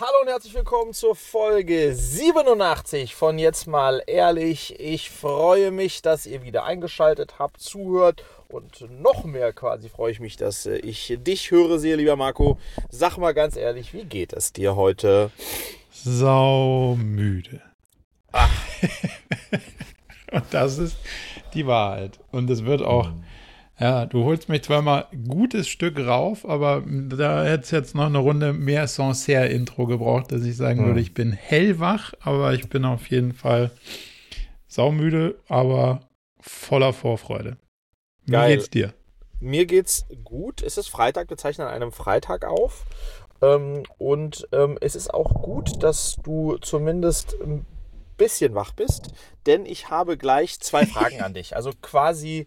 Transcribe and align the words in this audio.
Hallo 0.00 0.22
und 0.22 0.28
herzlich 0.28 0.54
willkommen 0.54 0.92
zur 0.92 1.14
Folge 1.14 1.94
87 1.94 3.14
von 3.14 3.38
Jetzt 3.38 3.68
mal 3.68 4.02
ehrlich. 4.08 4.74
Ich 4.80 5.08
freue 5.08 5.70
mich, 5.70 6.02
dass 6.02 6.26
ihr 6.26 6.42
wieder 6.42 6.64
eingeschaltet 6.64 7.38
habt, 7.38 7.60
zuhört 7.60 8.24
und 8.48 8.90
noch 9.00 9.22
mehr 9.24 9.52
quasi 9.52 9.88
freue 9.88 10.10
ich 10.10 10.18
mich, 10.18 10.36
dass 10.36 10.66
äh, 10.66 10.78
ich 10.78 11.16
dich 11.20 11.52
höre, 11.52 11.78
sehr 11.78 11.96
lieber 11.96 12.16
Marco. 12.16 12.58
Sag 12.90 13.18
mal 13.18 13.34
ganz 13.34 13.54
ehrlich, 13.54 13.94
wie 13.94 14.04
geht 14.04 14.32
es 14.32 14.52
dir 14.52 14.74
heute? 14.74 15.30
Saumüde. 15.92 17.62
Ach. 18.32 18.50
und 20.32 20.44
das 20.50 20.78
ist 20.78 20.96
die 21.54 21.68
Wahrheit. 21.68 22.18
Und 22.32 22.50
es 22.50 22.64
wird 22.64 22.82
auch. 22.82 23.10
Mhm 23.10 23.24
ja, 23.78 24.06
du 24.06 24.24
holst 24.24 24.48
mich 24.48 24.62
zwar 24.62 24.82
mal 24.82 25.06
ein 25.12 25.26
gutes 25.26 25.68
Stück 25.68 25.98
rauf, 25.98 26.48
aber 26.48 26.84
da 26.86 27.44
hätte 27.44 27.64
es 27.64 27.70
jetzt 27.72 27.94
noch 27.94 28.06
eine 28.06 28.18
Runde 28.18 28.52
mehr 28.52 28.86
Sancerre-Intro 28.86 29.86
gebraucht, 29.86 30.30
dass 30.30 30.44
ich 30.44 30.56
sagen 30.56 30.80
hm. 30.80 30.86
würde, 30.86 31.00
ich 31.00 31.14
bin 31.14 31.32
hellwach, 31.32 32.12
aber 32.20 32.54
ich 32.54 32.68
bin 32.68 32.84
auf 32.84 33.08
jeden 33.08 33.32
Fall 33.32 33.72
saumüde, 34.68 35.36
aber 35.48 36.00
voller 36.40 36.92
Vorfreude. 36.92 37.56
Wie 38.26 38.32
Geil. 38.32 38.56
geht's 38.56 38.70
dir? 38.70 38.94
Mir 39.40 39.66
geht's 39.66 40.06
gut. 40.22 40.62
Es 40.62 40.78
ist 40.78 40.88
Freitag, 40.88 41.28
wir 41.28 41.36
zeichnen 41.36 41.66
an 41.66 41.74
einem 41.74 41.92
Freitag 41.92 42.44
auf. 42.44 42.84
Ähm, 43.42 43.82
und 43.98 44.48
ähm, 44.52 44.78
es 44.80 44.94
ist 44.94 45.12
auch 45.12 45.42
gut, 45.42 45.82
dass 45.82 46.16
du 46.22 46.56
zumindest 46.58 47.36
ein 47.42 47.66
bisschen 48.16 48.54
wach 48.54 48.72
bist, 48.72 49.08
denn 49.46 49.66
ich 49.66 49.90
habe 49.90 50.16
gleich 50.16 50.60
zwei 50.60 50.86
Fragen 50.86 51.20
an 51.20 51.34
dich. 51.34 51.56
Also 51.56 51.72
quasi 51.82 52.46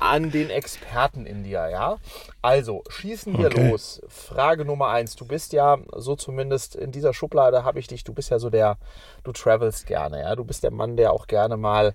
an 0.00 0.30
den 0.30 0.50
Experten 0.50 1.26
in 1.26 1.44
dir, 1.44 1.68
ja? 1.70 1.98
Also, 2.42 2.82
schießen 2.88 3.36
wir 3.36 3.48
okay. 3.48 3.70
los. 3.70 4.00
Frage 4.08 4.64
Nummer 4.64 4.88
eins. 4.88 5.14
Du 5.14 5.26
bist 5.26 5.52
ja, 5.52 5.78
so 5.94 6.16
zumindest 6.16 6.74
in 6.74 6.90
dieser 6.90 7.12
Schublade 7.12 7.64
habe 7.64 7.78
ich 7.78 7.86
dich, 7.86 8.02
du 8.02 8.14
bist 8.14 8.30
ja 8.30 8.38
so 8.38 8.48
der, 8.48 8.78
du 9.24 9.32
travelst 9.32 9.86
gerne, 9.86 10.22
ja? 10.22 10.34
Du 10.34 10.44
bist 10.44 10.64
der 10.64 10.70
Mann, 10.70 10.96
der 10.96 11.12
auch 11.12 11.26
gerne 11.26 11.58
mal 11.58 11.88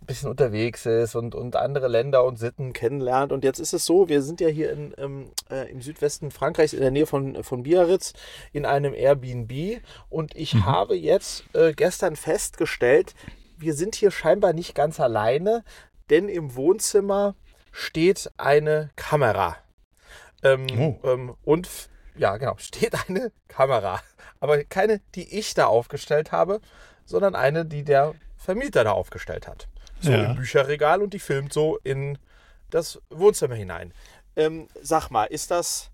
ein 0.00 0.06
bisschen 0.06 0.30
unterwegs 0.30 0.86
ist 0.86 1.14
und, 1.14 1.34
und 1.34 1.54
andere 1.54 1.88
Länder 1.88 2.24
und 2.24 2.38
Sitten 2.38 2.72
kennenlernt. 2.72 3.30
Und 3.30 3.44
jetzt 3.44 3.60
ist 3.60 3.74
es 3.74 3.84
so, 3.84 4.08
wir 4.08 4.22
sind 4.22 4.40
ja 4.40 4.48
hier 4.48 4.72
in, 4.72 4.92
im, 4.92 5.30
äh, 5.50 5.70
im 5.70 5.82
Südwesten 5.82 6.30
Frankreichs 6.30 6.72
in 6.72 6.80
der 6.80 6.90
Nähe 6.90 7.06
von, 7.06 7.44
von 7.44 7.62
Biarritz 7.62 8.14
in 8.52 8.64
einem 8.64 8.94
Airbnb 8.94 9.82
und 10.08 10.34
ich 10.34 10.54
mhm. 10.54 10.66
habe 10.66 10.96
jetzt 10.96 11.44
äh, 11.52 11.72
gestern 11.74 12.16
festgestellt, 12.16 13.14
wir 13.58 13.74
sind 13.74 13.94
hier 13.94 14.10
scheinbar 14.10 14.54
nicht 14.54 14.74
ganz 14.74 14.98
alleine, 14.98 15.62
denn 16.08 16.28
im 16.28 16.56
Wohnzimmer 16.56 17.34
steht 17.72 18.30
eine 18.36 18.90
Kamera. 18.96 19.56
Ähm, 20.42 20.66
oh. 20.78 21.08
ähm, 21.08 21.34
und 21.44 21.68
ja, 22.16 22.36
genau, 22.36 22.56
steht 22.58 22.94
eine 23.08 23.32
Kamera. 23.48 24.00
Aber 24.40 24.62
keine, 24.64 25.00
die 25.14 25.38
ich 25.38 25.54
da 25.54 25.66
aufgestellt 25.66 26.32
habe, 26.32 26.60
sondern 27.04 27.34
eine, 27.34 27.64
die 27.64 27.82
der 27.82 28.14
Vermieter 28.36 28.84
da 28.84 28.92
aufgestellt 28.92 29.46
hat. 29.46 29.68
So 30.00 30.12
ja. 30.12 30.24
im 30.24 30.36
Bücherregal 30.36 31.02
und 31.02 31.12
die 31.12 31.18
filmt 31.18 31.52
so 31.52 31.78
in 31.84 32.18
das 32.70 33.00
Wohnzimmer 33.10 33.54
hinein. 33.54 33.92
Ähm, 34.36 34.68
sag 34.80 35.10
mal, 35.10 35.24
ist 35.24 35.50
das, 35.50 35.90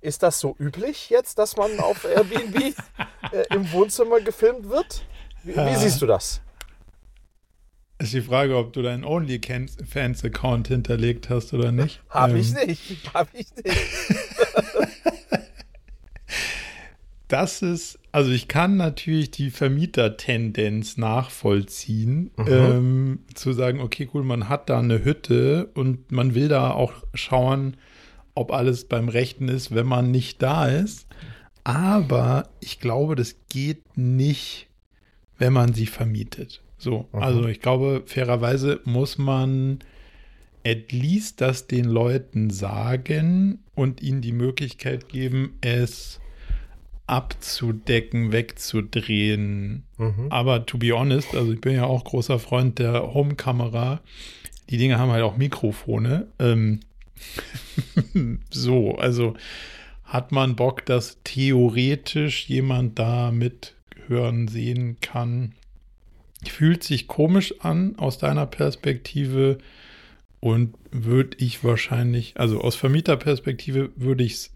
ist 0.00 0.22
das 0.22 0.40
so 0.40 0.56
üblich 0.58 1.10
jetzt, 1.10 1.38
dass 1.38 1.56
man 1.56 1.78
auf 1.78 2.04
Airbnb 2.04 2.56
äh, 3.32 3.44
im 3.50 3.70
Wohnzimmer 3.72 4.20
gefilmt 4.20 4.68
wird? 4.68 5.04
Wie, 5.44 5.54
wie 5.54 5.76
siehst 5.76 6.00
du 6.02 6.06
das? 6.06 6.40
Ist 8.02 8.14
die 8.14 8.22
Frage, 8.22 8.56
ob 8.56 8.72
du 8.72 8.82
deinen 8.82 9.04
OnlyFans-Account 9.04 10.66
hinterlegt 10.66 11.30
hast 11.30 11.54
oder 11.54 11.70
nicht. 11.70 12.02
Habe 12.10 12.32
ähm. 12.32 12.38
ich 12.40 12.52
nicht. 12.52 13.14
Habe 13.14 13.28
ich 13.32 13.46
nicht. 13.54 13.76
das 17.28 17.62
ist, 17.62 18.00
also 18.10 18.32
ich 18.32 18.48
kann 18.48 18.76
natürlich 18.76 19.30
die 19.30 19.50
Vermietertendenz 19.50 20.96
nachvollziehen, 20.96 22.32
mhm. 22.36 22.46
ähm, 22.48 23.18
zu 23.34 23.52
sagen, 23.52 23.80
okay, 23.80 24.08
cool, 24.12 24.24
man 24.24 24.48
hat 24.48 24.68
da 24.68 24.80
eine 24.80 25.04
Hütte 25.04 25.70
und 25.74 26.10
man 26.10 26.34
will 26.34 26.48
da 26.48 26.72
auch 26.72 26.94
schauen, 27.14 27.76
ob 28.34 28.50
alles 28.50 28.86
beim 28.86 29.08
Rechten 29.08 29.48
ist, 29.48 29.72
wenn 29.72 29.86
man 29.86 30.10
nicht 30.10 30.42
da 30.42 30.66
ist. 30.66 31.06
Aber 31.62 32.48
ich 32.58 32.80
glaube, 32.80 33.14
das 33.14 33.36
geht 33.48 33.96
nicht, 33.96 34.66
wenn 35.38 35.52
man 35.52 35.72
sie 35.72 35.86
vermietet. 35.86 36.62
So, 36.82 37.08
mhm. 37.12 37.22
also 37.22 37.46
ich 37.46 37.60
glaube, 37.60 38.02
fairerweise 38.06 38.80
muss 38.84 39.16
man 39.16 39.78
at 40.64 40.90
least 40.90 41.40
das 41.40 41.68
den 41.68 41.84
Leuten 41.84 42.50
sagen 42.50 43.60
und 43.76 44.02
ihnen 44.02 44.20
die 44.20 44.32
Möglichkeit 44.32 45.08
geben, 45.08 45.56
es 45.60 46.20
abzudecken, 47.06 48.32
wegzudrehen. 48.32 49.84
Mhm. 49.96 50.26
Aber 50.30 50.66
to 50.66 50.78
be 50.78 50.92
honest, 50.92 51.34
also 51.36 51.52
ich 51.52 51.60
bin 51.60 51.76
ja 51.76 51.84
auch 51.84 52.02
großer 52.02 52.40
Freund 52.40 52.80
der 52.80 53.14
Home-Kamera. 53.14 54.00
Die 54.68 54.76
Dinge 54.76 54.98
haben 54.98 55.12
halt 55.12 55.22
auch 55.22 55.36
Mikrofone. 55.36 56.26
Ähm 56.40 56.80
so, 58.50 58.96
also 58.96 59.34
hat 60.02 60.32
man 60.32 60.56
Bock, 60.56 60.84
dass 60.84 61.18
theoretisch 61.22 62.48
jemand 62.48 62.98
da 62.98 63.30
mithören, 63.30 64.48
sehen 64.48 64.96
kann? 65.00 65.54
Fühlt 66.46 66.82
sich 66.82 67.06
komisch 67.06 67.54
an 67.60 67.96
aus 67.98 68.18
deiner 68.18 68.46
Perspektive 68.46 69.58
und 70.40 70.74
würde 70.90 71.36
ich 71.38 71.62
wahrscheinlich, 71.62 72.34
also 72.36 72.60
aus 72.60 72.74
Vermieterperspektive 72.74 73.90
würde 73.96 74.24
ich 74.24 74.32
es 74.32 74.50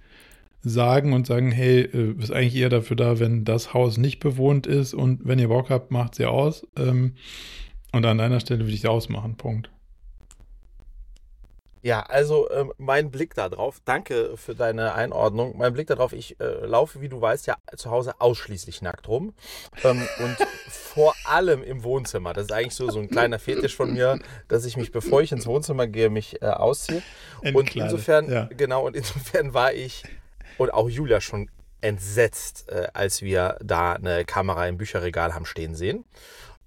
sagen 0.62 1.12
und 1.12 1.26
sagen, 1.26 1.52
hey, 1.52 1.82
äh, 1.82 2.14
ist 2.20 2.32
eigentlich 2.32 2.56
eher 2.56 2.68
dafür 2.68 2.96
da, 2.96 3.20
wenn 3.20 3.44
das 3.44 3.72
Haus 3.72 3.98
nicht 3.98 4.18
bewohnt 4.18 4.66
ist 4.66 4.94
und 4.94 5.20
wenn 5.24 5.38
ihr 5.38 5.48
Bock 5.48 5.70
habt, 5.70 5.92
macht 5.92 6.16
sie 6.16 6.26
aus. 6.26 6.66
Ähm, 6.76 7.12
und 7.92 8.04
an 8.04 8.18
deiner 8.18 8.40
Stelle 8.40 8.60
würde 8.60 8.72
ich 8.72 8.80
sie 8.80 8.88
ausmachen, 8.88 9.36
Punkt. 9.36 9.70
Ja, 11.86 12.00
also 12.00 12.50
ähm, 12.50 12.72
mein 12.78 13.12
Blick 13.12 13.36
darauf, 13.36 13.80
danke 13.84 14.36
für 14.36 14.56
deine 14.56 14.96
Einordnung. 14.96 15.56
Mein 15.56 15.72
Blick 15.72 15.86
darauf, 15.86 16.12
ich 16.12 16.34
äh, 16.40 16.66
laufe, 16.66 17.00
wie 17.00 17.08
du 17.08 17.20
weißt, 17.20 17.46
ja 17.46 17.58
zu 17.76 17.92
Hause 17.92 18.14
ausschließlich 18.18 18.82
nackt 18.82 19.06
rum. 19.06 19.34
Ähm, 19.84 20.02
und 20.18 20.36
vor 20.68 21.14
allem 21.26 21.62
im 21.62 21.84
Wohnzimmer. 21.84 22.32
Das 22.32 22.46
ist 22.46 22.52
eigentlich 22.52 22.74
so, 22.74 22.90
so 22.90 22.98
ein 22.98 23.08
kleiner 23.08 23.38
Fetisch 23.38 23.76
von 23.76 23.92
mir, 23.92 24.18
dass 24.48 24.64
ich 24.64 24.76
mich, 24.76 24.90
bevor 24.90 25.22
ich 25.22 25.30
ins 25.30 25.46
Wohnzimmer 25.46 25.86
gehe, 25.86 26.10
mich 26.10 26.42
äh, 26.42 26.46
ausziehe. 26.46 27.04
Und 27.54 27.76
insofern, 27.76 28.32
ja. 28.32 28.48
genau, 28.56 28.84
und 28.84 28.96
insofern 28.96 29.54
war 29.54 29.72
ich 29.72 30.02
und 30.58 30.74
auch 30.74 30.88
Julia 30.88 31.20
schon 31.20 31.48
entsetzt, 31.82 32.68
äh, 32.68 32.88
als 32.94 33.22
wir 33.22 33.58
da 33.62 33.92
eine 33.92 34.24
Kamera 34.24 34.66
im 34.66 34.76
Bücherregal 34.76 35.36
haben 35.36 35.46
stehen 35.46 35.76
sehen. 35.76 36.04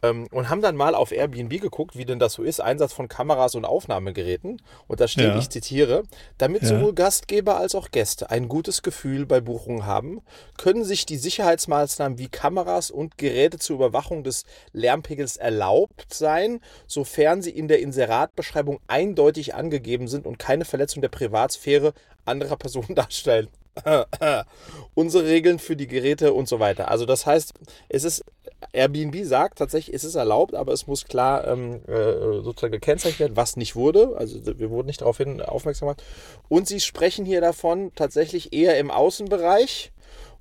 Ähm, 0.01 0.27
und 0.31 0.49
haben 0.49 0.61
dann 0.61 0.75
mal 0.75 0.95
auf 0.95 1.11
Airbnb 1.11 1.61
geguckt, 1.61 1.97
wie 1.97 2.05
denn 2.05 2.19
das 2.19 2.33
so 2.33 2.43
ist, 2.43 2.61
Einsatz 2.61 2.93
von 2.93 3.07
Kameras 3.07 3.55
und 3.55 3.65
Aufnahmegeräten. 3.65 4.61
Und 4.87 4.99
da 4.99 5.07
steht, 5.07 5.25
ja. 5.25 5.37
ich 5.37 5.49
zitiere, 5.49 6.03
damit 6.37 6.63
ja. 6.63 6.69
sowohl 6.69 6.93
Gastgeber 6.93 7.57
als 7.57 7.75
auch 7.75 7.91
Gäste 7.91 8.29
ein 8.29 8.47
gutes 8.47 8.81
Gefühl 8.81 9.25
bei 9.25 9.41
Buchungen 9.41 9.85
haben, 9.85 10.21
können 10.57 10.83
sich 10.83 11.05
die 11.05 11.17
Sicherheitsmaßnahmen 11.17 12.17
wie 12.17 12.29
Kameras 12.29 12.91
und 12.91 13.17
Geräte 13.17 13.59
zur 13.59 13.75
Überwachung 13.77 14.23
des 14.23 14.45
Lärmpegels 14.71 15.37
erlaubt 15.37 16.13
sein, 16.13 16.61
sofern 16.87 17.41
sie 17.41 17.51
in 17.51 17.67
der 17.67 17.79
Inseratbeschreibung 17.79 18.79
eindeutig 18.87 19.55
angegeben 19.55 20.07
sind 20.07 20.25
und 20.25 20.39
keine 20.39 20.65
Verletzung 20.65 21.01
der 21.01 21.09
Privatsphäre 21.09 21.93
anderer 22.25 22.57
Personen 22.57 22.95
darstellen. 22.95 23.49
unsere 24.93 25.25
Regeln 25.25 25.59
für 25.59 25.75
die 25.75 25.87
Geräte 25.87 26.33
und 26.33 26.47
so 26.47 26.59
weiter. 26.59 26.89
Also 26.89 27.05
das 27.05 27.25
heißt, 27.25 27.53
es 27.87 28.03
ist 28.03 28.25
Airbnb 28.73 29.25
sagt 29.25 29.57
tatsächlich, 29.57 29.95
es 29.95 30.03
ist 30.03 30.15
erlaubt, 30.15 30.53
aber 30.53 30.73
es 30.73 30.87
muss 30.87 31.05
klar 31.05 31.47
ähm, 31.47 31.81
äh, 31.87 32.41
sozusagen 32.41 32.73
gekennzeichnet 32.73 33.19
werden, 33.19 33.35
was 33.37 33.57
nicht 33.57 33.75
wurde. 33.75 34.15
Also 34.17 34.39
wir 34.57 34.69
wurden 34.69 34.87
nicht 34.87 35.01
darauf 35.01 35.17
hin 35.17 35.41
aufmerksam 35.41 35.87
gemacht. 35.87 36.03
Und 36.47 36.67
sie 36.67 36.79
sprechen 36.79 37.25
hier 37.25 37.41
davon 37.41 37.91
tatsächlich 37.95 38.53
eher 38.53 38.77
im 38.77 38.91
Außenbereich 38.91 39.91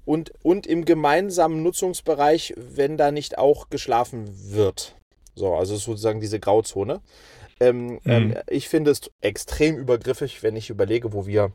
und, 0.04 0.32
und 0.42 0.66
im 0.66 0.84
gemeinsamen 0.84 1.62
Nutzungsbereich, 1.62 2.54
wenn 2.56 2.97
da 2.97 3.10
nicht 3.10 3.38
auch 3.38 3.68
geschlafen 3.70 4.28
wird. 4.53 4.97
So, 5.34 5.54
also 5.54 5.76
sozusagen 5.76 6.21
diese 6.21 6.41
Grauzone. 6.41 7.00
Ähm, 7.60 8.00
ähm 8.04 8.28
mhm. 8.28 8.32
ähm, 8.32 8.42
ich 8.48 8.68
finde 8.68 8.91
es 8.91 9.00
extrem 9.21 9.76
übergriffig, 9.76 10.42
wenn 10.42 10.56
ich 10.56 10.71
überlege, 10.71 11.12
wo 11.12 11.26
wir 11.26 11.53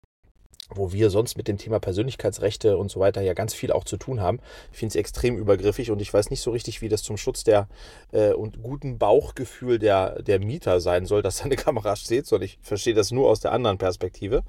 wo 0.70 0.92
wir 0.92 1.10
sonst 1.10 1.38
mit 1.38 1.48
dem 1.48 1.58
Thema 1.58 1.80
Persönlichkeitsrechte 1.80 2.78
und 2.78 2.90
so 2.90 3.00
weiter 3.00 3.22
ja 3.22 3.34
ganz 3.34 3.54
viel 3.54 3.72
auch 3.72 3.84
zu 3.84 3.98
tun 3.98 4.22
haben. 4.22 4.40
Ich 4.72 4.80
finde 4.80 4.92
es 4.92 4.96
extrem 4.96 5.38
übergriffig 5.38 5.92
und 5.92 6.02
ich 6.02 6.14
weiß 6.14 6.30
nicht 6.30 6.42
so 6.42 6.52
richtig, 6.52 6.82
wie 6.82 6.90
das 6.90 7.04
zum 7.04 7.18
Schutz 7.18 7.44
der 7.44 7.68
äh, 8.12 8.34
und 8.34 8.62
guten 8.62 8.98
Bauchgefühl 8.98 9.80
der, 9.80 10.22
der 10.22 10.40
Mieter 10.40 10.80
sein 10.80 11.06
soll, 11.06 11.22
dass 11.22 11.38
da 11.38 11.46
eine 11.46 11.56
Kamera 11.58 11.96
steht, 11.96 12.26
sondern 12.26 12.46
ich 12.46 12.60
verstehe 12.62 12.94
das 12.94 13.12
nur 13.12 13.30
aus 13.30 13.40
der 13.40 13.52
anderen 13.52 13.78
Perspektive. 13.78 14.44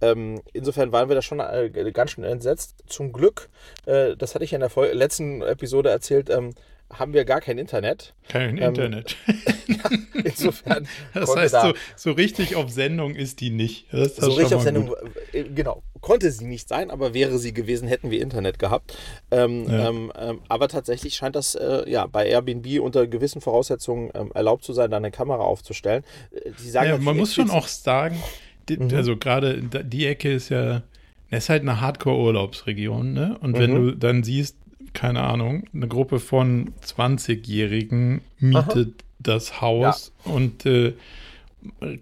Ähm, 0.00 0.42
insofern 0.52 0.92
waren 0.92 1.08
wir 1.08 1.16
da 1.16 1.22
schon 1.22 1.40
äh, 1.40 1.70
ganz 1.92 2.10
schön 2.10 2.24
entsetzt. 2.24 2.74
Zum 2.86 3.12
Glück, 3.12 3.48
äh, 3.86 4.16
das 4.16 4.34
hatte 4.34 4.44
ich 4.44 4.52
in 4.52 4.60
der 4.60 4.70
letzten 4.94 5.42
Episode 5.42 5.90
erzählt, 5.90 6.28
ähm, 6.28 6.54
haben 6.92 7.12
wir 7.12 7.24
gar 7.24 7.40
kein 7.40 7.58
Internet. 7.58 8.14
Kein 8.28 8.58
ähm, 8.58 8.64
Internet. 8.64 9.16
insofern. 10.24 10.86
Das 11.14 11.34
heißt, 11.34 11.54
da, 11.54 11.62
so, 11.68 11.74
so, 11.96 12.12
richtig 12.12 12.56
auf 12.56 12.70
Sendung 12.70 13.14
ist 13.14 13.40
die 13.40 13.50
nicht. 13.50 13.86
so 13.90 14.32
richtig 14.32 14.54
auf 14.54 14.62
Sendung, 14.62 14.86
gut. 14.86 14.96
Äh, 15.32 15.44
genau. 15.44 15.82
Konnte 16.00 16.30
sie 16.30 16.44
nicht 16.44 16.68
sein, 16.68 16.90
aber 16.90 17.14
wäre 17.14 17.38
sie 17.38 17.52
gewesen, 17.54 17.88
hätten 17.88 18.10
wir 18.10 18.20
Internet 18.20 18.58
gehabt. 18.58 18.96
Ähm, 19.30 19.66
ja. 19.68 19.88
ähm, 19.88 20.12
ähm 20.16 20.40
aber 20.48 20.68
tatsächlich 20.68 21.14
scheint 21.14 21.36
das 21.36 21.54
äh, 21.54 21.88
ja 21.90 22.06
bei 22.06 22.26
Airbnb 22.26 22.80
unter 22.80 23.06
gewissen 23.06 23.40
Voraussetzungen 23.40 24.10
ähm, 24.14 24.30
erlaubt 24.34 24.64
zu 24.64 24.72
sein, 24.72 24.90
da 24.90 24.98
eine 24.98 25.10
Kamera 25.10 25.42
aufzustellen. 25.42 26.04
Äh, 26.32 26.50
die 26.62 26.68
sagen 26.68 26.88
ja, 26.88 26.98
man 26.98 27.16
muss 27.16 27.34
schon 27.34 27.50
auch 27.50 27.68
sagen, 27.68 28.22
die, 28.68 28.76
mhm. 28.76 28.94
also 28.94 29.16
gerade 29.16 29.62
die 29.62 30.06
Ecke 30.06 30.32
ist 30.32 30.50
ja, 30.50 30.82
es 31.30 31.44
ist 31.44 31.48
halt 31.48 31.62
eine 31.62 31.80
Hardcore-Urlaubsregion, 31.80 33.12
ne? 33.12 33.38
Und 33.40 33.58
wenn 33.58 33.72
mhm. 33.72 33.86
du 33.86 33.96
dann 33.96 34.22
siehst, 34.22 34.56
keine 34.96 35.22
Ahnung, 35.22 35.64
eine 35.74 35.88
Gruppe 35.88 36.18
von 36.18 36.72
20-Jährigen 36.84 38.22
mietet 38.38 38.88
Aha. 38.88 39.04
das 39.18 39.60
Haus 39.60 40.12
ja. 40.24 40.32
und 40.32 40.64
äh, 40.64 40.94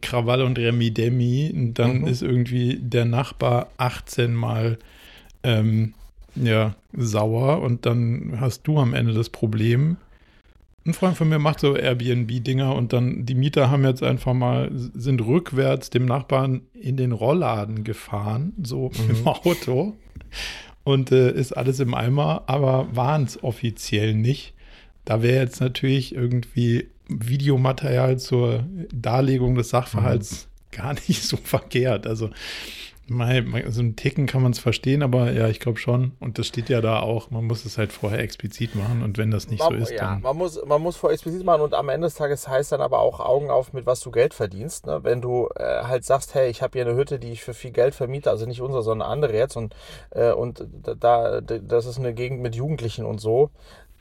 Krawall 0.00 0.43
und 0.43 0.58
Remi 0.58 0.93
Demi, 0.93 1.52
und 1.55 1.75
dann 1.75 2.02
mhm. 2.02 2.06
ist 2.06 2.23
irgendwie 2.23 2.79
der 2.81 3.05
Nachbar 3.05 3.69
18 3.79 4.32
Mal 4.32 4.79
ähm, 5.43 5.94
ja, 6.37 6.76
sauer 6.93 7.62
und 7.62 7.85
dann 7.85 8.37
hast 8.38 8.62
du 8.62 8.79
am 8.79 8.94
Ende 8.94 9.12
das 9.12 9.29
Problem. 9.29 9.96
Ein 10.87 10.94
Freund 10.94 11.17
von 11.17 11.29
mir 11.29 11.41
macht 11.41 11.61
so 11.61 11.76
Airbnb-Dinger 11.76 12.76
und 12.76 12.93
dann 12.93 13.26
die 13.26 13.35
Mieter 13.35 13.70
haben 13.70 13.85
jetzt 13.85 14.02
einfach 14.05 14.35
mal, 14.35 14.70
sind 14.73 15.20
rückwärts 15.20 15.91
dem 15.91 16.05
Nachbarn 16.05 16.61
in 16.75 16.96
den 16.96 17.11
Rollladen 17.11 17.82
gefahren, 17.82 18.52
so 18.62 18.91
mhm. 18.91 19.11
im 19.11 19.26
Auto 19.26 19.96
und 20.84 21.10
äh, 21.10 21.32
ist 21.32 21.56
alles 21.56 21.81
im 21.81 21.94
Eimer, 21.94 22.44
aber 22.46 22.94
waren 22.94 23.25
es 23.25 23.42
offiziell 23.42 24.14
nicht. 24.14 24.54
Da 25.04 25.22
wäre 25.22 25.42
jetzt 25.42 25.60
natürlich 25.60 26.14
irgendwie 26.14 26.88
Videomaterial 27.08 28.19
zur 28.19 28.64
Darlegung 28.92 29.54
des 29.54 29.70
Sachverhalts 29.70 30.48
mhm. 30.70 30.76
gar 30.76 30.94
nicht 31.08 31.22
so 31.22 31.36
verkehrt. 31.36 32.06
Also 32.06 32.31
Mal, 33.06 33.44
so 33.70 33.82
ein 33.82 33.96
Ticken 33.96 34.26
kann 34.26 34.42
man 34.42 34.52
es 34.52 34.58
verstehen, 34.58 35.02
aber 35.02 35.32
ja, 35.32 35.48
ich 35.48 35.60
glaube 35.60 35.78
schon. 35.78 36.12
Und 36.20 36.38
das 36.38 36.46
steht 36.46 36.70
ja 36.70 36.80
da 36.80 37.00
auch. 37.00 37.30
Man 37.30 37.44
muss 37.44 37.64
es 37.64 37.76
halt 37.76 37.92
vorher 37.92 38.20
explizit 38.20 38.74
machen. 38.74 39.02
Und 39.02 39.18
wenn 39.18 39.30
das 39.30 39.48
nicht 39.48 39.60
man, 39.60 39.72
so 39.72 39.74
ist, 39.74 39.90
ja, 39.90 39.98
dann. 39.98 40.22
Man 40.22 40.36
muss, 40.36 40.64
man 40.64 40.80
muss 40.80 40.96
vorher 40.96 41.14
explizit 41.14 41.44
machen. 41.44 41.60
Und 41.60 41.74
am 41.74 41.88
Ende 41.90 42.06
des 42.06 42.14
Tages 42.14 42.48
heißt 42.48 42.72
dann 42.72 42.80
aber 42.80 43.00
auch 43.00 43.20
Augen 43.20 43.50
auf, 43.50 43.72
mit 43.72 43.84
was 43.84 44.00
du 44.00 44.10
Geld 44.10 44.32
verdienst. 44.32 44.86
Ne? 44.86 45.00
Wenn 45.02 45.20
du 45.20 45.48
äh, 45.56 45.82
halt 45.84 46.04
sagst, 46.04 46.34
hey, 46.34 46.48
ich 46.48 46.62
habe 46.62 46.78
hier 46.78 46.86
eine 46.86 46.96
Hütte, 46.96 47.18
die 47.18 47.32
ich 47.32 47.42
für 47.42 47.54
viel 47.54 47.72
Geld 47.72 47.94
vermiete, 47.94 48.30
also 48.30 48.46
nicht 48.46 48.62
unsere, 48.62 48.82
sondern 48.82 49.10
andere 49.10 49.36
jetzt. 49.36 49.56
Und, 49.56 49.74
äh, 50.10 50.32
und 50.32 50.66
da, 50.82 51.40
das 51.40 51.86
ist 51.86 51.98
eine 51.98 52.14
Gegend 52.14 52.40
mit 52.40 52.54
Jugendlichen 52.54 53.04
und 53.04 53.20
so 53.20 53.50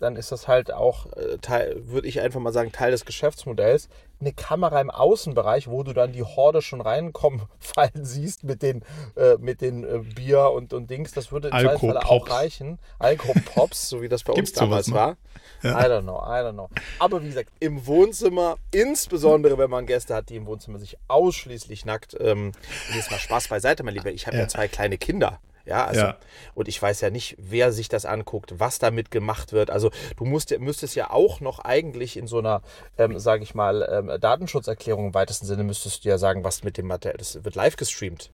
dann 0.03 0.15
ist 0.17 0.31
das 0.31 0.47
halt 0.47 0.71
auch 0.73 1.07
äh, 1.13 1.37
Teil, 1.41 1.81
würde 1.85 2.07
ich 2.07 2.19
einfach 2.19 2.39
mal 2.39 2.51
sagen, 2.51 2.71
Teil 2.71 2.91
des 2.91 3.05
Geschäftsmodells. 3.05 3.89
Eine 4.23 4.31
Kamera 4.31 4.79
im 4.79 4.89
Außenbereich, 4.89 5.67
wo 5.67 5.83
du 5.83 5.91
dann 5.91 6.13
die 6.13 6.23
Horde 6.23 6.61
schon 6.61 6.79
reinkommen 6.79 7.41
fallen 7.59 8.05
siehst 8.05 8.43
mit 8.43 8.61
den, 8.61 8.83
äh, 9.17 9.35
mit 9.37 9.59
den 9.59 9.83
äh, 9.83 9.99
Bier 9.99 10.51
und, 10.51 10.71
und 10.71 10.89
Dings, 10.89 11.11
das 11.11 11.31
würde 11.33 11.49
im 11.49 11.59
Zweifel 11.59 11.97
auch 11.97 12.29
reichen. 12.29 12.79
Alkopops, 12.99 13.89
so 13.89 14.01
wie 14.01 14.07
das 14.07 14.23
bei 14.23 14.33
uns 14.37 14.53
damals 14.53 14.91
war. 14.93 15.17
Ja. 15.61 15.79
I 15.79 15.89
don't 15.89 16.03
know, 16.03 16.21
I 16.23 16.39
don't 16.39 16.53
know. 16.53 16.69
Aber 16.99 17.21
wie 17.21 17.27
gesagt, 17.27 17.49
im 17.59 17.85
Wohnzimmer, 17.85 18.57
insbesondere 18.71 19.57
wenn 19.57 19.69
man 19.69 19.85
Gäste 19.85 20.15
hat, 20.15 20.29
die 20.29 20.37
im 20.37 20.45
Wohnzimmer 20.45 20.79
sich 20.79 20.97
ausschließlich 21.09 21.85
nackt, 21.85 22.15
ähm, 22.19 22.53
jetzt 22.95 23.11
mal 23.11 23.19
Spaß 23.19 23.49
beiseite, 23.49 23.83
mein 23.83 23.93
Lieber, 23.93 24.11
ich 24.11 24.25
habe 24.27 24.37
ja. 24.37 24.43
ja 24.43 24.47
zwei 24.47 24.69
kleine 24.69 24.97
Kinder. 24.97 25.39
Ja, 25.65 25.85
also, 25.85 26.01
ja. 26.01 26.17
und 26.55 26.67
ich 26.67 26.81
weiß 26.81 26.99
ja 27.01 27.09
nicht, 27.09 27.37
wer 27.39 27.71
sich 27.71 27.87
das 27.87 28.05
anguckt, 28.05 28.59
was 28.59 28.79
damit 28.79 29.11
gemacht 29.11 29.53
wird. 29.53 29.69
Also, 29.69 29.91
du 30.17 30.25
musst, 30.25 30.57
müsstest 30.59 30.95
ja 30.95 31.09
auch 31.09 31.39
noch 31.39 31.59
eigentlich 31.59 32.17
in 32.17 32.27
so 32.27 32.39
einer, 32.39 32.61
ähm, 32.97 33.17
sage 33.17 33.43
ich 33.43 33.55
mal, 33.55 33.87
ähm, 33.89 34.19
Datenschutzerklärung 34.19 35.07
im 35.07 35.13
weitesten 35.13 35.45
Sinne 35.45 35.63
müsstest 35.63 36.03
du 36.03 36.09
ja 36.09 36.17
sagen, 36.17 36.43
was 36.43 36.63
mit 36.63 36.77
dem 36.77 36.87
Material, 36.87 37.17
das 37.17 37.43
wird 37.43 37.55
live 37.55 37.77
gestreamt. 37.77 38.31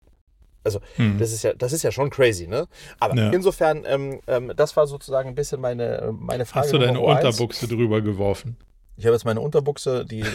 Also, 0.64 0.80
hm. 0.96 1.18
das 1.18 1.32
ist 1.32 1.44
ja, 1.44 1.54
das 1.54 1.74
ist 1.74 1.84
ja 1.84 1.92
schon 1.92 2.10
crazy, 2.10 2.48
ne? 2.48 2.68
Aber 3.00 3.16
ja. 3.16 3.30
insofern, 3.32 3.84
ähm, 3.86 4.20
ähm 4.28 4.54
das 4.56 4.76
war 4.76 4.88
sozusagen 4.88 5.30
ein 5.30 5.36
bisschen 5.36 5.62
meine, 5.62 6.14
meine 6.18 6.46
Frage. 6.46 6.66
Hast 6.66 6.74
du 6.74 6.78
deine 6.78 7.00
Unterbuchse 7.00 7.68
drüber 7.68 8.02
geworfen? 8.02 8.58
Ich 8.98 9.06
habe 9.06 9.14
jetzt 9.14 9.26
meine 9.26 9.42
Unterbuchse, 9.42 10.06
die 10.06 10.26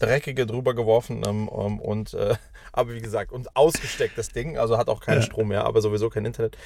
dreckige 0.00 0.44
drüber 0.44 0.74
geworfen 0.74 1.22
ähm, 1.24 1.48
ähm, 1.56 1.78
und 1.78 2.12
äh, 2.14 2.34
aber 2.72 2.94
wie 2.94 3.00
gesagt, 3.00 3.30
und 3.32 3.56
ausgesteckt 3.56 4.18
das 4.18 4.30
Ding, 4.30 4.58
also 4.58 4.78
hat 4.78 4.88
auch 4.88 5.00
keinen 5.00 5.20
ja. 5.20 5.22
Strom 5.22 5.48
mehr, 5.48 5.64
aber 5.64 5.80
sowieso 5.80 6.10
kein 6.10 6.24
Internet. 6.24 6.58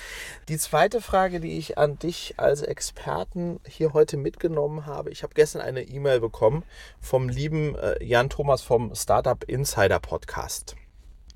Die 0.49 0.56
zweite 0.56 1.00
Frage, 1.02 1.41
die 1.41 1.58
ich 1.58 1.76
an 1.76 1.99
dich 1.99 2.35
als 2.38 2.62
Experten 2.62 3.61
hier 3.67 3.93
heute 3.93 4.17
mitgenommen 4.17 4.87
habe, 4.87 5.11
ich 5.11 5.23
habe 5.23 5.35
gestern 5.35 5.61
eine 5.61 5.82
E-Mail 5.82 6.20
bekommen 6.20 6.64
vom 6.99 7.29
lieben 7.29 7.76
äh, 7.76 8.02
Jan 8.02 8.31
Thomas 8.31 8.62
vom 8.62 8.94
Startup 8.94 9.43
Insider 9.44 10.00
Podcast. 10.00 10.76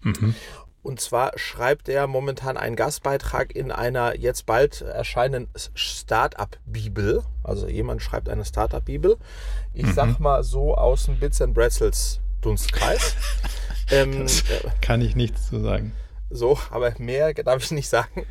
Mhm. 0.02 0.34
Und 0.82 1.00
zwar 1.00 1.32
schreibt 1.36 1.88
er 1.88 2.06
momentan 2.06 2.56
einen 2.56 2.76
Gastbeitrag 2.76 3.54
in 3.54 3.72
einer 3.72 4.16
jetzt 4.16 4.46
bald 4.46 4.80
erscheinenden 4.80 5.52
Startup-Bibel. 5.75 7.25
Also 7.42 7.69
jemand 7.69 8.02
schreibt 8.02 8.28
eine 8.28 8.44
Startup-Bibel. 8.44 9.16
Ich 9.75 9.86
mhm. 9.86 9.92
sag 9.92 10.20
mal 10.20 10.42
so 10.44 10.76
aus 10.76 11.06
dem 11.06 11.19
Bits 11.19 11.42
and 11.42 11.54
Bretzels 11.54 12.20
Dunstkreis. 12.40 13.16
ähm, 13.90 14.26
kann 14.80 15.00
ich 15.00 15.16
nichts 15.16 15.48
zu 15.48 15.60
sagen. 15.60 15.92
So, 16.30 16.58
aber 16.70 16.92
mehr 16.98 17.32
darf 17.32 17.62
ich 17.62 17.70
nicht 17.70 17.88
sagen. 17.88 18.26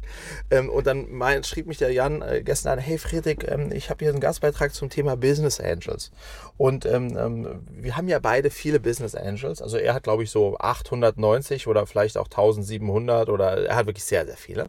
Ähm, 0.51 0.69
und 0.69 0.85
dann 0.85 1.11
mein, 1.11 1.43
schrieb 1.43 1.65
mich 1.65 1.79
der 1.79 1.91
Jan 1.91 2.21
äh, 2.21 2.43
gestern 2.43 2.73
an, 2.73 2.79
hey 2.79 2.97
Friedrich, 2.97 3.39
ähm, 3.47 3.71
ich 3.71 3.89
habe 3.89 4.05
hier 4.05 4.11
einen 4.11 4.19
Gastbeitrag 4.19 4.73
zum 4.73 4.89
Thema 4.89 5.17
Business 5.17 5.59
Angels. 5.59 6.11
Und 6.57 6.85
ähm, 6.85 7.17
ähm 7.17 7.61
wir 7.69 7.97
haben 7.97 8.07
ja 8.07 8.19
beide 8.19 8.49
viele 8.49 8.79
Business 8.79 9.15
Angels. 9.15 9.61
Also 9.61 9.77
er 9.77 9.93
hat, 9.93 10.03
glaube 10.03 10.23
ich, 10.23 10.29
so 10.29 10.57
890 10.57 11.67
oder 11.67 11.87
vielleicht 11.87 12.17
auch 12.17 12.27
1700 12.27 13.29
oder 13.29 13.67
er 13.67 13.75
hat 13.75 13.87
wirklich 13.87 14.05
sehr, 14.05 14.25
sehr 14.25 14.37
viele. 14.37 14.67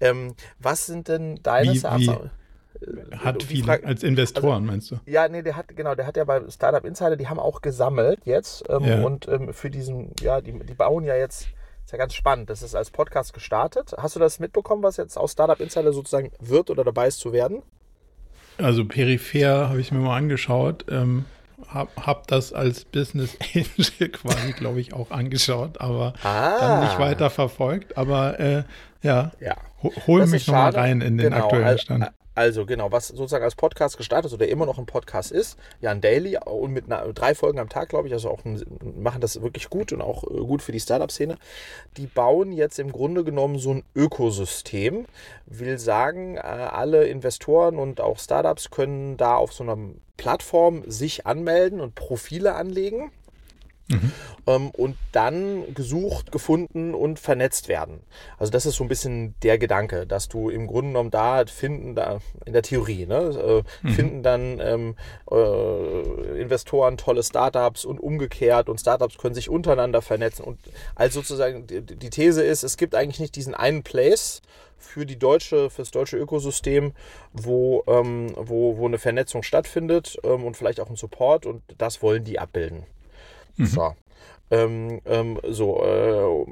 Ähm, 0.00 0.34
was 0.58 0.86
sind 0.86 1.08
denn 1.08 1.40
deine 1.42 1.72
wie, 1.72 1.78
äh, 1.78 3.16
hat 3.18 3.42
viele 3.42 3.64
Frage, 3.64 3.86
als 3.86 4.02
Investoren, 4.02 4.62
also, 4.62 4.64
meinst 4.64 4.90
du? 4.90 5.00
Ja, 5.06 5.28
nee, 5.28 5.42
der 5.42 5.56
hat, 5.56 5.76
genau, 5.76 5.94
der 5.94 6.06
hat 6.06 6.16
ja 6.16 6.24
bei 6.24 6.40
Startup 6.48 6.84
Insider, 6.84 7.16
die 7.16 7.28
haben 7.28 7.38
auch 7.38 7.60
gesammelt 7.60 8.20
jetzt 8.24 8.64
ähm, 8.70 8.84
ja. 8.84 9.02
und 9.02 9.28
für 9.52 9.70
diesen, 9.70 10.12
ja, 10.20 10.40
die, 10.40 10.58
die 10.58 10.74
bauen 10.74 11.04
ja 11.04 11.14
jetzt 11.14 11.48
ist 11.84 11.92
ja 11.92 11.98
ganz 11.98 12.14
spannend. 12.14 12.50
Das 12.50 12.62
ist 12.62 12.74
als 12.74 12.90
Podcast 12.90 13.32
gestartet. 13.32 13.92
Hast 13.96 14.16
du 14.16 14.20
das 14.20 14.38
mitbekommen, 14.38 14.82
was 14.82 14.96
jetzt 14.96 15.16
aus 15.16 15.32
Startup 15.32 15.60
Insider 15.60 15.92
sozusagen 15.92 16.30
wird 16.40 16.70
oder 16.70 16.84
dabei 16.84 17.08
ist 17.08 17.20
zu 17.20 17.32
werden? 17.32 17.62
Also 18.58 18.84
peripher 18.84 19.68
habe 19.68 19.80
ich 19.80 19.92
mir 19.92 19.98
mal 19.98 20.16
angeschaut. 20.16 20.84
Ähm, 20.88 21.24
hab, 21.68 22.06
hab 22.06 22.26
das 22.26 22.52
als 22.52 22.84
Business 22.84 23.36
Angel 23.54 24.08
quasi, 24.10 24.52
glaube 24.52 24.80
ich, 24.80 24.94
auch 24.94 25.10
angeschaut, 25.10 25.80
aber 25.80 26.14
ah. 26.22 26.58
dann 26.60 26.84
nicht 26.84 26.98
weiter 26.98 27.30
verfolgt. 27.30 27.96
Aber 27.96 28.38
äh, 28.40 28.64
ja, 29.02 29.32
ja. 29.40 29.56
hol 30.06 30.26
mich 30.26 30.46
nochmal 30.46 30.72
rein 30.72 31.00
in 31.00 31.18
den 31.18 31.30
genau. 31.30 31.44
aktuellen 31.44 31.78
Stand. 31.78 32.10
Also 32.34 32.64
genau, 32.64 32.90
was 32.90 33.08
sozusagen 33.08 33.44
als 33.44 33.54
Podcast 33.54 33.98
gestartet 33.98 34.30
ist 34.30 34.34
oder 34.34 34.48
immer 34.48 34.64
noch 34.64 34.78
ein 34.78 34.86
Podcast 34.86 35.32
ist, 35.32 35.58
ja 35.80 35.90
ein 35.90 36.00
Daily 36.00 36.38
und 36.38 36.72
mit 36.72 36.86
einer, 36.86 37.12
drei 37.12 37.34
Folgen 37.34 37.58
am 37.58 37.68
Tag, 37.68 37.90
glaube 37.90 38.08
ich, 38.08 38.14
also 38.14 38.30
auch 38.30 38.44
ein, 38.44 38.62
machen 38.96 39.20
das 39.20 39.42
wirklich 39.42 39.68
gut 39.68 39.92
und 39.92 40.00
auch 40.00 40.24
äh, 40.24 40.38
gut 40.38 40.62
für 40.62 40.72
die 40.72 40.80
Startup-Szene. 40.80 41.36
Die 41.98 42.06
bauen 42.06 42.52
jetzt 42.52 42.78
im 42.78 42.90
Grunde 42.90 43.22
genommen 43.22 43.58
so 43.58 43.74
ein 43.74 43.84
Ökosystem, 43.94 45.04
will 45.44 45.78
sagen, 45.78 46.36
äh, 46.36 46.40
alle 46.40 47.04
Investoren 47.04 47.78
und 47.78 48.00
auch 48.00 48.18
Startups 48.18 48.70
können 48.70 49.18
da 49.18 49.36
auf 49.36 49.52
so 49.52 49.62
einer 49.64 49.76
Plattform 50.16 50.84
sich 50.86 51.26
anmelden 51.26 51.80
und 51.80 51.94
Profile 51.94 52.54
anlegen 52.54 53.10
Mhm. 53.92 54.12
Ähm, 54.46 54.70
und 54.70 54.96
dann 55.12 55.72
gesucht, 55.74 56.32
gefunden 56.32 56.94
und 56.94 57.18
vernetzt 57.18 57.68
werden. 57.68 58.00
Also 58.38 58.50
das 58.50 58.66
ist 58.66 58.76
so 58.76 58.84
ein 58.84 58.88
bisschen 58.88 59.34
der 59.42 59.58
Gedanke, 59.58 60.06
dass 60.06 60.28
du 60.28 60.50
im 60.50 60.66
Grunde 60.66 60.88
genommen 60.88 61.10
da 61.10 61.44
finden, 61.46 61.94
da 61.94 62.18
in 62.44 62.52
der 62.52 62.62
Theorie, 62.62 63.06
ne, 63.06 63.62
äh, 63.84 63.86
mhm. 63.86 63.92
finden 63.92 64.22
dann 64.22 64.60
ähm, 64.60 64.96
äh, 65.30 66.40
Investoren 66.40 66.96
tolle 66.96 67.22
Startups 67.22 67.84
und 67.84 68.00
umgekehrt 68.00 68.68
und 68.68 68.80
Startups 68.80 69.18
können 69.18 69.34
sich 69.34 69.48
untereinander 69.48 70.02
vernetzen. 70.02 70.44
Und 70.44 70.58
also 70.94 71.20
sozusagen 71.20 71.66
die, 71.66 71.82
die 71.82 72.10
These 72.10 72.42
ist, 72.42 72.64
es 72.64 72.76
gibt 72.76 72.94
eigentlich 72.94 73.20
nicht 73.20 73.36
diesen 73.36 73.54
einen 73.54 73.82
Place, 73.82 74.42
für 74.82 75.06
die 75.06 75.18
deutsche, 75.18 75.70
für 75.70 75.82
das 75.82 75.90
deutsche 75.90 76.16
Ökosystem, 76.18 76.92
wo, 77.32 77.84
ähm, 77.86 78.34
wo, 78.36 78.76
wo 78.76 78.86
eine 78.86 78.98
Vernetzung 78.98 79.42
stattfindet 79.42 80.18
ähm, 80.24 80.44
und 80.44 80.56
vielleicht 80.56 80.80
auch 80.80 80.90
ein 80.90 80.96
Support 80.96 81.46
und 81.46 81.62
das 81.78 82.02
wollen 82.02 82.24
die 82.24 82.38
abbilden. 82.38 82.84
Mhm. 83.56 83.66
So. 83.66 83.94
Ähm, 84.52 85.00
ähm, 85.06 85.40
so, 85.48 85.82
äh, 85.82 86.46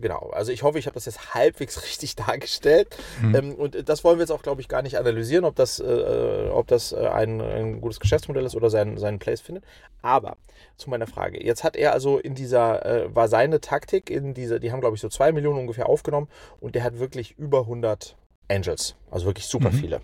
genau. 0.00 0.30
Also 0.32 0.50
ich 0.50 0.62
hoffe, 0.62 0.78
ich 0.78 0.86
habe 0.86 0.94
das 0.94 1.04
jetzt 1.04 1.34
halbwegs 1.34 1.82
richtig 1.84 2.16
dargestellt. 2.16 2.88
Mhm. 3.20 3.34
Ähm, 3.34 3.54
und 3.54 3.88
das 3.88 4.02
wollen 4.02 4.16
wir 4.16 4.22
jetzt 4.22 4.30
auch, 4.30 4.42
glaube 4.42 4.62
ich, 4.62 4.68
gar 4.68 4.80
nicht 4.80 4.96
analysieren, 4.96 5.44
ob 5.44 5.54
das, 5.54 5.78
äh, 5.78 6.48
ob 6.50 6.66
das 6.68 6.92
äh, 6.92 7.06
ein, 7.06 7.42
ein, 7.42 7.80
gutes 7.82 8.00
Geschäftsmodell 8.00 8.46
ist 8.46 8.56
oder 8.56 8.70
seinen, 8.70 8.96
seinen 8.96 9.18
Place 9.18 9.42
findet. 9.42 9.64
Aber 10.00 10.38
zu 10.78 10.88
meiner 10.88 11.06
Frage. 11.06 11.44
Jetzt 11.44 11.64
hat 11.64 11.76
er 11.76 11.92
also 11.92 12.18
in 12.18 12.34
dieser, 12.34 12.86
äh, 12.86 13.14
war 13.14 13.28
seine 13.28 13.60
Taktik 13.60 14.08
in 14.08 14.32
dieser, 14.32 14.58
die 14.58 14.72
haben, 14.72 14.80
glaube 14.80 14.96
ich, 14.96 15.02
so 15.02 15.10
zwei 15.10 15.30
Millionen 15.30 15.58
ungefähr 15.58 15.86
aufgenommen 15.86 16.28
und 16.60 16.76
der 16.76 16.82
hat 16.82 16.98
wirklich 16.98 17.36
über 17.36 17.60
100 17.60 18.16
Angels. 18.48 18.96
Also 19.10 19.26
wirklich 19.26 19.46
super 19.46 19.70
mhm. 19.70 19.74
viele. 19.74 20.00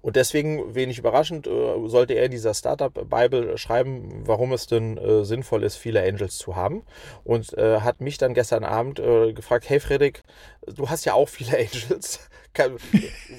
Und 0.00 0.16
deswegen, 0.16 0.74
wenig 0.74 0.98
überraschend, 0.98 1.46
äh, 1.46 1.88
sollte 1.88 2.14
er 2.14 2.26
in 2.26 2.30
dieser 2.30 2.54
Startup-Bible 2.54 3.58
schreiben, 3.58 4.22
warum 4.24 4.52
es 4.52 4.66
denn 4.66 4.96
äh, 4.96 5.24
sinnvoll 5.24 5.64
ist, 5.64 5.76
viele 5.76 6.02
Angels 6.02 6.38
zu 6.38 6.56
haben. 6.56 6.82
Und 7.24 7.56
äh, 7.58 7.80
hat 7.80 8.00
mich 8.00 8.18
dann 8.18 8.34
gestern 8.34 8.64
Abend 8.64 8.98
äh, 8.98 9.32
gefragt, 9.32 9.68
hey 9.68 9.80
Fredrik, 9.80 10.22
du 10.66 10.88
hast 10.88 11.04
ja 11.04 11.14
auch 11.14 11.28
viele 11.28 11.56
Angels. 11.58 12.20
Kann, 12.52 12.76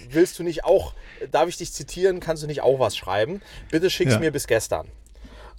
willst 0.09 0.37
du 0.37 0.43
nicht 0.43 0.63
auch, 0.63 0.93
darf 1.31 1.49
ich 1.49 1.57
dich 1.57 1.73
zitieren, 1.73 2.19
kannst 2.19 2.43
du 2.43 2.47
nicht 2.47 2.61
auch 2.61 2.79
was 2.79 2.95
schreiben? 2.95 3.41
Bitte 3.71 3.89
schick's 3.89 4.13
ja. 4.13 4.19
mir 4.19 4.31
bis 4.31 4.45
gestern. 4.45 4.87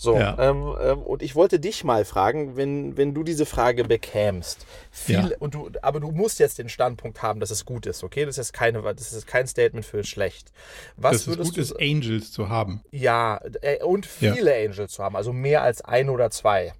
So, 0.00 0.16
ja. 0.16 0.36
ähm, 0.38 0.76
ähm, 0.80 1.02
und 1.02 1.22
ich 1.22 1.34
wollte 1.34 1.58
dich 1.58 1.82
mal 1.82 2.04
fragen, 2.04 2.56
wenn, 2.56 2.96
wenn 2.96 3.14
du 3.14 3.24
diese 3.24 3.44
Frage 3.44 3.82
bekämst, 3.82 4.64
viel, 4.92 5.30
ja. 5.30 5.36
und 5.40 5.54
du, 5.54 5.70
aber 5.82 5.98
du 5.98 6.12
musst 6.12 6.38
jetzt 6.38 6.58
den 6.58 6.68
Standpunkt 6.68 7.20
haben, 7.20 7.40
dass 7.40 7.50
es 7.50 7.64
gut 7.64 7.84
ist, 7.84 8.04
okay? 8.04 8.24
Das 8.24 8.38
ist, 8.38 8.52
keine, 8.52 8.80
das 8.80 9.12
ist 9.12 9.26
kein 9.26 9.48
Statement 9.48 9.84
für 9.84 10.04
schlecht. 10.04 10.52
Was 10.96 11.12
dass 11.12 11.26
würdest 11.26 11.40
es 11.40 11.48
gut 11.48 11.56
du, 11.56 11.60
ist, 11.62 11.80
Angels 11.80 12.30
zu 12.30 12.48
haben. 12.48 12.80
Ja, 12.92 13.40
äh, 13.60 13.82
und 13.82 14.06
viele 14.06 14.56
ja. 14.56 14.68
Angels 14.68 14.92
zu 14.92 15.02
haben, 15.02 15.16
also 15.16 15.32
mehr 15.32 15.62
als 15.62 15.82
ein 15.82 16.10
oder 16.10 16.30
zwei. 16.30 16.74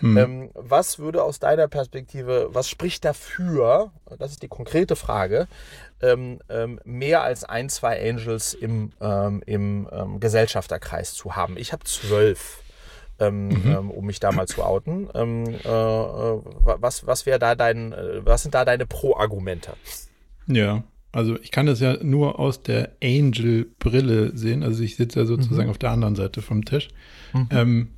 Mhm. 0.00 0.16
Ähm, 0.16 0.50
was 0.54 0.98
würde 0.98 1.22
aus 1.22 1.38
deiner 1.38 1.68
Perspektive, 1.68 2.48
was 2.50 2.68
spricht 2.68 3.04
dafür, 3.04 3.92
das 4.18 4.32
ist 4.32 4.42
die 4.42 4.48
konkrete 4.48 4.96
Frage, 4.96 5.46
ähm, 6.00 6.38
ähm, 6.48 6.80
mehr 6.84 7.22
als 7.22 7.44
ein, 7.44 7.68
zwei 7.68 8.08
Angels 8.08 8.54
im, 8.54 8.92
ähm, 9.00 9.42
im 9.46 9.88
ähm, 9.92 10.20
Gesellschafterkreis 10.20 11.14
zu 11.14 11.36
haben? 11.36 11.56
Ich 11.56 11.72
habe 11.72 11.84
zwölf. 11.84 12.62
Ähm, 13.20 13.48
mhm. 13.48 13.90
um 13.90 14.06
mich 14.06 14.20
da 14.20 14.30
mal 14.30 14.46
zu 14.46 14.62
outen. 14.62 15.10
Äh, 15.12 15.20
äh, 15.20 16.40
was 16.62 17.04
was 17.04 17.26
wäre 17.26 17.40
da 17.40 17.56
dein, 17.56 17.92
äh, 17.92 18.24
was 18.24 18.42
sind 18.42 18.54
da 18.54 18.64
deine 18.64 18.86
Pro-Argumente? 18.86 19.72
Ja, 20.46 20.84
also 21.10 21.36
ich 21.40 21.50
kann 21.50 21.66
das 21.66 21.80
ja 21.80 21.96
nur 22.02 22.38
aus 22.38 22.62
der 22.62 22.92
Angel-Brille 23.02 24.36
sehen. 24.36 24.62
Also 24.62 24.82
ich 24.82 24.96
sitze 24.96 25.20
ja 25.20 25.26
sozusagen 25.26 25.64
mhm. 25.64 25.70
auf 25.70 25.78
der 25.78 25.90
anderen 25.90 26.14
Seite 26.14 26.42
vom 26.42 26.64
Tisch. 26.64 26.88
Mhm. 27.32 27.48
Ähm, 27.50 27.88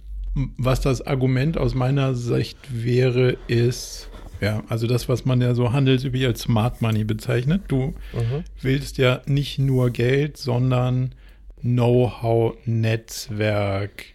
was 0.57 0.81
das 0.81 1.03
Argument 1.03 1.59
aus 1.59 1.75
meiner 1.75 2.15
Sicht 2.15 2.57
wäre, 2.71 3.37
ist, 3.49 4.10
ja, 4.41 4.63
also 4.69 4.87
das, 4.87 5.09
was 5.09 5.25
man 5.25 5.41
ja 5.41 5.55
so 5.55 5.73
handelsüblich 5.73 6.27
als 6.27 6.43
Smart 6.43 6.83
Money 6.83 7.05
bezeichnet. 7.05 7.63
Du 7.69 7.95
mhm. 8.13 8.45
willst 8.61 8.99
ja 8.99 9.23
nicht 9.27 9.59
nur 9.59 9.91
Geld, 9.91 10.37
sondern 10.37 11.15
Know-how, 11.61 12.57
Netzwerk, 12.65 14.07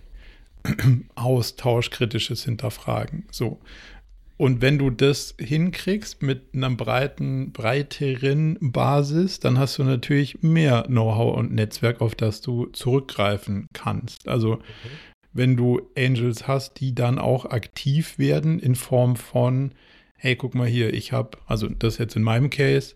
Austauschkritisches 1.15 2.43
Hinterfragen. 2.43 3.25
So. 3.31 3.59
Und 4.37 4.61
wenn 4.61 4.77
du 4.77 4.89
das 4.89 5.35
hinkriegst 5.39 6.21
mit 6.21 6.53
einer 6.53 6.69
breiten, 6.71 7.53
breiteren 7.53 8.57
Basis, 8.59 9.39
dann 9.39 9.57
hast 9.57 9.77
du 9.77 9.83
natürlich 9.83 10.41
mehr 10.41 10.83
Know-how 10.87 11.37
und 11.37 11.53
Netzwerk, 11.53 12.01
auf 12.01 12.15
das 12.15 12.41
du 12.41 12.65
zurückgreifen 12.67 13.67
kannst. 13.73 14.27
Also 14.27 14.55
mhm 14.55 15.15
wenn 15.35 15.57
du 15.57 15.81
Angels 15.97 16.47
hast, 16.47 16.79
die 16.79 16.95
dann 16.95 17.19
auch 17.19 17.45
aktiv 17.45 18.17
werden 18.17 18.57
in 18.57 18.73
Form 18.73 19.17
von, 19.17 19.73
hey, 20.17 20.35
guck 20.35 20.55
mal 20.55 20.67
hier, 20.67 20.93
ich 20.93 21.11
habe, 21.11 21.37
also 21.45 21.67
das 21.67 21.97
jetzt 21.97 22.15
in 22.15 22.23
meinem 22.23 22.49
Case, 22.49 22.95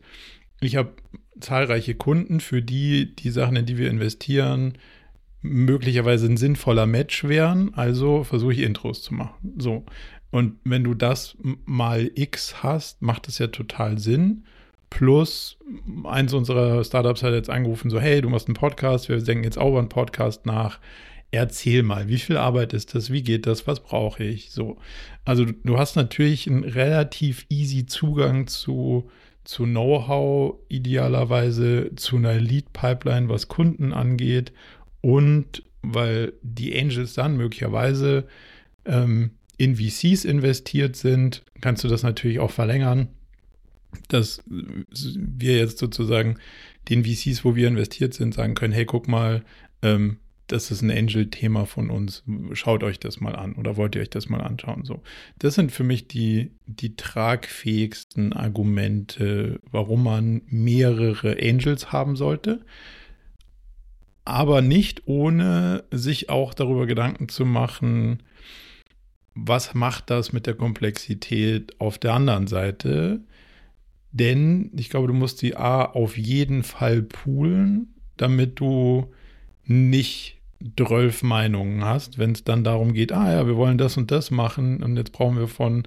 ich 0.61 0.75
habe 0.75 0.93
zahlreiche 1.39 1.95
Kunden, 1.95 2.39
für 2.39 2.61
die 2.61 3.15
die 3.15 3.29
Sachen, 3.29 3.55
in 3.55 3.65
die 3.65 3.77
wir 3.77 3.89
investieren, 3.89 4.73
möglicherweise 5.41 6.27
ein 6.27 6.37
sinnvoller 6.37 6.85
Match 6.85 7.23
wären. 7.23 7.73
Also 7.75 8.23
versuche 8.23 8.53
ich 8.53 8.59
Intros 8.59 9.03
zu 9.03 9.13
machen. 9.13 9.53
So. 9.57 9.85
Und 10.31 10.57
wenn 10.63 10.83
du 10.83 10.93
das 10.93 11.37
mal 11.65 12.11
X 12.13 12.61
hast, 12.61 13.01
macht 13.01 13.27
das 13.27 13.39
ja 13.39 13.47
total 13.47 13.97
Sinn. 13.97 14.43
Plus, 14.89 15.57
eins 16.03 16.33
unserer 16.33 16.83
Startups 16.83 17.23
hat 17.23 17.33
jetzt 17.33 17.49
angerufen, 17.49 17.89
so, 17.89 17.99
hey, 17.99 18.21
du 18.21 18.29
machst 18.29 18.47
einen 18.47 18.55
Podcast, 18.55 19.07
wir 19.07 19.21
denken 19.21 19.43
jetzt 19.43 19.57
auch 19.57 19.69
über 19.69 19.79
einen 19.79 19.89
Podcast 19.89 20.45
nach 20.45 20.79
erzähl 21.31 21.83
mal, 21.83 22.07
wie 22.07 22.17
viel 22.17 22.37
Arbeit 22.37 22.73
ist 22.73 22.95
das, 22.95 23.11
wie 23.11 23.21
geht 23.21 23.45
das, 23.45 23.67
was 23.67 23.81
brauche 23.81 24.23
ich? 24.23 24.51
So. 24.51 24.77
Also 25.25 25.45
du, 25.45 25.53
du 25.63 25.77
hast 25.77 25.95
natürlich 25.95 26.47
einen 26.47 26.63
relativ 26.63 27.45
easy 27.49 27.85
Zugang 27.85 28.47
zu, 28.47 29.09
zu 29.43 29.63
Know-how, 29.63 30.55
idealerweise 30.69 31.91
zu 31.95 32.17
einer 32.17 32.35
Lead-Pipeline, 32.35 33.29
was 33.29 33.47
Kunden 33.47 33.93
angeht. 33.93 34.53
Und 35.01 35.63
weil 35.81 36.33
die 36.41 36.77
Angels 36.77 37.13
dann 37.13 37.37
möglicherweise 37.37 38.27
ähm, 38.85 39.31
in 39.57 39.75
VCs 39.75 40.25
investiert 40.25 40.95
sind, 40.95 41.43
kannst 41.61 41.83
du 41.83 41.87
das 41.87 42.03
natürlich 42.03 42.39
auch 42.39 42.51
verlängern, 42.51 43.09
dass 44.07 44.41
wir 44.47 45.57
jetzt 45.57 45.77
sozusagen 45.77 46.37
den 46.89 47.05
VCs, 47.05 47.45
wo 47.45 47.55
wir 47.55 47.67
investiert 47.67 48.13
sind, 48.13 48.33
sagen 48.33 48.55
können, 48.55 48.73
hey, 48.73 48.85
guck 48.85 49.07
mal, 49.07 49.43
ähm, 49.81 50.17
das 50.51 50.71
ist 50.71 50.81
ein 50.81 50.91
Angel-Thema 50.91 51.65
von 51.65 51.89
uns. 51.89 52.23
Schaut 52.53 52.83
euch 52.83 52.99
das 52.99 53.21
mal 53.21 53.35
an 53.35 53.53
oder 53.53 53.77
wollt 53.77 53.95
ihr 53.95 54.01
euch 54.01 54.09
das 54.09 54.29
mal 54.29 54.41
anschauen? 54.41 54.83
So, 54.83 55.01
das 55.37 55.55
sind 55.55 55.71
für 55.71 55.83
mich 55.83 56.07
die, 56.07 56.51
die 56.65 56.95
tragfähigsten 56.95 58.33
Argumente, 58.33 59.59
warum 59.71 60.03
man 60.03 60.41
mehrere 60.47 61.37
Angels 61.41 61.91
haben 61.91 62.15
sollte. 62.15 62.65
Aber 64.25 64.61
nicht 64.61 65.07
ohne 65.07 65.83
sich 65.91 66.29
auch 66.29 66.53
darüber 66.53 66.87
Gedanken 66.87 67.29
zu 67.29 67.45
machen, 67.45 68.23
was 69.35 69.73
macht 69.73 70.09
das 70.09 70.33
mit 70.33 70.47
der 70.47 70.55
Komplexität 70.55 71.79
auf 71.79 71.97
der 71.97 72.13
anderen 72.13 72.47
Seite? 72.47 73.21
Denn 74.11 74.71
ich 74.75 74.89
glaube, 74.89 75.07
du 75.07 75.13
musst 75.13 75.41
die 75.41 75.55
A 75.55 75.83
auf 75.85 76.17
jeden 76.17 76.63
Fall 76.63 77.03
poolen, 77.03 77.93
damit 78.17 78.59
du 78.59 79.13
nicht 79.63 80.38
12 80.77 81.23
Meinungen 81.23 81.85
hast, 81.85 82.17
wenn 82.17 82.33
es 82.33 82.43
dann 82.43 82.63
darum 82.63 82.93
geht, 82.93 83.11
ah 83.11 83.31
ja, 83.31 83.47
wir 83.47 83.55
wollen 83.55 83.77
das 83.77 83.97
und 83.97 84.11
das 84.11 84.29
machen 84.29 84.83
und 84.83 84.97
jetzt 84.97 85.13
brauchen 85.13 85.37
wir 85.37 85.47
von 85.47 85.83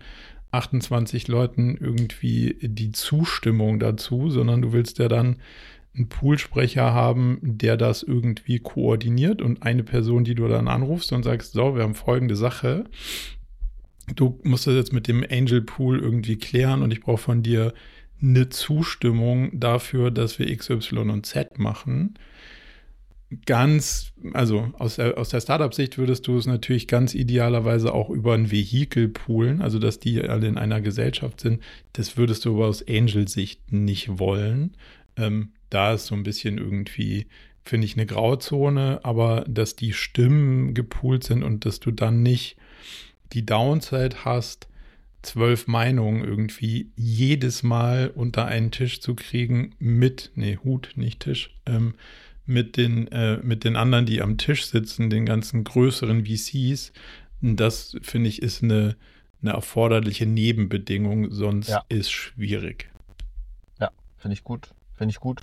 28 0.51 1.29
Leuten 1.29 1.77
irgendwie 1.79 2.57
die 2.61 2.93
Zustimmung 2.93 3.79
dazu, 3.79 4.31
sondern 4.31 4.63
du 4.63 4.73
willst 4.73 4.99
ja 4.99 5.09
dann 5.09 5.37
einen 5.95 6.09
Poolsprecher 6.09 6.95
haben, 6.95 7.39
der 7.43 7.77
das 7.77 8.03
irgendwie 8.03 8.59
koordiniert 8.59 9.43
und 9.43 9.63
eine 9.63 9.83
Person, 9.83 10.25
die 10.25 10.35
du 10.35 10.49
dann 10.49 10.69
anrufst 10.69 11.13
und 11.13 11.23
sagst, 11.23 11.53
so, 11.53 11.75
wir 11.77 11.83
haben 11.83 11.95
folgende 11.95 12.37
Sache. 12.37 12.85
Du 14.15 14.41
musst 14.43 14.67
das 14.67 14.75
jetzt 14.75 14.93
mit 14.93 15.07
dem 15.07 15.25
Angel 15.31 15.61
Pool 15.61 16.01
irgendwie 16.01 16.37
klären 16.37 16.83
und 16.83 16.93
ich 16.93 17.01
brauche 17.01 17.19
von 17.19 17.43
dir 17.43 17.75
eine 18.23 18.49
Zustimmung 18.49 19.59
dafür, 19.59 20.11
dass 20.11 20.39
wir 20.39 20.49
X, 20.49 20.71
Y 20.71 21.11
und 21.11 21.27
Z 21.27 21.59
machen 21.59 22.15
ganz, 23.47 24.13
also 24.33 24.73
aus 24.79 24.97
der, 24.97 25.19
aus 25.19 25.29
der 25.29 25.41
Startup-Sicht 25.41 25.99
würdest 25.99 26.27
du 26.27 26.37
es 26.37 26.47
natürlich 26.47 26.89
ganz 26.89 27.15
idealerweise 27.15 27.93
auch 27.93 28.11
über 28.11 28.35
ein 28.35 28.51
Vehikel 28.51 29.09
poolen, 29.09 29.63
also 29.63 29.79
dass 29.79 29.99
die 29.99 30.21
alle 30.23 30.47
in 30.47 30.59
einer 30.59 30.81
Gesellschaft 30.81 31.41
sind. 31.41 31.63
Das 31.93 32.17
würdest 32.17 32.45
du 32.45 32.55
aber 32.55 32.67
aus 32.67 32.87
Angel-Sicht 32.87 33.73
nicht 33.73 34.19
wollen. 34.19 34.77
Ähm, 35.17 35.53
da 35.71 35.95
ist 35.95 36.07
so 36.07 36.15
ein 36.15 36.23
bisschen 36.23 36.59
irgendwie, 36.59 37.27
finde 37.65 37.87
ich, 37.87 37.97
eine 37.97 38.07
Grauzone, 38.07 39.01
aber 39.05 39.45
dass 39.49 39.77
die 39.77 39.93
Stimmen 39.93 40.75
gepoolt 40.75 41.25
sind 41.25 41.43
und 41.43 41.65
dass 41.65 41.81
du 41.81 41.91
dann 41.91 42.23
nicht 42.23 42.57
die 43.33 43.47
Downside 43.47 44.25
hast, 44.25 44.69
zwölf 45.23 45.69
Meinungen 45.69 46.25
irgendwie 46.25 46.91
jedes 46.97 47.63
Mal 47.63 48.11
unter 48.15 48.47
einen 48.47 48.71
Tisch 48.71 49.01
zu 49.01 49.15
kriegen 49.15 49.75
mit, 49.79 50.33
nee, 50.35 50.59
Hut, 50.63 50.93
nicht 50.97 51.21
Tisch, 51.21 51.57
ähm, 51.65 51.95
mit 52.47 52.77
den, 52.77 53.09
äh, 53.09 53.39
mit 53.39 53.65
den 53.65 53.77
anderen, 53.77 54.07
die 54.07 54.21
am 54.21 54.39
Tisch 54.39 54.67
sitzen, 54.67 55.11
den 55.11 55.27
ganzen 55.27 55.65
größeren 55.65 56.27
VCs. 56.27 56.93
Das, 57.41 57.97
finde 58.03 58.29
ich, 58.29 58.43
ist 58.43 58.63
eine, 58.63 58.97
eine 59.43 59.53
erforderliche 59.53 60.27
Nebenbedingung, 60.27 61.33
sonst 61.33 61.69
ja. 61.69 61.85
ist 61.89 62.11
schwierig. 62.11 62.91
Ja, 63.81 63.91
finde 64.17 64.35
ich 64.35 64.45
gut. 64.45 64.71
Finde 64.95 65.11
ich 65.11 65.21
gut. 65.21 65.43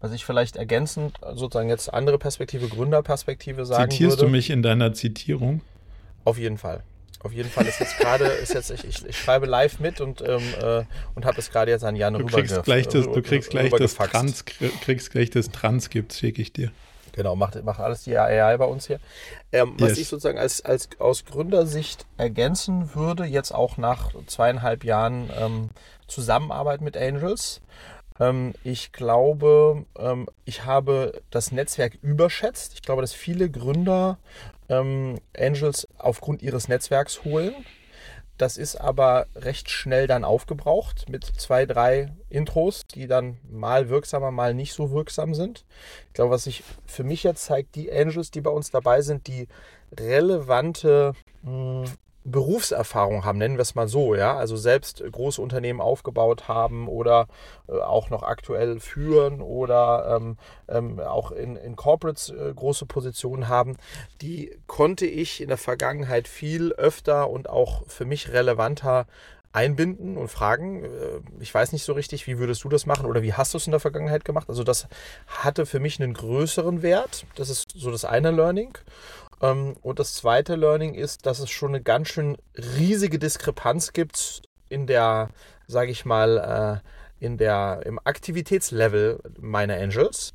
Was 0.00 0.12
ich 0.12 0.24
vielleicht 0.24 0.56
ergänzend 0.56 1.18
sozusagen 1.34 1.68
jetzt 1.68 1.92
andere 1.92 2.18
Perspektive, 2.18 2.68
Gründerperspektive 2.68 3.64
sagen 3.64 3.90
Zitierst 3.90 4.18
würde. 4.18 4.26
du 4.26 4.32
mich 4.32 4.50
in 4.50 4.62
deiner 4.62 4.94
Zitierung? 4.94 5.60
Auf 6.24 6.38
jeden 6.38 6.58
Fall. 6.58 6.82
Auf 7.22 7.32
jeden 7.32 7.50
Fall 7.50 7.66
ist 7.66 7.80
jetzt 7.80 7.98
gerade, 7.98 8.24
ist 8.24 8.54
jetzt, 8.54 8.70
ich, 8.70 8.84
ich, 8.84 9.04
ich, 9.04 9.18
schreibe 9.18 9.46
live 9.46 9.80
mit 9.80 10.00
und, 10.00 10.20
ähm, 10.20 10.42
äh, 10.60 10.84
und 11.14 11.24
habe 11.24 11.38
es 11.38 11.50
gerade 11.50 11.70
jetzt 11.70 11.84
an 11.84 11.96
Jan 11.96 12.14
du 12.14 12.26
kriegst 12.26 12.62
gleich 12.62 12.86
das, 12.88 13.06
Du 13.06 13.22
kriegst 13.22 13.50
gleich 13.50 13.72
das 13.72 13.94
Trans, 13.94 14.44
kriegst 14.44 15.10
gleich 15.10 15.30
das 15.30 15.50
Transkript, 15.50 16.12
schicke 16.12 16.42
ich 16.42 16.52
dir. 16.52 16.70
Genau, 17.16 17.34
macht, 17.34 17.62
macht 17.64 17.80
alles 17.80 18.04
die 18.04 18.16
AI 18.16 18.58
bei 18.58 18.66
uns 18.66 18.86
hier. 18.86 19.00
Ähm, 19.50 19.76
yes. 19.78 19.90
Was 19.90 19.98
ich 19.98 20.08
sozusagen 20.08 20.38
als, 20.38 20.62
als 20.64 20.90
aus 20.98 21.24
Gründersicht 21.24 22.04
ergänzen 22.18 22.94
würde, 22.94 23.24
jetzt 23.24 23.52
auch 23.52 23.78
nach 23.78 24.10
zweieinhalb 24.26 24.84
Jahren 24.84 25.30
ähm, 25.40 25.70
Zusammenarbeit 26.06 26.82
mit 26.82 26.96
Angels. 26.96 27.62
Ähm, 28.20 28.52
ich 28.64 28.92
glaube, 28.92 29.86
ähm, 29.98 30.28
ich 30.44 30.66
habe 30.66 31.22
das 31.30 31.52
Netzwerk 31.52 31.94
überschätzt. 32.02 32.74
Ich 32.74 32.82
glaube, 32.82 33.00
dass 33.00 33.14
viele 33.14 33.50
Gründer 33.50 34.18
ähm, 34.68 35.18
Angels 35.36 35.88
aufgrund 35.98 36.42
ihres 36.42 36.68
Netzwerks 36.68 37.24
holen. 37.24 37.54
das 38.38 38.58
ist 38.58 38.76
aber 38.76 39.28
recht 39.34 39.70
schnell 39.70 40.06
dann 40.06 40.22
aufgebraucht 40.22 41.08
mit 41.08 41.24
zwei, 41.24 41.64
drei 41.64 42.12
Intros, 42.28 42.86
die 42.86 43.06
dann 43.06 43.38
mal 43.50 43.88
wirksamer, 43.88 44.30
mal 44.30 44.52
nicht 44.52 44.74
so 44.74 44.90
wirksam 44.90 45.34
sind. 45.34 45.64
Ich 46.08 46.14
glaube, 46.14 46.32
was 46.32 46.44
sich 46.44 46.62
für 46.84 47.02
mich 47.02 47.22
jetzt 47.22 47.44
zeigt, 47.44 47.74
die 47.76 47.90
Angels, 47.90 48.30
die 48.30 48.42
bei 48.42 48.50
uns 48.50 48.70
dabei 48.70 49.00
sind, 49.00 49.26
die 49.26 49.48
relevante 49.98 51.14
mh, 51.42 51.84
hm, 51.84 51.92
Berufserfahrung 52.30 53.24
haben, 53.24 53.38
nennen 53.38 53.56
wir 53.56 53.62
es 53.62 53.74
mal 53.74 53.88
so, 53.88 54.14
ja, 54.14 54.36
also 54.36 54.56
selbst 54.56 55.02
große 55.10 55.40
Unternehmen 55.40 55.80
aufgebaut 55.80 56.48
haben 56.48 56.88
oder 56.88 57.28
äh, 57.68 57.78
auch 57.78 58.10
noch 58.10 58.22
aktuell 58.22 58.80
führen 58.80 59.40
oder 59.40 60.16
ähm, 60.16 60.36
ähm, 60.68 61.00
auch 61.00 61.30
in, 61.30 61.56
in 61.56 61.76
Corporates 61.76 62.30
äh, 62.30 62.52
große 62.54 62.86
Positionen 62.86 63.48
haben, 63.48 63.76
die 64.20 64.56
konnte 64.66 65.06
ich 65.06 65.40
in 65.40 65.48
der 65.48 65.56
Vergangenheit 65.56 66.28
viel 66.28 66.72
öfter 66.72 67.30
und 67.30 67.48
auch 67.48 67.86
für 67.86 68.04
mich 68.04 68.32
relevanter 68.32 69.06
einbinden 69.56 70.18
und 70.18 70.28
fragen. 70.28 70.84
Äh, 70.84 70.88
ich 71.40 71.52
weiß 71.52 71.72
nicht 71.72 71.84
so 71.84 71.94
richtig, 71.94 72.26
wie 72.26 72.38
würdest 72.38 72.62
du 72.64 72.68
das 72.68 72.84
machen 72.86 73.06
oder 73.06 73.22
wie 73.22 73.32
hast 73.32 73.54
du 73.54 73.58
es 73.58 73.66
in 73.66 73.70
der 73.70 73.80
Vergangenheit 73.80 74.24
gemacht? 74.24 74.48
Also 74.48 74.64
das 74.64 74.86
hatte 75.26 75.64
für 75.64 75.80
mich 75.80 76.00
einen 76.00 76.12
größeren 76.12 76.82
Wert. 76.82 77.24
Das 77.36 77.48
ist 77.48 77.72
so 77.74 77.90
das 77.90 78.04
eine 78.04 78.30
Learning. 78.30 78.76
Ähm, 79.40 79.76
und 79.82 79.98
das 79.98 80.14
zweite 80.14 80.56
Learning 80.56 80.94
ist, 80.94 81.26
dass 81.26 81.38
es 81.38 81.50
schon 81.50 81.70
eine 81.70 81.82
ganz 81.82 82.08
schön 82.08 82.36
riesige 82.56 83.18
Diskrepanz 83.18 83.92
gibt 83.92 84.42
in 84.68 84.86
der, 84.86 85.30
sage 85.66 85.90
ich 85.90 86.04
mal, 86.04 86.82
äh, 86.82 87.24
in 87.24 87.38
der, 87.38 87.80
im 87.84 87.98
Aktivitätslevel 88.04 89.20
meiner 89.38 89.76
Angels. 89.76 90.34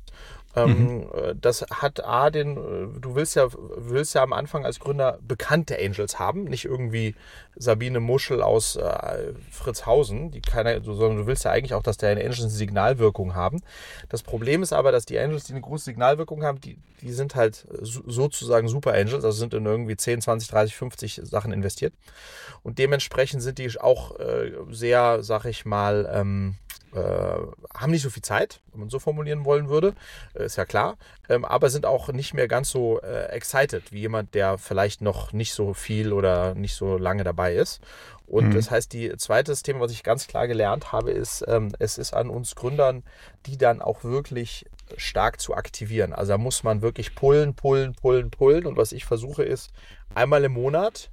Ähm, 0.54 0.70
mhm. 0.70 1.08
Äh, 1.14 1.34
das 1.40 1.62
hat 1.70 2.04
A, 2.04 2.30
den, 2.30 2.56
äh, 2.56 3.00
du 3.00 3.14
willst 3.14 3.36
ja, 3.36 3.48
willst 3.76 4.14
ja 4.14 4.22
am 4.22 4.32
Anfang 4.32 4.64
als 4.64 4.80
Gründer 4.80 5.18
bekannte 5.26 5.78
Angels 5.78 6.18
haben, 6.18 6.44
nicht 6.44 6.64
irgendwie 6.64 7.14
Sabine 7.56 8.00
Muschel 8.00 8.42
aus 8.42 8.76
äh, 8.76 9.32
Fritzhausen, 9.50 10.30
die 10.30 10.40
keiner, 10.40 10.82
sondern 10.82 11.18
du 11.18 11.26
willst 11.26 11.44
ja 11.44 11.50
eigentlich 11.50 11.74
auch, 11.74 11.82
dass 11.82 11.96
deine 11.96 12.20
Angels 12.20 12.40
eine 12.40 12.50
Signalwirkung 12.50 13.34
haben. 13.34 13.62
Das 14.08 14.22
Problem 14.22 14.62
ist 14.62 14.72
aber, 14.72 14.92
dass 14.92 15.06
die 15.06 15.18
Angels, 15.18 15.44
die 15.44 15.52
eine 15.52 15.62
große 15.62 15.84
Signalwirkung 15.84 16.42
haben, 16.44 16.60
die, 16.60 16.78
die 17.00 17.12
sind 17.12 17.34
halt 17.34 17.66
sozusagen 17.82 18.68
Super 18.68 18.92
Angels, 18.92 19.24
also 19.24 19.32
sind 19.32 19.54
in 19.54 19.64
irgendwie 19.64 19.96
10, 19.96 20.20
20, 20.20 20.48
30, 20.48 20.76
50 20.76 21.20
Sachen 21.24 21.52
investiert. 21.52 21.94
Und 22.62 22.78
dementsprechend 22.78 23.42
sind 23.42 23.58
die 23.58 23.80
auch 23.80 24.18
äh, 24.18 24.52
sehr, 24.70 25.22
sag 25.22 25.46
ich 25.46 25.64
mal, 25.64 26.10
ähm, 26.12 26.56
äh, 26.94 26.98
haben 27.74 27.90
nicht 27.90 28.02
so 28.02 28.10
viel 28.10 28.22
Zeit, 28.22 28.60
wenn 28.70 28.80
man 28.80 28.90
so 28.90 28.98
formulieren 28.98 29.44
wollen 29.44 29.68
würde, 29.68 29.94
äh, 30.34 30.44
ist 30.44 30.56
ja 30.56 30.64
klar, 30.64 30.96
ähm, 31.28 31.44
aber 31.44 31.70
sind 31.70 31.86
auch 31.86 32.08
nicht 32.08 32.34
mehr 32.34 32.48
ganz 32.48 32.70
so 32.70 33.00
äh, 33.00 33.26
excited 33.26 33.92
wie 33.92 34.00
jemand, 34.00 34.34
der 34.34 34.58
vielleicht 34.58 35.00
noch 35.00 35.32
nicht 35.32 35.54
so 35.54 35.74
viel 35.74 36.12
oder 36.12 36.54
nicht 36.54 36.74
so 36.74 36.96
lange 36.98 37.24
dabei 37.24 37.54
ist. 37.54 37.80
Und 38.26 38.48
mhm. 38.48 38.54
das 38.54 38.70
heißt, 38.70 38.92
die 38.92 39.14
zweite 39.16 39.54
Thema, 39.54 39.80
was 39.80 39.92
ich 39.92 40.02
ganz 40.02 40.26
klar 40.26 40.48
gelernt 40.48 40.92
habe, 40.92 41.10
ist, 41.10 41.44
ähm, 41.48 41.74
es 41.78 41.98
ist 41.98 42.14
an 42.14 42.30
uns 42.30 42.54
Gründern, 42.54 43.02
die 43.46 43.58
dann 43.58 43.82
auch 43.82 44.04
wirklich 44.04 44.66
stark 44.96 45.40
zu 45.40 45.54
aktivieren. 45.54 46.12
Also 46.12 46.32
da 46.32 46.38
muss 46.38 46.62
man 46.62 46.82
wirklich 46.82 47.14
pullen, 47.14 47.54
pullen, 47.54 47.94
pullen, 47.94 48.30
pullen. 48.30 48.66
Und 48.66 48.76
was 48.76 48.92
ich 48.92 49.04
versuche 49.04 49.42
ist, 49.42 49.70
einmal 50.14 50.44
im 50.44 50.52
Monat 50.52 51.10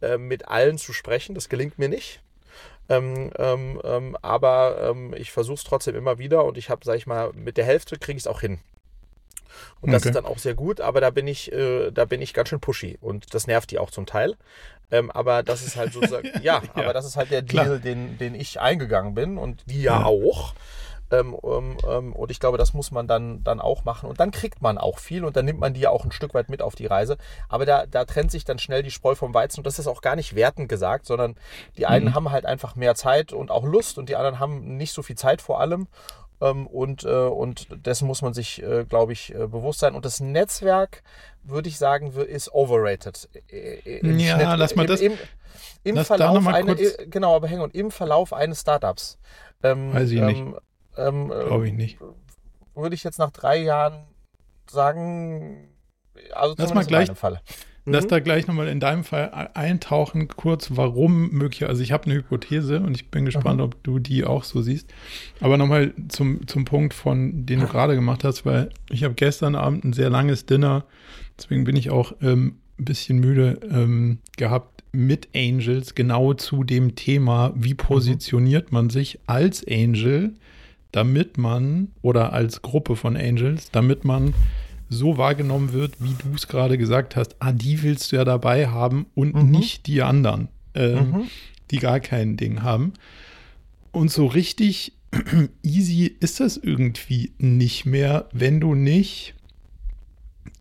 äh, 0.00 0.18
mit 0.18 0.48
allen 0.48 0.78
zu 0.78 0.92
sprechen. 0.92 1.34
Das 1.34 1.48
gelingt 1.48 1.78
mir 1.78 1.88
nicht. 1.88 2.22
Ähm, 2.88 3.30
ähm, 3.36 3.80
ähm, 3.84 4.16
aber 4.22 4.90
ähm, 4.90 5.14
ich 5.16 5.30
versuche 5.30 5.56
es 5.56 5.64
trotzdem 5.64 5.94
immer 5.94 6.18
wieder 6.18 6.44
und 6.44 6.56
ich 6.56 6.70
habe, 6.70 6.84
sag 6.84 6.96
ich 6.96 7.06
mal, 7.06 7.32
mit 7.34 7.56
der 7.56 7.64
Hälfte 7.64 7.98
kriege 7.98 8.16
ich 8.16 8.22
es 8.22 8.26
auch 8.26 8.40
hin. 8.40 8.60
Und 9.80 9.92
das 9.92 10.02
okay. 10.02 10.10
ist 10.10 10.14
dann 10.14 10.24
auch 10.24 10.38
sehr 10.38 10.54
gut, 10.54 10.80
aber 10.80 11.00
da 11.00 11.10
bin 11.10 11.26
ich, 11.26 11.52
äh, 11.52 11.90
da 11.90 12.04
bin 12.04 12.22
ich 12.22 12.34
ganz 12.34 12.48
schön 12.48 12.60
pushy 12.60 12.98
und 13.00 13.34
das 13.34 13.46
nervt 13.46 13.70
die 13.70 13.78
auch 13.78 13.90
zum 13.90 14.06
Teil. 14.06 14.36
Ähm, 14.90 15.10
aber 15.10 15.42
das 15.42 15.66
ist 15.66 15.76
halt 15.76 15.92
sozusagen, 15.92 16.28
ja, 16.42 16.62
ja, 16.62 16.62
aber 16.74 16.92
das 16.92 17.04
ist 17.04 17.16
halt 17.16 17.30
der 17.30 17.42
Deal, 17.42 17.78
den, 17.78 18.18
den 18.18 18.34
ich 18.34 18.60
eingegangen 18.60 19.14
bin 19.14 19.36
und 19.36 19.62
die 19.66 19.82
ja, 19.82 20.00
ja. 20.00 20.06
auch. 20.06 20.54
Ähm, 21.10 21.36
ähm, 21.42 21.76
ähm, 21.88 22.12
und 22.12 22.30
ich 22.30 22.40
glaube, 22.40 22.58
das 22.58 22.74
muss 22.74 22.90
man 22.90 23.06
dann, 23.06 23.42
dann 23.42 23.60
auch 23.60 23.84
machen. 23.84 24.08
Und 24.08 24.20
dann 24.20 24.30
kriegt 24.30 24.60
man 24.60 24.78
auch 24.78 24.98
viel 24.98 25.24
und 25.24 25.36
dann 25.36 25.44
nimmt 25.44 25.60
man 25.60 25.74
die 25.74 25.80
ja 25.80 25.90
auch 25.90 26.04
ein 26.04 26.12
Stück 26.12 26.34
weit 26.34 26.48
mit 26.48 26.62
auf 26.62 26.74
die 26.74 26.86
Reise. 26.86 27.16
Aber 27.48 27.64
da, 27.64 27.86
da 27.86 28.04
trennt 28.04 28.30
sich 28.30 28.44
dann 28.44 28.58
schnell 28.58 28.82
die 28.82 28.90
Spreu 28.90 29.14
vom 29.14 29.32
Weizen. 29.32 29.60
Und 29.60 29.66
das 29.66 29.78
ist 29.78 29.86
auch 29.86 30.02
gar 30.02 30.16
nicht 30.16 30.34
wertend 30.34 30.68
gesagt, 30.68 31.06
sondern 31.06 31.36
die 31.76 31.86
einen 31.86 32.06
mhm. 32.06 32.14
haben 32.14 32.30
halt 32.30 32.44
einfach 32.44 32.76
mehr 32.76 32.94
Zeit 32.94 33.32
und 33.32 33.50
auch 33.50 33.64
Lust 33.64 33.98
und 33.98 34.08
die 34.08 34.16
anderen 34.16 34.38
haben 34.38 34.76
nicht 34.76 34.92
so 34.92 35.02
viel 35.02 35.16
Zeit 35.16 35.40
vor 35.40 35.60
allem. 35.60 35.88
Ähm, 36.40 36.66
und, 36.66 37.04
äh, 37.04 37.08
und 37.08 37.66
dessen 37.86 38.06
muss 38.06 38.22
man 38.22 38.34
sich, 38.34 38.62
äh, 38.62 38.84
glaube 38.84 39.12
ich, 39.12 39.34
äh, 39.34 39.46
bewusst 39.46 39.80
sein. 39.80 39.94
Und 39.94 40.04
das 40.04 40.20
Netzwerk, 40.20 41.02
würde 41.42 41.68
ich 41.68 41.78
sagen, 41.78 42.12
ist 42.12 42.52
overrated. 42.52 43.28
Im 43.48 44.18
ja, 44.18 44.36
Schnitt, 44.36 44.58
lass 44.58 44.76
mal 44.76 44.82
im, 44.82 44.88
das. 44.88 45.00
Im, 45.00 45.12
im 45.84 46.04
Verlauf 46.04 46.46
eine, 46.46 46.76
genau, 47.08 47.34
aber 47.34 47.48
hängen 47.48 47.62
und 47.62 47.74
im 47.74 47.90
Verlauf 47.90 48.32
eines 48.32 48.60
Startups. 48.60 49.18
Ähm, 49.62 49.92
Weiß 49.92 50.10
ich 50.10 50.20
nicht. 50.20 50.44
Ähm, 50.98 51.28
Glaube 51.28 51.68
ich 51.68 51.74
nicht. 51.74 51.98
Würde 52.74 52.94
ich 52.94 53.04
jetzt 53.04 53.18
nach 53.18 53.30
drei 53.30 53.58
Jahren 53.58 54.04
sagen, 54.70 55.68
also 56.32 56.54
lass 56.58 56.74
mal 56.74 56.84
gleich, 56.84 57.10
Fall. 57.12 57.40
Lass 57.90 58.04
mhm. 58.04 58.08
da 58.08 58.20
gleich 58.20 58.46
nochmal 58.46 58.68
in 58.68 58.80
deinem 58.80 59.04
Fall 59.04 59.50
eintauchen, 59.54 60.28
kurz, 60.28 60.72
warum 60.74 61.30
möglich. 61.30 61.66
Also 61.66 61.82
ich 61.82 61.92
habe 61.92 62.04
eine 62.04 62.14
Hypothese 62.14 62.80
und 62.80 62.94
ich 62.94 63.10
bin 63.10 63.24
gespannt, 63.24 63.58
mhm. 63.58 63.64
ob 63.64 63.82
du 63.82 63.98
die 63.98 64.24
auch 64.24 64.44
so 64.44 64.60
siehst. 64.60 64.92
Aber 65.40 65.56
nochmal 65.56 65.94
zum, 66.08 66.46
zum 66.46 66.64
Punkt 66.64 66.94
von, 66.94 67.46
den 67.46 67.60
du 67.60 67.66
gerade 67.66 67.94
gemacht 67.94 68.24
hast, 68.24 68.44
weil 68.44 68.70
ich 68.90 69.04
habe 69.04 69.14
gestern 69.14 69.54
Abend 69.54 69.84
ein 69.84 69.92
sehr 69.92 70.10
langes 70.10 70.46
Dinner, 70.46 70.84
deswegen 71.38 71.64
bin 71.64 71.76
ich 71.76 71.90
auch 71.90 72.12
ähm, 72.20 72.58
ein 72.78 72.84
bisschen 72.84 73.18
müde 73.18 73.58
ähm, 73.70 74.18
gehabt 74.36 74.84
mit 74.92 75.28
Angels, 75.34 75.94
genau 75.94 76.34
zu 76.34 76.64
dem 76.64 76.94
Thema, 76.94 77.52
wie 77.54 77.72
mhm. 77.72 77.78
positioniert 77.78 78.72
man 78.72 78.90
sich 78.90 79.18
als 79.26 79.66
Angel 79.66 80.34
damit 80.92 81.38
man, 81.38 81.88
oder 82.02 82.32
als 82.32 82.62
Gruppe 82.62 82.96
von 82.96 83.16
Angels, 83.16 83.70
damit 83.70 84.04
man 84.04 84.34
so 84.88 85.18
wahrgenommen 85.18 85.72
wird, 85.72 85.94
wie 86.00 86.14
du 86.14 86.34
es 86.34 86.48
gerade 86.48 86.78
gesagt 86.78 87.16
hast, 87.16 87.36
ah, 87.40 87.52
die 87.52 87.82
willst 87.82 88.10
du 88.10 88.16
ja 88.16 88.24
dabei 88.24 88.68
haben 88.68 89.06
und 89.14 89.34
mhm. 89.34 89.50
nicht 89.50 89.86
die 89.86 90.02
anderen, 90.02 90.48
ähm, 90.74 91.10
mhm. 91.10 91.22
die 91.70 91.78
gar 91.78 92.00
kein 92.00 92.36
Ding 92.36 92.62
haben. 92.62 92.94
Und 93.92 94.10
so 94.10 94.26
richtig 94.26 94.92
easy 95.62 96.14
ist 96.20 96.40
das 96.40 96.56
irgendwie 96.56 97.32
nicht 97.38 97.86
mehr, 97.86 98.28
wenn 98.32 98.60
du 98.60 98.74
nicht 98.74 99.34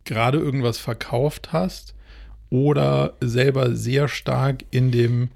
gerade 0.03 0.37
irgendwas 0.37 0.77
verkauft 0.77 1.53
hast 1.53 1.93
oder 2.49 3.13
selber 3.19 3.75
sehr 3.75 4.07
stark 4.07 4.65
in 4.71 4.91
dem 4.91 5.29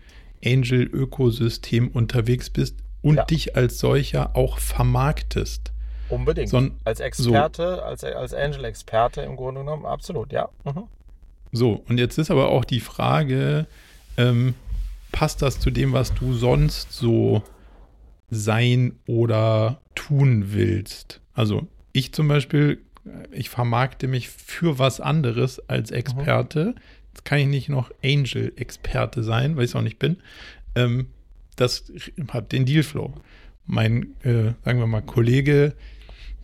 Angel-Ökosystem 0.44 1.90
unterwegs 1.90 2.50
bist, 2.50 2.76
und 3.02 3.16
ja. 3.16 3.26
dich 3.26 3.56
als 3.56 3.80
solcher 3.80 4.36
auch 4.36 4.60
vermarktest. 4.60 5.72
Unbedingt. 6.10 6.50
So, 6.50 6.70
als 6.84 7.00
Experte, 7.00 7.76
so. 7.78 7.82
als, 7.82 8.04
als 8.04 8.34
Angel-Experte 8.34 9.22
im 9.22 9.38
Grunde 9.38 9.62
genommen, 9.62 9.86
absolut, 9.86 10.32
ja. 10.34 10.50
Mhm. 10.66 10.84
So, 11.52 11.84
und 11.88 11.98
jetzt 11.98 12.18
ist 12.18 12.32
aber 12.32 12.50
auch 12.50 12.66
die 12.66 12.80
Frage, 12.80 13.66
ähm, 14.18 14.56
passt 15.12 15.42
das 15.42 15.60
zu 15.60 15.72
dem, 15.72 15.94
was 15.94 16.14
du 16.14 16.34
sonst 16.34 16.92
so 16.92 17.44
sein 18.30 19.00
oder 19.06 19.82
tun 19.96 20.54
willst? 20.54 21.22
Also 21.34 21.68
ich 21.94 22.14
zum 22.14 22.28
Beispiel, 22.28 22.82
ich 23.32 23.50
vermarkte 23.50 24.08
mich 24.08 24.30
für 24.30 24.80
was 24.80 25.02
anderes 25.02 25.60
als 25.70 25.92
Experte. 25.92 26.66
Mhm. 26.66 26.76
Jetzt 27.14 27.26
kann 27.26 27.40
ich 27.40 27.48
nicht 27.48 27.70
noch 27.70 27.92
Angel-Experte 28.04 29.24
sein, 29.24 29.56
weil 29.56 29.66
ich 29.66 29.72
es 29.72 29.76
auch 29.76 29.82
nicht 29.82 30.00
bin. 30.00 30.18
Ähm, 30.76 31.08
das 31.56 31.92
hat 32.30 32.52
den 32.52 32.66
Dealflow. 32.66 33.14
Mein, 33.66 34.16
äh, 34.24 34.54
sagen 34.64 34.80
wir 34.80 34.88
mal, 34.88 35.02
Kollege 35.02 35.74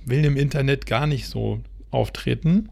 will 0.06 0.24
im 0.26 0.38
Internet 0.38 0.86
gar 0.86 1.08
nicht 1.08 1.28
so 1.28 1.62
auftreten. 1.92 2.70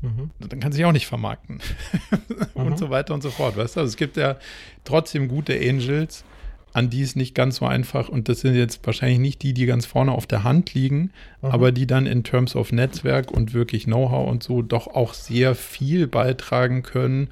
Mhm. 0.00 0.30
Dann 0.38 0.60
kann 0.60 0.72
sich 0.72 0.84
auch 0.84 0.92
nicht 0.92 1.06
vermarkten. 1.06 1.60
und 2.54 2.70
mhm. 2.70 2.76
so 2.76 2.90
weiter 2.90 3.14
und 3.14 3.22
so 3.22 3.30
fort. 3.30 3.56
Weißt 3.56 3.76
du? 3.76 3.80
Also 3.80 3.90
es 3.90 3.96
gibt 3.96 4.16
ja 4.16 4.36
trotzdem 4.84 5.28
gute 5.28 5.54
Angels, 5.54 6.24
an 6.72 6.90
die 6.90 7.02
es 7.02 7.16
nicht 7.16 7.34
ganz 7.34 7.56
so 7.56 7.66
einfach, 7.66 8.08
und 8.08 8.28
das 8.28 8.40
sind 8.40 8.54
jetzt 8.54 8.84
wahrscheinlich 8.86 9.18
nicht 9.18 9.42
die, 9.42 9.54
die 9.54 9.66
ganz 9.66 9.86
vorne 9.86 10.12
auf 10.12 10.26
der 10.26 10.44
Hand 10.44 10.74
liegen, 10.74 11.10
mhm. 11.42 11.50
aber 11.50 11.72
die 11.72 11.86
dann 11.86 12.06
in 12.06 12.24
Terms 12.24 12.54
of 12.54 12.72
Netzwerk 12.72 13.30
und 13.30 13.54
wirklich 13.54 13.84
Know-how 13.84 14.28
und 14.28 14.42
so 14.42 14.62
doch 14.62 14.86
auch 14.86 15.14
sehr 15.14 15.54
viel 15.54 16.06
beitragen 16.06 16.82
können, 16.82 17.28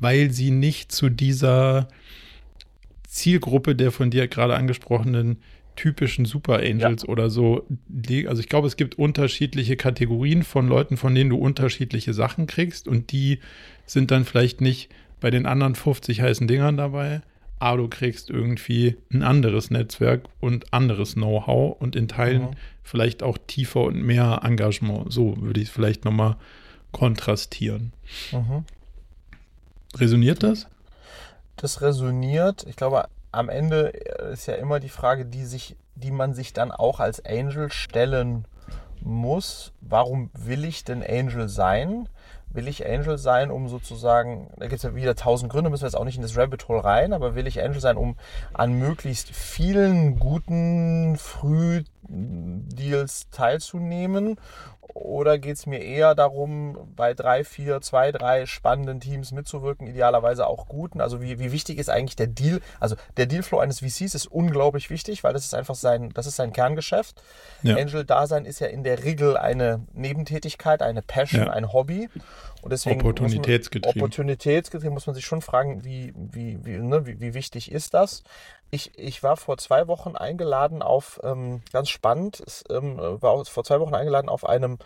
weil 0.00 0.30
sie 0.30 0.50
nicht 0.50 0.90
zu 0.90 1.10
dieser 1.10 1.88
Zielgruppe 3.08 3.74
der 3.74 3.90
von 3.90 4.10
dir 4.10 4.28
gerade 4.28 4.54
angesprochenen 4.54 5.38
typischen 5.76 6.24
Super 6.24 6.56
Angels 6.58 7.02
ja. 7.02 7.08
oder 7.08 7.30
so. 7.30 7.66
Also 8.26 8.40
ich 8.40 8.48
glaube, 8.48 8.66
es 8.66 8.76
gibt 8.76 8.98
unterschiedliche 8.98 9.76
Kategorien 9.76 10.42
von 10.42 10.68
Leuten, 10.68 10.96
von 10.96 11.14
denen 11.14 11.30
du 11.30 11.36
unterschiedliche 11.36 12.12
Sachen 12.12 12.46
kriegst 12.46 12.86
und 12.86 13.12
die 13.12 13.38
sind 13.86 14.10
dann 14.10 14.24
vielleicht 14.24 14.60
nicht 14.60 14.90
bei 15.20 15.30
den 15.30 15.46
anderen 15.46 15.74
50 15.74 16.20
heißen 16.20 16.46
Dingern 16.46 16.76
dabei, 16.76 17.22
aber 17.60 17.78
du 17.78 17.88
kriegst 17.88 18.28
irgendwie 18.28 18.96
ein 19.12 19.22
anderes 19.22 19.70
Netzwerk 19.70 20.28
und 20.40 20.72
anderes 20.72 21.14
Know-how 21.14 21.80
und 21.80 21.96
in 21.96 22.08
Teilen 22.08 22.42
mhm. 22.42 22.50
vielleicht 22.82 23.22
auch 23.22 23.38
tiefer 23.46 23.82
und 23.82 24.02
mehr 24.02 24.40
Engagement. 24.44 25.12
So 25.12 25.40
würde 25.40 25.60
ich 25.60 25.68
es 25.68 25.74
vielleicht 25.74 26.04
nochmal 26.04 26.36
kontrastieren. 26.92 27.92
Mhm. 28.32 28.64
Resoniert 29.96 30.42
das? 30.42 30.68
Das 31.62 31.80
resoniert. 31.82 32.64
Ich 32.68 32.76
glaube, 32.76 33.08
am 33.32 33.48
Ende 33.48 33.88
ist 34.32 34.46
ja 34.46 34.54
immer 34.54 34.80
die 34.80 34.88
Frage, 34.88 35.26
die, 35.26 35.44
sich, 35.44 35.76
die 35.94 36.10
man 36.10 36.34
sich 36.34 36.52
dann 36.52 36.70
auch 36.70 37.00
als 37.00 37.24
Angel 37.24 37.70
stellen 37.70 38.46
muss. 39.00 39.72
Warum 39.80 40.30
will 40.34 40.64
ich 40.64 40.84
denn 40.84 41.02
Angel 41.02 41.48
sein? 41.48 42.08
Will 42.50 42.66
ich 42.66 42.88
Angel 42.88 43.18
sein, 43.18 43.50
um 43.50 43.68
sozusagen, 43.68 44.50
da 44.56 44.68
gibt 44.68 44.78
es 44.78 44.82
ja 44.82 44.94
wieder 44.94 45.14
tausend 45.14 45.52
Gründe, 45.52 45.68
müssen 45.68 45.82
wir 45.82 45.88
jetzt 45.88 45.98
auch 45.98 46.04
nicht 46.04 46.16
in 46.16 46.22
das 46.22 46.36
Rabbit 46.36 46.66
Hole 46.68 46.82
rein, 46.82 47.12
aber 47.12 47.34
will 47.34 47.46
ich 47.46 47.62
Angel 47.62 47.80
sein, 47.80 47.98
um 47.98 48.16
an 48.54 48.72
möglichst 48.72 49.28
vielen 49.28 50.18
guten 50.18 51.18
Frühdeals 51.18 51.84
teilzunehmen? 53.30 54.36
Oder 54.94 55.38
geht 55.38 55.56
es 55.56 55.66
mir 55.66 55.82
eher 55.82 56.14
darum, 56.14 56.92
bei 56.96 57.14
drei, 57.14 57.44
vier, 57.44 57.80
zwei, 57.80 58.10
drei 58.10 58.46
spannenden 58.46 59.00
Teams 59.00 59.32
mitzuwirken, 59.32 59.86
idealerweise 59.86 60.46
auch 60.46 60.66
guten? 60.66 61.00
Also 61.00 61.20
wie, 61.20 61.38
wie 61.38 61.52
wichtig 61.52 61.78
ist 61.78 61.90
eigentlich 61.90 62.16
der 62.16 62.26
Deal? 62.26 62.60
Also 62.80 62.96
der 63.16 63.26
Dealflow 63.26 63.58
eines 63.58 63.80
VCs 63.80 64.14
ist 64.14 64.26
unglaublich 64.26 64.90
wichtig, 64.90 65.24
weil 65.24 65.32
das 65.32 65.44
ist 65.44 65.54
einfach 65.54 65.74
sein, 65.74 66.10
das 66.14 66.26
ist 66.26 66.36
sein 66.36 66.52
Kerngeschäft. 66.52 67.22
Ja. 67.62 67.76
Angel-Dasein 67.76 68.44
ist 68.44 68.60
ja 68.60 68.66
in 68.68 68.82
der 68.82 69.04
Regel 69.04 69.36
eine 69.36 69.86
Nebentätigkeit, 69.92 70.82
eine 70.82 71.02
Passion, 71.02 71.46
ja. 71.46 71.52
ein 71.52 71.72
Hobby. 71.72 72.08
Und 72.62 72.72
deswegen 72.72 73.00
Opportunitätsgetrieben. 73.00 74.00
Opportunitätsgetrieben 74.00 74.94
muss 74.94 75.06
man 75.06 75.14
sich 75.14 75.24
schon 75.24 75.42
fragen, 75.42 75.84
wie, 75.84 76.12
wie, 76.16 76.58
wie, 76.64 76.78
ne, 76.78 77.06
wie, 77.06 77.20
wie 77.20 77.34
wichtig 77.34 77.70
ist 77.70 77.94
das? 77.94 78.24
Ich, 78.70 78.98
ich 78.98 79.22
war 79.22 79.36
vor 79.36 79.56
zwei 79.56 79.88
Wochen 79.88 80.14
eingeladen 80.14 80.82
auf, 80.82 81.20
ähm, 81.22 81.62
ganz 81.72 81.88
spannend, 81.88 82.42
es, 82.46 82.64
ähm, 82.70 82.98
war 82.98 83.44
vor 83.46 83.64
zwei 83.64 83.80
Wochen 83.80 83.94
eingeladen 83.94 84.28
auf 84.28 84.46
einem 84.46 84.78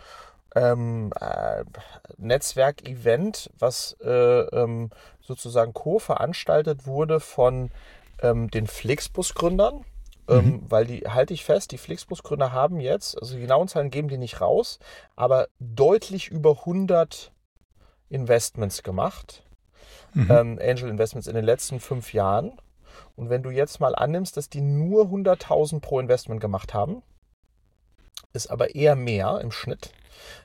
ähm, 0.55 1.11
äh, 1.19 1.63
Netzwerk-Event, 2.17 3.49
was 3.57 3.97
äh, 4.01 4.09
ähm, 4.09 4.89
sozusagen 5.21 5.73
co-veranstaltet 5.73 6.85
wurde 6.85 7.19
von 7.19 7.71
ähm, 8.21 8.49
den 8.49 8.67
Flixbus-Gründern. 8.67 9.85
Ähm, 10.25 10.45
mhm. 10.45 10.61
weil 10.69 10.85
die, 10.85 11.01
halte 11.01 11.33
ich 11.33 11.43
fest, 11.43 11.73
die 11.73 11.77
Flixbus-Gründer 11.77 12.53
haben 12.53 12.79
jetzt, 12.79 13.19
also 13.19 13.35
die 13.35 13.41
genauen 13.41 13.67
Zahlen 13.67 13.89
geben 13.89 14.07
die 14.07 14.17
nicht 14.17 14.39
raus, 14.39 14.79
aber 15.17 15.49
deutlich 15.59 16.29
über 16.29 16.59
100 16.59 17.33
Investments 18.07 18.83
gemacht, 18.83 19.43
mhm. 20.13 20.31
Angel 20.31 20.87
Investments 20.87 21.27
in 21.27 21.35
den 21.35 21.43
letzten 21.43 21.81
fünf 21.81 22.13
Jahren. 22.13 22.53
Und 23.15 23.29
wenn 23.29 23.43
du 23.43 23.51
jetzt 23.51 23.79
mal 23.79 23.95
annimmst, 23.95 24.37
dass 24.37 24.49
die 24.49 24.61
nur 24.61 25.05
100.000 25.05 25.79
pro 25.79 25.99
Investment 25.99 26.41
gemacht 26.41 26.73
haben, 26.73 27.03
ist 28.33 28.47
aber 28.47 28.73
eher 28.73 28.95
mehr 28.95 29.39
im 29.41 29.51
Schnitt, 29.51 29.91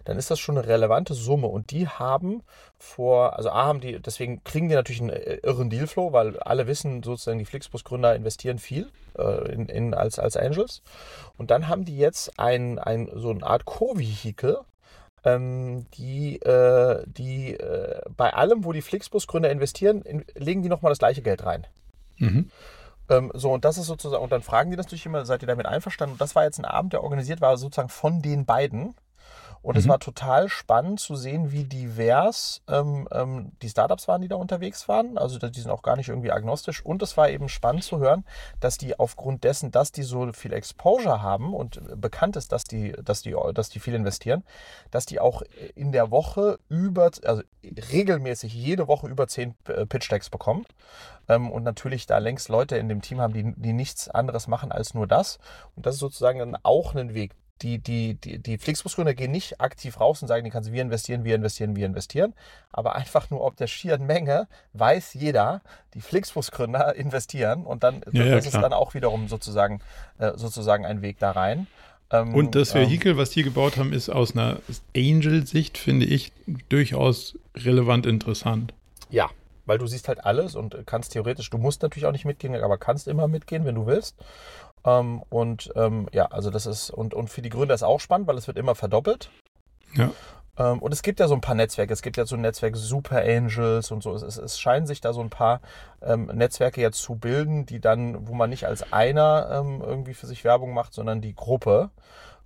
dann 0.05 0.19
ist 0.19 0.31
das 0.31 0.39
schon 0.39 0.59
eine 0.59 0.67
relevante 0.67 1.15
Summe. 1.15 1.47
Und 1.47 1.71
die 1.71 1.89
haben 1.89 2.43
vor, 2.79 3.37
also 3.37 3.51
A 3.51 3.67
haben 3.67 3.81
die, 3.81 4.01
deswegen 4.01 4.45
kriegen 4.45 4.69
die 4.69 4.75
natürlich 4.75 5.01
einen 5.01 5.11
äh, 5.11 5.37
irren 5.43 5.71
Dealflow, 5.71 6.13
weil 6.13 6.39
alle 6.41 6.67
wissen 6.67 7.03
sozusagen, 7.03 7.39
die 7.39 7.45
Flixbus-Gründer 7.45 8.15
investieren 8.15 8.59
viel 8.59 8.91
äh, 9.17 9.53
in, 9.53 9.67
in, 9.67 9.95
als, 9.95 10.19
als 10.19 10.37
Angels. 10.37 10.83
Und 11.37 11.51
dann 11.51 11.69
haben 11.69 11.85
die 11.85 11.97
jetzt 11.97 12.39
ein, 12.39 12.79
ein, 12.79 13.09
so 13.15 13.31
eine 13.31 13.45
Art 13.45 13.65
Co-Vehikel, 13.65 14.61
ähm, 15.25 15.87
die, 15.95 16.41
äh, 16.43 17.05
die 17.07 17.55
äh, 17.55 18.01
bei 18.17 18.33
allem, 18.33 18.65
wo 18.65 18.73
die 18.73 18.83
Flixbus-Gründer 18.83 19.51
investieren, 19.51 20.03
in, 20.03 20.25
legen 20.35 20.63
die 20.63 20.69
nochmal 20.69 20.91
das 20.91 20.99
gleiche 20.99 21.23
Geld 21.23 21.45
rein. 21.45 21.67
Mhm. 22.19 22.51
Ähm, 23.09 23.31
so, 23.35 23.53
und 23.53 23.65
das 23.65 23.79
ist 23.79 23.87
sozusagen, 23.87 24.23
und 24.23 24.31
dann 24.31 24.43
fragen 24.43 24.71
die 24.71 24.77
das 24.77 24.87
natürlich 24.87 25.07
immer, 25.07 25.25
seid 25.25 25.43
ihr 25.43 25.49
damit 25.49 25.67
einverstanden? 25.67 26.13
Und 26.13 26.21
das 26.21 26.35
war 26.35 26.45
jetzt 26.45 26.59
ein 26.59 26.65
Abend, 26.65 26.93
der 26.93 27.03
organisiert 27.03 27.41
war 27.41 27.57
sozusagen 27.57 27.89
von 27.89 28.23
den 28.23 28.45
beiden. 28.45 28.95
Und 29.63 29.75
mhm. 29.75 29.81
es 29.81 29.89
war 29.89 29.99
total 29.99 30.49
spannend 30.49 31.01
zu 31.01 31.17
sehen, 31.17 31.53
wie 31.53 31.65
divers 31.65 32.63
ähm, 32.69 33.09
ähm, 33.11 33.53
die 33.63 33.69
Startups 33.69 34.09
waren, 34.09 34.23
die 34.23 34.29
da 34.29 34.37
unterwegs 34.37 34.89
waren. 34.89 35.19
Also 35.19 35.39
die 35.39 35.61
sind 35.61 35.71
auch 35.71 35.83
gar 35.83 35.97
nicht 35.97 36.09
irgendwie 36.09 36.33
agnostisch. 36.33 36.85
Und 36.85 37.03
es 37.03 37.17
war 37.17 37.29
eben 37.29 37.49
spannend 37.49 37.85
zu 37.85 37.99
hören, 37.99 38.25
dass 38.61 38.79
die 38.79 38.99
aufgrund 38.99 39.45
dessen, 39.45 39.71
dass 39.71 39.93
die 39.93 40.03
so 40.03 40.33
viel 40.33 40.53
Exposure 40.53 41.23
haben 41.23 41.55
und 41.55 41.81
bekannt 42.01 42.37
ist, 42.37 42.53
dass 42.53 42.65
die, 42.65 42.93
dass 42.93 43.23
die, 43.23 43.35
dass 43.55 43.69
die 43.69 43.81
viel 43.81 43.95
investieren, 43.95 44.45
dass 44.91 45.07
die 45.07 45.21
auch 45.21 45.43
in 45.75 45.93
der 45.93 46.11
Woche 46.11 46.59
über, 46.69 47.11
also 47.25 47.43
regelmäßig 47.93 48.55
jede 48.55 48.89
Woche 48.89 49.09
über 49.09 49.27
zehn 49.27 49.55
äh, 49.67 49.87
Pitch-Decks 49.87 50.31
bekommen 50.31 50.65
ähm, 51.29 51.51
und 51.51 51.63
natürlich 51.63 52.07
da 52.07 52.19
längst 52.19 52.49
Leute 52.49 52.77
in 52.77 52.89
dem 52.89 53.03
Team 53.03 53.21
haben, 53.21 53.33
die, 53.33 53.55
die 53.57 53.73
nichts 53.73 54.09
anderes 54.09 54.47
machen 54.47 54.73
als 54.73 54.95
nur 54.95 55.07
das. 55.07 55.39
Und 55.77 55.87
das 55.87 55.95
ist 55.95 56.01
sozusagen 56.01 56.39
dann 56.39 56.57
auch 56.63 56.95
ein 56.95 57.15
Weg, 57.15 57.33
die, 57.63 57.79
die, 57.79 58.15
die, 58.15 58.39
die 58.39 58.59
Flixbus-Gründer 58.59 59.15
gehen 59.15 59.31
nicht 59.31 59.61
aktiv 59.61 60.01
raus 60.01 60.23
und 60.23 60.29
sagen, 60.29 60.45
die 60.45 60.51
kannst 60.51 60.69
du 60.69 60.73
wir 60.73 60.83
investieren, 60.83 61.25
wir 61.25 61.35
investieren, 61.35 61.77
wir 61.77 61.87
investieren. 61.87 62.35
Aber 62.73 62.95
einfach 62.95 63.31
nur 63.31 63.43
ob 63.43 63.57
der 63.57 63.67
schieren 63.67 64.07
Menge 64.07 64.49
weiß 64.73 65.15
jeder, 65.15 65.63
die 65.95 66.01
Flixbus-Gründer 66.01 66.95
investieren 66.97 67.65
und 67.65 67.83
dann 67.83 68.03
ja, 68.13 68.25
ja, 68.25 68.37
ist 68.37 68.47
es 68.47 68.53
dann 68.53 68.73
auch 68.73 68.95
wiederum 68.95 69.29
sozusagen, 69.29 69.81
äh, 70.19 70.33
sozusagen 70.37 70.87
ein 70.87 71.03
Weg 71.03 71.19
da 71.19 71.33
rein. 71.33 71.67
Ähm, 72.11 72.35
und 72.35 72.55
das 72.55 72.75
Vehikel, 72.75 73.13
ähm, 73.13 73.19
was 73.19 73.31
die 73.31 73.43
gebaut 73.43 73.77
haben, 73.77 73.93
ist 73.93 74.09
aus 74.09 74.33
einer 74.33 74.59
Angel-Sicht, 74.97 75.79
finde 75.79 76.07
ich, 76.07 76.33
durchaus 76.69 77.37
relevant 77.55 78.07
interessant. 78.07 78.73
Ja, 79.11 79.29
weil 79.67 79.79
du 79.79 79.87
siehst 79.87 80.09
halt 80.09 80.25
alles 80.25 80.55
und 80.55 80.87
kannst 80.87 81.13
theoretisch, 81.13 81.51
du 81.51 81.59
musst 81.59 81.83
natürlich 81.83 82.07
auch 82.07 82.13
nicht 82.13 82.25
mitgehen, 82.25 82.55
aber 82.55 82.79
kannst 82.79 83.07
immer 83.07 83.29
mitgehen, 83.29 83.65
wenn 83.67 83.75
du 83.75 83.87
willst. 83.87 84.17
Ähm, 84.85 85.23
und 85.29 85.71
ähm, 85.77 86.07
ja, 86.13 86.27
also 86.27 86.51
das 86.51 86.67
ist, 86.67 86.91
und, 86.91 87.15
und 87.15 87.29
für 87.29 87.43
die 87.43 87.51
Gründer 87.51 87.75
ist 87.75 87.83
auch 87.83 88.01
spannend, 88.01 88.29
weil 88.29 88.39
es 88.39 88.47
wird 88.47 88.59
immer 88.59 88.75
verdoppelt. 88.75 89.31
Ja. 89.95 90.11
Ähm, 90.59 90.81
und 90.81 90.93
es 90.93 91.03
gibt 91.03 91.21
ja 91.21 91.29
so 91.29 91.35
ein 91.35 91.41
paar 91.41 91.55
Netzwerke. 91.55 91.93
Es 91.93 92.03
gibt 92.03 92.17
ja 92.17 92.27
so 92.27 92.37
ein 92.37 92.43
Netzwerk 92.43 92.77
Super 92.77 93.23
Angels 93.23 93.91
und 93.91 94.03
so. 94.03 94.15
Es, 94.15 94.23
es, 94.23 94.37
es 94.37 94.59
scheinen 94.59 94.87
sich 94.87 95.01
da 95.01 95.13
so 95.13 95.21
ein 95.21 95.31
paar 95.31 95.61
ähm, 96.03 96.27
Netzwerke 96.27 96.81
jetzt 96.81 97.01
zu 97.01 97.15
bilden, 97.15 97.67
die 97.67 97.81
dann, 97.81 98.27
wo 98.29 98.35
man 98.35 98.51
nicht 98.51 98.67
als 98.67 98.93
einer 98.93 99.49
ähm, 99.53 99.83
irgendwie 99.85 100.15
für 100.15 100.27
sich 100.27 100.45
Werbung 100.45 100.75
macht, 100.75 100.93
sondern 100.93 101.21
die 101.21 101.35
Gruppe. 101.35 101.91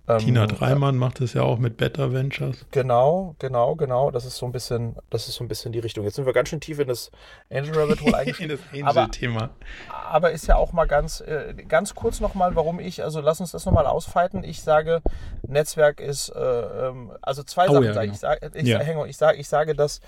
Ähm, 0.05 0.19
Tina 0.19 0.47
Dreimann 0.47 0.97
macht 0.97 1.21
es 1.21 1.33
ja 1.33 1.43
auch 1.43 1.59
mit 1.59 1.77
Better 1.77 2.11
Ventures. 2.11 2.65
Genau, 2.71 3.35
genau, 3.39 3.75
genau. 3.75 4.11
Das 4.11 4.25
ist 4.25 4.35
so 4.35 4.45
ein 4.45 4.51
bisschen, 4.51 4.97
das 5.09 5.29
ist 5.29 5.35
so 5.35 5.43
ein 5.45 5.47
bisschen 5.47 5.71
die 5.71 5.79
Richtung. 5.79 6.03
Jetzt 6.03 6.15
sind 6.15 6.25
wir 6.25 6.33
ganz 6.33 6.49
schön 6.49 6.59
tief 6.59 6.79
in 6.79 6.89
das 6.89 7.09
Angel 7.49 7.73
Rabbit 7.73 8.01
Hole 8.01 8.17
eingestiegen. 8.17 8.59
in 8.73 8.85
das 8.85 8.97
Angel-Thema. 8.97 9.51
Aber, 9.89 10.07
aber, 10.09 10.31
ist 10.31 10.45
ja 10.47 10.57
auch 10.57 10.73
mal 10.73 10.85
ganz, 10.85 11.21
äh, 11.21 11.53
ganz 11.69 11.95
kurz 11.95 12.19
nochmal, 12.19 12.55
warum 12.55 12.81
ich, 12.81 13.01
also 13.01 13.21
lass 13.21 13.39
uns 13.39 13.51
das 13.51 13.65
nochmal 13.65 13.87
ausfeiten. 13.87 14.43
Ich 14.43 14.61
sage, 14.61 15.01
Netzwerk 15.47 16.01
ist, 16.01 16.29
äh, 16.29 16.39
ähm, 16.39 17.13
also 17.21 17.43
zwei 17.43 17.69
oh, 17.69 17.73
Sachen 17.73 17.85
ja, 17.85 17.93
sage 17.93 18.07
genau. 18.07 18.13
ich. 18.13 18.19
Sage, 18.19 18.51
ich, 18.55 18.67
ja. 18.67 18.79
sage, 18.79 19.07
ich, 19.07 19.17
sage, 19.17 19.37
ich 19.37 19.47
sage, 19.47 19.75
dass 19.75 20.01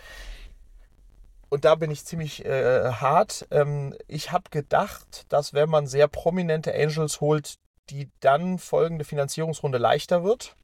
und 1.47 1.63
da 1.63 1.75
bin 1.75 1.89
ich 1.89 2.03
ziemlich 2.03 2.43
äh, 2.43 2.91
hart. 2.91 3.47
Ähm, 3.49 3.95
ich 4.07 4.33
habe 4.33 4.49
gedacht, 4.49 5.25
dass 5.29 5.53
wenn 5.53 5.69
man 5.69 5.87
sehr 5.87 6.09
prominente 6.09 6.73
Angels 6.73 7.21
holt, 7.21 7.55
die 7.89 8.09
dann 8.19 8.57
folgende 8.59 9.05
Finanzierungsrunde 9.05 9.77
leichter 9.77 10.23
wird. 10.23 10.55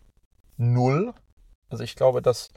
Null. 0.58 1.14
Also 1.70 1.84
ich 1.84 1.96
glaube, 1.96 2.22
dass, 2.22 2.50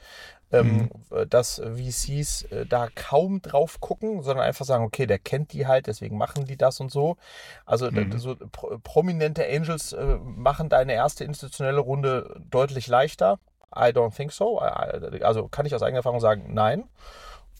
ähm, 0.51 0.89
mhm. 1.09 1.29
dass 1.29 1.61
VCs 1.61 2.43
äh, 2.43 2.65
da 2.65 2.89
kaum 2.93 3.41
drauf 3.41 3.79
gucken, 3.79 4.21
sondern 4.21 4.45
einfach 4.45 4.65
sagen, 4.65 4.83
okay, 4.83 5.05
der 5.05 5.19
kennt 5.19 5.53
die 5.53 5.67
halt, 5.67 5.87
deswegen 5.87 6.17
machen 6.17 6.45
die 6.45 6.57
das 6.57 6.79
und 6.79 6.91
so. 6.91 7.17
Also 7.65 7.89
mhm. 7.89 8.17
so 8.17 8.35
pro, 8.35 8.77
prominente 8.83 9.45
Angels 9.47 9.93
äh, 9.93 10.17
machen 10.21 10.69
deine 10.69 10.93
erste 10.93 11.23
institutionelle 11.23 11.79
Runde 11.79 12.41
deutlich 12.49 12.87
leichter. 12.87 13.39
I 13.73 13.89
don't 13.91 14.15
think 14.15 14.31
so. 14.31 14.59
Also 14.59 15.47
kann 15.47 15.65
ich 15.65 15.75
aus 15.75 15.81
eigener 15.81 15.99
Erfahrung 15.99 16.21
sagen, 16.21 16.53
nein. 16.53 16.85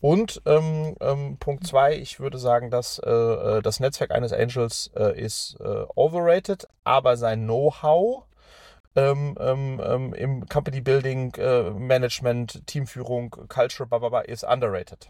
Und 0.01 0.41
ähm, 0.45 0.95
ähm, 0.99 1.37
Punkt 1.39 1.65
zwei, 1.65 1.95
ich 1.95 2.19
würde 2.19 2.37
sagen, 2.37 2.69
dass 2.69 2.99
äh, 2.99 3.09
äh, 3.09 3.61
das 3.61 3.79
Netzwerk 3.79 4.11
eines 4.11 4.33
Angels 4.33 4.91
äh, 4.95 5.19
ist 5.19 5.57
äh, 5.59 5.83
overrated, 5.95 6.67
aber 6.83 7.17
sein 7.17 7.45
Know-how 7.45 8.25
ähm, 8.95 9.35
ähm, 9.39 9.81
ähm 9.83 10.13
im 10.13 10.45
Company 10.47 10.81
Building, 10.81 11.33
äh, 11.35 11.69
Management, 11.71 12.65
Teamführung, 12.67 13.31
Culture, 13.49 13.87
bababa, 13.87 14.21
ist 14.21 14.43
underrated. 14.43 15.09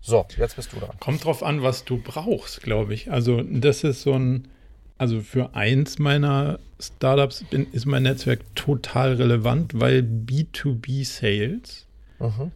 So, 0.00 0.26
jetzt 0.36 0.56
bist 0.56 0.72
du 0.72 0.78
dran. 0.78 0.96
Kommt 1.00 1.24
drauf 1.24 1.42
an, 1.42 1.62
was 1.62 1.84
du 1.84 1.98
brauchst, 1.98 2.62
glaube 2.62 2.94
ich. 2.94 3.10
Also, 3.10 3.42
das 3.42 3.82
ist 3.82 4.02
so 4.02 4.14
ein, 4.14 4.48
also 4.96 5.20
für 5.20 5.54
eins 5.54 5.98
meiner 5.98 6.58
Startups 6.80 7.44
bin, 7.44 7.66
ist 7.72 7.86
mein 7.86 8.04
Netzwerk 8.04 8.40
total 8.54 9.14
relevant, 9.14 9.78
weil 9.80 10.00
B2B 10.00 11.04
Sales 11.04 11.86
mhm 12.18 12.52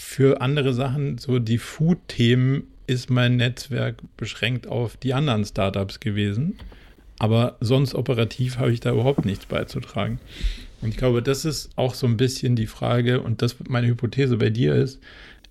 für 0.00 0.40
andere 0.40 0.72
Sachen, 0.72 1.18
so 1.18 1.38
die 1.38 1.58
Food-Themen, 1.58 2.62
ist 2.86 3.10
mein 3.10 3.36
Netzwerk 3.36 3.98
beschränkt 4.16 4.66
auf 4.66 4.96
die 4.96 5.12
anderen 5.12 5.44
Startups 5.44 6.00
gewesen. 6.00 6.56
Aber 7.18 7.58
sonst 7.60 7.94
operativ 7.94 8.56
habe 8.56 8.72
ich 8.72 8.80
da 8.80 8.92
überhaupt 8.92 9.26
nichts 9.26 9.44
beizutragen. 9.44 10.18
Und 10.80 10.88
ich 10.88 10.96
glaube, 10.96 11.22
das 11.22 11.44
ist 11.44 11.68
auch 11.76 11.92
so 11.92 12.06
ein 12.06 12.16
bisschen 12.16 12.56
die 12.56 12.66
Frage, 12.66 13.20
und 13.20 13.42
das 13.42 13.56
meine 13.68 13.88
Hypothese 13.88 14.38
bei 14.38 14.48
dir 14.48 14.74
ist, 14.74 15.00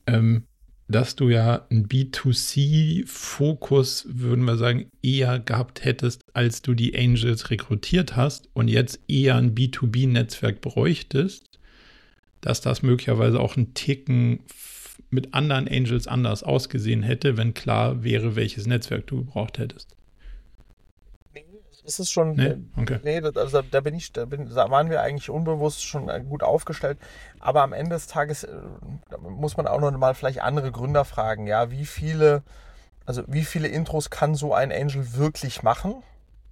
ähm, 0.07 0.45
dass 0.87 1.15
du 1.15 1.29
ja 1.29 1.67
einen 1.69 1.87
B2C-Fokus, 1.87 4.07
würden 4.09 4.45
wir 4.45 4.57
sagen, 4.57 4.89
eher 5.03 5.37
gehabt 5.37 5.85
hättest, 5.85 6.23
als 6.33 6.63
du 6.63 6.73
die 6.73 6.97
Angels 6.97 7.51
rekrutiert 7.51 8.15
hast 8.15 8.49
und 8.53 8.67
jetzt 8.67 8.99
eher 9.07 9.35
ein 9.35 9.53
B2B-Netzwerk 9.53 10.59
bräuchtest 10.59 11.48
dass 12.41 12.61
das 12.61 12.81
möglicherweise 12.81 13.39
auch 13.39 13.57
ein 13.57 13.73
Ticken 13.73 14.41
mit 15.09 15.33
anderen 15.33 15.67
Angels 15.67 16.07
anders 16.07 16.43
ausgesehen 16.43 17.03
hätte, 17.03 17.37
wenn 17.37 17.53
klar 17.53 18.03
wäre, 18.03 18.35
welches 18.35 18.67
Netzwerk 18.67 19.07
du 19.07 19.17
gebraucht 19.17 19.57
hättest. 19.57 19.95
Nee, 21.33 21.45
ist 21.83 21.99
es 21.99 22.11
schon. 22.11 22.35
Nee? 22.35 22.57
Okay. 22.77 22.99
Nee, 23.03 23.21
also 23.21 23.61
da 23.61 23.81
bin 23.81 23.95
ich, 23.95 24.11
da, 24.11 24.25
bin, 24.25 24.49
da 24.49 24.69
waren 24.69 24.89
wir 24.89 25.01
eigentlich 25.01 25.29
unbewusst 25.29 25.83
schon 25.83 26.07
gut 26.27 26.43
aufgestellt. 26.43 26.97
Aber 27.39 27.63
am 27.63 27.73
Ende 27.73 27.91
des 27.91 28.07
Tages 28.07 28.43
äh, 28.43 28.55
muss 29.19 29.57
man 29.57 29.67
auch 29.67 29.79
noch 29.79 29.91
mal 29.97 30.13
vielleicht 30.13 30.41
andere 30.41 30.71
Gründer 30.71 31.05
fragen, 31.05 31.47
ja, 31.47 31.71
wie 31.71 31.85
viele, 31.85 32.43
also 33.05 33.23
wie 33.27 33.45
viele 33.45 33.67
Intros 33.67 34.09
kann 34.09 34.35
so 34.35 34.53
ein 34.53 34.71
Angel 34.71 35.15
wirklich 35.15 35.63
machen? 35.63 36.03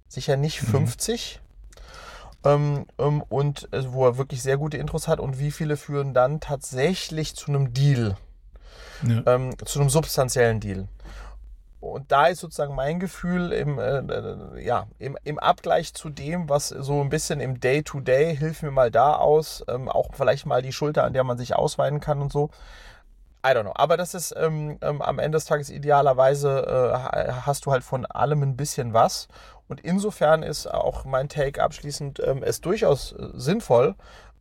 Sicher 0.08 0.36
nicht 0.36 0.60
50. 0.60 1.40
Mhm. 1.40 1.47
Ähm, 2.44 2.86
ähm, 2.98 3.22
und 3.28 3.68
also, 3.72 3.92
wo 3.92 4.06
er 4.06 4.16
wirklich 4.16 4.42
sehr 4.42 4.56
gute 4.56 4.76
Intros 4.76 5.08
hat 5.08 5.20
und 5.20 5.38
wie 5.38 5.50
viele 5.50 5.76
führen 5.76 6.14
dann 6.14 6.40
tatsächlich 6.40 7.34
zu 7.34 7.48
einem 7.48 7.74
Deal, 7.74 8.16
ja. 9.02 9.22
ähm, 9.26 9.50
zu 9.64 9.80
einem 9.80 9.90
substanziellen 9.90 10.60
Deal. 10.60 10.88
Und 11.80 12.10
da 12.10 12.26
ist 12.26 12.40
sozusagen 12.40 12.74
mein 12.74 12.98
Gefühl 12.98 13.52
im, 13.52 13.78
äh, 13.78 13.98
äh, 13.98 14.64
ja, 14.64 14.88
im, 14.98 15.16
im 15.22 15.38
Abgleich 15.38 15.94
zu 15.94 16.10
dem, 16.10 16.48
was 16.48 16.68
so 16.68 17.00
ein 17.00 17.08
bisschen 17.08 17.40
im 17.40 17.60
Day-to-Day, 17.60 18.32
-Day, 18.32 18.36
hilf 18.36 18.62
mir 18.62 18.72
mal 18.72 18.90
da 18.90 19.14
aus, 19.14 19.64
ähm, 19.68 19.88
auch 19.88 20.10
vielleicht 20.12 20.44
mal 20.44 20.60
die 20.60 20.72
Schulter, 20.72 21.04
an 21.04 21.12
der 21.12 21.22
man 21.22 21.38
sich 21.38 21.54
ausweinen 21.54 22.00
kann 22.00 22.20
und 22.20 22.32
so. 22.32 22.50
I 23.46 23.50
don't 23.50 23.62
know. 23.62 23.72
Aber 23.76 23.96
das 23.96 24.14
ist 24.14 24.34
ähm, 24.36 24.78
ähm, 24.82 25.00
am 25.00 25.20
Ende 25.20 25.36
des 25.36 25.44
Tages 25.44 25.70
idealerweise 25.70 26.92
äh, 27.12 27.32
hast 27.46 27.66
du 27.66 27.70
halt 27.70 27.84
von 27.84 28.04
allem 28.06 28.42
ein 28.42 28.56
bisschen 28.56 28.92
was. 28.92 29.28
Und 29.68 29.80
insofern 29.80 30.42
ist 30.42 30.66
auch 30.66 31.04
mein 31.04 31.28
Take 31.28 31.62
abschließend 31.62 32.20
ähm, 32.24 32.42
es 32.42 32.60
durchaus 32.60 33.12
äh, 33.12 33.28
sinnvoll, 33.34 33.94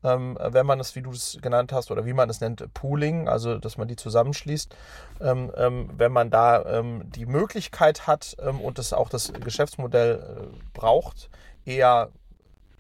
ähm, 0.03 0.37
wenn 0.41 0.65
man 0.65 0.79
es, 0.79 0.95
wie 0.95 1.01
du 1.01 1.11
es 1.11 1.37
genannt 1.41 1.71
hast, 1.73 1.91
oder 1.91 2.05
wie 2.05 2.13
man 2.13 2.29
es 2.29 2.39
nennt, 2.41 2.73
Pooling, 2.73 3.27
also 3.27 3.57
dass 3.57 3.77
man 3.77 3.87
die 3.87 3.95
zusammenschließt, 3.95 4.75
ähm, 5.21 5.51
ähm, 5.55 5.89
wenn 5.97 6.11
man 6.11 6.29
da 6.29 6.63
ähm, 6.65 7.03
die 7.05 7.25
Möglichkeit 7.25 8.07
hat 8.07 8.37
ähm, 8.39 8.61
und 8.61 8.77
das 8.77 8.93
auch 8.93 9.09
das 9.09 9.33
Geschäftsmodell 9.33 10.51
äh, 10.53 10.57
braucht, 10.73 11.29
eher 11.65 12.09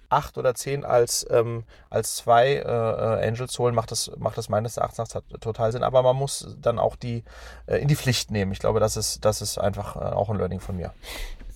acht 0.09 0.37
oder 0.37 0.55
zehn 0.55 0.85
als, 0.85 1.27
ähm, 1.29 1.65
als 1.89 2.15
zwei 2.15 2.53
äh, 2.53 2.61
äh 2.61 3.27
Angels 3.27 3.59
holen, 3.59 3.75
macht 3.75 3.91
das, 3.91 4.09
macht 4.17 4.37
das 4.37 4.47
meines 4.47 4.77
Erachtens 4.77 5.09
total 5.41 5.71
Sinn. 5.73 5.83
Aber 5.83 6.01
man 6.01 6.15
muss 6.15 6.55
dann 6.61 6.79
auch 6.79 6.95
die 6.95 7.25
äh, 7.65 7.77
in 7.77 7.89
die 7.89 7.97
Pflicht 7.97 8.31
nehmen. 8.31 8.53
Ich 8.53 8.59
glaube, 8.59 8.79
das 8.79 8.95
ist, 8.95 9.25
das 9.25 9.41
ist 9.41 9.57
einfach 9.57 9.97
äh, 9.97 9.99
auch 9.99 10.29
ein 10.29 10.37
Learning 10.37 10.61
von 10.61 10.77
mir. 10.77 10.93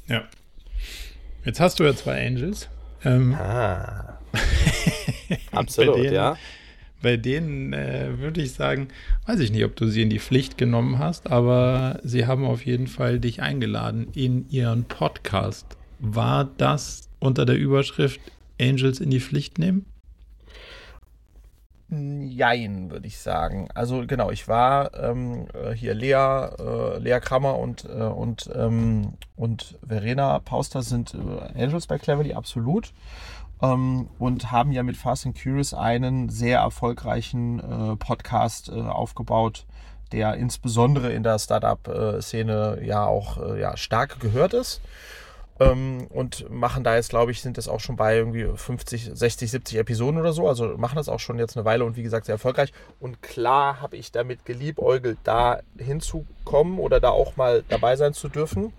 Ja, 0.07 0.23
Jetzt 1.45 1.59
hast 1.59 1.79
du 1.79 1.83
ja 1.83 1.95
zwei 1.95 2.25
Angels. 2.25 2.69
Ähm, 3.03 3.33
ah. 3.35 4.19
Absolut, 5.51 5.97
denen, 5.97 6.13
ja. 6.13 6.37
Bei 7.01 7.17
denen 7.17 7.73
äh, 7.73 8.19
würde 8.19 8.41
ich 8.41 8.53
sagen, 8.53 8.89
weiß 9.25 9.39
ich 9.39 9.51
nicht, 9.51 9.65
ob 9.65 9.75
du 9.75 9.87
sie 9.87 10.03
in 10.03 10.09
die 10.09 10.19
Pflicht 10.19 10.57
genommen 10.57 10.99
hast, 10.99 11.31
aber 11.31 11.99
sie 12.03 12.27
haben 12.27 12.45
auf 12.45 12.65
jeden 12.65 12.87
Fall 12.87 13.19
dich 13.19 13.41
eingeladen 13.41 14.09
in 14.13 14.47
ihren 14.49 14.83
Podcast. 14.83 15.65
War 15.99 16.45
das 16.57 17.09
unter 17.19 17.45
der 17.45 17.57
Überschrift 17.57 18.19
Angels 18.59 18.99
in 18.99 19.09
die 19.09 19.19
Pflicht 19.19 19.57
nehmen? 19.57 19.85
Jein, 21.93 22.89
würde 22.89 23.05
ich 23.05 23.19
sagen. 23.19 23.67
Also 23.73 24.05
genau, 24.07 24.31
ich 24.31 24.47
war 24.47 24.93
ähm, 24.93 25.47
äh, 25.53 25.73
hier 25.73 25.93
Lea, 25.93 26.13
äh, 26.13 26.99
Lea 26.99 27.19
Krammer 27.19 27.59
und, 27.59 27.83
äh, 27.83 28.03
und, 28.03 28.49
ähm, 28.55 29.15
und 29.35 29.77
Verena 29.85 30.39
Pauster 30.39 30.83
sind 30.83 31.13
äh, 31.13 31.61
Angels 31.61 31.87
bei 31.87 31.97
Cleverly, 31.97 32.33
absolut. 32.33 32.93
Ähm, 33.61 34.07
und 34.19 34.53
haben 34.53 34.71
ja 34.71 34.83
mit 34.83 34.95
Fast 34.95 35.25
and 35.25 35.37
Curious 35.37 35.73
einen 35.73 36.29
sehr 36.29 36.59
erfolgreichen 36.59 37.59
äh, 37.59 37.95
Podcast 37.97 38.69
äh, 38.69 38.79
aufgebaut, 38.79 39.65
der 40.13 40.35
insbesondere 40.35 41.11
in 41.11 41.23
der 41.23 41.39
Startup-Szene 41.39 42.79
ja 42.83 43.05
auch 43.05 43.55
ja, 43.57 43.75
stark 43.75 44.19
gehört 44.19 44.53
ist 44.53 44.81
ähm, 45.61 46.07
und 46.09 46.49
machen 46.49 46.83
da 46.83 46.95
jetzt, 46.95 47.09
glaube 47.09 47.31
ich, 47.31 47.41
sind 47.41 47.57
das 47.57 47.67
auch 47.67 47.79
schon 47.79 47.95
bei 47.95 48.17
irgendwie 48.17 48.45
50, 48.45 49.11
60, 49.13 49.51
70 49.51 49.77
Episoden 49.77 50.19
oder 50.19 50.33
so. 50.33 50.47
Also 50.47 50.75
machen 50.77 50.95
das 50.95 51.07
auch 51.07 51.19
schon 51.19 51.37
jetzt 51.37 51.55
eine 51.55 51.65
Weile 51.65 51.85
und 51.85 51.95
wie 51.95 52.03
gesagt 52.03 52.25
sehr 52.25 52.33
erfolgreich. 52.33 52.73
Und 52.99 53.21
klar 53.21 53.79
habe 53.79 53.95
ich 53.95 54.11
damit 54.11 54.45
geliebäugelt, 54.45 55.19
da 55.23 55.59
hinzukommen 55.77 56.79
oder 56.79 56.99
da 56.99 57.09
auch 57.09 57.35
mal 57.37 57.63
dabei 57.69 57.95
sein 57.95 58.13
zu 58.13 58.27
dürfen. 58.27 58.73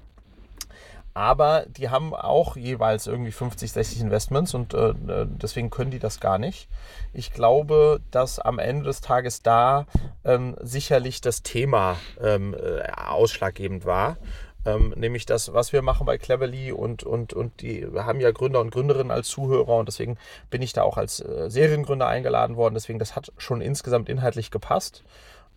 Aber 1.14 1.66
die 1.68 1.90
haben 1.90 2.14
auch 2.14 2.56
jeweils 2.56 3.06
irgendwie 3.06 3.32
50, 3.32 3.70
60 3.70 4.00
Investments 4.00 4.54
und 4.54 4.72
äh, 4.72 4.94
deswegen 5.26 5.68
können 5.68 5.90
die 5.90 5.98
das 5.98 6.20
gar 6.20 6.38
nicht. 6.38 6.68
Ich 7.12 7.32
glaube, 7.32 8.00
dass 8.10 8.38
am 8.38 8.58
Ende 8.58 8.86
des 8.86 9.02
Tages 9.02 9.42
da 9.42 9.84
ähm, 10.24 10.56
sicherlich 10.62 11.20
das 11.20 11.42
Thema 11.42 11.98
ähm, 12.18 12.54
äh, 12.54 12.90
ausschlaggebend 12.90 13.84
war. 13.84 14.16
Ähm, 14.64 14.94
nämlich 14.96 15.26
das, 15.26 15.52
was 15.52 15.72
wir 15.72 15.82
machen 15.82 16.06
bei 16.06 16.18
Cleverly 16.18 16.72
und, 16.72 17.02
und, 17.02 17.32
und 17.32 17.60
die 17.62 17.86
haben 17.96 18.20
ja 18.20 18.30
Gründer 18.30 18.60
und 18.60 18.70
Gründerinnen 18.70 19.10
als 19.10 19.28
Zuhörer 19.28 19.76
und 19.76 19.86
deswegen 19.86 20.18
bin 20.50 20.62
ich 20.62 20.72
da 20.72 20.82
auch 20.82 20.96
als 20.96 21.20
äh, 21.20 21.50
Seriengründer 21.50 22.06
eingeladen 22.06 22.56
worden. 22.56 22.74
Deswegen, 22.74 22.98
das 22.98 23.16
hat 23.16 23.32
schon 23.38 23.60
insgesamt 23.60 24.08
inhaltlich 24.08 24.50
gepasst. 24.50 25.02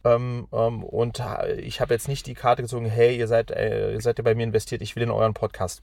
Ähm, 0.04 0.48
ähm, 0.54 0.84
und 0.84 1.22
ich 1.58 1.82
habe 1.82 1.94
jetzt 1.94 2.08
nicht 2.08 2.28
die 2.28 2.36
Karte 2.36 2.62
gezogen, 2.62 2.86
hey, 2.86 3.18
ihr 3.18 3.28
seid, 3.28 3.52
äh, 3.52 3.98
seid 4.00 4.18
ja 4.20 4.24
bei 4.24 4.36
mir 4.36 4.44
investiert, 4.44 4.82
ich 4.82 4.96
will 4.96 5.04
in 5.04 5.12
euren 5.12 5.34
Podcast. 5.34 5.82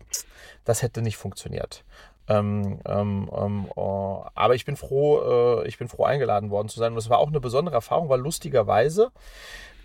Das 0.64 0.82
hätte 0.82 1.02
nicht 1.02 1.16
funktioniert. 1.16 1.84
Ähm, 2.28 2.78
ähm, 2.86 3.28
ähm, 3.36 3.66
oh, 3.74 4.24
aber 4.34 4.54
ich 4.54 4.64
bin 4.64 4.76
froh, 4.76 5.62
äh, 5.62 5.68
ich 5.68 5.78
bin 5.78 5.88
froh 5.88 6.04
eingeladen 6.04 6.50
worden 6.50 6.68
zu 6.68 6.78
sein. 6.78 6.92
Und 6.92 6.98
es 6.98 7.10
war 7.10 7.18
auch 7.18 7.28
eine 7.28 7.40
besondere 7.40 7.74
Erfahrung, 7.74 8.08
weil 8.08 8.20
lustigerweise 8.20 9.10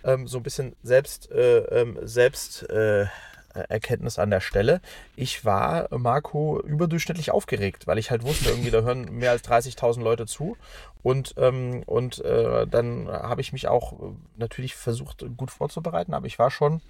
ähm, 0.04 0.28
so 0.28 0.38
ein 0.38 0.44
bisschen 0.44 0.76
selbst, 0.82 1.30
äh, 1.32 1.58
ähm, 1.58 1.98
selbst 2.02 2.68
äh, 2.70 3.06
Erkenntnis 3.54 4.18
an 4.18 4.30
der 4.30 4.40
Stelle. 4.40 4.80
Ich 5.16 5.44
war, 5.44 5.88
Marco, 5.96 6.60
überdurchschnittlich 6.60 7.30
aufgeregt, 7.30 7.86
weil 7.86 7.98
ich 7.98 8.10
halt 8.10 8.22
wusste, 8.22 8.50
irgendwie, 8.50 8.70
da 8.70 8.82
hören 8.82 9.06
mehr 9.12 9.30
als 9.30 9.44
30.000 9.44 10.02
Leute 10.02 10.26
zu. 10.26 10.56
Und, 11.02 11.34
ähm, 11.38 11.82
und 11.86 12.24
äh, 12.24 12.66
dann 12.66 13.08
habe 13.08 13.40
ich 13.40 13.52
mich 13.52 13.68
auch 13.68 13.94
natürlich 14.36 14.74
versucht, 14.74 15.24
gut 15.36 15.50
vorzubereiten, 15.50 16.14
aber 16.14 16.26
ich 16.26 16.38
war 16.38 16.50
schon, 16.50 16.80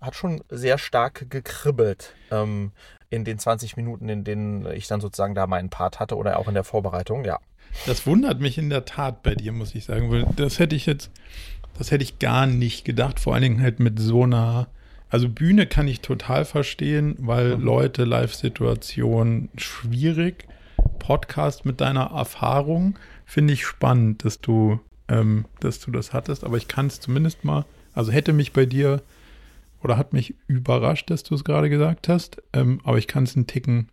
hat 0.00 0.14
schon 0.14 0.42
sehr 0.48 0.78
stark 0.78 1.30
gekribbelt 1.30 2.14
ähm, 2.30 2.72
in 3.10 3.24
den 3.24 3.38
20 3.38 3.76
Minuten, 3.76 4.08
in 4.08 4.24
denen 4.24 4.66
ich 4.72 4.86
dann 4.88 5.00
sozusagen 5.00 5.34
da 5.34 5.46
meinen 5.46 5.70
Part 5.70 6.00
hatte 6.00 6.16
oder 6.16 6.38
auch 6.38 6.48
in 6.48 6.54
der 6.54 6.64
Vorbereitung, 6.64 7.24
ja. 7.24 7.38
Das 7.84 8.06
wundert 8.06 8.40
mich 8.40 8.56
in 8.56 8.70
der 8.70 8.86
Tat 8.86 9.22
bei 9.22 9.34
dir, 9.34 9.52
muss 9.52 9.74
ich 9.74 9.84
sagen, 9.84 10.10
weil 10.10 10.24
das 10.36 10.58
hätte 10.58 10.74
ich 10.74 10.86
jetzt 10.86 11.10
das 11.78 11.92
hätte 11.92 12.02
ich 12.02 12.18
gar 12.18 12.46
nicht 12.46 12.84
gedacht, 12.84 13.20
vor 13.20 13.34
allen 13.34 13.42
Dingen 13.42 13.62
halt 13.62 13.78
mit 13.78 13.98
so 13.98 14.24
einer. 14.24 14.68
Also 15.10 15.28
Bühne 15.28 15.66
kann 15.66 15.88
ich 15.88 16.00
total 16.00 16.44
verstehen, 16.44 17.16
weil 17.18 17.56
mhm. 17.56 17.64
Leute, 17.64 18.04
Live-Situation 18.04 19.48
schwierig. 19.56 20.46
Podcast 20.98 21.64
mit 21.64 21.80
deiner 21.80 22.10
Erfahrung 22.10 22.98
finde 23.24 23.54
ich 23.54 23.64
spannend, 23.64 24.24
dass 24.24 24.40
du, 24.40 24.80
ähm, 25.08 25.46
dass 25.60 25.80
du 25.80 25.90
das 25.90 26.12
hattest, 26.12 26.44
aber 26.44 26.56
ich 26.56 26.68
kann 26.68 26.86
es 26.86 27.00
zumindest 27.00 27.44
mal, 27.44 27.64
also 27.94 28.12
hätte 28.12 28.32
mich 28.32 28.52
bei 28.52 28.66
dir 28.66 29.02
oder 29.82 29.96
hat 29.96 30.12
mich 30.12 30.34
überrascht, 30.46 31.10
dass 31.10 31.22
du 31.22 31.34
es 31.34 31.44
gerade 31.44 31.70
gesagt 31.70 32.08
hast, 32.08 32.42
ähm, 32.52 32.80
aber 32.84 32.98
ich 32.98 33.06
kann 33.06 33.24
es 33.24 33.36
einen 33.36 33.46
Ticken, 33.46 33.88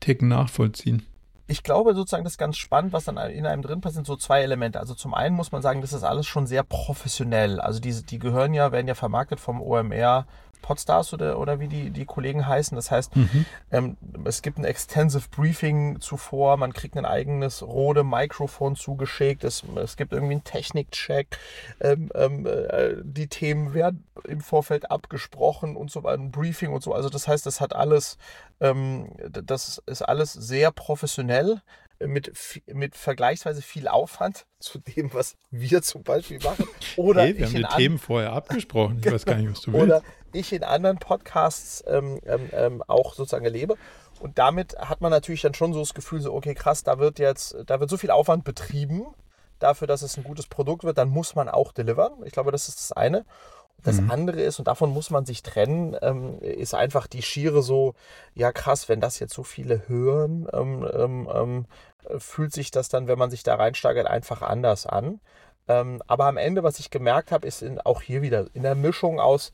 Ticken 0.00 0.28
nachvollziehen 0.28 1.02
ich 1.50 1.64
glaube 1.64 1.94
sozusagen, 1.94 2.24
das 2.24 2.34
ist 2.34 2.38
ganz 2.38 2.56
spannend, 2.56 2.92
was 2.92 3.04
dann 3.04 3.16
in 3.16 3.44
einem 3.44 3.62
drin 3.62 3.80
passiert, 3.80 4.06
sind 4.06 4.06
so 4.06 4.16
zwei 4.16 4.40
Elemente. 4.42 4.78
Also 4.78 4.94
zum 4.94 5.14
einen 5.14 5.34
muss 5.34 5.50
man 5.50 5.62
sagen, 5.62 5.80
das 5.80 5.92
ist 5.92 6.04
alles 6.04 6.26
schon 6.26 6.46
sehr 6.46 6.62
professionell. 6.62 7.60
Also 7.60 7.80
die, 7.80 7.92
die 8.04 8.20
gehören 8.20 8.54
ja, 8.54 8.70
werden 8.70 8.86
ja 8.86 8.94
vermarktet 8.94 9.40
vom 9.40 9.60
OMR 9.60 10.26
Podstars 10.62 11.12
oder, 11.12 11.38
oder 11.38 11.60
wie 11.60 11.68
die, 11.68 11.90
die 11.90 12.04
Kollegen 12.04 12.46
heißen. 12.46 12.76
Das 12.76 12.90
heißt, 12.90 13.16
mhm. 13.16 13.46
ähm, 13.70 13.96
es 14.24 14.42
gibt 14.42 14.58
ein 14.58 14.64
Extensive 14.64 15.28
Briefing 15.30 16.00
zuvor, 16.00 16.56
man 16.56 16.72
kriegt 16.72 16.96
ein 16.96 17.04
eigenes 17.04 17.62
Rode 17.62 18.04
Mikrofon 18.04 18.76
zugeschickt, 18.76 19.44
es, 19.44 19.62
es 19.76 19.96
gibt 19.96 20.12
irgendwie 20.12 20.34
einen 20.34 20.44
Technikcheck, 20.44 21.38
ähm, 21.80 22.10
ähm, 22.14 22.46
äh, 22.46 22.96
die 23.02 23.28
Themen 23.28 23.74
werden 23.74 24.04
im 24.24 24.40
Vorfeld 24.40 24.90
abgesprochen 24.90 25.76
und 25.76 25.90
so 25.90 26.02
weiter, 26.02 26.22
ein 26.22 26.30
Briefing 26.30 26.72
und 26.72 26.82
so. 26.82 26.94
Also 26.94 27.08
das 27.08 27.28
heißt, 27.28 27.46
das 27.46 27.60
hat 27.60 27.74
alles, 27.74 28.18
ähm, 28.60 29.12
das 29.30 29.82
ist 29.86 30.02
alles 30.02 30.32
sehr 30.32 30.70
professionell 30.70 31.62
mit, 32.06 32.32
mit 32.72 32.96
vergleichsweise 32.96 33.62
viel 33.62 33.88
Aufwand 33.88 34.46
zu 34.58 34.78
dem, 34.78 35.12
was 35.12 35.36
wir 35.50 35.82
zum 35.82 36.02
Beispiel 36.02 36.38
machen. 36.42 36.68
Oder 36.96 37.22
hey, 37.22 37.38
wir 37.38 37.46
haben 37.46 37.54
die 37.54 37.76
Themen 37.76 37.98
vorher 37.98 38.32
abgesprochen. 38.32 39.00
Ich 39.04 39.10
weiß 39.10 39.24
gar 39.24 39.36
nicht, 39.36 39.50
was 39.50 39.60
du 39.60 39.72
willst. 39.72 39.84
Oder 39.84 40.02
ich 40.32 40.52
in 40.52 40.64
anderen 40.64 40.98
Podcasts 40.98 41.84
ähm, 41.86 42.20
ähm, 42.26 42.50
ähm, 42.52 42.82
auch 42.86 43.14
sozusagen 43.14 43.44
erlebe. 43.44 43.76
Und 44.20 44.38
damit 44.38 44.76
hat 44.78 45.00
man 45.00 45.10
natürlich 45.10 45.42
dann 45.42 45.54
schon 45.54 45.72
so 45.72 45.80
das 45.80 45.94
Gefühl, 45.94 46.20
so, 46.20 46.34
okay, 46.34 46.54
krass, 46.54 46.84
da 46.84 46.98
wird 46.98 47.18
jetzt, 47.18 47.56
da 47.66 47.80
wird 47.80 47.88
so 47.88 47.96
viel 47.96 48.10
Aufwand 48.10 48.44
betrieben 48.44 49.06
dafür, 49.58 49.86
dass 49.86 50.02
es 50.02 50.16
ein 50.16 50.24
gutes 50.24 50.46
Produkt 50.46 50.84
wird, 50.84 50.98
dann 50.98 51.08
muss 51.08 51.34
man 51.34 51.48
auch 51.48 51.72
delivern. 51.72 52.12
Ich 52.24 52.32
glaube, 52.32 52.52
das 52.52 52.68
ist 52.68 52.78
das 52.78 52.92
eine. 52.92 53.24
Das 53.82 54.00
mhm. 54.00 54.10
andere 54.10 54.40
ist, 54.42 54.58
und 54.58 54.68
davon 54.68 54.90
muss 54.90 55.10
man 55.10 55.24
sich 55.24 55.42
trennen, 55.42 55.96
ähm, 56.02 56.38
ist 56.40 56.74
einfach 56.74 57.06
die 57.06 57.22
schiere 57.22 57.62
so, 57.62 57.94
ja 58.34 58.52
krass, 58.52 58.88
wenn 58.88 59.00
das 59.00 59.18
jetzt 59.20 59.32
so 59.32 59.42
viele 59.42 59.88
hören, 59.88 60.48
ähm, 60.52 60.86
ähm, 60.92 61.28
ähm 61.32 61.66
fühlt 62.18 62.52
sich 62.52 62.70
das 62.70 62.88
dann, 62.88 63.08
wenn 63.08 63.18
man 63.18 63.30
sich 63.30 63.42
da 63.42 63.54
reinsteigert, 63.56 64.06
einfach 64.06 64.40
anders 64.40 64.86
an. 64.86 65.20
Ähm, 65.68 66.02
aber 66.06 66.26
am 66.26 66.38
Ende, 66.38 66.62
was 66.62 66.78
ich 66.78 66.90
gemerkt 66.90 67.30
habe, 67.30 67.46
ist 67.46 67.62
in, 67.62 67.78
auch 67.80 68.00
hier 68.00 68.22
wieder 68.22 68.46
in 68.54 68.62
der 68.62 68.74
Mischung 68.74 69.20
aus 69.20 69.52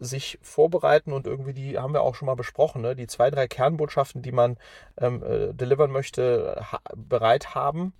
sich 0.00 0.38
vorbereiten 0.42 1.12
und 1.12 1.26
irgendwie 1.26 1.52
die 1.52 1.78
haben 1.78 1.92
wir 1.92 2.02
auch 2.02 2.14
schon 2.14 2.26
mal 2.26 2.36
besprochen, 2.36 2.82
ne? 2.82 2.94
die 2.94 3.06
zwei, 3.06 3.30
drei 3.30 3.48
Kernbotschaften, 3.48 4.22
die 4.22 4.32
man 4.32 4.56
ähm, 4.98 5.22
äh, 5.22 5.52
delivern 5.52 5.90
möchte, 5.90 6.64
ha 6.72 6.80
bereit 6.94 7.54
haben 7.54 7.92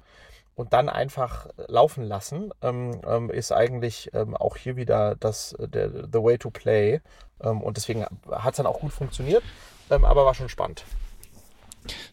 und 0.55 0.73
dann 0.73 0.89
einfach 0.89 1.47
laufen 1.69 2.03
lassen, 2.03 2.51
ähm, 2.63 3.01
ähm, 3.07 3.31
ist 3.31 3.53
eigentlich 3.53 4.11
ähm, 4.13 4.37
auch 4.37 4.57
hier 4.57 4.77
wieder 4.77 5.15
das, 5.15 5.57
der, 5.59 5.91
the 5.91 6.23
way 6.23 6.37
to 6.37 6.51
play. 6.51 7.01
Ähm, 7.41 7.63
und 7.63 7.77
deswegen 7.77 8.05
hat 8.31 8.55
es 8.55 8.57
dann 8.57 8.67
auch 8.67 8.81
gut 8.81 8.93
funktioniert, 8.93 9.43
ähm, 9.91 10.05
aber 10.05 10.25
war 10.25 10.35
schon 10.35 10.49
spannend. 10.49 10.85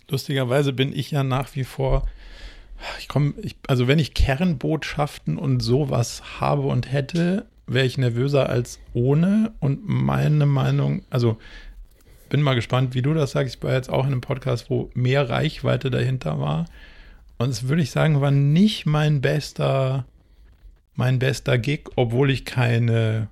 Lustigerweise 0.07 0.73
bin 0.73 0.93
ich 0.93 1.09
ja 1.09 1.23
nach 1.23 1.55
wie 1.55 1.63
vor, 1.63 2.07
ich 2.99 3.07
komme, 3.07 3.33
also 3.67 3.87
wenn 3.87 3.97
ich 3.97 4.13
Kernbotschaften 4.13 5.37
und 5.37 5.61
sowas 5.61 6.39
habe 6.39 6.63
und 6.63 6.91
hätte, 6.91 7.47
wäre 7.67 7.85
ich 7.85 7.97
nervöser 7.97 8.49
als 8.49 8.79
ohne. 8.93 9.53
Und 9.59 9.87
meine 9.87 10.45
Meinung, 10.45 11.03
also 11.09 11.37
bin 12.29 12.41
mal 12.41 12.55
gespannt, 12.55 12.93
wie 12.93 13.01
du 13.01 13.13
das 13.13 13.31
sagst. 13.31 13.55
Ich 13.55 13.63
war 13.63 13.73
jetzt 13.73 13.89
auch 13.89 14.05
in 14.05 14.11
einem 14.11 14.21
Podcast, 14.21 14.69
wo 14.69 14.89
mehr 14.93 15.29
Reichweite 15.29 15.89
dahinter 15.89 16.39
war. 16.39 16.65
Und 17.37 17.49
es 17.49 17.67
würde 17.67 17.81
ich 17.81 17.91
sagen, 17.91 18.21
war 18.21 18.31
nicht 18.31 18.85
mein 18.85 19.21
bester, 19.21 20.05
mein 20.95 21.19
bester 21.19 21.57
Gig, 21.57 21.89
obwohl 21.95 22.31
ich 22.31 22.45
keine 22.45 23.29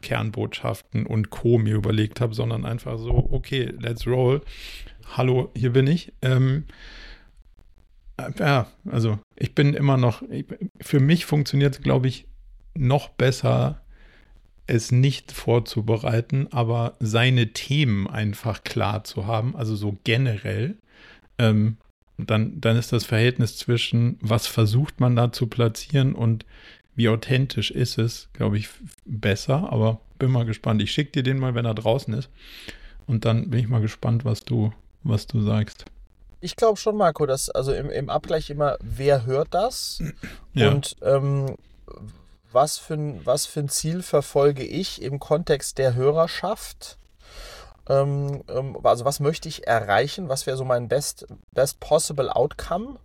Kernbotschaften 0.00 1.06
und 1.06 1.30
Co. 1.30 1.58
mir 1.58 1.74
überlegt 1.74 2.20
habe, 2.20 2.34
sondern 2.34 2.64
einfach 2.64 2.98
so, 2.98 3.28
okay, 3.30 3.72
let's 3.78 4.06
roll. 4.06 4.42
Hallo, 5.16 5.50
hier 5.54 5.72
bin 5.72 5.86
ich. 5.86 6.12
Ähm, 6.22 6.64
äh, 8.16 8.30
ja, 8.38 8.66
also 8.90 9.18
ich 9.36 9.54
bin 9.54 9.74
immer 9.74 9.96
noch, 9.96 10.22
für 10.80 11.00
mich 11.00 11.24
funktioniert 11.24 11.76
es, 11.76 11.82
glaube 11.82 12.08
ich, 12.08 12.26
noch 12.74 13.08
besser, 13.10 13.80
es 14.66 14.92
nicht 14.92 15.32
vorzubereiten, 15.32 16.48
aber 16.50 16.94
seine 17.00 17.52
Themen 17.52 18.08
einfach 18.08 18.64
klar 18.64 19.04
zu 19.04 19.26
haben, 19.26 19.56
also 19.56 19.76
so 19.76 19.98
generell. 20.04 20.76
Ähm, 21.38 21.76
dann, 22.18 22.60
dann 22.60 22.76
ist 22.76 22.92
das 22.92 23.04
Verhältnis 23.04 23.56
zwischen, 23.56 24.18
was 24.20 24.46
versucht 24.46 25.00
man 25.00 25.16
da 25.16 25.32
zu 25.32 25.46
platzieren 25.46 26.14
und 26.14 26.46
wie 26.94 27.08
authentisch 27.08 27.70
ist 27.70 27.98
es, 27.98 28.28
glaube 28.32 28.58
ich, 28.58 28.68
besser. 29.04 29.72
Aber 29.72 30.00
bin 30.18 30.30
mal 30.30 30.44
gespannt. 30.44 30.82
Ich 30.82 30.92
schicke 30.92 31.12
dir 31.12 31.22
den 31.22 31.38
mal, 31.38 31.54
wenn 31.54 31.64
er 31.64 31.74
draußen 31.74 32.14
ist. 32.14 32.30
Und 33.06 33.24
dann 33.24 33.50
bin 33.50 33.60
ich 33.60 33.68
mal 33.68 33.80
gespannt, 33.80 34.24
was 34.24 34.44
du, 34.44 34.72
was 35.02 35.26
du 35.26 35.40
sagst. 35.40 35.86
Ich 36.40 36.56
glaube 36.56 36.78
schon, 36.78 36.96
Marco, 36.96 37.24
dass 37.26 37.50
also 37.50 37.72
im, 37.72 37.88
im 37.90 38.10
Abgleich 38.10 38.50
immer, 38.50 38.76
wer 38.80 39.26
hört 39.26 39.48
das? 39.52 40.02
Ja. 40.54 40.70
Und 40.70 40.96
ähm, 41.02 41.56
was 42.52 42.78
für, 42.78 42.94
ein, 42.94 43.24
was 43.24 43.46
für 43.46 43.60
ein 43.60 43.68
Ziel 43.68 44.02
verfolge 44.02 44.64
ich 44.64 45.02
im 45.02 45.18
Kontext 45.18 45.78
der 45.78 45.94
Hörerschaft? 45.94 46.98
Ähm, 47.88 48.44
ähm, 48.48 48.78
also 48.82 49.04
was 49.04 49.20
möchte 49.20 49.48
ich 49.48 49.66
erreichen? 49.66 50.28
Was 50.28 50.46
wäre 50.46 50.56
so 50.56 50.64
mein 50.64 50.88
best, 50.88 51.26
best 51.52 51.80
possible 51.80 52.34
outcome? 52.34 52.98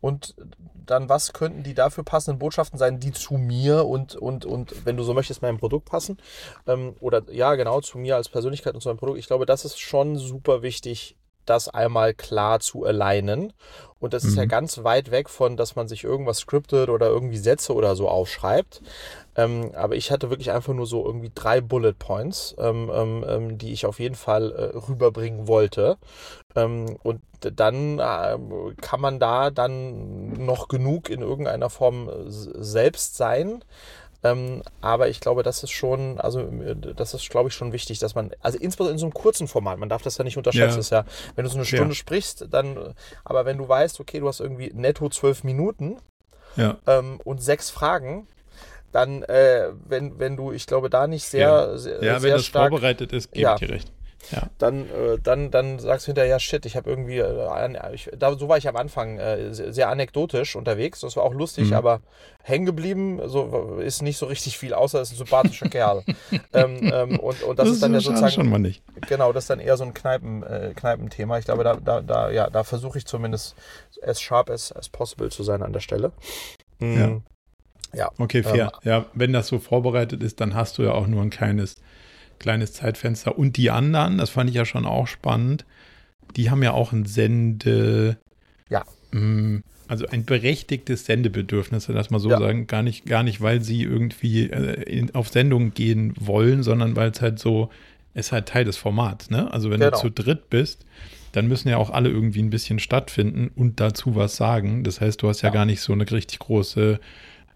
Und 0.00 0.34
dann, 0.74 1.08
was 1.08 1.32
könnten 1.32 1.62
die 1.62 1.74
dafür 1.74 2.04
passenden 2.04 2.38
Botschaften 2.38 2.78
sein, 2.78 3.00
die 3.00 3.12
zu 3.12 3.34
mir 3.34 3.86
und, 3.86 4.14
und, 4.14 4.44
und 4.44 4.86
wenn 4.86 4.96
du 4.96 5.02
so 5.02 5.14
möchtest, 5.14 5.42
meinem 5.42 5.58
Produkt 5.58 5.86
passen? 5.86 6.18
Ähm, 6.66 6.94
oder 7.00 7.22
ja, 7.30 7.54
genau, 7.54 7.80
zu 7.80 7.98
mir 7.98 8.16
als 8.16 8.28
Persönlichkeit 8.28 8.74
und 8.74 8.80
zu 8.80 8.88
meinem 8.88 8.98
Produkt. 8.98 9.18
Ich 9.18 9.26
glaube, 9.26 9.46
das 9.46 9.64
ist 9.64 9.80
schon 9.80 10.16
super 10.16 10.62
wichtig, 10.62 11.16
das 11.46 11.68
einmal 11.68 12.14
klar 12.14 12.60
zu 12.60 12.84
alignen. 12.84 13.52
Und 13.98 14.12
das 14.12 14.24
mhm. 14.24 14.28
ist 14.28 14.36
ja 14.36 14.44
mhm. 14.44 14.48
ganz 14.48 14.84
weit 14.84 15.10
weg 15.10 15.30
von, 15.30 15.56
dass 15.56 15.74
man 15.74 15.88
sich 15.88 16.04
irgendwas 16.04 16.38
scriptet 16.38 16.90
oder 16.90 17.06
irgendwie 17.06 17.38
Sätze 17.38 17.74
oder 17.74 17.96
so 17.96 18.08
aufschreibt. 18.08 18.82
Ähm, 19.36 19.72
aber 19.74 19.96
ich 19.96 20.10
hatte 20.10 20.30
wirklich 20.30 20.50
einfach 20.50 20.74
nur 20.74 20.86
so 20.86 21.04
irgendwie 21.04 21.32
drei 21.34 21.60
Bullet 21.60 21.94
Points, 21.98 22.54
ähm, 22.58 22.90
ähm, 22.92 23.24
ähm 23.26 23.58
die 23.58 23.72
ich 23.72 23.86
auf 23.86 23.98
jeden 23.98 24.14
Fall 24.14 24.52
äh, 24.52 24.76
rüberbringen 24.76 25.48
wollte. 25.48 25.96
Ähm, 26.54 26.96
und 27.02 27.20
dann 27.40 27.98
äh, 27.98 28.38
kann 28.80 29.00
man 29.00 29.18
da 29.18 29.50
dann 29.50 30.32
noch 30.44 30.68
genug 30.68 31.10
in 31.10 31.20
irgendeiner 31.20 31.70
Form 31.70 32.08
äh, 32.08 32.12
selbst 32.28 33.16
sein. 33.16 33.62
Ähm, 34.30 34.62
aber 34.80 35.08
ich 35.08 35.20
glaube, 35.20 35.42
das 35.42 35.62
ist 35.62 35.70
schon, 35.70 36.20
also 36.20 36.48
das 36.96 37.14
ist, 37.14 37.28
glaube 37.30 37.48
ich, 37.48 37.54
schon 37.54 37.72
wichtig, 37.72 37.98
dass 37.98 38.14
man, 38.14 38.30
also 38.40 38.58
insbesondere 38.58 38.94
in 38.94 38.98
so 38.98 39.06
einem 39.06 39.14
kurzen 39.14 39.48
Format, 39.48 39.78
man 39.78 39.88
darf 39.88 40.02
das 40.02 40.18
ja 40.18 40.24
nicht 40.24 40.36
unterschätzen. 40.36 40.74
Ja. 40.74 40.80
Ist 40.80 40.90
ja, 40.90 41.04
wenn 41.34 41.44
du 41.44 41.50
so 41.50 41.56
eine 41.56 41.64
Stunde 41.64 41.88
ja. 41.88 41.94
sprichst, 41.94 42.46
dann, 42.50 42.94
aber 43.24 43.44
wenn 43.44 43.58
du 43.58 43.68
weißt, 43.68 44.00
okay, 44.00 44.20
du 44.20 44.28
hast 44.28 44.40
irgendwie 44.40 44.70
netto 44.74 45.08
zwölf 45.08 45.44
Minuten 45.44 45.98
ja. 46.56 46.78
ähm, 46.86 47.20
und 47.24 47.42
sechs 47.42 47.70
Fragen, 47.70 48.26
dann, 48.92 49.22
äh, 49.24 49.68
wenn, 49.86 50.18
wenn 50.18 50.36
du, 50.36 50.52
ich 50.52 50.66
glaube, 50.66 50.88
da 50.90 51.06
nicht 51.06 51.24
sehr, 51.24 51.48
ja, 51.48 51.78
sehr, 51.78 52.02
ja 52.02 52.22
wenn 52.22 52.30
das 52.30 52.46
stark, 52.46 52.70
vorbereitet 52.70 53.12
ist, 53.12 53.32
gebe 53.32 53.52
ich 53.52 53.66
dir 53.66 53.74
recht 53.74 53.92
ja. 54.30 54.48
dann, 54.58 54.82
äh, 54.90 55.18
dann, 55.22 55.50
dann 55.50 55.78
sagst 55.78 56.06
du 56.06 56.10
hinterher, 56.10 56.38
shit, 56.38 56.66
ich 56.66 56.76
habe 56.76 56.88
irgendwie, 56.88 57.18
äh, 57.18 57.94
ich, 57.94 58.10
da, 58.16 58.36
so 58.36 58.48
war 58.48 58.58
ich 58.58 58.68
am 58.68 58.76
Anfang 58.76 59.18
äh, 59.18 59.52
sehr 59.52 59.88
anekdotisch 59.88 60.56
unterwegs, 60.56 61.00
das 61.00 61.16
war 61.16 61.24
auch 61.24 61.34
lustig, 61.34 61.68
mhm. 61.68 61.74
aber 61.74 62.00
hängen 62.42 62.66
geblieben 62.66 63.20
so, 63.26 63.78
ist 63.80 64.02
nicht 64.02 64.18
so 64.18 64.26
richtig 64.26 64.58
viel, 64.58 64.74
außer 64.74 65.00
es 65.00 65.08
ist 65.08 65.14
ein 65.14 65.18
sympathischer 65.18 65.68
Kerl. 65.68 66.04
ähm, 66.52 66.78
ähm, 66.82 67.20
und, 67.20 67.42
und 67.42 67.58
das, 67.58 67.66
das 67.66 67.74
ist 67.74 67.82
dann 67.82 67.94
ja 67.94 68.00
sozusagen, 68.00 68.32
schon 68.32 68.48
mal 68.48 68.58
nicht. 68.58 68.82
genau, 69.08 69.32
das 69.32 69.44
ist 69.44 69.50
dann 69.50 69.60
eher 69.60 69.76
so 69.76 69.84
ein 69.84 69.94
Kneipen, 69.94 70.42
äh, 70.42 70.72
Kneipenthema. 70.74 71.38
Ich 71.38 71.44
glaube, 71.44 71.64
da, 71.64 71.76
da, 71.76 72.00
da, 72.00 72.30
ja, 72.30 72.48
da 72.48 72.64
versuche 72.64 72.98
ich 72.98 73.06
zumindest 73.06 73.56
as 74.02 74.20
sharp 74.20 74.50
as, 74.50 74.72
as 74.72 74.88
possible 74.88 75.28
zu 75.30 75.42
sein 75.42 75.62
an 75.62 75.72
der 75.72 75.80
Stelle. 75.80 76.12
Mhm. 76.78 76.98
Ja. 76.98 77.20
Ja. 77.92 78.10
Okay, 78.18 78.42
fair. 78.42 78.72
Ähm, 78.82 78.90
ja, 78.90 79.04
wenn 79.14 79.32
das 79.32 79.48
so 79.48 79.58
vorbereitet 79.58 80.22
ist, 80.22 80.40
dann 80.40 80.54
hast 80.54 80.78
du 80.78 80.82
ja 80.82 80.92
auch 80.92 81.06
nur 81.06 81.22
ein 81.22 81.30
kleines 81.30 81.76
kleines 82.38 82.72
Zeitfenster. 82.72 83.38
Und 83.38 83.56
die 83.56 83.70
anderen, 83.70 84.18
das 84.18 84.30
fand 84.30 84.50
ich 84.50 84.56
ja 84.56 84.64
schon 84.64 84.86
auch 84.86 85.06
spannend, 85.06 85.64
die 86.36 86.50
haben 86.50 86.62
ja 86.62 86.72
auch 86.72 86.92
ein 86.92 87.06
Sende. 87.06 88.18
Ja. 88.68 88.84
Mm, 89.12 89.58
also 89.88 90.06
ein 90.08 90.24
berechtigtes 90.24 91.06
Sendebedürfnis, 91.06 91.88
lass 91.88 92.10
mal 92.10 92.18
so 92.18 92.30
ja. 92.30 92.38
sagen. 92.38 92.66
Gar 92.66 92.82
nicht, 92.82 93.06
gar 93.06 93.22
nicht, 93.22 93.40
weil 93.40 93.60
sie 93.60 93.82
irgendwie 93.82 94.50
äh, 94.50 94.82
in, 94.82 95.14
auf 95.14 95.28
Sendung 95.28 95.72
gehen 95.72 96.14
wollen, 96.18 96.62
sondern 96.62 96.96
weil 96.96 97.10
es 97.10 97.20
halt 97.20 97.38
so, 97.38 97.70
es 98.14 98.26
ist 98.26 98.32
halt 98.32 98.48
Teil 98.48 98.64
des 98.64 98.76
Formats. 98.76 99.30
Ne? 99.30 99.52
Also 99.52 99.70
wenn 99.70 99.80
genau. 99.80 99.92
du 99.92 99.98
zu 99.98 100.10
dritt 100.10 100.50
bist, 100.50 100.84
dann 101.32 101.46
müssen 101.48 101.68
ja 101.68 101.76
auch 101.76 101.90
alle 101.90 102.08
irgendwie 102.08 102.42
ein 102.42 102.50
bisschen 102.50 102.78
stattfinden 102.78 103.50
und 103.54 103.78
dazu 103.78 104.16
was 104.16 104.36
sagen. 104.36 104.84
Das 104.84 105.00
heißt, 105.00 105.22
du 105.22 105.28
hast 105.28 105.42
ja, 105.42 105.50
ja. 105.50 105.54
gar 105.54 105.66
nicht 105.66 105.80
so 105.80 105.92
eine 105.92 106.10
richtig 106.10 106.38
große 106.40 106.98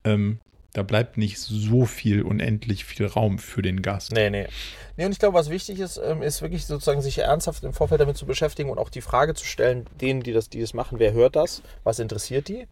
ähm, 0.05 0.39
da 0.73 0.83
bleibt 0.83 1.17
nicht 1.17 1.39
so 1.39 1.85
viel, 1.85 2.23
unendlich 2.23 2.85
viel 2.85 3.07
Raum 3.07 3.39
für 3.39 3.63
den 3.63 3.83
Gast. 3.83 4.13
Nee, 4.13 4.31
nee. 4.31 4.47
Nee, 4.97 5.07
und 5.07 5.13
ich 5.13 5.19
glaube, 5.19 5.35
was 5.35 5.51
wichtig 5.51 5.81
ist, 5.81 6.01
ähm, 6.03 6.23
ist 6.23 6.43
wirklich 6.43 6.67
sozusagen 6.67 7.03
sich 7.03 7.19
ernsthaft 7.19 7.65
im 7.65 7.73
Vorfeld 7.73 8.01
damit 8.01 8.17
zu 8.17 8.27
beschäftigen 8.27 8.71
und 8.71 8.79
auch 8.79 8.91
die 8.91 9.01
Frage 9.01 9.35
zu 9.35 9.45
stellen, 9.45 9.87
denen, 10.01 10.23
die 10.23 10.33
das, 10.33 10.49
die 10.49 10.61
das 10.61 10.75
machen, 10.75 10.99
wer 10.99 11.13
hört 11.13 11.37
das, 11.37 11.63
was 11.85 11.99
interessiert 11.99 12.49
die? 12.49 12.67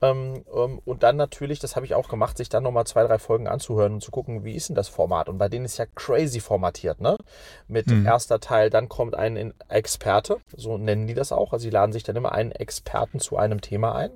Ähm, 0.00 0.44
ähm, 0.54 0.80
und 0.84 1.02
dann 1.02 1.16
natürlich, 1.16 1.58
das 1.58 1.76
habe 1.76 1.86
ich 1.86 1.94
auch 1.94 2.08
gemacht, 2.08 2.36
sich 2.36 2.48
dann 2.48 2.62
nochmal 2.62 2.86
zwei, 2.86 3.04
drei 3.04 3.18
Folgen 3.18 3.46
anzuhören 3.46 3.94
und 3.94 4.02
zu 4.02 4.10
gucken, 4.10 4.44
wie 4.44 4.54
ist 4.54 4.68
denn 4.68 4.76
das 4.76 4.88
Format? 4.88 5.28
Und 5.28 5.38
bei 5.38 5.48
denen 5.48 5.64
ist 5.64 5.78
ja 5.78 5.86
crazy 5.94 6.40
formatiert, 6.40 7.00
ne? 7.00 7.16
Mit 7.68 7.86
mhm. 7.86 8.06
erster 8.06 8.40
Teil, 8.40 8.70
dann 8.70 8.88
kommt 8.88 9.14
ein 9.14 9.54
Experte, 9.68 10.38
so 10.56 10.78
nennen 10.78 11.06
die 11.06 11.14
das 11.14 11.32
auch. 11.32 11.52
Also 11.52 11.64
sie 11.64 11.70
laden 11.70 11.92
sich 11.92 12.02
dann 12.02 12.16
immer 12.16 12.32
einen 12.32 12.52
Experten 12.52 13.20
zu 13.20 13.36
einem 13.36 13.60
Thema 13.60 13.94
ein 13.94 14.10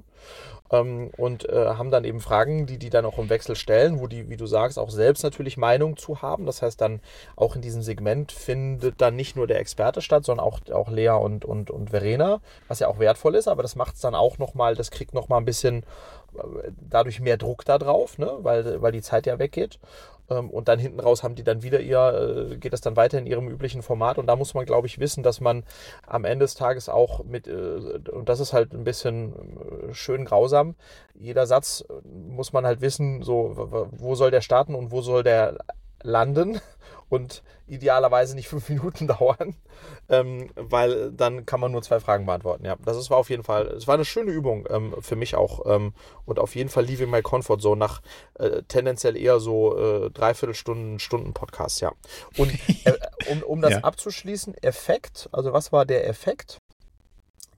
ähm, 0.70 1.10
und 1.16 1.48
äh, 1.48 1.66
haben 1.66 1.90
dann 1.90 2.04
eben 2.04 2.20
Fragen, 2.20 2.66
die 2.66 2.78
die 2.78 2.90
dann 2.90 3.04
auch 3.04 3.18
im 3.18 3.30
Wechsel 3.30 3.56
stellen, 3.56 4.00
wo 4.00 4.06
die, 4.06 4.28
wie 4.28 4.36
du 4.36 4.46
sagst, 4.46 4.78
auch 4.78 4.90
selbst 4.90 5.22
natürlich 5.22 5.56
Meinung 5.56 5.96
zu 5.96 6.22
haben. 6.22 6.46
Das 6.46 6.62
heißt 6.62 6.80
dann 6.80 7.00
auch 7.36 7.56
in 7.56 7.62
diesem 7.62 7.82
Segment 7.82 8.32
findet 8.32 9.00
dann 9.00 9.16
nicht 9.16 9.36
nur 9.36 9.46
der 9.46 9.60
Experte 9.60 10.02
statt, 10.02 10.24
sondern 10.24 10.46
auch, 10.46 10.60
auch 10.72 10.90
Lea 10.90 11.10
und, 11.10 11.44
und, 11.44 11.70
und 11.70 11.90
Verena, 11.90 12.40
was 12.68 12.80
ja 12.80 12.88
auch 12.88 12.98
wertvoll 12.98 13.34
ist, 13.34 13.48
aber 13.48 13.62
das 13.62 13.76
macht 13.76 13.94
es 13.94 14.00
dann 14.00 14.14
auch 14.14 14.38
nochmal, 14.38 14.74
das 14.74 14.90
kriegt 14.90 15.14
nochmal 15.14 15.40
ein 15.40 15.44
bisschen 15.46 15.84
äh, 16.36 16.70
dadurch 16.90 17.20
mehr 17.20 17.36
Druck 17.36 17.64
da 17.64 17.78
drauf, 17.78 18.18
ne? 18.18 18.38
weil, 18.40 18.82
weil 18.82 18.92
die 18.92 19.02
Zeit 19.02 19.26
ja 19.26 19.38
weggeht. 19.38 19.78
Ähm, 20.30 20.50
und 20.50 20.68
dann 20.68 20.78
hinten 20.78 21.00
raus 21.00 21.22
haben 21.22 21.34
die 21.34 21.44
dann 21.44 21.62
wieder 21.62 21.80
ihr, 21.80 22.50
äh, 22.52 22.56
geht 22.56 22.72
das 22.72 22.80
dann 22.80 22.96
weiter 22.96 23.18
in 23.18 23.26
ihrem 23.26 23.48
üblichen 23.48 23.82
Format. 23.82 24.18
Und 24.18 24.26
da 24.26 24.36
muss 24.36 24.54
man, 24.54 24.66
glaube 24.66 24.86
ich, 24.86 24.98
wissen, 24.98 25.22
dass 25.22 25.40
man 25.40 25.64
am 26.06 26.24
Ende 26.24 26.44
des 26.44 26.54
Tages 26.54 26.88
auch 26.88 27.24
mit, 27.24 27.46
äh, 27.48 28.00
und 28.10 28.28
das 28.28 28.40
ist 28.40 28.52
halt 28.52 28.72
ein 28.72 28.84
bisschen 28.84 29.34
äh, 29.90 29.94
schön 29.94 30.24
grausam, 30.24 30.74
jeder 31.14 31.46
Satz 31.46 31.84
muss 32.04 32.52
man 32.52 32.64
halt 32.64 32.80
wissen, 32.80 33.22
so, 33.22 33.88
wo 33.90 34.14
soll 34.14 34.30
der 34.30 34.40
starten 34.40 34.74
und 34.74 34.92
wo 34.92 35.00
soll 35.02 35.22
der 35.24 35.58
landen 36.02 36.60
und 37.08 37.42
idealerweise 37.66 38.34
nicht 38.34 38.48
fünf 38.48 38.68
Minuten 38.68 39.06
dauern, 39.18 39.54
ähm, 40.08 40.50
weil 40.54 41.12
dann 41.12 41.46
kann 41.46 41.60
man 41.60 41.72
nur 41.72 41.82
zwei 41.82 42.00
Fragen 42.00 42.26
beantworten. 42.26 42.64
Ja, 42.64 42.76
das 42.84 42.96
ist, 42.96 43.10
war 43.10 43.18
auf 43.18 43.30
jeden 43.30 43.44
Fall, 43.44 43.66
es 43.68 43.86
war 43.86 43.94
eine 43.94 44.04
schöne 44.04 44.30
Übung 44.30 44.66
ähm, 44.70 44.94
für 45.00 45.16
mich 45.16 45.34
auch 45.34 45.66
ähm, 45.66 45.92
und 46.24 46.38
auf 46.38 46.54
jeden 46.54 46.70
Fall 46.70 46.84
leaving 46.84 47.10
my 47.10 47.22
comfort 47.22 47.58
zone 47.60 47.78
nach 47.78 48.00
äh, 48.34 48.62
tendenziell 48.68 49.16
eher 49.16 49.40
so 49.40 49.76
äh, 49.76 50.10
Dreiviertelstunden, 50.10 50.98
Stunden 50.98 51.34
Podcast, 51.34 51.80
ja. 51.80 51.92
Und 52.36 52.52
äh, 52.84 52.94
um, 53.30 53.42
um 53.42 53.60
das 53.60 53.72
ja. 53.72 53.78
abzuschließen, 53.80 54.54
Effekt, 54.62 55.28
also 55.32 55.52
was 55.52 55.72
war 55.72 55.84
der 55.84 56.08
Effekt? 56.08 56.58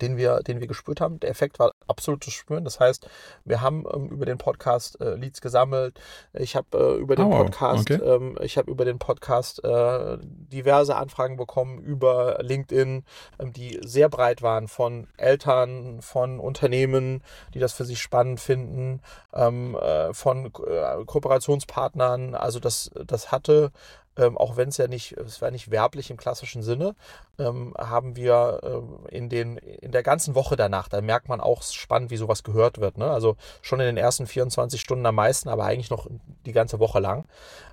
Den 0.01 0.17
wir, 0.17 0.41
den 0.41 0.61
wir 0.61 0.67
gespürt 0.67 1.01
haben. 1.01 1.21
Der 1.21 1.31
Effekt 1.31 1.59
war 1.59 1.73
absolut 1.87 2.25
zu 2.25 2.31
spüren. 2.31 2.65
Das 2.65 2.81
heißt, 2.81 3.09
wir 3.45 3.61
haben 3.61 3.85
ähm, 3.93 4.09
über 4.09 4.27
den 4.27 4.39
Podcast 4.39 5.01
äh, 5.01 5.15
Leads 5.15 5.41
gesammelt. 5.41 6.01
Ich 6.33 6.57
habe 6.57 6.79
äh, 6.79 7.01
über 7.01 7.17
den 7.17 7.27
oh, 7.27 7.37
Podcast, 7.37 7.91
okay. 7.91 8.03
ähm, 8.03 8.39
ich 8.43 8.59
habe 8.59 8.71
über 8.71 8.85
den 8.85 8.99
Podcast 8.99 9.63
äh, 9.65 10.19
diverse 10.21 10.97
Anfragen 10.97 11.37
bekommen 11.37 11.79
über 11.79 12.39
LinkedIn, 12.41 13.05
ähm, 13.39 13.53
die 13.53 13.81
sehr 13.83 14.09
breit 14.09 14.43
waren 14.43 14.69
von 14.69 15.09
Eltern, 15.17 16.03
von 16.03 16.41
Unternehmen, 16.41 17.23
die 17.55 17.59
das 17.59 17.73
für 17.73 17.85
sich 17.85 18.01
spannend 18.01 18.41
finden, 18.41 19.01
ähm, 19.35 19.77
äh, 19.77 20.13
von 20.13 20.47
äh, 20.47 21.05
Kooperationspartnern. 21.05 22.35
Also 22.35 22.61
das, 22.61 22.91
das 23.07 23.33
hatte 23.33 23.73
ähm, 24.21 24.37
auch 24.37 24.57
wenn 24.57 24.69
es 24.69 24.77
ja 24.77 24.87
nicht, 24.87 25.13
es 25.13 25.41
war 25.41 25.51
nicht 25.51 25.71
werblich 25.71 26.11
im 26.11 26.19
klassischen 26.19 26.63
Sinne, 26.63 26.95
ähm, 27.39 27.75
haben 27.79 28.17
wir 28.17 28.61
ähm, 28.63 29.07
in, 29.09 29.29
den, 29.31 29.57
in 29.57 29.93
der 29.93 30.03
ganzen 30.03 30.35
Woche 30.35 30.57
danach, 30.57 30.89
da 30.89 31.01
merkt 31.01 31.29
man 31.29 31.41
auch 31.41 31.63
spannend, 31.63 32.11
wie 32.11 32.19
sowas 32.19 32.45
gehört 32.45 32.81
wird. 32.81 32.99
Ne? 32.99 33.11
Also 33.11 33.37
schon 33.63 33.81
in 33.81 33.87
den 33.87 33.97
ersten 33.97 34.27
24 34.27 34.81
Stunden 34.81 35.07
am 35.07 35.15
meisten, 35.15 35.49
aber 35.49 35.65
eigentlich 35.65 35.91
noch 35.91 36.07
die 36.45 36.53
ganze 36.53 36.79
Woche 36.79 37.01
lang 37.01 37.25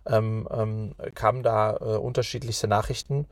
ähm, 0.06 0.48
ähm, 0.52 0.96
kamen 1.14 1.44
da 1.44 1.76
äh, 1.76 1.98
unterschiedlichste 1.98 2.68
Nachrichten. 2.68 3.28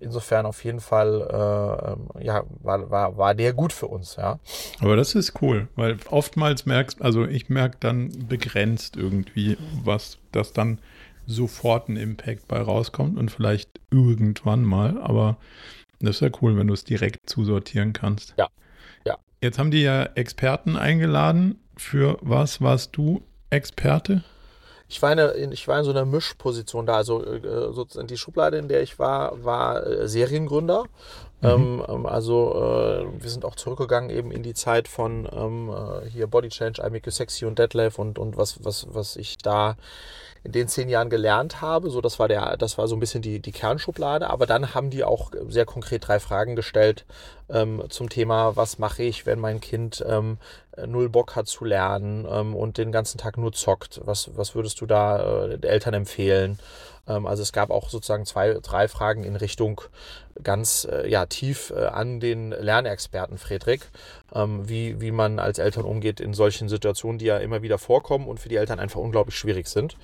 Insofern 0.00 0.44
auf 0.44 0.62
jeden 0.64 0.80
Fall, 0.80 1.96
äh, 2.18 2.24
ja, 2.26 2.44
war, 2.62 2.90
war, 2.90 3.16
war 3.16 3.34
der 3.34 3.54
gut 3.54 3.72
für 3.72 3.86
uns, 3.86 4.16
ja. 4.16 4.38
Aber 4.80 4.96
das 4.96 5.14
ist 5.14 5.40
cool, 5.40 5.68
weil 5.76 5.96
oftmals 6.10 6.66
merkst, 6.66 7.00
also 7.00 7.24
ich 7.24 7.48
merke 7.48 7.78
dann 7.80 8.10
begrenzt 8.28 8.96
irgendwie, 8.96 9.56
was 9.82 10.18
das 10.30 10.52
dann 10.52 10.78
sofort 11.26 11.88
ein 11.88 11.96
Impact 11.96 12.48
bei 12.48 12.60
rauskommt 12.60 13.18
und 13.18 13.30
vielleicht 13.30 13.70
irgendwann 13.90 14.62
mal, 14.62 15.00
aber 15.00 15.36
das 16.00 16.16
ist 16.16 16.20
ja 16.20 16.30
cool, 16.42 16.56
wenn 16.56 16.66
du 16.66 16.74
es 16.74 16.84
direkt 16.84 17.28
zusortieren 17.28 17.92
kannst. 17.92 18.34
Ja. 18.36 18.48
Ja. 19.06 19.16
Jetzt 19.40 19.58
haben 19.58 19.70
die 19.70 19.82
ja 19.82 20.04
Experten 20.14 20.76
eingeladen. 20.76 21.58
Für 21.76 22.18
was 22.20 22.60
warst 22.60 22.96
du 22.96 23.22
Experte? 23.50 24.22
Ich 24.88 25.00
war, 25.02 25.34
in, 25.34 25.50
ich 25.50 25.66
war 25.66 25.78
in 25.78 25.84
so 25.84 25.90
einer 25.90 26.04
Mischposition 26.04 26.86
da. 26.86 26.94
Also 26.94 27.24
äh, 27.24 27.72
sozusagen 27.72 28.06
die 28.06 28.18
Schublade, 28.18 28.58
in 28.58 28.68
der 28.68 28.82
ich 28.82 28.98
war, 28.98 29.42
war 29.42 29.86
äh, 29.86 30.08
Seriengründer. 30.08 30.84
Mhm. 31.40 31.48
Ähm, 31.48 31.84
ähm, 31.88 32.06
also 32.06 32.52
äh, 32.54 33.22
wir 33.22 33.30
sind 33.30 33.44
auch 33.44 33.56
zurückgegangen 33.56 34.10
eben 34.10 34.30
in 34.30 34.42
die 34.42 34.54
Zeit 34.54 34.86
von 34.88 35.28
ähm, 35.32 35.70
äh, 35.70 36.08
hier 36.08 36.26
Body 36.26 36.48
Change, 36.48 36.82
I 36.84 36.90
Make 36.90 37.06
You 37.06 37.10
Sexy 37.10 37.44
und 37.44 37.58
Deadlift 37.58 37.98
und, 37.98 38.18
und 38.18 38.36
was, 38.36 38.62
was, 38.64 38.86
was 38.90 39.16
ich 39.16 39.38
da 39.38 39.76
in 40.44 40.52
den 40.52 40.68
zehn 40.68 40.88
Jahren 40.90 41.10
gelernt 41.10 41.62
habe. 41.62 41.90
So, 41.90 42.00
das 42.00 42.18
war 42.18 42.28
der, 42.28 42.56
das 42.58 42.76
war 42.76 42.86
so 42.86 42.94
ein 42.94 43.00
bisschen 43.00 43.22
die, 43.22 43.40
die 43.40 43.52
Kernschublade. 43.52 44.28
Aber 44.28 44.46
dann 44.46 44.74
haben 44.74 44.90
die 44.90 45.02
auch 45.02 45.30
sehr 45.48 45.64
konkret 45.64 46.06
drei 46.06 46.20
Fragen 46.20 46.54
gestellt 46.54 47.06
ähm, 47.48 47.82
zum 47.88 48.10
Thema, 48.10 48.54
was 48.54 48.78
mache 48.78 49.02
ich, 49.02 49.26
wenn 49.26 49.40
mein 49.40 49.60
Kind 49.60 50.04
ähm, 50.06 50.38
null 50.86 51.08
Bock 51.08 51.34
hat 51.34 51.46
zu 51.46 51.64
lernen 51.64 52.26
ähm, 52.30 52.54
und 52.54 52.76
den 52.78 52.92
ganzen 52.92 53.18
Tag 53.18 53.38
nur 53.38 53.52
zockt. 53.52 54.00
Was, 54.04 54.30
was 54.36 54.54
würdest 54.54 54.80
du 54.80 54.86
da 54.86 55.46
äh, 55.46 55.66
Eltern 55.66 55.94
empfehlen? 55.94 56.58
Ähm, 57.08 57.26
also 57.26 57.42
es 57.42 57.52
gab 57.52 57.70
auch 57.70 57.88
sozusagen 57.88 58.26
zwei, 58.26 58.54
drei 58.62 58.88
Fragen 58.88 59.24
in 59.24 59.36
Richtung 59.36 59.80
ganz 60.42 60.86
äh, 60.90 61.08
ja, 61.08 61.26
tief 61.26 61.72
äh, 61.76 61.86
an 61.86 62.20
den 62.20 62.50
Lernexperten 62.50 63.38
Friedrich, 63.38 63.82
ähm, 64.34 64.68
wie, 64.68 65.00
wie 65.00 65.12
man 65.12 65.38
als 65.38 65.58
Eltern 65.58 65.84
umgeht 65.84 66.20
in 66.20 66.34
solchen 66.34 66.68
Situationen, 66.68 67.18
die 67.18 67.26
ja 67.26 67.38
immer 67.38 67.62
wieder 67.62 67.78
vorkommen 67.78 68.26
und 68.26 68.40
für 68.40 68.48
die 68.48 68.56
Eltern 68.56 68.80
einfach 68.80 69.00
unglaublich 69.00 69.36
schwierig 69.36 69.68
sind. 69.68 69.96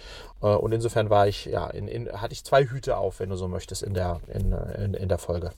Äh, 0.42 0.46
und 0.46 0.72
insofern 0.72 1.10
war 1.10 1.26
ich, 1.26 1.46
ja, 1.46 1.68
in, 1.68 1.88
in, 1.88 2.10
hatte 2.12 2.32
ich 2.32 2.44
zwei 2.44 2.64
Hüte 2.64 2.96
auf, 2.96 3.20
wenn 3.20 3.30
du 3.30 3.36
so 3.36 3.48
möchtest, 3.48 3.82
in 3.82 3.94
der, 3.94 4.20
in, 4.32 4.52
in, 4.52 4.94
in 4.94 5.08
der 5.08 5.18
Folge. 5.18 5.52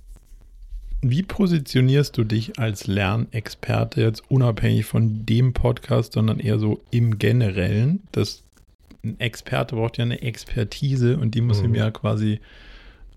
Wie 1.05 1.25
positionierst 1.25 2.17
du 2.17 2.23
dich 2.23 2.61
als 2.61 2.87
Lernexperte 2.87 4.01
jetzt 4.01 4.23
unabhängig 4.31 4.87
von 4.87 5.27
dem 5.27 5.53
Podcast, 5.53 6.13
sondern 6.13 6.39
eher 6.39 6.61
so 6.61 6.79
im 6.93 7.19
Generellen? 7.19 8.05
Das 8.13 8.45
ein 9.05 9.19
Experte 9.21 9.77
braucht 9.77 9.99
ja 9.99 10.05
eine 10.05 10.23
Expertise 10.23 11.17
und 11.17 11.35
die 11.35 11.41
muss 11.41 11.59
mhm. 11.59 11.67
ihm 11.67 11.75
ja 11.75 11.91
quasi 11.91 12.41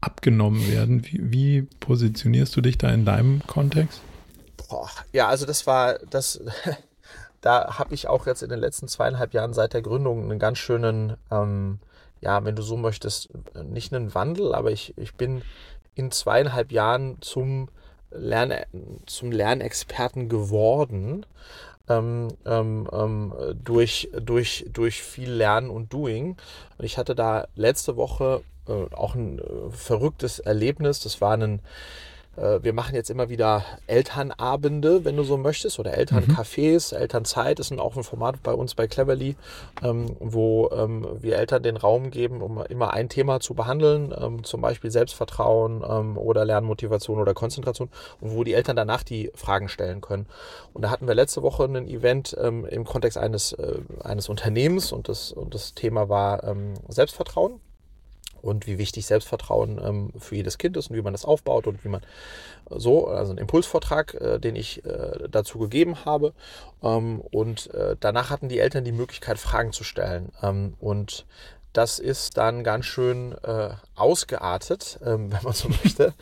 abgenommen 0.02 0.68
werden. 0.68 1.06
Wie, 1.06 1.32
wie, 1.32 1.62
positionierst 1.80 2.56
du 2.56 2.62
dich 2.62 2.78
da 2.78 2.90
in 2.90 3.06
deinem 3.06 3.42
Kontext? 3.48 4.02
Boah, 4.58 4.90
ja, 5.14 5.28
also 5.28 5.46
das 5.46 5.68
war 5.68 6.00
das. 6.10 6.42
da 7.42 7.78
habe 7.78 7.94
ich 7.94 8.08
auch 8.08 8.26
jetzt 8.26 8.42
in 8.42 8.50
den 8.50 8.60
letzten 8.60 8.88
zweieinhalb 8.88 9.34
Jahren 9.34 9.54
seit 9.54 9.74
der 9.74 9.84
Gründung 9.84 10.24
einen 10.24 10.40
ganz 10.40 10.58
schönen, 10.58 11.16
ähm, 11.32 11.80
ja, 12.22 12.44
wenn 12.44 12.56
du 12.56 12.64
so 12.64 12.76
möchtest, 12.76 13.30
nicht 13.64 13.94
einen 13.94 14.16
Wandel, 14.16 14.56
aber 14.56 14.72
ich, 14.72 14.98
ich 14.98 15.14
bin 15.14 15.44
in 15.94 16.10
zweieinhalb 16.10 16.72
Jahren 16.72 17.22
zum, 17.22 17.70
Lern, 18.10 18.52
zum 19.06 19.32
Lernexperten 19.32 20.28
geworden 20.28 21.26
ähm, 21.90 22.30
ähm, 22.46 22.88
ähm, 22.92 23.34
durch, 23.64 24.10
durch, 24.20 24.66
durch 24.72 25.02
viel 25.02 25.32
Lernen 25.32 25.70
und 25.70 25.94
Doing. 25.94 26.38
Und 26.78 26.86
ich 26.86 26.98
hatte 26.98 27.16
da 27.16 27.48
letzte 27.56 27.96
Woche 27.96 28.42
äh, 28.68 28.94
auch 28.96 29.16
ein 29.16 29.40
äh, 29.40 29.44
verrücktes 29.72 30.40
Erlebnis. 30.40 31.00
Das 31.00 31.22
war 31.22 31.38
ein 31.38 31.62
wir 32.38 32.74
machen 32.74 32.96
jetzt 32.96 33.10
immer 33.10 33.30
wieder 33.30 33.64
Elternabende, 33.88 35.06
wenn 35.06 35.16
du 35.16 35.24
so 35.24 35.38
möchtest, 35.38 35.80
oder 35.80 35.98
Elterncafés, 35.98 36.94
mhm. 36.94 37.02
Elternzeit 37.02 37.60
ist 37.60 37.72
auch 37.80 37.96
ein 37.96 38.04
Format 38.04 38.44
bei 38.44 38.54
uns 38.54 38.76
bei 38.76 38.88
Cleverly, 38.88 39.36
ähm, 39.84 40.16
wo 40.20 40.70
ähm, 40.72 41.08
wir 41.22 41.38
Eltern 41.38 41.64
den 41.64 41.78
Raum 41.78 42.12
geben, 42.12 42.42
um 42.42 42.62
immer 42.64 42.94
ein 42.94 43.10
Thema 43.10 43.40
zu 43.40 43.54
behandeln, 43.54 44.14
ähm, 44.18 44.44
zum 44.44 44.62
Beispiel 44.62 44.92
Selbstvertrauen 44.92 45.84
oder 46.16 46.46
Lernmotivation 46.46 47.20
oder 47.20 47.34
Konzentration, 47.34 47.90
und 48.22 48.36
wo 48.36 48.44
die 48.44 48.54
Eltern 48.54 48.76
danach 48.76 49.04
die 49.04 49.32
Fragen 49.36 49.70
stellen 49.70 50.02
können. 50.02 50.26
Und 50.74 50.82
da 50.82 50.90
hatten 50.90 51.08
wir 51.08 51.16
letzte 51.16 51.42
Woche 51.42 51.64
ein 51.66 51.88
Event 51.88 52.34
im 52.34 52.86
Kontext 52.86 53.18
eines, 53.18 53.54
äh, 53.54 53.80
eines 54.04 54.30
Unternehmens 54.30 54.92
und 54.92 55.10
das, 55.10 55.32
und 55.32 55.54
das 55.54 55.74
Thema 55.74 56.10
war 56.10 56.56
Selbstvertrauen 56.88 57.60
und 58.46 58.68
wie 58.68 58.78
wichtig 58.78 59.06
Selbstvertrauen 59.06 59.82
ähm, 59.84 60.12
für 60.18 60.36
jedes 60.36 60.58
Kind 60.58 60.78
ist 60.78 60.90
und 60.90 60.96
wie 60.96 61.02
man 61.02 61.14
das 61.14 61.26
aufbaut 61.26 61.68
und 61.68 61.84
wie 61.84 61.90
man 61.90 62.02
so, 62.70 63.08
also 63.08 63.32
ein 63.32 63.38
Impulsvortrag, 63.38 64.14
äh, 64.14 64.40
den 64.40 64.56
ich 64.56 64.86
äh, 64.86 65.28
dazu 65.30 65.60
gegeben 65.60 66.06
habe. 66.06 66.34
Ähm, 66.84 67.22
und 67.32 67.74
äh, 67.74 67.96
danach 68.00 68.30
hatten 68.30 68.50
die 68.50 68.60
Eltern 68.60 68.84
die 68.84 68.92
Möglichkeit, 68.92 69.40
Fragen 69.40 69.72
zu 69.72 69.84
stellen. 69.84 70.32
Ähm, 70.42 70.76
und 70.80 71.26
das 71.74 72.00
ist 72.00 72.38
dann 72.38 72.64
ganz 72.64 72.86
schön 72.86 73.36
äh, 73.44 73.70
ausgeartet, 73.96 75.00
ähm, 75.04 75.32
wenn 75.32 75.44
man 75.44 75.54
so 75.54 75.70
möchte, 75.70 76.14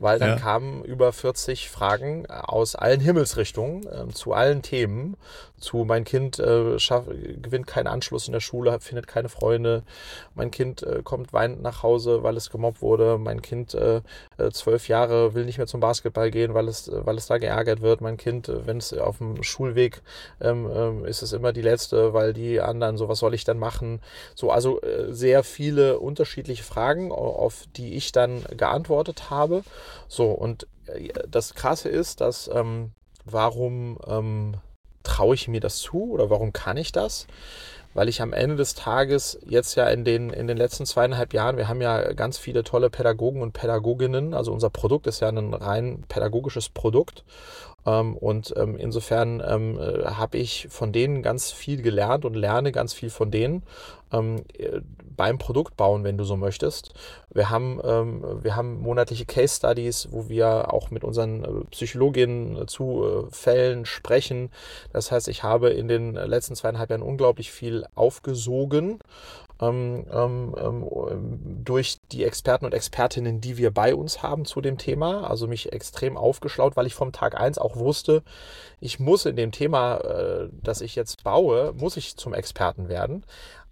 weil 0.00 0.18
dann 0.18 0.30
ja. 0.30 0.36
kamen 0.36 0.82
über 0.82 1.12
40 1.12 1.68
Fragen 1.68 2.26
aus 2.28 2.74
allen 2.74 3.00
Himmelsrichtungen 3.00 3.86
äh, 3.86 4.12
zu 4.12 4.32
allen 4.32 4.62
Themen. 4.62 5.16
Zu 5.58 5.84
mein 5.84 6.04
Kind 6.04 6.38
äh, 6.38 6.78
schaff, 6.78 7.04
gewinnt 7.06 7.66
keinen 7.66 7.86
Anschluss 7.86 8.26
in 8.26 8.32
der 8.32 8.40
Schule, 8.40 8.80
findet 8.80 9.06
keine 9.06 9.28
Freunde. 9.28 9.82
Mein 10.34 10.50
Kind 10.50 10.82
äh, 10.82 11.02
kommt 11.04 11.34
weinend 11.34 11.60
nach 11.60 11.82
Hause, 11.82 12.22
weil 12.22 12.38
es 12.38 12.48
gemobbt 12.48 12.80
wurde. 12.80 13.18
Mein 13.18 13.42
Kind 13.42 13.74
äh, 13.74 14.00
äh, 14.38 14.50
zwölf 14.52 14.88
Jahre 14.88 15.34
will 15.34 15.44
nicht 15.44 15.58
mehr 15.58 15.66
zum 15.66 15.80
Basketball 15.80 16.30
gehen, 16.30 16.54
weil 16.54 16.66
es, 16.66 16.90
weil 16.90 17.18
es 17.18 17.26
da 17.26 17.36
geärgert 17.36 17.82
wird. 17.82 18.00
Mein 18.00 18.16
Kind, 18.16 18.48
äh, 18.48 18.66
wenn 18.66 18.78
es 18.78 18.94
auf 18.94 19.18
dem 19.18 19.42
Schulweg 19.42 20.00
ähm, 20.40 20.70
ähm, 20.74 21.04
ist 21.04 21.20
es 21.20 21.34
immer 21.34 21.52
die 21.52 21.60
letzte, 21.60 22.14
weil 22.14 22.32
die 22.32 22.62
anderen 22.62 22.96
so 22.96 23.10
was 23.10 23.18
soll 23.18 23.34
ich 23.34 23.44
dann 23.44 23.58
machen. 23.58 24.00
So 24.34 24.50
also 24.50 24.80
sehr 25.08 25.44
viele 25.44 25.98
unterschiedliche 25.98 26.64
Fragen, 26.64 27.12
auf 27.12 27.64
die 27.76 27.94
ich 27.94 28.12
dann 28.12 28.44
geantwortet 28.56 29.28
habe. 29.28 29.62
So, 30.08 30.30
und 30.30 30.66
äh, 30.86 31.08
das 31.28 31.54
Krasse 31.54 31.88
ist, 31.88 32.20
dass 32.20 32.50
ähm, 32.52 32.92
warum 33.24 33.98
ähm, 34.06 34.54
traue 35.02 35.34
ich 35.34 35.48
mir 35.48 35.60
das 35.60 35.78
zu 35.78 36.10
oder 36.10 36.30
warum 36.30 36.52
kann 36.52 36.76
ich 36.76 36.92
das? 36.92 37.26
Weil 37.92 38.08
ich 38.08 38.22
am 38.22 38.32
Ende 38.32 38.54
des 38.54 38.74
Tages 38.74 39.40
jetzt 39.44 39.74
ja 39.74 39.88
in 39.88 40.04
den, 40.04 40.30
in 40.30 40.46
den 40.46 40.56
letzten 40.56 40.86
zweieinhalb 40.86 41.34
Jahren, 41.34 41.56
wir 41.56 41.66
haben 41.66 41.80
ja 41.80 42.12
ganz 42.12 42.38
viele 42.38 42.62
tolle 42.62 42.88
Pädagogen 42.88 43.42
und 43.42 43.52
Pädagoginnen, 43.52 44.32
also 44.32 44.52
unser 44.52 44.70
Produkt 44.70 45.08
ist 45.08 45.20
ja 45.20 45.28
ein 45.28 45.52
rein 45.54 46.04
pädagogisches 46.08 46.68
Produkt 46.68 47.24
ähm, 47.86 48.16
und 48.16 48.54
ähm, 48.56 48.76
insofern 48.76 49.42
ähm, 49.44 49.78
äh, 49.78 50.04
habe 50.06 50.38
ich 50.38 50.68
von 50.70 50.92
denen 50.92 51.22
ganz 51.22 51.50
viel 51.50 51.82
gelernt 51.82 52.24
und 52.24 52.34
lerne 52.34 52.70
ganz 52.70 52.92
viel 52.92 53.10
von 53.10 53.30
denen 53.30 53.64
ähm, 54.12 54.44
äh, 54.58 54.80
beim 55.16 55.38
Produkt 55.38 55.76
bauen, 55.76 56.04
wenn 56.04 56.16
du 56.16 56.24
so 56.24 56.36
möchtest. 56.36 56.94
Wir 57.32 57.50
haben, 57.50 57.80
ähm, 57.84 58.24
wir 58.42 58.56
haben 58.56 58.80
monatliche 58.80 59.26
Case 59.26 59.56
Studies, 59.56 60.08
wo 60.10 60.28
wir 60.28 60.72
auch 60.72 60.90
mit 60.90 61.04
unseren 61.04 61.44
äh, 61.44 61.64
Psychologinnen 61.70 62.66
zu 62.68 63.04
äh, 63.04 63.30
Fällen 63.30 63.86
sprechen. 63.86 64.50
Das 64.92 65.12
heißt, 65.12 65.28
ich 65.28 65.42
habe 65.42 65.70
in 65.70 65.88
den 65.88 66.14
letzten 66.14 66.54
zweieinhalb 66.54 66.90
Jahren 66.90 67.02
unglaublich 67.02 67.50
viel 67.50 67.86
aufgesogen 67.94 69.00
ähm, 69.60 70.06
ähm, 70.10 70.54
ähm, 70.58 71.64
durch 71.64 71.98
die 72.12 72.24
Experten 72.24 72.64
und 72.64 72.74
Expertinnen, 72.74 73.40
die 73.40 73.58
wir 73.58 73.70
bei 73.70 73.94
uns 73.94 74.22
haben 74.22 74.44
zu 74.44 74.60
dem 74.60 74.78
Thema. 74.78 75.28
Also 75.28 75.46
mich 75.46 75.72
extrem 75.72 76.16
aufgeschlaut, 76.16 76.76
weil 76.76 76.86
ich 76.86 76.94
vom 76.94 77.12
Tag 77.12 77.38
eins 77.38 77.58
auch 77.58 77.76
wusste, 77.76 78.22
ich 78.80 78.98
muss 78.98 79.26
in 79.26 79.36
dem 79.36 79.52
Thema, 79.52 79.98
äh, 79.98 80.48
das 80.62 80.80
ich 80.80 80.96
jetzt 80.96 81.22
baue, 81.24 81.74
muss 81.76 81.96
ich 81.96 82.16
zum 82.16 82.32
Experten 82.32 82.88
werden. 82.88 83.24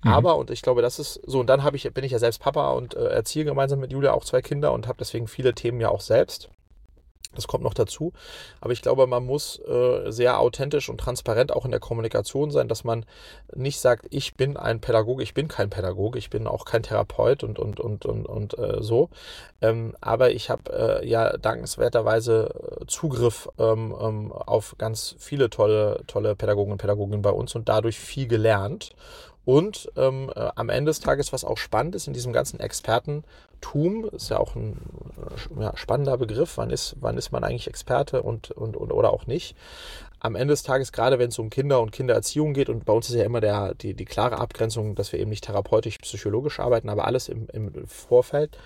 Mhm. 0.02 0.12
Aber, 0.12 0.36
und 0.36 0.50
ich 0.50 0.62
glaube, 0.62 0.82
das 0.82 0.98
ist 0.98 1.20
so, 1.26 1.40
und 1.40 1.46
dann 1.48 1.62
ich, 1.74 1.92
bin 1.92 2.04
ich 2.04 2.12
ja 2.12 2.18
selbst 2.18 2.40
Papa 2.40 2.72
und 2.72 2.94
äh, 2.94 3.08
erziehe 3.08 3.44
gemeinsam 3.44 3.80
mit 3.80 3.92
Julia 3.92 4.12
auch 4.12 4.24
zwei 4.24 4.42
Kinder 4.42 4.72
und 4.72 4.86
habe 4.86 4.98
deswegen 4.98 5.26
viele 5.28 5.54
Themen 5.54 5.80
ja 5.80 5.88
auch 5.88 6.00
selbst. 6.00 6.50
Das 7.34 7.46
kommt 7.46 7.62
noch 7.62 7.74
dazu. 7.74 8.12
Aber 8.60 8.72
ich 8.72 8.80
glaube, 8.80 9.06
man 9.06 9.24
muss 9.24 9.60
äh, 9.60 10.10
sehr 10.10 10.40
authentisch 10.40 10.88
und 10.88 10.98
transparent 10.98 11.52
auch 11.52 11.64
in 11.64 11.70
der 11.70 11.78
Kommunikation 11.78 12.50
sein, 12.50 12.68
dass 12.68 12.84
man 12.84 13.04
nicht 13.54 13.80
sagt, 13.80 14.06
ich 14.10 14.34
bin 14.34 14.56
ein 14.56 14.80
Pädagoge, 14.80 15.22
ich 15.22 15.34
bin 15.34 15.46
kein 15.46 15.68
Pädagoge, 15.68 16.18
ich 16.18 16.30
bin 16.30 16.46
auch 16.46 16.64
kein 16.64 16.82
Therapeut 16.82 17.44
und, 17.44 17.58
und, 17.58 17.80
und, 17.80 18.06
und, 18.06 18.26
und 18.26 18.58
äh, 18.58 18.82
so. 18.82 19.10
Ähm, 19.60 19.94
aber 20.00 20.30
ich 20.30 20.48
habe 20.48 21.00
äh, 21.02 21.08
ja 21.08 21.36
dankenswerterweise 21.36 22.80
äh, 22.80 22.86
Zugriff 22.86 23.48
ähm, 23.58 23.94
ähm, 24.00 24.32
auf 24.32 24.76
ganz 24.78 25.14
viele 25.18 25.50
tolle, 25.50 26.02
tolle 26.06 26.34
Pädagogen 26.34 26.72
und 26.72 26.78
Pädagoginnen 26.78 27.22
bei 27.22 27.30
uns 27.30 27.54
und 27.54 27.68
dadurch 27.68 27.98
viel 27.98 28.26
gelernt. 28.26 28.90
Und 29.48 29.90
ähm, 29.96 30.30
äh, 30.36 30.50
am 30.56 30.68
Ende 30.68 30.90
des 30.90 31.00
Tages, 31.00 31.32
was 31.32 31.42
auch 31.42 31.56
spannend 31.56 31.94
ist 31.94 32.06
in 32.06 32.12
diesem 32.12 32.34
ganzen 32.34 32.60
Expertentum, 32.60 34.04
ist 34.12 34.28
ja 34.28 34.38
auch 34.38 34.54
ein 34.54 34.76
äh, 35.56 35.62
ja, 35.62 35.74
spannender 35.74 36.18
Begriff, 36.18 36.58
wann 36.58 36.68
ist, 36.68 36.96
wann 37.00 37.16
ist 37.16 37.32
man 37.32 37.44
eigentlich 37.44 37.66
Experte 37.66 38.22
und, 38.22 38.50
und, 38.50 38.76
und 38.76 38.92
oder 38.92 39.10
auch 39.10 39.26
nicht. 39.26 39.56
Am 40.20 40.36
Ende 40.36 40.52
des 40.52 40.64
Tages, 40.64 40.92
gerade 40.92 41.18
wenn 41.18 41.30
es 41.30 41.38
um 41.38 41.48
Kinder 41.48 41.80
und 41.80 41.92
Kindererziehung 41.92 42.52
geht, 42.52 42.68
und 42.68 42.84
bei 42.84 42.92
uns 42.92 43.08
ist 43.08 43.16
ja 43.16 43.24
immer 43.24 43.40
der, 43.40 43.72
die, 43.72 43.94
die 43.94 44.04
klare 44.04 44.36
Abgrenzung, 44.36 44.94
dass 44.94 45.12
wir 45.12 45.18
eben 45.18 45.30
nicht 45.30 45.44
therapeutisch, 45.44 45.96
psychologisch 45.96 46.60
arbeiten, 46.60 46.90
aber 46.90 47.06
alles 47.06 47.30
im, 47.30 47.46
im 47.54 47.86
Vorfeld. 47.86 48.58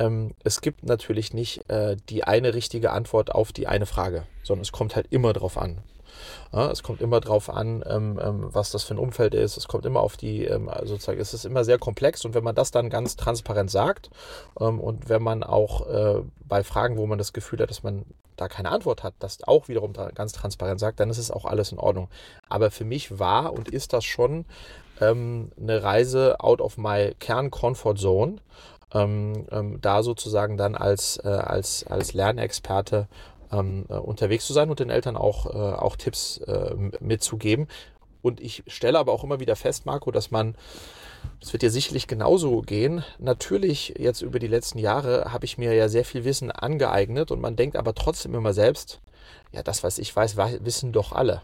Ähm, 0.00 0.34
es 0.42 0.60
gibt 0.60 0.82
natürlich 0.82 1.32
nicht 1.32 1.70
äh, 1.70 1.96
die 2.08 2.24
eine 2.24 2.54
richtige 2.54 2.90
Antwort 2.90 3.32
auf 3.32 3.52
die 3.52 3.68
eine 3.68 3.86
Frage, 3.86 4.24
sondern 4.42 4.62
es 4.62 4.72
kommt 4.72 4.96
halt 4.96 5.06
immer 5.10 5.32
drauf 5.32 5.56
an. 5.56 5.84
Ja, 6.52 6.70
es 6.70 6.82
kommt 6.82 7.00
immer 7.00 7.20
darauf 7.20 7.50
an, 7.50 7.84
ähm, 7.88 8.20
ähm, 8.22 8.48
was 8.52 8.70
das 8.70 8.84
für 8.84 8.94
ein 8.94 8.98
Umfeld 8.98 9.34
ist. 9.34 9.56
Es 9.56 9.68
kommt 9.68 9.86
immer 9.86 10.00
auf 10.00 10.16
die, 10.16 10.44
ähm, 10.44 10.70
sozusagen, 10.84 11.20
es 11.20 11.34
ist 11.34 11.44
immer 11.44 11.64
sehr 11.64 11.78
komplex 11.78 12.24
und 12.24 12.34
wenn 12.34 12.44
man 12.44 12.54
das 12.54 12.70
dann 12.70 12.90
ganz 12.90 13.16
transparent 13.16 13.70
sagt 13.70 14.10
ähm, 14.60 14.80
und 14.80 15.08
wenn 15.08 15.22
man 15.22 15.42
auch 15.42 15.86
äh, 15.86 16.22
bei 16.46 16.62
Fragen, 16.62 16.96
wo 16.96 17.06
man 17.06 17.18
das 17.18 17.32
Gefühl 17.32 17.60
hat, 17.60 17.70
dass 17.70 17.82
man 17.82 18.04
da 18.36 18.48
keine 18.48 18.70
Antwort 18.70 19.02
hat, 19.02 19.14
das 19.18 19.42
auch 19.44 19.68
wiederum 19.68 19.92
ganz 19.92 20.32
transparent 20.32 20.80
sagt, 20.80 21.00
dann 21.00 21.10
ist 21.10 21.18
es 21.18 21.30
auch 21.30 21.44
alles 21.44 21.72
in 21.72 21.78
Ordnung. 21.78 22.08
Aber 22.48 22.70
für 22.70 22.84
mich 22.84 23.18
war 23.18 23.52
und 23.52 23.68
ist 23.68 23.92
das 23.92 24.04
schon 24.04 24.44
ähm, 25.00 25.50
eine 25.60 25.82
Reise 25.82 26.40
out 26.40 26.60
of 26.60 26.76
my 26.76 27.14
Kern-Comfort 27.18 27.96
Zone. 27.96 28.36
Ähm, 28.92 29.46
ähm, 29.50 29.80
da 29.80 30.04
sozusagen 30.04 30.56
dann 30.56 30.76
als, 30.76 31.18
äh, 31.24 31.28
als, 31.28 31.84
als 31.84 32.12
Lernexperte 32.12 33.08
ähm, 33.54 33.86
äh, 33.88 33.94
unterwegs 33.94 34.46
zu 34.46 34.52
sein 34.52 34.70
und 34.70 34.80
den 34.80 34.90
Eltern 34.90 35.16
auch, 35.16 35.46
äh, 35.46 35.58
auch 35.58 35.96
Tipps 35.96 36.38
äh, 36.38 36.74
mitzugeben. 37.00 37.68
Und 38.22 38.40
ich 38.40 38.62
stelle 38.66 38.98
aber 38.98 39.12
auch 39.12 39.22
immer 39.22 39.38
wieder 39.38 39.54
fest, 39.54 39.84
Marco, 39.84 40.10
dass 40.10 40.30
man, 40.30 40.54
das 41.40 41.52
wird 41.52 41.62
dir 41.62 41.70
sicherlich 41.70 42.06
genauso 42.06 42.62
gehen, 42.62 43.04
natürlich 43.18 43.94
jetzt 43.98 44.22
über 44.22 44.38
die 44.38 44.46
letzten 44.46 44.78
Jahre 44.78 45.32
habe 45.32 45.44
ich 45.44 45.58
mir 45.58 45.74
ja 45.74 45.88
sehr 45.88 46.06
viel 46.06 46.24
Wissen 46.24 46.50
angeeignet 46.50 47.30
und 47.30 47.40
man 47.40 47.54
denkt 47.54 47.76
aber 47.76 47.94
trotzdem 47.94 48.34
immer 48.34 48.54
selbst, 48.54 49.00
ja, 49.52 49.62
das, 49.62 49.82
was 49.82 49.98
ich 49.98 50.14
weiß, 50.14 50.36
wissen 50.64 50.92
doch 50.92 51.12
alle. 51.12 51.42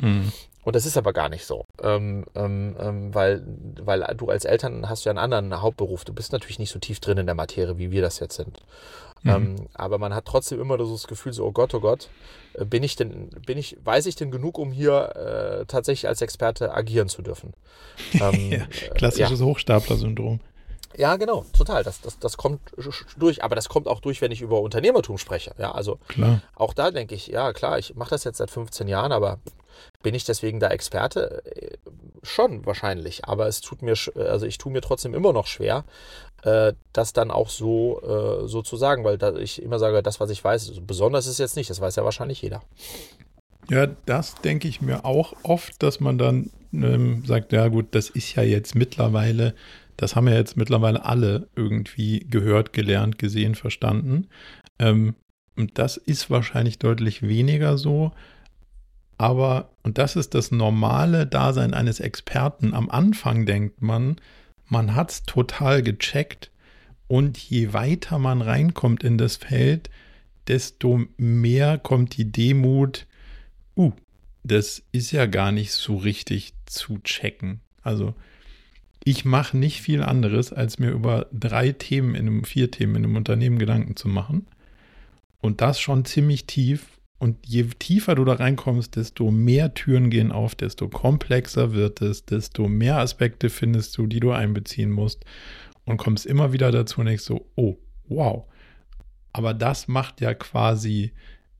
Mhm. 0.00 0.30
Und 0.62 0.76
das 0.76 0.84
ist 0.84 0.98
aber 0.98 1.14
gar 1.14 1.30
nicht 1.30 1.46
so, 1.46 1.64
ähm, 1.82 2.26
ähm, 2.34 2.76
ähm, 2.78 3.14
weil, 3.14 3.42
weil 3.80 4.00
du 4.14 4.28
als 4.28 4.44
Eltern 4.44 4.90
hast 4.90 5.04
ja 5.04 5.10
einen 5.10 5.18
anderen 5.18 5.62
Hauptberuf. 5.62 6.04
Du 6.04 6.12
bist 6.12 6.32
natürlich 6.32 6.58
nicht 6.58 6.70
so 6.70 6.78
tief 6.78 7.00
drin 7.00 7.16
in 7.16 7.26
der 7.26 7.34
Materie, 7.34 7.78
wie 7.78 7.90
wir 7.90 8.02
das 8.02 8.20
jetzt 8.20 8.36
sind. 8.36 8.60
Mhm. 9.22 9.30
Ähm, 9.30 9.56
aber 9.74 9.98
man 9.98 10.14
hat 10.14 10.24
trotzdem 10.24 10.60
immer 10.60 10.78
so 10.84 10.92
das 10.92 11.06
Gefühl, 11.06 11.32
so, 11.32 11.44
oh 11.44 11.52
Gott, 11.52 11.74
oh 11.74 11.80
Gott, 11.80 12.08
äh, 12.54 12.64
bin 12.64 12.82
ich 12.82 12.96
denn, 12.96 13.28
bin 13.46 13.58
ich, 13.58 13.76
weiß 13.84 14.06
ich 14.06 14.16
denn 14.16 14.30
genug, 14.30 14.58
um 14.58 14.72
hier 14.72 15.60
äh, 15.60 15.66
tatsächlich 15.66 16.08
als 16.08 16.22
Experte 16.22 16.74
agieren 16.74 17.08
zu 17.08 17.22
dürfen? 17.22 17.54
Ähm, 18.20 18.50
ja, 18.50 18.66
klassisches 18.94 19.40
ja. 19.40 19.46
Hochstapler-Syndrom. 19.46 20.40
Ja, 20.96 21.16
genau, 21.16 21.44
total. 21.56 21.84
Das, 21.84 22.00
das, 22.00 22.18
das 22.18 22.36
kommt 22.36 22.60
durch, 23.16 23.44
aber 23.44 23.54
das 23.54 23.68
kommt 23.68 23.86
auch 23.86 24.00
durch, 24.00 24.20
wenn 24.20 24.32
ich 24.32 24.40
über 24.40 24.60
Unternehmertum 24.60 25.18
spreche. 25.18 25.54
Ja, 25.58 25.72
also 25.72 25.98
klar. 26.08 26.42
auch 26.56 26.74
da 26.74 26.90
denke 26.90 27.14
ich, 27.14 27.28
ja 27.28 27.52
klar, 27.52 27.78
ich 27.78 27.94
mache 27.94 28.10
das 28.10 28.24
jetzt 28.24 28.38
seit 28.38 28.50
15 28.50 28.88
Jahren, 28.88 29.12
aber 29.12 29.38
bin 30.02 30.14
ich 30.14 30.24
deswegen 30.24 30.60
da 30.60 30.68
Experte? 30.68 31.42
Äh, 31.44 31.76
schon 32.22 32.66
wahrscheinlich, 32.66 33.24
aber 33.24 33.46
es 33.46 33.60
tut 33.60 33.82
mir, 33.82 33.94
also 34.16 34.46
ich 34.46 34.58
tue 34.58 34.72
mir 34.72 34.80
trotzdem 34.80 35.14
immer 35.14 35.32
noch 35.32 35.46
schwer, 35.46 35.84
äh, 36.42 36.72
das 36.92 37.12
dann 37.12 37.30
auch 37.30 37.48
so, 37.48 38.00
äh, 38.02 38.48
so 38.48 38.62
zu 38.62 38.76
sagen, 38.76 39.04
weil 39.04 39.18
ich 39.38 39.62
immer 39.62 39.78
sage, 39.78 40.02
das, 40.02 40.20
was 40.20 40.30
ich 40.30 40.42
weiß, 40.42 40.80
besonders 40.86 41.26
ist 41.26 41.38
jetzt 41.38 41.56
nicht, 41.56 41.70
das 41.70 41.80
weiß 41.80 41.96
ja 41.96 42.04
wahrscheinlich 42.04 42.42
jeder. 42.42 42.62
Ja, 43.68 43.86
das 44.06 44.34
denke 44.36 44.68
ich 44.68 44.80
mir 44.80 45.04
auch 45.04 45.34
oft, 45.42 45.82
dass 45.82 46.00
man 46.00 46.18
dann 46.18 46.50
ähm, 46.72 47.24
sagt, 47.24 47.52
ja 47.52 47.68
gut, 47.68 47.88
das 47.92 48.10
ist 48.10 48.34
ja 48.34 48.42
jetzt 48.42 48.74
mittlerweile, 48.74 49.54
das 49.96 50.16
haben 50.16 50.28
ja 50.28 50.34
jetzt 50.34 50.56
mittlerweile 50.56 51.04
alle 51.04 51.48
irgendwie 51.56 52.20
gehört, 52.20 52.72
gelernt, 52.72 53.18
gesehen, 53.18 53.54
verstanden. 53.54 54.28
Ähm, 54.78 55.14
und 55.56 55.78
das 55.78 55.96
ist 55.98 56.30
wahrscheinlich 56.30 56.78
deutlich 56.78 57.22
weniger 57.22 57.76
so. 57.76 58.12
Aber, 59.18 59.70
und 59.82 59.98
das 59.98 60.16
ist 60.16 60.34
das 60.34 60.50
normale 60.50 61.26
Dasein 61.26 61.74
eines 61.74 62.00
Experten, 62.00 62.72
am 62.72 62.88
Anfang 62.88 63.44
denkt 63.44 63.82
man, 63.82 64.16
man 64.70 64.94
hat 64.94 65.10
es 65.10 65.22
total 65.24 65.82
gecheckt 65.82 66.50
und 67.08 67.36
je 67.36 67.72
weiter 67.72 68.18
man 68.18 68.40
reinkommt 68.40 69.02
in 69.02 69.18
das 69.18 69.36
Feld, 69.36 69.90
desto 70.46 71.02
mehr 71.16 71.78
kommt 71.78 72.16
die 72.16 72.30
Demut, 72.30 73.06
uh, 73.76 73.92
das 74.42 74.82
ist 74.92 75.10
ja 75.10 75.26
gar 75.26 75.52
nicht 75.52 75.72
so 75.72 75.96
richtig 75.96 76.54
zu 76.66 76.98
checken. 76.98 77.60
Also 77.82 78.14
ich 79.04 79.24
mache 79.24 79.56
nicht 79.56 79.80
viel 79.80 80.02
anderes, 80.02 80.52
als 80.52 80.78
mir 80.78 80.90
über 80.90 81.26
drei 81.32 81.72
Themen 81.72 82.14
in 82.14 82.26
einem, 82.26 82.44
vier 82.44 82.70
Themen 82.70 82.96
in 82.96 83.04
einem 83.04 83.16
Unternehmen 83.16 83.58
Gedanken 83.58 83.96
zu 83.96 84.08
machen. 84.08 84.46
Und 85.40 85.62
das 85.62 85.80
schon 85.80 86.04
ziemlich 86.04 86.46
tief. 86.46 86.99
Und 87.20 87.46
je 87.46 87.64
tiefer 87.64 88.14
du 88.14 88.24
da 88.24 88.32
reinkommst, 88.32 88.96
desto 88.96 89.30
mehr 89.30 89.74
Türen 89.74 90.08
gehen 90.08 90.32
auf, 90.32 90.54
desto 90.54 90.88
komplexer 90.88 91.74
wird 91.74 92.00
es, 92.00 92.24
desto 92.24 92.66
mehr 92.66 92.96
Aspekte 92.96 93.50
findest 93.50 93.98
du, 93.98 94.06
die 94.06 94.20
du 94.20 94.32
einbeziehen 94.32 94.90
musst. 94.90 95.26
Und 95.84 95.98
kommst 95.98 96.24
immer 96.24 96.54
wieder 96.54 96.72
dazu 96.72 97.00
und 97.00 97.06
denkst 97.06 97.24
so, 97.24 97.46
oh, 97.56 97.76
wow. 98.08 98.46
Aber 99.32 99.52
das 99.52 99.86
macht 99.86 100.22
ja 100.22 100.32
quasi 100.32 101.12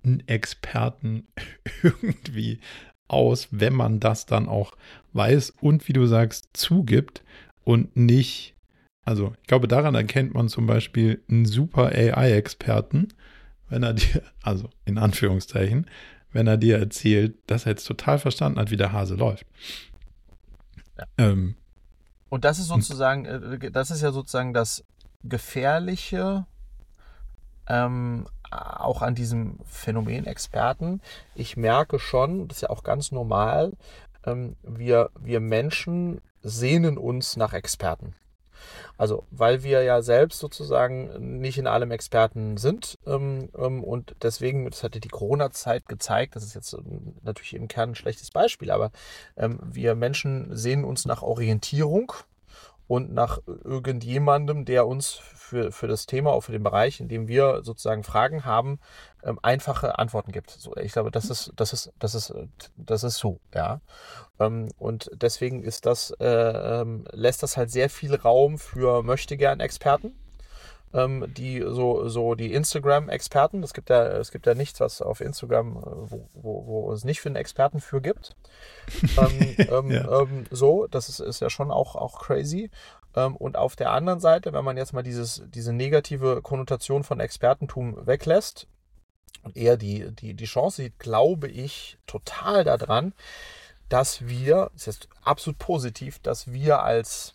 einen 0.03 0.27
Experten 0.27 1.29
irgendwie 1.83 2.61
aus, 3.07 3.49
wenn 3.51 3.75
man 3.75 4.01
das 4.01 4.25
dann 4.25 4.49
auch 4.49 4.73
weiß 5.13 5.51
und 5.61 5.89
wie 5.89 5.93
du 5.93 6.07
sagst, 6.07 6.49
zugibt 6.55 7.23
und 7.65 7.97
nicht. 7.97 8.55
Also, 9.05 9.35
ich 9.43 9.47
glaube, 9.47 9.69
daran 9.69 9.95
erkennt 9.95 10.33
man 10.33 10.49
zum 10.49 10.67
Beispiel 10.67 11.23
einen 11.29 11.45
super 11.45 11.87
AI-Experten, 11.87 13.09
wenn 13.71 13.83
er 13.83 13.95
dir, 13.95 14.23
also 14.43 14.69
in 14.85 14.99
Anführungszeichen, 14.99 15.87
wenn 16.33 16.47
er 16.47 16.57
dir 16.57 16.79
erzählt, 16.79 17.37
dass 17.47 17.67
er 17.67 17.71
jetzt 17.71 17.85
total 17.85 18.19
verstanden 18.19 18.61
hat, 18.61 18.71
wie 18.71 18.77
der 18.77 18.93
Hase 18.93 19.15
läuft. 19.15 19.47
Ja. 20.99 21.05
Ähm, 21.19 21.57
und 22.29 22.45
das 22.45 22.59
ist 22.59 22.69
sozusagen, 22.69 23.25
äh, 23.25 23.71
das 23.71 23.91
ist 23.91 24.03
ja 24.03 24.13
sozusagen 24.13 24.53
das 24.53 24.85
Gefährliche 25.25 26.47
ähm, 27.67 28.27
auch 28.51 29.03
an 29.03 29.15
diesem 29.15 29.59
Phänomen 29.65 30.27
Experten. 30.27 31.01
Ich 31.35 31.57
merke 31.57 31.99
schon, 31.99 32.49
das 32.49 32.59
ist 32.59 32.63
ja 32.63 32.71
auch 32.71 32.83
ganz 32.83 33.13
normal, 33.13 33.73
ähm, 34.25 34.57
wir, 34.63 35.11
wir 35.19 35.41
Menschen 35.41 36.21
sehnen 36.43 36.99
uns 36.99 37.37
nach 37.37 37.53
Experten. 37.53 38.15
Also, 39.01 39.25
weil 39.31 39.63
wir 39.63 39.83
ja 39.83 40.03
selbst 40.03 40.41
sozusagen 40.41 41.39
nicht 41.41 41.57
in 41.57 41.67
allem 41.67 41.91
Experten 41.91 42.59
sind 42.59 42.99
ähm, 43.07 43.49
ähm, 43.57 43.83
und 43.83 44.15
deswegen, 44.21 44.69
das 44.69 44.83
hatte 44.83 45.01
die 45.01 45.09
Corona-Zeit 45.09 45.89
gezeigt, 45.89 46.37
das 46.37 46.45
ist 46.45 46.55
jetzt 46.55 46.75
ähm, 46.75 47.15
natürlich 47.23 47.55
im 47.55 47.67
Kern 47.67 47.93
ein 47.93 47.95
schlechtes 47.95 48.31
Beispiel, 48.31 48.71
aber 48.71 48.91
ähm, 49.39 49.59
wir 49.65 49.95
Menschen 49.95 50.55
sehen 50.55 50.85
uns 50.85 51.07
nach 51.07 51.23
Orientierung 51.23 52.13
und 52.91 53.13
nach 53.15 53.39
irgendjemandem, 53.47 54.65
der 54.65 54.85
uns 54.85 55.13
für, 55.13 55.71
für 55.71 55.87
das 55.87 56.07
Thema, 56.07 56.33
auch 56.33 56.41
für 56.41 56.51
den 56.51 56.65
Bereich, 56.65 56.99
in 56.99 57.07
dem 57.07 57.29
wir 57.29 57.61
sozusagen 57.63 58.03
Fragen 58.03 58.45
haben, 58.45 58.81
ähm, 59.23 59.39
einfache 59.43 59.97
Antworten 60.01 60.33
gibt. 60.33 60.51
So, 60.51 60.75
ich 60.77 60.91
glaube, 60.91 61.13
das 61.13 61.31
ist, 61.31 61.53
das 61.55 61.73
ist, 61.73 61.93
das 62.01 62.17
ist, 62.17 62.35
das 62.77 63.05
ist 63.05 63.19
so, 63.19 63.39
ja. 63.55 63.81
Ähm, 64.41 64.71
und 64.77 65.09
deswegen 65.15 65.63
ist 65.63 65.87
das, 65.87 66.11
äh, 66.19 66.27
ähm, 66.27 67.05
lässt 67.13 67.45
das 67.45 67.57
halt 67.57 67.71
sehr 67.71 67.91
viel 67.91 68.13
Raum 68.17 68.59
für 68.59 69.05
möchtegern 69.05 69.61
Experten 69.61 70.09
ähm, 70.09 70.30
die 70.93 71.65
so, 71.65 72.09
so 72.09 72.35
die 72.35 72.53
Instagram-Experten. 72.53 73.63
Es 73.63 73.75
gibt 73.75 73.91
ja, 73.91 74.05
es 74.19 74.33
gibt 74.33 74.47
ja 74.47 74.55
nichts, 74.55 74.81
was 74.81 75.01
auf 75.01 75.21
Instagram, 75.21 75.77
äh, 75.77 75.81
wo, 75.85 76.29
wo, 76.35 76.67
wo 76.67 76.93
es 76.93 77.05
nicht 77.05 77.21
für 77.21 77.29
einen 77.29 77.37
Experten 77.37 77.81
für 77.81 78.01
gibt. 78.01 78.35
ähm, 79.17 79.57
ähm, 79.59 79.91
ja. 79.91 80.21
ähm, 80.21 80.45
so, 80.51 80.89
das 80.89 81.09
ist, 81.09 81.21
ist 81.21 81.41
ja 81.41 81.49
schon 81.49 81.71
auch, 81.71 81.95
auch 81.95 82.21
crazy. 82.21 82.71
Ähm, 83.15 83.37
und 83.37 83.57
auf 83.57 83.77
der 83.77 83.93
anderen 83.93 84.21
Seite, 84.21 84.53
wenn 84.53 84.65
man 84.65 84.77
jetzt 84.77 84.93
mal 84.93 85.03
dieses, 85.03 85.43
diese 85.49 85.73
negative 85.73 86.43
Konnotation 86.43 87.05
von 87.05 87.21
Expertentum 87.21 88.07
weglässt 88.07 88.67
und 89.43 89.57
eher 89.57 89.77
die, 89.77 90.11
die, 90.13 90.35
die 90.35 90.45
Chance 90.45 90.83
sieht, 90.83 90.99
glaube 90.99 91.49
ich 91.49 91.99
total 92.07 92.65
daran, 92.65 93.15
dass 93.89 94.27
wir, 94.27 94.71
das 94.75 94.89
ist 94.89 95.09
absolut 95.23 95.59
positiv, 95.59 96.19
dass 96.21 96.53
wir 96.53 96.83
als 96.83 97.35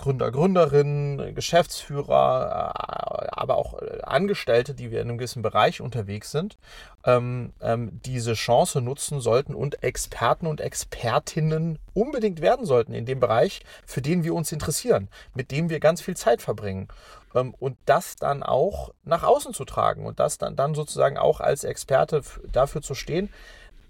Gründer, 0.00 0.30
Gründerinnen, 0.30 1.34
Geschäftsführer, 1.34 2.72
äh, 2.74 3.28
aber 3.32 3.56
auch 3.56 3.80
äh, 3.82 4.00
Angestellte, 4.02 4.72
die 4.72 4.90
wir 4.90 5.02
in 5.02 5.08
einem 5.08 5.18
gewissen 5.18 5.42
Bereich 5.42 5.82
unterwegs 5.82 6.30
sind, 6.30 6.56
ähm, 7.04 7.52
ähm, 7.60 8.00
diese 8.06 8.32
Chance 8.32 8.80
nutzen 8.80 9.20
sollten 9.20 9.54
und 9.54 9.82
Experten 9.82 10.46
und 10.46 10.62
Expertinnen 10.62 11.78
unbedingt 11.92 12.40
werden 12.40 12.64
sollten 12.64 12.94
in 12.94 13.04
dem 13.04 13.20
Bereich, 13.20 13.60
für 13.84 14.00
den 14.00 14.24
wir 14.24 14.34
uns 14.34 14.52
interessieren, 14.52 15.08
mit 15.34 15.50
dem 15.50 15.68
wir 15.68 15.80
ganz 15.80 16.00
viel 16.00 16.16
Zeit 16.16 16.40
verbringen. 16.40 16.88
Ähm, 17.34 17.54
und 17.58 17.76
das 17.84 18.16
dann 18.16 18.42
auch 18.42 18.94
nach 19.04 19.22
außen 19.22 19.52
zu 19.52 19.66
tragen 19.66 20.06
und 20.06 20.18
das 20.18 20.38
dann, 20.38 20.56
dann 20.56 20.74
sozusagen 20.74 21.18
auch 21.18 21.40
als 21.40 21.64
Experte 21.64 22.22
dafür 22.50 22.80
zu 22.80 22.94
stehen. 22.94 23.28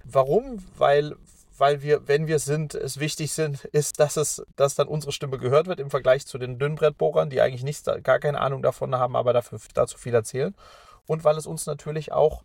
Warum? 0.02 0.58
Weil, 0.76 1.14
weil 1.60 1.82
wir, 1.82 2.08
wenn 2.08 2.26
wir 2.26 2.38
sind, 2.38 2.74
es 2.74 2.98
wichtig 2.98 3.32
sind, 3.32 3.64
ist, 3.72 4.00
dass 4.00 4.16
es, 4.16 4.42
dass 4.56 4.74
dann 4.74 4.88
unsere 4.88 5.12
Stimme 5.12 5.38
gehört 5.38 5.66
wird 5.66 5.78
im 5.78 5.90
Vergleich 5.90 6.26
zu 6.26 6.38
den 6.38 6.58
Dünnbrettbohrern, 6.58 7.30
die 7.30 7.40
eigentlich 7.40 7.64
nichts, 7.64 7.84
gar 8.02 8.18
keine 8.18 8.40
Ahnung 8.40 8.62
davon 8.62 8.94
haben, 8.96 9.16
aber 9.16 9.32
dafür, 9.32 9.60
dazu 9.74 9.98
viel 9.98 10.14
erzählen. 10.14 10.54
Und 11.06 11.24
weil 11.24 11.36
es 11.36 11.46
uns 11.46 11.66
natürlich 11.66 12.12
auch 12.12 12.44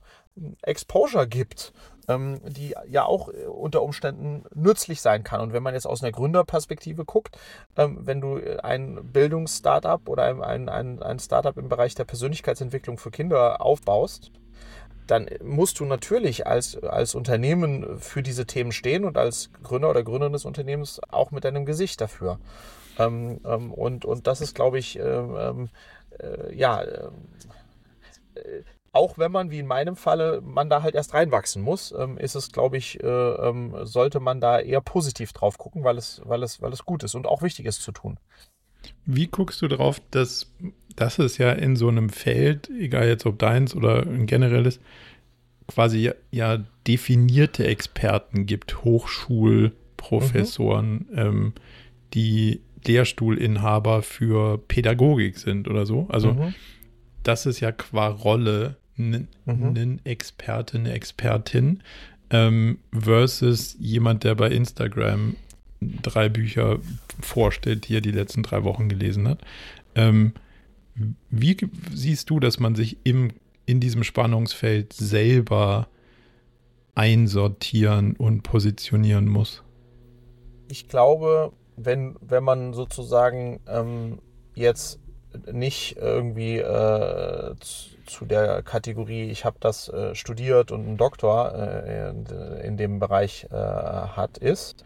Exposure 0.64 1.28
gibt, 1.28 1.72
ähm, 2.08 2.42
die 2.46 2.76
ja 2.90 3.06
auch 3.06 3.30
äh, 3.30 3.46
unter 3.46 3.84
Umständen 3.84 4.44
nützlich 4.54 5.02
sein 5.02 5.24
kann. 5.24 5.42
Und 5.42 5.54
wenn 5.54 5.64
man 5.64 5.74
jetzt 5.74 5.86
aus 5.88 6.04
einer 6.04 6.12
Gründerperspektive 6.12 7.06
guckt, 7.06 7.38
ähm, 7.78 8.00
wenn 8.02 8.22
du 8.22 8.40
ein 8.64 9.12
Bildungsstartup 9.12 10.10
oder 10.10 10.24
ein, 10.24 10.70
ein, 10.70 11.02
ein 11.02 11.20
Startup 11.20 11.56
im 11.58 11.70
Bereich 11.70 11.96
der 11.96 12.06
Persönlichkeitsentwicklung 12.06 12.98
für 12.98 13.12
Kinder 13.12 13.62
aufbaust, 13.62 14.32
dann 15.08 15.30
musst 15.44 15.80
du 15.80 15.86
natürlich 15.86 16.48
als, 16.48 16.78
als 16.78 17.16
Unternehmen 17.16 18.00
für 18.00 18.24
diese 18.24 18.46
Themen 18.46 18.72
stehen 18.72 19.06
und 19.06 19.18
als 19.18 19.50
Gründer 19.64 19.90
oder 19.90 20.04
Gründerin 20.04 20.34
des 20.34 20.46
Unternehmens 20.46 21.00
auch 21.10 21.32
mit 21.32 21.44
deinem 21.44 21.66
Gesicht 21.66 22.02
dafür. 22.02 22.40
Ähm, 22.98 23.40
ähm, 23.46 23.74
und, 23.74 24.06
und 24.06 24.28
das 24.28 24.42
ist, 24.42 24.56
glaube 24.56 24.80
ich, 24.80 24.98
ähm, 24.98 25.36
ähm 25.38 25.70
äh, 26.20 26.56
ja, 26.56 26.82
äh, 26.82 27.10
auch 28.96 29.18
wenn 29.18 29.32
man, 29.32 29.52
wie 29.52 29.60
in 29.60 29.68
meinem 29.68 29.98
Falle, 29.98 30.40
man 30.42 30.70
da 30.70 30.82
halt 30.82 30.96
erst 30.96 31.14
reinwachsen 31.14 31.62
muss, 31.62 31.92
ähm, 31.92 32.18
ist 32.18 32.36
es, 32.36 32.54
glaube 32.54 32.78
ich, 32.78 33.04
äh, 33.04 33.08
ähm, 33.08 33.76
sollte 33.86 34.22
man 34.22 34.40
da 34.40 34.60
eher 34.60 34.80
positiv 34.80 35.34
drauf 35.34 35.58
gucken, 35.58 35.84
weil 35.84 35.98
es, 35.98 36.22
weil, 36.24 36.42
es, 36.44 36.62
weil 36.62 36.72
es 36.72 36.86
gut 36.86 37.04
ist 37.04 37.14
und 37.14 37.28
auch 37.28 37.42
wichtig 37.42 37.66
ist 37.66 37.82
zu 37.82 37.92
tun. 37.92 38.18
Wie 39.06 39.28
guckst 39.28 39.62
du 39.62 39.68
darauf, 39.68 40.00
dass, 40.12 40.50
dass 40.96 41.20
es 41.20 41.38
ja 41.38 41.52
in 41.52 41.76
so 41.76 41.90
einem 41.90 42.10
Feld, 42.10 42.70
egal 42.80 43.08
jetzt 43.08 43.26
ob 43.26 43.38
deins 43.40 43.76
oder 43.76 44.04
ein 44.04 44.26
generelles, 44.26 44.80
quasi 45.68 45.98
ja, 46.00 46.14
ja 46.32 46.64
definierte 46.88 47.66
Experten 47.66 48.46
gibt, 48.46 48.84
Hochschulprofessoren, 48.84 51.08
mhm. 51.12 51.18
ähm, 51.18 51.54
die 52.14 52.62
Lehrstuhlinhaber 52.86 54.04
für 54.04 54.60
Pädagogik 54.60 55.38
sind 55.38 55.68
oder 55.68 55.86
so. 55.86 56.08
Also 56.10 56.34
mhm. 56.34 56.54
das 57.24 57.46
ist 57.46 57.60
ja 57.60 57.72
qua 57.72 58.08
Rolle 58.08 58.78
ein 58.98 59.28
mhm. 59.46 60.00
Experte, 60.04 60.78
eine 60.78 60.94
Expertin 60.94 61.82
ähm, 62.30 62.78
versus 62.98 63.76
jemand, 63.80 64.24
der 64.24 64.36
bei 64.36 64.50
Instagram 64.50 65.36
drei 66.02 66.30
Bücher 66.30 66.80
vorstellt, 67.20 67.88
die 67.88 67.98
er 67.98 68.02
die 68.02 68.12
letzten 68.12 68.44
drei 68.44 68.64
Wochen 68.64 68.90
gelesen 68.90 69.28
hat. 69.28 69.40
Ähm, 69.96 70.34
wie 71.30 71.58
siehst 71.94 72.30
du, 72.30 72.40
dass 72.40 72.60
man 72.60 72.76
sich 72.76 72.98
im, 73.04 73.32
in 73.66 73.80
diesem 73.80 74.04
Spannungsfeld 74.04 74.94
selber 74.94 75.88
einsortieren 76.96 78.16
und 78.16 78.44
positionieren 78.44 79.28
muss? 79.28 79.64
Ich 80.68 80.88
glaube, 80.88 81.52
wenn, 81.76 82.16
wenn 82.22 82.44
man 82.44 82.74
sozusagen 82.74 83.60
ähm, 83.68 84.20
jetzt 84.56 85.00
nicht 85.52 85.98
irgendwie 85.98 86.58
äh, 86.58 87.56
zu, 88.06 88.26
der 88.26 88.64
Kategorie, 88.64 89.24
ich 89.30 89.44
habe 89.44 89.58
das 89.60 89.90
äh, 89.90 90.16
studiert 90.16 90.72
und 90.72 90.86
einen 90.86 90.98
Doktor 90.98 91.54
äh, 91.54 92.10
in, 92.10 92.26
in, 92.64 92.78
dem 92.78 93.00
Bereich 93.00 93.48
äh, 93.52 93.56
hat, 93.56 94.38
ist, 94.38 94.86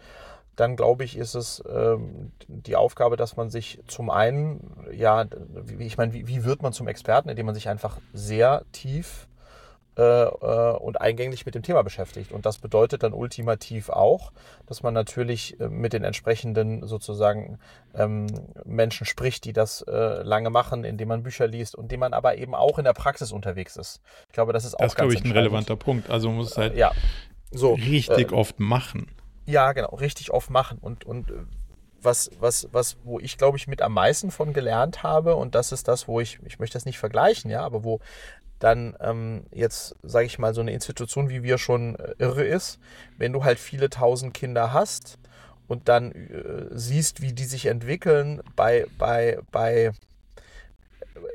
dann 0.60 0.76
glaube 0.76 1.04
ich, 1.04 1.18
ist 1.18 1.36
es 1.36 1.64
ähm, 1.70 2.32
die 2.48 2.76
Aufgabe, 2.76 3.16
dass 3.16 3.38
man 3.38 3.50
sich 3.50 3.82
zum 3.88 4.10
einen, 4.10 4.76
ja, 4.92 5.26
wie, 5.54 5.86
ich 5.86 5.98
meine, 5.98 6.14
wie, 6.14 6.28
wie, 6.28 6.44
wird 6.44 6.62
man 6.62 6.74
zum 6.74 6.88
Experten, 6.88 7.30
indem 7.30 7.46
man 7.46 7.56
sich 7.56 7.70
einfach 7.70 8.00
sehr 8.14 8.64
tief 8.72 9.28
äh, 9.98 10.02
äh, 10.02 10.78
und 10.78 11.00
eingänglich 11.02 11.46
mit 11.46 11.56
dem 11.56 11.64
Thema 11.64 11.82
beschäftigt. 11.82 12.32
Und 12.32 12.46
das 12.46 12.58
bedeutet 12.58 13.04
dann 13.04 13.14
ultimativ 13.14 13.90
auch, 13.90 14.32
dass 14.66 14.84
man 14.84 14.94
natürlich 14.94 15.60
äh, 15.60 15.70
mit 15.70 15.94
den 15.94 16.04
entsprechenden 16.04 16.88
sozusagen 16.88 17.60
ähm, 17.96 18.28
Menschen 18.66 19.06
spricht, 19.06 19.46
die 19.46 19.54
das 19.54 19.82
äh, 19.82 20.24
lange 20.24 20.50
machen, 20.50 20.84
indem 20.84 21.10
man 21.10 21.24
Bücher 21.24 21.48
liest 21.48 21.76
und 21.76 21.86
indem 21.86 22.02
man 22.02 22.14
aber 22.14 22.38
eben 22.38 22.56
auch 22.56 22.78
in 22.78 22.86
der 22.86 22.94
Praxis 22.94 23.32
unterwegs 23.32 23.76
ist. 23.78 24.02
Ich 24.28 24.34
glaube, 24.34 24.54
das 24.54 24.66
ist 24.66 24.76
auch 24.76 24.80
das 24.80 24.96
ganz 24.96 25.14
Das 25.14 25.16
ist, 25.16 25.24
glaube 25.24 25.30
ich, 25.30 25.36
ein 25.36 25.38
relevanter 25.38 25.76
Punkt. 25.76 26.10
Also 26.10 26.28
man 26.28 26.38
muss 26.38 26.52
es 26.52 26.58
halt 26.58 26.76
ja. 26.76 26.92
so, 27.52 27.74
richtig 27.74 28.32
oft 28.32 28.60
machen. 28.60 29.08
Ja, 29.50 29.72
genau, 29.74 29.96
richtig 29.96 30.30
oft 30.30 30.52
machen. 30.52 30.78
Und, 30.80 31.06
und 31.06 31.32
äh, 31.32 31.34
was, 32.02 32.30
was, 32.40 32.68
was, 32.72 32.98
wo 33.04 33.20
ich, 33.20 33.40
glaube 33.40 33.58
ich, 33.58 33.68
mit 33.68 33.82
am 33.82 33.94
meisten 33.94 34.30
von 34.30 34.54
gelernt 34.54 35.02
habe, 35.02 35.36
und 35.36 35.56
das 35.56 35.72
ist 35.72 35.88
das, 35.88 36.08
wo 36.08 36.20
ich, 36.20 36.40
ich 36.46 36.60
möchte 36.60 36.76
das 36.78 36.86
nicht 36.86 37.00
vergleichen, 37.00 37.50
ja, 37.50 37.62
aber 37.64 37.84
wo 37.84 38.00
dann 38.60 38.96
ähm, 39.00 39.46
jetzt, 39.52 39.96
sage 40.04 40.28
ich 40.28 40.38
mal, 40.38 40.54
so 40.54 40.62
eine 40.62 40.72
Institution 40.72 41.30
wie 41.30 41.42
wir 41.42 41.58
schon 41.58 41.96
äh, 41.96 42.14
irre 42.20 42.44
ist, 42.44 42.78
wenn 43.18 43.34
du 43.34 43.44
halt 43.44 43.58
viele 43.58 43.90
tausend 43.90 44.36
Kinder 44.36 44.72
hast 44.72 45.18
und 45.68 45.90
dann 45.90 46.12
äh, 46.12 46.68
siehst, 46.70 47.22
wie 47.22 47.34
die 47.34 47.46
sich 47.46 47.66
entwickeln 47.66 48.42
bei, 48.56 48.86
bei, 49.00 49.40
bei 49.52 49.94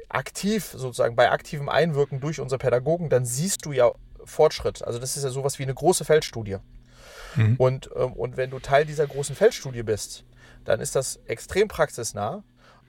aktiv, 0.09 0.67
sozusagen 0.67 1.17
bei 1.17 1.33
aktivem 1.33 1.69
Einwirken 1.69 2.21
durch 2.21 2.39
unsere 2.39 2.59
Pädagogen, 2.61 3.09
dann 3.09 3.25
siehst 3.25 3.67
du 3.67 3.73
ja 3.73 3.91
Fortschritt. 4.25 4.85
Also 4.85 5.01
das 5.01 5.17
ist 5.17 5.25
ja 5.25 5.31
sowas 5.31 5.59
wie 5.59 5.65
eine 5.65 5.75
große 5.75 6.05
Feldstudie. 6.05 6.59
Mhm. 7.37 7.57
Und, 7.57 7.91
ähm, 7.97 8.13
und 8.13 8.37
wenn 8.37 8.51
du 8.51 8.59
Teil 8.59 8.85
dieser 8.85 9.07
großen 9.07 9.35
Feldstudie 9.35 9.83
bist, 9.83 10.25
dann 10.65 10.81
ist 10.81 10.97
das 10.97 11.21
extrem 11.27 11.69
praxisnah. 11.69 12.43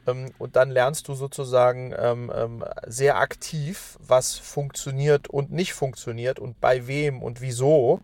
Ähm, 0.07 0.31
und 0.37 0.55
dann 0.55 0.69
lernst 0.69 1.07
du 1.07 1.13
sozusagen 1.13 1.93
ähm, 1.97 2.31
ähm, 2.33 2.63
sehr 2.85 3.17
aktiv, 3.17 3.97
was 3.99 4.35
funktioniert 4.35 5.27
und 5.27 5.51
nicht 5.51 5.73
funktioniert 5.73 6.39
und 6.39 6.59
bei 6.59 6.87
wem 6.87 7.21
und 7.21 7.41
wieso. 7.41 8.01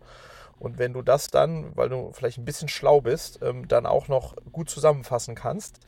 Und 0.58 0.78
wenn 0.78 0.92
du 0.92 1.02
das 1.02 1.26
dann, 1.26 1.76
weil 1.76 1.88
du 1.88 2.12
vielleicht 2.12 2.38
ein 2.38 2.44
bisschen 2.44 2.68
schlau 2.68 3.00
bist, 3.00 3.40
ähm, 3.42 3.66
dann 3.66 3.84
auch 3.84 4.06
noch 4.06 4.36
gut 4.52 4.70
zusammenfassen 4.70 5.34
kannst, 5.34 5.80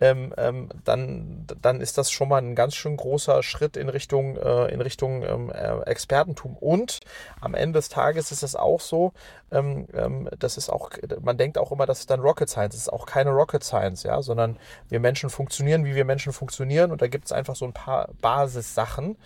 ähm, 0.00 0.32
ähm, 0.36 0.68
dann, 0.84 1.46
dann 1.60 1.80
ist 1.80 1.98
das 1.98 2.10
schon 2.10 2.28
mal 2.28 2.40
ein 2.40 2.54
ganz 2.54 2.74
schön 2.74 2.96
großer 2.96 3.42
Schritt 3.42 3.76
in 3.76 3.88
Richtung, 3.88 4.36
äh, 4.36 4.66
in 4.66 4.80
Richtung 4.80 5.22
ähm, 5.22 5.50
äh, 5.50 5.80
Expertentum. 5.82 6.56
Und 6.56 7.00
am 7.40 7.54
Ende 7.54 7.78
des 7.78 7.88
Tages 7.88 8.32
ist 8.32 8.42
es 8.42 8.54
auch 8.54 8.80
so, 8.80 9.12
ähm, 9.50 9.86
ähm, 9.94 10.28
das 10.38 10.56
ist 10.56 10.70
auch, 10.70 10.90
man 11.20 11.38
denkt 11.38 11.58
auch 11.58 11.72
immer, 11.72 11.86
das 11.86 12.00
ist 12.00 12.10
dann 12.10 12.20
Rocket 12.20 12.48
Science. 12.48 12.74
Es 12.74 12.82
ist 12.82 12.92
auch 12.92 13.06
keine 13.06 13.30
Rocket 13.30 13.64
Science, 13.64 14.02
ja, 14.02 14.22
sondern 14.22 14.58
wir 14.88 15.00
Menschen 15.00 15.30
funktionieren, 15.30 15.84
wie 15.84 15.94
wir 15.94 16.04
Menschen 16.04 16.32
funktionieren. 16.32 16.92
Und 16.92 17.02
da 17.02 17.08
gibt 17.08 17.26
es 17.26 17.32
einfach 17.32 17.56
so 17.56 17.64
ein 17.64 17.72
paar 17.72 18.08
Basissachen, 18.20 19.16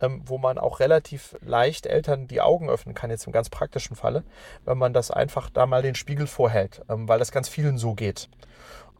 ähm, 0.00 0.22
wo 0.24 0.38
man 0.38 0.58
auch 0.58 0.80
relativ 0.80 1.36
leicht 1.44 1.86
Eltern 1.86 2.26
die 2.26 2.40
Augen 2.40 2.68
öffnen 2.68 2.94
kann, 2.94 3.10
jetzt 3.10 3.26
im 3.26 3.32
ganz 3.32 3.48
praktischen 3.50 3.96
Falle, 3.96 4.24
wenn 4.64 4.78
man 4.78 4.92
das 4.92 5.10
einfach 5.10 5.50
da 5.50 5.66
mal 5.66 5.82
den 5.82 5.94
Spiegel 5.94 6.26
vorhält, 6.26 6.82
ähm, 6.88 7.08
weil 7.08 7.18
das 7.18 7.32
ganz 7.32 7.48
vielen 7.48 7.78
so 7.78 7.94
geht. 7.94 8.28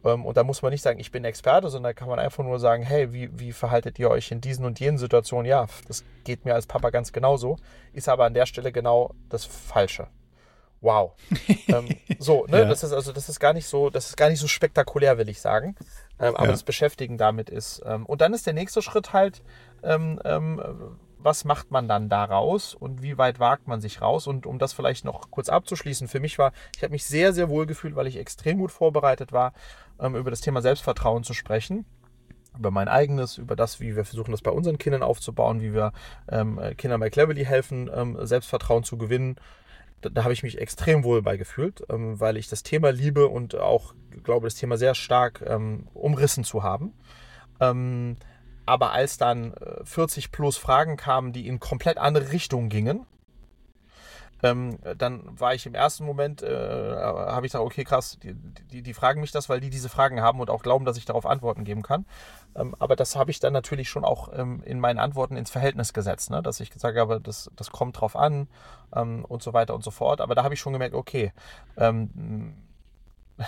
Ähm, 0.03 0.25
und 0.25 0.37
da 0.37 0.43
muss 0.43 0.61
man 0.61 0.71
nicht 0.71 0.81
sagen, 0.81 0.99
ich 0.99 1.11
bin 1.11 1.23
Experte, 1.23 1.69
sondern 1.69 1.91
da 1.91 1.93
kann 1.93 2.07
man 2.07 2.19
einfach 2.19 2.43
nur 2.43 2.59
sagen, 2.59 2.83
hey, 2.83 3.13
wie, 3.13 3.29
wie 3.39 3.51
verhaltet 3.51 3.99
ihr 3.99 4.09
euch 4.09 4.31
in 4.31 4.41
diesen 4.41 4.65
und 4.65 4.79
jenen 4.79 4.97
Situationen? 4.97 5.45
Ja, 5.45 5.67
das 5.87 6.03
geht 6.23 6.45
mir 6.45 6.53
als 6.53 6.65
Papa 6.65 6.89
ganz 6.89 7.11
genauso, 7.11 7.57
ist 7.93 8.09
aber 8.09 8.25
an 8.25 8.33
der 8.33 8.45
Stelle 8.45 8.71
genau 8.71 9.11
das 9.29 9.45
Falsche. 9.45 10.07
Wow. 10.81 11.13
ähm, 11.67 11.89
so, 12.17 12.45
ne, 12.47 12.61
ja. 12.61 12.65
das 12.65 12.83
ist 12.83 12.91
also, 12.91 13.13
das 13.13 13.29
ist 13.29 13.39
gar 13.39 13.53
nicht 13.53 13.67
so, 13.67 13.89
das 13.91 14.07
ist 14.07 14.17
gar 14.17 14.29
nicht 14.29 14.39
so 14.39 14.47
spektakulär, 14.47 15.17
will 15.17 15.29
ich 15.29 15.39
sagen. 15.39 15.75
Ähm, 16.19 16.35
aber 16.35 16.47
ja. 16.47 16.51
das 16.51 16.63
Beschäftigen 16.63 17.17
damit 17.17 17.49
ist. 17.49 17.81
Ähm, 17.85 18.05
und 18.05 18.21
dann 18.21 18.33
ist 18.33 18.47
der 18.47 18.53
nächste 18.53 18.81
Schritt 18.81 19.13
halt, 19.13 19.43
ähm, 19.83 20.19
ähm, 20.25 20.97
was 21.23 21.45
macht 21.45 21.71
man 21.71 21.87
dann 21.87 22.09
daraus 22.09 22.73
und 22.73 23.01
wie 23.01 23.17
weit 23.17 23.39
wagt 23.39 23.67
man 23.67 23.81
sich 23.81 24.01
raus? 24.01 24.27
Und 24.27 24.45
um 24.45 24.59
das 24.59 24.73
vielleicht 24.73 25.05
noch 25.05 25.31
kurz 25.31 25.49
abzuschließen, 25.49 26.07
für 26.07 26.19
mich 26.19 26.37
war, 26.37 26.51
ich 26.75 26.83
habe 26.83 26.91
mich 26.91 27.05
sehr, 27.05 27.33
sehr 27.33 27.49
wohl 27.49 27.65
gefühlt, 27.65 27.95
weil 27.95 28.07
ich 28.07 28.17
extrem 28.17 28.59
gut 28.59 28.71
vorbereitet 28.71 29.31
war, 29.31 29.53
ähm, 29.99 30.15
über 30.15 30.29
das 30.29 30.41
Thema 30.41 30.61
Selbstvertrauen 30.61 31.23
zu 31.23 31.33
sprechen 31.33 31.85
über 32.57 32.71
mein 32.71 32.87
eigenes, 32.87 33.37
über 33.37 33.55
das, 33.55 33.79
wie 33.79 33.95
wir 33.95 34.05
versuchen, 34.05 34.31
das 34.31 34.41
bei 34.41 34.51
unseren 34.51 34.77
Kindern 34.77 35.03
aufzubauen, 35.03 35.61
wie 35.61 35.73
wir 35.73 35.93
ähm, 36.29 36.59
Kindern 36.77 36.99
bei 36.99 37.09
Cleverly 37.09 37.45
helfen, 37.45 37.89
ähm, 37.93 38.17
Selbstvertrauen 38.21 38.83
zu 38.83 38.97
gewinnen. 38.97 39.37
Da, 40.01 40.09
da 40.09 40.23
habe 40.23 40.33
ich 40.33 40.43
mich 40.43 40.59
extrem 40.59 41.03
wohl 41.03 41.21
bei 41.21 41.37
gefühlt, 41.37 41.83
ähm, 41.89 42.19
weil 42.19 42.37
ich 42.37 42.49
das 42.49 42.63
Thema 42.63 42.91
liebe 42.91 43.27
und 43.27 43.55
auch 43.55 43.93
glaube, 44.23 44.47
das 44.47 44.55
Thema 44.55 44.77
sehr 44.77 44.95
stark 44.95 45.43
ähm, 45.47 45.87
umrissen 45.93 46.43
zu 46.43 46.63
haben. 46.63 46.93
Aber 48.65 48.91
als 48.91 49.17
dann 49.17 49.53
40 49.83 50.25
äh, 50.25 50.29
plus 50.29 50.57
Fragen 50.57 50.97
kamen, 50.97 51.33
die 51.33 51.47
in 51.47 51.59
komplett 51.59 51.97
andere 51.97 52.31
Richtungen 52.31 52.69
gingen, 52.69 53.05
ähm, 54.43 54.79
dann 54.97 55.39
war 55.39 55.53
ich 55.53 55.65
im 55.65 55.75
ersten 55.75 56.03
Moment, 56.03 56.41
äh, 56.41 56.47
habe 56.47 57.45
ich 57.45 57.51
gesagt, 57.51 57.63
okay, 57.65 57.83
krass, 57.83 58.17
die, 58.23 58.33
die, 58.33 58.81
die, 58.81 58.93
fragen 58.93 59.21
mich 59.21 59.31
das, 59.31 59.49
weil 59.49 59.59
die 59.59 59.69
diese 59.69 59.89
Fragen 59.89 60.21
haben 60.21 60.39
und 60.39 60.49
auch 60.49 60.63
glauben, 60.63 60.85
dass 60.85 60.97
ich 60.97 61.05
darauf 61.05 61.25
Antworten 61.25 61.63
geben 61.63 61.83
kann. 61.83 62.05
Ähm, 62.55 62.75
aber 62.79 62.95
das 62.95 63.15
habe 63.15 63.29
ich 63.29 63.39
dann 63.39 63.53
natürlich 63.53 63.89
schon 63.89 64.03
auch 64.03 64.29
ähm, 64.33 64.63
in 64.63 64.79
meinen 64.79 64.99
Antworten 64.99 65.35
ins 65.35 65.51
Verhältnis 65.51 65.93
gesetzt, 65.93 66.31
ne? 66.31 66.41
dass 66.41 66.59
ich 66.59 66.71
gesagt 66.71 66.97
habe, 66.97 67.21
das, 67.21 67.51
das 67.55 67.71
kommt 67.71 67.99
drauf 67.99 68.15
an 68.15 68.47
ähm, 68.95 69.25
und 69.25 69.43
so 69.43 69.53
weiter 69.53 69.75
und 69.75 69.83
so 69.83 69.91
fort. 69.91 70.21
Aber 70.21 70.33
da 70.33 70.43
habe 70.43 70.55
ich 70.55 70.59
schon 70.59 70.73
gemerkt, 70.73 70.95
okay, 70.95 71.33
ähm, 71.77 72.55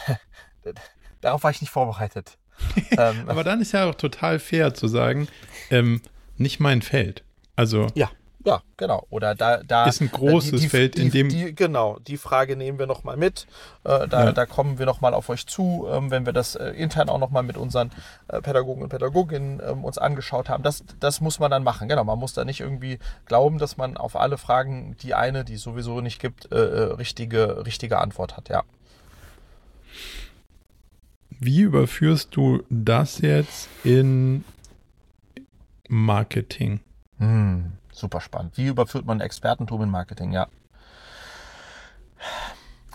darauf 1.22 1.43
war 1.43 1.51
ich 1.51 1.61
nicht 1.61 1.72
vorbereitet. 1.72 2.38
Ähm, 2.97 3.24
aber 3.28 3.43
dann 3.43 3.62
ist 3.62 3.72
ja 3.72 3.89
auch 3.89 3.95
total 3.95 4.39
fair 4.39 4.74
zu 4.74 4.88
sagen, 4.88 5.28
ähm, 5.70 6.01
nicht 6.38 6.60
mein 6.60 6.82
Feld. 6.82 7.24
Also 7.56 7.88
ja. 7.95 8.10
Ja, 8.45 8.62
genau. 8.76 9.06
Oder 9.10 9.36
da, 9.36 9.64
da 9.64 9.86
ist 9.86 10.01
ein 10.01 10.12
großes 10.12 10.51
die, 10.51 10.58
die, 10.58 10.70
Feld, 10.70 10.97
in 10.97 11.12
dem 11.12 11.56
genau 11.56 11.97
die 11.99 12.18
Frage 12.18 12.58
nehmen 12.58 12.78
wir 12.78 12.88
noch 12.88 13.06
mal 13.06 13.16
mit. 13.16 13.47
Äh, 13.86 14.08
da, 14.10 14.26
ja. 14.26 14.32
da 14.34 14.45
kommen 14.45 14.80
wir 14.80 14.86
noch 14.86 14.99
mal 14.99 15.14
auf 15.14 15.30
euch 15.30 15.47
zu, 15.47 15.88
ähm, 15.89 16.12
wenn 16.12 16.26
wir 16.26 16.34
das 16.34 16.56
äh, 16.56 16.72
intern 16.72 17.08
auch 17.08 17.20
noch 17.20 17.30
mal 17.30 17.41
mit 17.41 17.56
unseren 17.56 17.91
äh, 18.28 18.41
Pädagogen 18.41 18.84
und 18.84 18.89
Pädagoginnen 18.89 19.62
ähm, 19.66 19.86
uns 19.86 19.97
angeschaut 19.97 20.49
haben. 20.49 20.62
Das, 20.62 20.84
das 20.99 21.22
muss 21.22 21.39
man 21.39 21.51
dann 21.51 21.64
machen. 21.64 21.88
Genau, 21.88 22.04
man 22.04 22.20
muss 22.20 22.34
da 22.34 22.43
nicht 22.43 22.60
irgendwie 22.60 22.99
glauben, 23.26 23.60
dass 23.60 23.78
man 23.78 23.95
auf 23.95 24.18
alle 24.18 24.38
Fragen 24.38 24.97
die 25.01 25.14
eine, 25.14 25.45
die 25.45 25.54
es 25.54 25.62
sowieso 25.62 26.01
nicht 26.01 26.20
gibt, 26.20 26.51
äh, 26.51 26.58
äh, 26.58 26.93
richtige 26.93 27.66
richtige 27.66 27.99
Antwort 27.99 28.36
hat. 28.36 28.49
Ja. 28.49 28.64
Wie 31.46 31.62
überführst 31.62 32.36
du 32.36 32.64
das 32.70 33.20
jetzt 33.20 33.68
in 33.84 34.46
Marketing? 35.89 36.80
Hm. 37.18 37.74
Super 37.91 38.22
spannend. 38.22 38.58
Wie 38.58 38.68
überführt 38.68 39.06
man 39.06 39.20
Expertentum 39.20 39.84
in 39.84 39.89
Marketing? 39.89 40.32
Ja. 40.32 40.48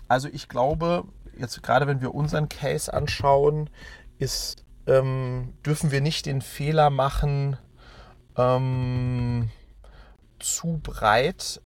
Also 0.08 0.28
ich 0.32 0.48
glaube, 0.48 1.04
jetzt 1.38 1.62
gerade 1.62 1.86
wenn 1.86 2.00
wir 2.00 2.14
unseren 2.14 2.48
Case 2.48 2.92
anschauen, 2.92 3.68
ist, 4.18 4.64
ähm, 4.86 5.52
dürfen 5.66 5.90
wir 5.90 6.00
nicht 6.00 6.24
den 6.24 6.40
Fehler 6.40 6.88
machen, 6.88 7.58
ähm, 8.36 9.50
zu 10.38 10.80
breit 10.82 11.60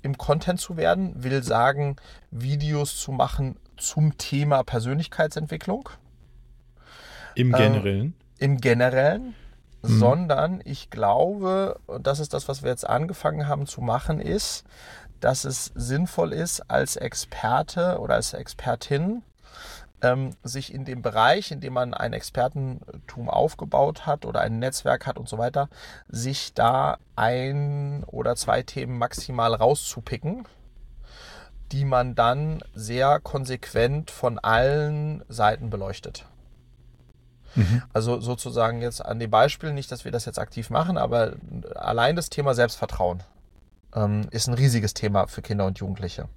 im 0.00 0.16
Content 0.16 0.58
zu 0.58 0.78
werden, 0.78 1.22
will 1.22 1.42
sagen, 1.42 1.96
Videos 2.30 2.96
zu 2.96 3.12
machen 3.12 3.56
zum 3.76 4.16
Thema 4.16 4.62
Persönlichkeitsentwicklung. 4.62 5.90
Im 7.34 7.52
Generellen? 7.52 8.14
Äh, 8.38 8.44
Im 8.44 8.60
Generellen. 8.60 9.34
Mhm. 9.84 9.98
sondern 9.98 10.60
ich 10.64 10.90
glaube, 10.90 11.78
und 11.86 12.06
das 12.06 12.18
ist 12.18 12.32
das, 12.32 12.48
was 12.48 12.62
wir 12.62 12.70
jetzt 12.70 12.88
angefangen 12.88 13.48
haben 13.48 13.66
zu 13.66 13.82
machen, 13.82 14.20
ist, 14.20 14.64
dass 15.20 15.44
es 15.44 15.72
sinnvoll 15.74 16.32
ist, 16.32 16.70
als 16.70 16.96
Experte 16.96 17.98
oder 17.98 18.14
als 18.14 18.32
Expertin 18.32 19.22
ähm, 20.02 20.30
sich 20.42 20.72
in 20.72 20.84
dem 20.84 21.02
Bereich, 21.02 21.50
in 21.50 21.60
dem 21.60 21.74
man 21.74 21.94
ein 21.94 22.12
Expertentum 22.12 23.28
aufgebaut 23.28 24.06
hat 24.06 24.24
oder 24.26 24.40
ein 24.40 24.58
Netzwerk 24.58 25.06
hat 25.06 25.18
und 25.18 25.28
so 25.28 25.38
weiter, 25.38 25.68
sich 26.08 26.54
da 26.54 26.98
ein 27.16 28.04
oder 28.04 28.36
zwei 28.36 28.62
Themen 28.62 28.98
maximal 28.98 29.54
rauszupicken, 29.54 30.46
die 31.72 31.84
man 31.84 32.14
dann 32.14 32.62
sehr 32.74 33.20
konsequent 33.20 34.10
von 34.10 34.38
allen 34.38 35.22
Seiten 35.28 35.70
beleuchtet. 35.70 36.26
Mhm. 37.54 37.82
Also 37.92 38.20
sozusagen 38.20 38.82
jetzt 38.82 39.04
an 39.04 39.18
dem 39.18 39.30
Beispiel, 39.30 39.72
nicht, 39.72 39.90
dass 39.92 40.04
wir 40.04 40.12
das 40.12 40.24
jetzt 40.24 40.38
aktiv 40.38 40.70
machen, 40.70 40.98
aber 40.98 41.34
allein 41.74 42.16
das 42.16 42.30
Thema 42.30 42.54
Selbstvertrauen 42.54 43.22
ähm, 43.94 44.26
ist 44.30 44.48
ein 44.48 44.54
riesiges 44.54 44.94
Thema 44.94 45.26
für 45.26 45.42
Kinder 45.42 45.66
und 45.66 45.78
Jugendliche. 45.78 46.28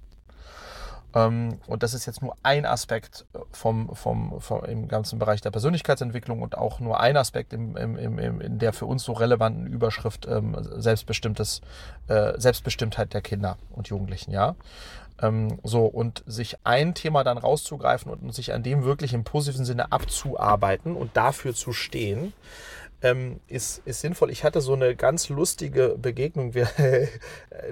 Ähm, 1.14 1.58
und 1.66 1.82
das 1.82 1.94
ist 1.94 2.06
jetzt 2.06 2.22
nur 2.22 2.36
ein 2.42 2.66
Aspekt 2.66 3.24
vom, 3.50 3.94
vom, 3.94 4.40
vom, 4.40 4.64
im 4.64 4.88
ganzen 4.88 5.18
Bereich 5.18 5.40
der 5.40 5.50
Persönlichkeitsentwicklung 5.50 6.42
und 6.42 6.56
auch 6.56 6.80
nur 6.80 7.00
ein 7.00 7.16
Aspekt 7.16 7.52
im, 7.52 7.76
im, 7.76 7.96
im, 7.96 8.40
in 8.40 8.58
der 8.58 8.72
für 8.72 8.86
uns 8.86 9.04
so 9.04 9.12
relevanten 9.12 9.66
Überschrift 9.66 10.26
ähm, 10.26 10.56
selbstbestimmtes, 10.76 11.62
äh, 12.08 12.38
Selbstbestimmtheit 12.38 13.14
der 13.14 13.22
Kinder 13.22 13.56
und 13.70 13.88
Jugendlichen, 13.88 14.32
ja. 14.32 14.54
Ähm, 15.20 15.58
so, 15.64 15.86
und 15.86 16.22
sich 16.26 16.58
ein 16.64 16.94
Thema 16.94 17.24
dann 17.24 17.38
rauszugreifen 17.38 18.12
und 18.12 18.34
sich 18.34 18.52
an 18.52 18.62
dem 18.62 18.84
wirklich 18.84 19.14
im 19.14 19.24
positiven 19.24 19.64
Sinne 19.64 19.90
abzuarbeiten 19.90 20.94
und 20.94 21.16
dafür 21.16 21.54
zu 21.54 21.72
stehen, 21.72 22.32
ähm, 23.02 23.40
ist, 23.46 23.82
ist 23.84 24.00
sinnvoll. 24.00 24.30
Ich 24.30 24.44
hatte 24.44 24.60
so 24.60 24.72
eine 24.74 24.96
ganz 24.96 25.28
lustige 25.28 25.96
Begegnung 26.00 26.54
wir, 26.54 26.68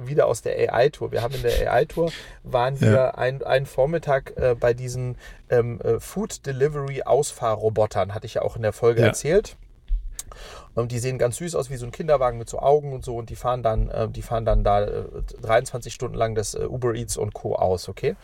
wieder 0.05 0.27
aus 0.27 0.43
der 0.43 0.57
AI-Tour. 0.73 1.13
Wir 1.13 1.23
haben 1.23 1.35
in 1.35 1.43
der 1.43 1.73
AI-Tour, 1.73 2.13
waren 2.45 2.81
wir 2.81 2.93
ja. 2.93 3.11
ein, 3.15 3.43
einen 3.43 3.67
Vormittag 3.67 4.35
äh, 4.37 4.55
bei 4.55 4.75
diesen 4.75 5.17
ähm, 5.51 5.81
äh, 5.81 5.99
Food 6.01 6.47
Delivery 6.47 7.03
Ausfahrrobotern, 7.03 8.15
hatte 8.15 8.27
ich 8.27 8.35
ja 8.35 8.43
auch 8.43 8.57
in 8.57 8.63
der 8.63 8.73
Folge 8.73 9.01
ja. 9.01 9.09
erzählt. 9.09 9.57
Und 10.77 10.93
die 10.93 10.99
sehen 10.99 11.18
ganz 11.18 11.39
süß 11.39 11.55
aus 11.55 11.70
wie 11.70 11.77
so 11.77 11.87
ein 11.87 11.91
Kinderwagen 11.91 12.39
mit 12.39 12.51
so 12.51 12.59
Augen 12.59 12.93
und 12.93 13.05
so 13.05 13.16
und 13.16 13.31
die 13.31 13.37
fahren 13.37 13.62
dann, 13.62 13.89
äh, 13.89 14.09
die 14.09 14.22
fahren 14.22 14.45
dann 14.45 14.62
da 14.62 14.85
äh, 14.85 15.05
23 15.41 15.93
Stunden 15.93 16.16
lang 16.16 16.35
das 16.35 16.55
äh, 16.55 16.66
Uber 16.66 16.95
Eats 16.95 17.16
und 17.16 17.33
Co. 17.33 17.57
aus, 17.57 17.89
okay? 17.89 18.14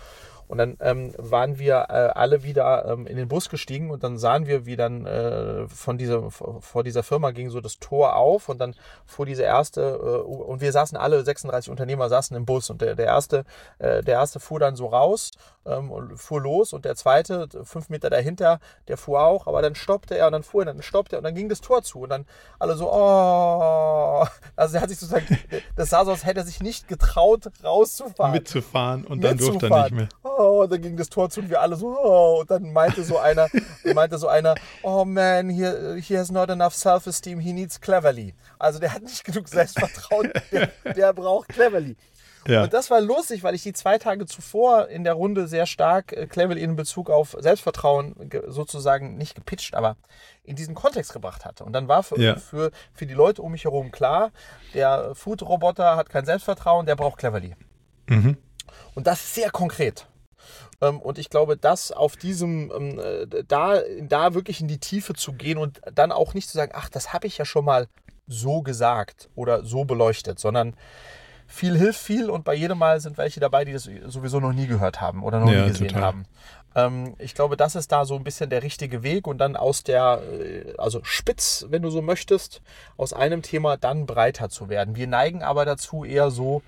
Und 0.52 0.58
dann 0.58 0.76
ähm, 0.80 1.14
waren 1.16 1.58
wir 1.58 1.86
äh, 1.88 2.10
alle 2.14 2.42
wieder 2.42 2.84
ähm, 2.84 3.06
in 3.06 3.16
den 3.16 3.26
Bus 3.26 3.48
gestiegen 3.48 3.90
und 3.90 4.04
dann 4.04 4.18
sahen 4.18 4.46
wir, 4.46 4.66
wie 4.66 4.76
dann 4.76 5.06
äh, 5.06 5.66
von 5.66 5.96
dieser, 5.96 6.30
vor 6.30 6.84
dieser 6.84 7.02
Firma 7.02 7.30
ging 7.30 7.48
so 7.48 7.62
das 7.62 7.78
Tor 7.78 8.16
auf 8.16 8.50
und 8.50 8.58
dann 8.58 8.74
fuhr 9.06 9.24
diese 9.24 9.44
erste, 9.44 9.80
äh, 9.80 10.30
und 10.30 10.60
wir 10.60 10.70
saßen 10.70 10.98
alle, 10.98 11.24
36 11.24 11.70
Unternehmer 11.70 12.10
saßen 12.10 12.36
im 12.36 12.44
Bus 12.44 12.68
und 12.68 12.82
der, 12.82 12.96
der 12.96 13.06
erste, 13.06 13.46
äh, 13.78 14.02
der 14.02 14.16
erste 14.16 14.40
fuhr 14.40 14.60
dann 14.60 14.76
so 14.76 14.88
raus 14.88 15.30
ähm, 15.64 15.90
und 15.90 16.18
fuhr 16.18 16.42
los 16.42 16.74
und 16.74 16.84
der 16.84 16.96
zweite, 16.96 17.48
fünf 17.64 17.88
Meter 17.88 18.10
dahinter, 18.10 18.60
der 18.88 18.98
fuhr 18.98 19.22
auch, 19.22 19.46
aber 19.46 19.62
dann 19.62 19.74
stoppte 19.74 20.18
er 20.18 20.26
und 20.26 20.32
dann 20.32 20.42
fuhr 20.42 20.64
er, 20.64 20.66
dann 20.66 20.82
stoppte 20.82 21.16
er 21.16 21.20
und 21.20 21.24
dann 21.24 21.34
ging 21.34 21.48
das 21.48 21.62
Tor 21.62 21.82
zu 21.82 22.00
und 22.00 22.10
dann 22.10 22.26
alle 22.58 22.76
so, 22.76 22.92
oh, 22.92 24.26
also 24.54 24.76
er 24.76 24.82
hat 24.82 24.90
sich 24.90 24.98
sozusagen, 24.98 25.38
das 25.76 25.88
sah 25.88 26.04
so 26.04 26.12
aus, 26.12 26.26
hätte 26.26 26.40
er 26.40 26.44
sich 26.44 26.60
nicht 26.60 26.88
getraut, 26.88 27.48
rauszufahren. 27.64 28.32
Mitzufahren 28.32 29.06
und 29.06 29.24
dann 29.24 29.38
durfte 29.38 29.68
er 29.68 29.84
nicht 29.84 29.94
mehr. 29.94 30.08
Oh, 30.22 30.41
oh, 30.42 30.62
und 30.62 30.72
dann 30.72 30.80
ging 30.80 30.96
das 30.96 31.08
Tor 31.08 31.30
zu 31.30 31.40
und 31.40 31.50
wir 31.50 31.60
alle 31.60 31.76
so, 31.76 31.96
oh, 31.98 32.40
und 32.40 32.50
dann 32.50 32.72
meinte 32.72 33.02
so 33.04 33.18
einer, 33.18 33.48
meinte 33.94 34.18
so 34.18 34.28
einer, 34.28 34.54
oh 34.82 35.04
man, 35.04 35.48
he, 35.48 36.00
he 36.00 36.16
has 36.16 36.30
not 36.30 36.50
enough 36.50 36.74
self-esteem, 36.74 37.40
he 37.40 37.52
needs 37.52 37.80
cleverly. 37.80 38.34
Also 38.58 38.78
der 38.78 38.94
hat 38.94 39.02
nicht 39.02 39.24
genug 39.24 39.48
Selbstvertrauen, 39.48 40.30
der, 40.52 40.70
der 40.94 41.12
braucht 41.12 41.48
cleverly. 41.48 41.96
Ja. 42.46 42.64
Und 42.64 42.72
das 42.72 42.90
war 42.90 43.00
lustig, 43.00 43.42
weil 43.42 43.54
ich 43.54 43.62
die 43.62 43.72
zwei 43.72 43.98
Tage 43.98 44.26
zuvor 44.26 44.88
in 44.88 45.04
der 45.04 45.14
Runde 45.14 45.46
sehr 45.46 45.66
stark 45.66 46.12
äh, 46.12 46.26
Cleverly 46.26 46.62
in 46.62 46.76
Bezug 46.76 47.10
auf 47.10 47.36
Selbstvertrauen 47.38 48.14
sozusagen 48.48 49.16
nicht 49.16 49.34
gepitcht, 49.34 49.74
aber 49.74 49.96
in 50.42 50.56
diesen 50.56 50.74
Kontext 50.74 51.12
gebracht 51.12 51.44
hatte. 51.44 51.64
Und 51.64 51.72
dann 51.72 51.88
war 51.88 52.02
für, 52.02 52.18
ja. 52.20 52.36
für, 52.36 52.70
für 52.92 53.06
die 53.06 53.14
Leute 53.14 53.42
um 53.42 53.52
mich 53.52 53.64
herum 53.64 53.92
klar, 53.92 54.32
der 54.74 55.14
Food-Roboter 55.14 55.96
hat 55.96 56.08
kein 56.10 56.24
Selbstvertrauen, 56.24 56.86
der 56.86 56.96
braucht 56.96 57.18
Cleverly. 57.18 57.54
Mhm. 58.08 58.36
Und 58.94 59.06
das 59.06 59.20
ist 59.20 59.34
sehr 59.34 59.50
konkret. 59.50 60.06
Ähm, 60.82 61.00
und 61.00 61.18
ich 61.18 61.30
glaube, 61.30 61.56
das 61.56 61.92
auf 61.92 62.16
diesem, 62.16 62.70
ähm, 62.76 62.98
äh, 62.98 63.44
da, 63.46 63.80
da 64.02 64.34
wirklich 64.34 64.60
in 64.60 64.68
die 64.68 64.78
Tiefe 64.78 65.14
zu 65.14 65.32
gehen 65.32 65.56
und 65.56 65.80
dann 65.94 66.12
auch 66.12 66.34
nicht 66.34 66.48
zu 66.48 66.56
sagen, 66.56 66.72
ach, 66.74 66.90
das 66.90 67.12
habe 67.14 67.26
ich 67.26 67.38
ja 67.38 67.44
schon 67.44 67.64
mal 67.64 67.88
so 68.26 68.62
gesagt 68.62 69.30
oder 69.34 69.64
so 69.64 69.84
beleuchtet, 69.84 70.38
sondern 70.38 70.74
viel 71.46 71.76
hilft 71.76 72.00
viel 72.00 72.30
und 72.30 72.44
bei 72.44 72.54
jedem 72.54 72.78
Mal 72.78 73.00
sind 73.00 73.18
welche 73.18 73.38
dabei, 73.38 73.64
die 73.64 73.72
das 73.72 73.88
sowieso 74.06 74.40
noch 74.40 74.52
nie 74.52 74.66
gehört 74.66 75.00
haben 75.00 75.22
oder 75.22 75.38
noch 75.38 75.50
ja, 75.50 75.62
nie 75.62 75.68
gesehen 75.68 75.88
total. 75.88 76.02
haben. 76.02 76.24
Ähm, 76.74 77.14
ich 77.18 77.34
glaube, 77.34 77.56
das 77.56 77.76
ist 77.76 77.92
da 77.92 78.04
so 78.04 78.16
ein 78.16 78.24
bisschen 78.24 78.50
der 78.50 78.62
richtige 78.62 79.02
Weg 79.02 79.26
und 79.26 79.38
dann 79.38 79.56
aus 79.56 79.84
der, 79.84 80.22
äh, 80.40 80.74
also 80.78 81.00
spitz, 81.04 81.66
wenn 81.68 81.82
du 81.82 81.90
so 81.90 82.02
möchtest, 82.02 82.62
aus 82.96 83.12
einem 83.12 83.42
Thema 83.42 83.76
dann 83.76 84.06
breiter 84.06 84.48
zu 84.48 84.68
werden. 84.68 84.96
Wir 84.96 85.06
neigen 85.06 85.42
aber 85.42 85.64
dazu 85.64 86.04
eher 86.04 86.30
so, 86.30 86.62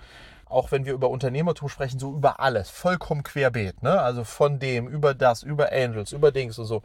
auch 0.55 0.73
wenn 0.73 0.87
wir 0.87 0.93
über 0.93 1.11
Unternehmertum 1.11 1.69
sprechen, 1.69 1.99
so 1.99 2.15
über 2.15 2.41
alles, 2.41 2.71
vollkommen 2.71 3.23
querbeet. 3.23 3.83
Ne? 3.83 4.01
Also 4.01 4.25
von 4.25 4.59
dem, 4.59 4.87
über 4.87 5.13
das, 5.15 5.43
über 5.43 5.73
Angels, 5.73 6.13
über 6.13 6.31
Dings 6.31 6.59
und 6.59 6.67
so. 6.67 6.83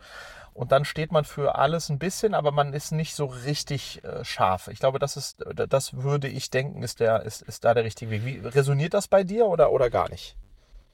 Und 0.54 0.72
dann 0.72 0.84
steht 0.84 1.12
man 1.12 1.24
für 1.24 1.56
alles 1.56 1.90
ein 1.90 2.00
bisschen, 2.00 2.34
aber 2.34 2.52
man 2.52 2.74
ist 2.74 2.92
nicht 2.92 3.14
so 3.14 3.26
richtig 3.26 4.04
äh, 4.04 4.26
scharf. 4.26 4.68
Ich 4.68 4.80
glaube, 4.80 5.00
das 5.00 5.16
ist, 5.16 5.46
das 5.56 5.94
würde 6.02 6.28
ich 6.28 6.50
denken, 6.50 6.84
ist, 6.84 7.00
der, 7.00 7.24
ist, 7.24 7.42
ist 7.44 7.64
da 7.64 7.74
der 7.74 7.86
richtige 7.86 8.12
Weg. 8.12 8.26
Wie, 8.26 8.46
resoniert 8.46 8.94
das 8.94 9.08
bei 9.08 9.24
dir 9.24 9.46
oder, 9.46 9.72
oder 9.72 9.90
gar 9.90 10.10
nicht? 10.10 10.36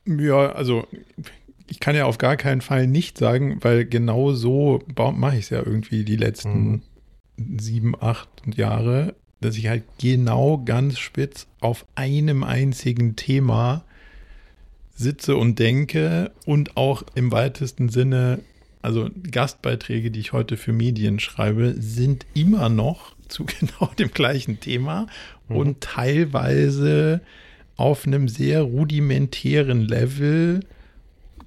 Ja, 0.06 0.52
also 0.52 0.86
ich 1.68 1.80
kann 1.80 1.96
ja 1.96 2.06
auf 2.06 2.20
gar 2.20 2.38
keinen 2.38 2.62
Fall 2.62 2.86
nicht 2.86 3.18
sagen, 3.18 3.58
weil 3.64 3.86
genau 3.86 4.34
so 4.34 4.84
mache 4.98 5.38
ich 5.38 5.46
es 5.46 5.50
ja 5.50 5.60
irgendwie 5.60 6.04
die 6.04 6.18
letzten 6.18 6.84
mhm. 7.38 7.60
sieben, 7.60 7.96
acht 8.00 8.30
Jahre 8.46 9.16
dass 9.42 9.58
ich 9.58 9.68
halt 9.68 9.84
genau 10.00 10.62
ganz 10.64 11.00
spitz 11.00 11.48
auf 11.60 11.86
einem 11.96 12.44
einzigen 12.44 13.16
Thema 13.16 13.84
sitze 14.96 15.36
und 15.36 15.60
denke 15.60 16.32
und 16.46 16.78
auch 16.78 17.04
im 17.16 17.32
weitesten 17.32 17.90
Sinne, 17.90 18.40
also 18.82 19.10
Gastbeiträge, 19.32 20.12
die 20.12 20.20
ich 20.20 20.32
heute 20.32 20.58
für 20.58 20.72
Medien 20.72 21.20
schreibe, 21.20 21.76
sind 21.78 22.26
immer 22.34 22.70
noch 22.70 23.16
zu 23.28 23.46
genau 23.46 23.92
dem 23.98 24.12
gleichen 24.12 24.60
Thema 24.60 25.08
mhm. 25.50 25.56
und 25.56 25.82
teilweise 25.82 27.22
auf 27.76 28.08
einem 28.08 28.30
sehr 28.30 28.62
rudimentären 28.62 29.82
Level, 29.82 30.62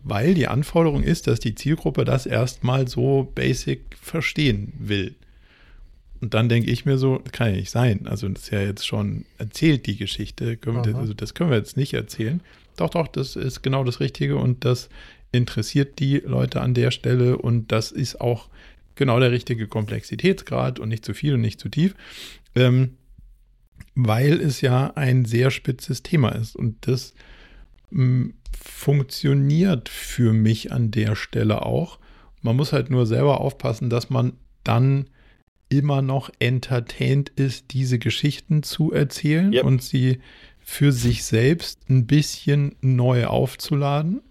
weil 0.05 0.35
die 0.35 0.49
Anforderung 0.49 1.03
ist, 1.03 1.27
dass 1.27 1.41
die 1.41 1.55
Zielgruppe 1.55 2.05
das 2.05 2.27
erstmal 2.27 2.87
so 2.87 3.31
basic 3.35 3.81
verstehen 4.01 4.73
will. 4.79 5.15
Und 6.21 6.35
dann 6.35 6.49
denke 6.49 6.71
ich 6.71 6.85
mir 6.85 6.99
so, 6.99 7.23
kann 7.33 7.51
ja 7.51 7.57
nicht 7.57 7.71
sein. 7.71 8.07
Also 8.07 8.29
das 8.29 8.45
ist 8.45 8.51
ja 8.51 8.61
jetzt 8.61 8.87
schon 8.87 9.25
erzählt, 9.39 9.87
die 9.87 9.97
Geschichte. 9.97 10.59
Wir, 10.61 10.97
also 10.97 11.15
das 11.15 11.35
können 11.35 11.51
wir 11.51 11.57
jetzt 11.57 11.77
nicht 11.77 11.95
erzählen. 11.95 12.41
Doch, 12.77 12.91
doch, 12.91 13.09
das 13.09 13.37
ist 13.37 13.63
genau 13.63 13.85
das 13.85 14.01
Richtige 14.01 14.37
und 14.37 14.65
das 14.65 14.89
interessiert 15.33 15.99
die 15.99 16.19
Leute 16.19 16.61
an 16.61 16.75
der 16.75 16.91
Stelle 16.91 17.37
und 17.37 17.71
das 17.71 17.93
ist 17.93 18.21
auch 18.21 18.49
genau 18.95 19.21
der 19.21 19.31
richtige 19.31 19.69
Komplexitätsgrad 19.69 20.79
und 20.79 20.89
nicht 20.89 21.05
zu 21.05 21.15
viel 21.15 21.35
und 21.35 21.41
nicht 21.41 21.61
zu 21.61 21.69
tief, 21.69 21.95
ähm, 22.55 22.97
weil 23.95 24.41
es 24.41 24.61
ja 24.61 24.93
ein 24.97 25.25
sehr 25.25 25.51
spitzes 25.51 26.03
Thema 26.03 26.31
ist 26.31 26.57
und 26.57 26.87
das 26.87 27.15
mh, 27.91 28.31
funktioniert 28.61 29.89
für 29.89 30.33
mich 30.33 30.73
an 30.73 30.91
der 30.91 31.15
Stelle 31.15 31.65
auch. 31.65 31.99
Man 32.43 32.57
muss 32.57 32.73
halt 32.73 32.91
nur 32.91 33.07
selber 33.07 33.41
aufpassen, 33.41 33.91
dass 33.91 34.11
man 34.11 34.33
dann 34.65 35.09
immer 35.69 36.03
noch 36.03 36.31
entertained 36.39 37.31
ist, 37.31 37.73
diese 37.73 37.99
Geschichten 37.99 38.63
zu 38.63 38.93
erzählen 38.93 39.53
yep. 39.53 39.65
und 39.65 39.83
sie 39.83 40.21
für 40.61 40.93
sich 40.93 41.25
selbst 41.25 41.89
ein 41.89 42.07
bisschen 42.07 42.75
neu 42.81 43.27
aufzuladen. 43.27 44.23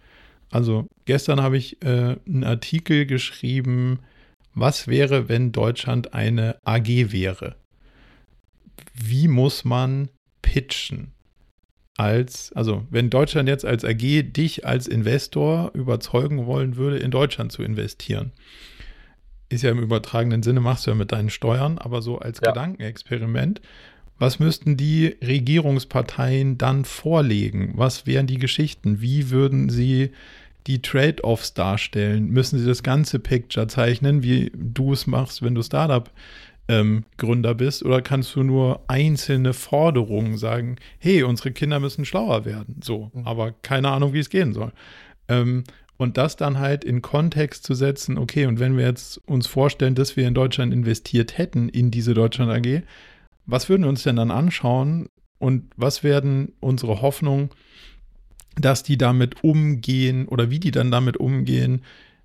Also 0.49 0.88
gestern 1.05 1.41
habe 1.41 1.57
ich 1.57 1.81
äh, 1.83 2.15
einen 2.25 2.43
Artikel 2.43 3.05
geschrieben, 3.05 3.99
was 4.53 4.88
wäre, 4.88 5.29
wenn 5.29 5.51
Deutschland 5.51 6.13
eine 6.13 6.57
AG 6.63 7.11
wäre? 7.11 7.55
Wie 8.93 9.27
muss 9.27 9.65
man 9.65 10.09
pitchen? 10.41 11.11
Als, 11.95 12.51
also 12.53 12.85
wenn 12.91 13.09
Deutschland 13.09 13.49
jetzt 13.49 13.65
als 13.65 13.83
AG 13.83 14.31
dich 14.31 14.65
als 14.65 14.88
Investor 14.88 15.71
überzeugen 15.73 16.45
wollen 16.45 16.75
würde, 16.75 16.97
in 16.97 17.09
Deutschland 17.09 17.51
zu 17.51 17.63
investieren, 17.63 18.31
ist 19.50 19.64
ja 19.64 19.72
im 19.72 19.80
übertragenen 19.80 20.43
Sinne, 20.43 20.60
machst 20.60 20.86
du 20.86 20.91
ja 20.91 20.95
mit 20.95 21.12
deinen 21.12 21.30
Steuern, 21.30 21.78
aber 21.78 22.02
so 22.02 22.20
als 22.20 22.39
ja. 22.43 22.52
Gedankenexperiment, 22.52 23.62
was 24.20 24.39
müssten 24.39 24.78
die 24.78 25.16
Regierungsparteien 25.22 26.58
dann 26.58 26.86
vorlegen? 26.86 27.74
Was 27.76 28.08
wären 28.08 28.28
die 28.28 28.39
Geschichten? 28.39 29.00
Wie 29.00 29.30
würden 29.30 29.70
sie 29.70 30.12
die 30.66 30.82
Trade-offs 30.82 31.54
darstellen? 31.54 32.30
Müssen 32.30 32.60
sie 32.60 32.66
das 32.66 32.84
ganze 32.84 33.20
Picture 33.20 33.68
zeichnen, 33.68 34.24
wie 34.24 34.52
du 34.56 34.93
es 34.93 35.06
machst, 35.08 35.43
wenn 35.43 35.54
du 35.56 35.62
Startup 35.62 36.10
ähm, 36.68 37.06
Gründer 37.18 37.54
bist? 37.54 37.84
Oder 37.84 38.02
kannst 38.02 38.36
du 38.36 38.43
nur 38.43 38.82
einzelne 38.88 39.54
Forderungen 39.54 40.38
sagen, 40.38 40.78
hey, 40.98 41.22
unsere 41.24 41.52
Kinder 41.52 41.80
müssen 41.80 42.04
schlauer 42.04 42.43
werden? 42.43 42.82
So, 42.84 43.12
mhm. 43.14 43.26
aber 43.26 43.54
keine 43.62 43.89
Ahnung, 43.89 44.14
wie 44.14 44.20
es 44.20 44.30
gehen 44.30 44.54
soll. 44.54 44.72
Ähm, 45.28 45.64
und 45.98 46.18
das 46.18 46.36
dann 46.36 46.60
halt 46.60 46.84
in 46.84 47.02
Kontext 47.02 47.64
zu 47.64 47.74
setzen, 47.74 48.18
okay, 48.18 48.45
und 48.45 48.60
wenn 48.60 48.78
wir 48.78 48.86
jetzt 48.86 49.18
uns 49.28 49.48
vorstellen, 49.48 49.95
dass 49.95 50.16
wir 50.16 50.28
in 50.28 50.34
Deutschland 50.34 50.74
investiert 50.74 51.38
hätten 51.38 51.70
in 51.70 51.91
diese 51.91 52.14
Deutschland 52.14 52.52
AG, 52.52 52.84
was 53.45 53.70
würden 53.70 53.84
wir 53.84 53.89
uns 53.89 54.04
denn 54.04 54.16
dann 54.16 54.32
anschauen 54.32 55.10
und 55.39 55.72
was 55.76 56.04
werden 56.04 56.54
unsere 56.60 57.02
Hoffnungen, 57.02 57.50
dass 58.56 58.84
die 58.84 58.98
damit 58.98 59.43
umgehen 59.43 60.28
oder 60.28 60.50
wie 60.50 60.60
die 60.60 60.72
dann 60.72 60.91
damit 60.91 61.18
umgehen, 61.18 61.82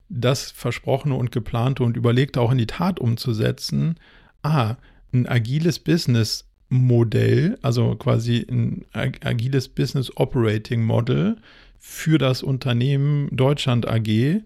das 0.09 0.51
Versprochene 0.51 1.15
und 1.15 1.33
Geplante 1.33 1.83
und 1.83 1.97
Überlegte 1.97 2.41
auch 2.41 2.53
in 2.53 2.59
die 2.59 2.67
Tat 2.67 3.01
umzusetzen? 3.01 3.99
Ah, 4.43 4.77
ein 5.13 5.27
agiles 5.27 5.79
Business 5.79 6.49
Modell, 6.69 7.59
also 7.61 7.95
quasi 7.97 8.47
ein 8.51 8.87
agiles 8.93 9.69
Business 9.69 10.11
Operating 10.17 10.83
Model, 10.83 11.37
für 11.85 12.19
das 12.19 12.45
Unternehmen 12.45 13.29
Deutschland 13.33 13.89
AG 13.89 14.43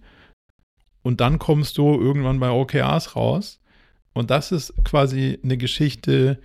und 1.03 1.21
dann 1.21 1.39
kommst 1.39 1.77
du 1.77 2.01
irgendwann 2.01 2.41
bei 2.41 2.51
OKRs 2.51 3.15
raus. 3.15 3.61
Und 4.15 4.31
das 4.31 4.53
ist 4.53 4.73
quasi 4.85 5.39
eine 5.45 5.59
Geschichte, 5.59 6.41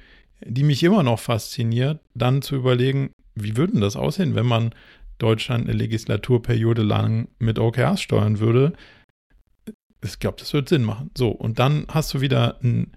die 0.46 0.64
mich 0.64 0.84
immer 0.84 1.02
noch 1.02 1.20
fasziniert, 1.20 2.02
dann 2.14 2.42
zu 2.42 2.58
überlegen, 2.58 3.12
wie 3.36 3.56
würde 3.56 3.80
das 3.80 3.96
aussehen, 3.96 4.36
wenn 4.36 4.46
man 4.46 4.76
Deutschland 5.18 5.64
eine 5.64 5.78
Legislaturperiode 5.78 6.84
lang 6.84 7.30
mit 7.40 7.58
OKRs 7.58 8.02
steuern 8.02 8.40
würde. 8.40 8.74
Ich 10.04 10.20
glaube, 10.20 10.38
das 10.40 10.52
wird 10.52 10.68
Sinn 10.68 10.84
machen. 10.84 11.10
So, 11.18 11.30
und 11.30 11.58
dann 11.58 11.86
hast 11.88 12.14
du 12.14 12.20
wieder 12.20 12.60
einen, 12.62 12.92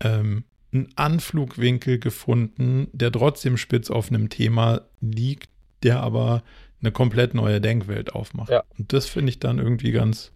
ähm, 0.00 0.42
einen 0.72 0.88
Anflugwinkel 0.96 2.00
gefunden, 2.00 2.88
der 2.92 3.12
trotzdem 3.12 3.56
spitz 3.56 3.88
auf 3.88 4.08
einem 4.10 4.30
Thema 4.30 4.80
liegt, 5.00 5.48
der 5.84 6.00
aber 6.00 6.42
eine 6.80 6.92
komplett 6.92 7.34
neue 7.34 7.60
Denkwelt 7.60 8.14
aufmacht. 8.14 8.50
Ja. 8.50 8.64
Und 8.78 8.92
das 8.92 9.06
finde 9.06 9.30
ich 9.30 9.38
dann 9.38 9.58
irgendwie 9.58 9.92
ganz, 9.92 10.32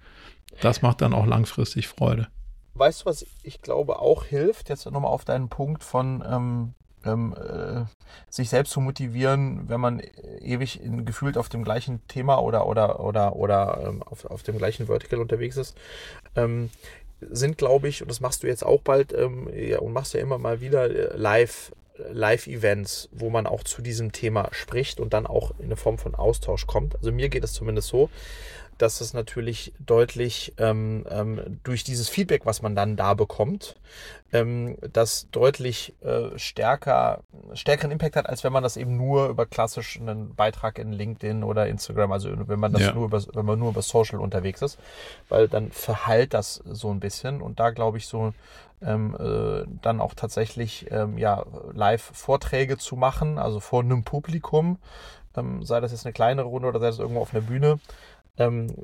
das 0.60 0.82
macht 0.82 1.00
dann 1.00 1.12
auch 1.12 1.26
langfristig 1.26 1.88
Freude. 1.88 2.28
Weißt 2.74 3.02
du, 3.02 3.06
was 3.06 3.26
ich 3.42 3.60
glaube 3.62 3.98
auch 3.98 4.24
hilft, 4.24 4.68
jetzt 4.68 4.86
nochmal 4.86 5.10
auf 5.10 5.24
deinen 5.24 5.48
Punkt 5.48 5.84
von 5.84 6.24
ähm, 6.26 6.74
ähm, 7.04 7.34
äh, 7.34 7.84
sich 8.28 8.48
selbst 8.48 8.72
zu 8.72 8.80
motivieren, 8.80 9.68
wenn 9.68 9.80
man 9.80 10.02
ewig 10.40 10.82
in, 10.82 11.04
gefühlt 11.04 11.38
auf 11.38 11.48
dem 11.48 11.64
gleichen 11.64 12.06
Thema 12.08 12.38
oder 12.42 12.66
oder 12.66 13.00
oder 13.00 13.36
oder 13.36 13.82
ähm, 13.86 14.02
auf, 14.02 14.24
auf 14.26 14.42
dem 14.42 14.58
gleichen 14.58 14.86
Vertical 14.86 15.20
unterwegs 15.20 15.56
ist, 15.56 15.76
ähm, 16.36 16.70
sind, 17.20 17.58
glaube 17.58 17.88
ich, 17.88 18.02
und 18.02 18.10
das 18.10 18.20
machst 18.20 18.42
du 18.42 18.46
jetzt 18.46 18.64
auch 18.64 18.80
bald 18.80 19.12
ähm, 19.12 19.48
ja, 19.54 19.78
und 19.80 19.92
machst 19.92 20.14
ja 20.14 20.20
immer 20.20 20.38
mal 20.38 20.60
wieder 20.60 20.90
äh, 20.90 21.16
live 21.16 21.72
Live-Events, 22.12 23.08
wo 23.12 23.30
man 23.30 23.46
auch 23.46 23.64
zu 23.64 23.82
diesem 23.82 24.12
Thema 24.12 24.48
spricht 24.52 25.00
und 25.00 25.12
dann 25.12 25.26
auch 25.26 25.52
in 25.58 25.66
eine 25.66 25.76
Form 25.76 25.98
von 25.98 26.14
Austausch 26.14 26.66
kommt. 26.66 26.96
Also 26.96 27.12
mir 27.12 27.28
geht 27.28 27.44
es 27.44 27.52
zumindest 27.52 27.88
so, 27.88 28.10
dass 28.80 29.00
es 29.02 29.12
natürlich 29.12 29.74
deutlich 29.78 30.54
ähm, 30.56 31.04
ähm, 31.10 31.60
durch 31.64 31.84
dieses 31.84 32.08
Feedback, 32.08 32.46
was 32.46 32.62
man 32.62 32.74
dann 32.74 32.96
da 32.96 33.12
bekommt, 33.12 33.76
ähm, 34.32 34.78
das 34.92 35.28
deutlich 35.30 35.92
äh, 36.02 36.38
stärker, 36.38 37.22
stärkeren 37.52 37.90
Impact 37.90 38.16
hat, 38.16 38.26
als 38.26 38.42
wenn 38.42 38.52
man 38.52 38.62
das 38.62 38.78
eben 38.78 38.96
nur 38.96 39.28
über 39.28 39.44
klassisch 39.44 40.00
einen 40.00 40.34
Beitrag 40.34 40.78
in 40.78 40.92
LinkedIn 40.92 41.44
oder 41.44 41.66
Instagram, 41.66 42.12
also 42.12 42.30
wenn 42.48 42.60
man 42.60 42.72
das 42.72 42.82
ja. 42.82 42.92
nur 42.94 43.04
über, 43.04 43.22
wenn 43.34 43.44
man 43.44 43.58
nur 43.58 43.70
über 43.70 43.82
Social 43.82 44.18
unterwegs 44.18 44.62
ist, 44.62 44.78
weil 45.28 45.46
dann 45.46 45.70
verhallt 45.72 46.32
das 46.32 46.62
so 46.64 46.90
ein 46.90 47.00
bisschen 47.00 47.42
und 47.42 47.60
da 47.60 47.70
glaube 47.70 47.98
ich 47.98 48.06
so 48.06 48.32
ähm, 48.82 49.16
äh, 49.18 49.64
dann 49.82 50.00
auch 50.00 50.14
tatsächlich 50.14 50.90
ähm, 50.90 51.18
ja, 51.18 51.44
Live-Vorträge 51.72 52.78
zu 52.78 52.96
machen, 52.96 53.38
also 53.38 53.60
vor 53.60 53.82
einem 53.82 54.04
Publikum, 54.04 54.78
ähm, 55.36 55.62
sei 55.62 55.80
das 55.80 55.92
jetzt 55.92 56.06
eine 56.06 56.12
kleinere 56.12 56.46
Runde 56.46 56.68
oder 56.68 56.80
sei 56.80 56.86
das 56.86 56.98
irgendwo 56.98 57.20
auf 57.20 57.34
einer 57.34 57.42
Bühne. 57.42 57.78
Ähm, 58.38 58.74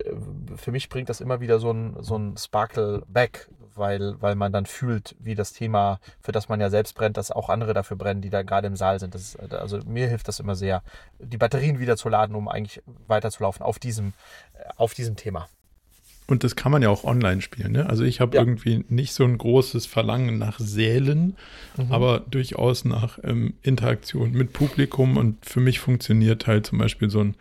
für 0.57 0.71
mich 0.71 0.89
bringt 0.89 1.09
das 1.09 1.21
immer 1.21 1.41
wieder 1.41 1.59
so 1.59 1.71
ein, 1.71 1.97
so 2.01 2.17
ein 2.17 2.37
Sparkle 2.37 3.03
back, 3.09 3.49
weil, 3.75 4.21
weil 4.21 4.35
man 4.35 4.53
dann 4.53 4.67
fühlt, 4.67 5.17
wie 5.19 5.35
das 5.35 5.53
Thema, 5.53 6.01
für 6.21 6.33
das 6.33 6.49
man 6.49 6.61
ja 6.61 6.71
selbst 6.71 6.95
brennt, 6.95 7.17
dass 7.17 7.31
auch 7.31 7.49
andere 7.49 7.75
dafür 7.75 7.97
brennen, 7.97 8.23
die 8.23 8.31
da 8.31 8.43
gerade 8.43 8.67
im 8.67 8.77
Saal 8.77 9.01
sind. 9.01 9.15
Ist, 9.15 9.39
also 9.53 9.79
mir 9.87 10.09
hilft 10.09 10.29
das 10.29 10.41
immer 10.41 10.57
sehr, 10.57 10.83
die 11.19 11.39
Batterien 11.39 11.79
wieder 11.79 11.97
zu 11.97 12.09
laden, 12.09 12.37
um 12.37 12.49
eigentlich 12.49 12.83
weiterzulaufen 13.07 13.65
auf 13.65 13.79
diesem, 13.79 14.13
äh, 14.55 14.69
auf 14.77 14.95
diesem 14.95 15.17
Thema. 15.17 15.49
Und 16.29 16.43
das 16.43 16.57
kann 16.57 16.73
man 16.73 16.83
ja 16.83 16.89
auch 16.89 17.05
online 17.05 17.41
spielen. 17.41 17.71
Ne? 17.73 17.89
Also 17.89 18.03
ich 18.03 18.21
habe 18.21 18.37
ja. 18.37 18.43
irgendwie 18.43 18.85
nicht 18.89 19.13
so 19.13 19.23
ein 19.25 19.39
großes 19.39 19.87
Verlangen 19.87 20.39
nach 20.39 20.59
Sälen, 20.59 21.37
mhm. 21.77 21.93
aber 21.93 22.19
durchaus 22.19 22.85
nach 22.85 23.21
ähm, 23.23 23.55
Interaktion 23.63 24.33
mit 24.33 24.53
Publikum. 24.53 25.17
Und 25.17 25.47
für 25.47 25.61
mich 25.61 25.79
funktioniert 25.79 26.49
halt 26.49 26.67
zum 26.67 26.79
Beispiel 26.79 27.11
so 27.11 27.21
ein 27.21 27.37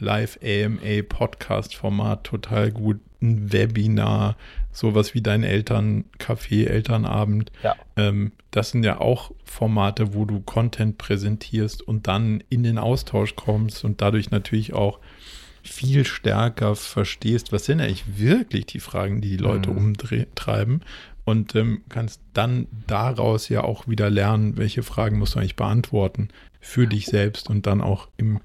Live-AMA-Podcast-Format 0.00 2.24
total 2.24 2.72
gut. 2.72 2.98
Ein 3.22 3.52
Webinar, 3.52 4.36
sowas 4.72 5.14
wie 5.14 5.22
dein 5.22 5.44
Elterncafé, 5.44 6.66
Elternabend. 6.66 7.52
Ja. 7.62 7.76
Ähm, 7.96 8.32
das 8.50 8.70
sind 8.70 8.84
ja 8.84 9.00
auch 9.00 9.30
Formate, 9.44 10.14
wo 10.14 10.24
du 10.24 10.40
Content 10.40 10.98
präsentierst 10.98 11.80
und 11.80 12.08
dann 12.08 12.42
in 12.50 12.64
den 12.64 12.78
Austausch 12.78 13.36
kommst 13.36 13.84
und 13.84 14.00
dadurch 14.02 14.30
natürlich 14.30 14.72
auch 14.74 14.98
viel 15.64 16.04
stärker 16.04 16.76
verstehst, 16.76 17.52
was 17.52 17.64
sind 17.64 17.80
eigentlich 17.80 18.18
wirklich 18.18 18.66
die 18.66 18.80
Fragen, 18.80 19.20
die 19.20 19.30
die 19.30 19.42
Leute 19.42 19.70
mhm. 19.70 19.78
umtreiben 19.78 20.82
und 21.24 21.54
ähm, 21.54 21.82
kannst 21.88 22.20
dann 22.34 22.66
daraus 22.86 23.48
ja 23.48 23.64
auch 23.64 23.88
wieder 23.88 24.10
lernen, 24.10 24.56
welche 24.56 24.82
Fragen 24.82 25.18
musst 25.18 25.34
du 25.34 25.38
eigentlich 25.38 25.56
beantworten 25.56 26.28
für 26.60 26.86
dich 26.86 27.06
selbst 27.06 27.48
und 27.50 27.66
dann 27.66 27.80
auch 27.80 28.08
im, 28.16 28.40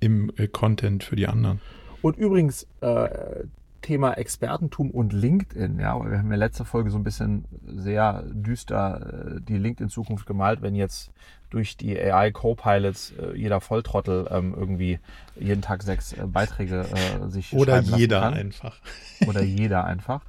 im 0.00 0.30
äh, 0.36 0.46
Content 0.46 1.02
für 1.02 1.16
die 1.16 1.26
anderen. 1.26 1.60
Und 2.02 2.16
übrigens, 2.16 2.66
äh, 2.80 3.44
Thema 3.82 4.12
Expertentum 4.12 4.90
und 4.90 5.12
LinkedIn. 5.12 5.78
Ja, 5.78 5.98
wir 6.04 6.18
haben 6.18 6.30
ja 6.30 6.36
letzte 6.36 6.64
Folge 6.64 6.90
so 6.90 6.98
ein 6.98 7.04
bisschen 7.04 7.44
sehr 7.64 8.24
düster 8.26 9.36
äh, 9.36 9.40
die 9.40 9.56
LinkedIn-Zukunft 9.56 10.26
gemalt, 10.26 10.62
wenn 10.62 10.74
jetzt 10.74 11.10
durch 11.50 11.76
die 11.76 11.98
AI 11.98 12.30
Co-Pilots 12.30 13.12
äh, 13.12 13.36
jeder 13.36 13.60
Volltrottel 13.60 14.28
ähm, 14.30 14.54
irgendwie 14.56 14.98
jeden 15.36 15.62
Tag 15.62 15.82
sechs 15.82 16.12
äh, 16.12 16.26
Beiträge 16.26 16.86
äh, 16.86 17.28
sich 17.28 17.52
Oder 17.52 17.80
jeder 17.80 18.20
kann. 18.20 18.34
einfach. 18.34 18.78
Oder 19.26 19.42
jeder 19.42 19.84
einfach. 19.84 20.22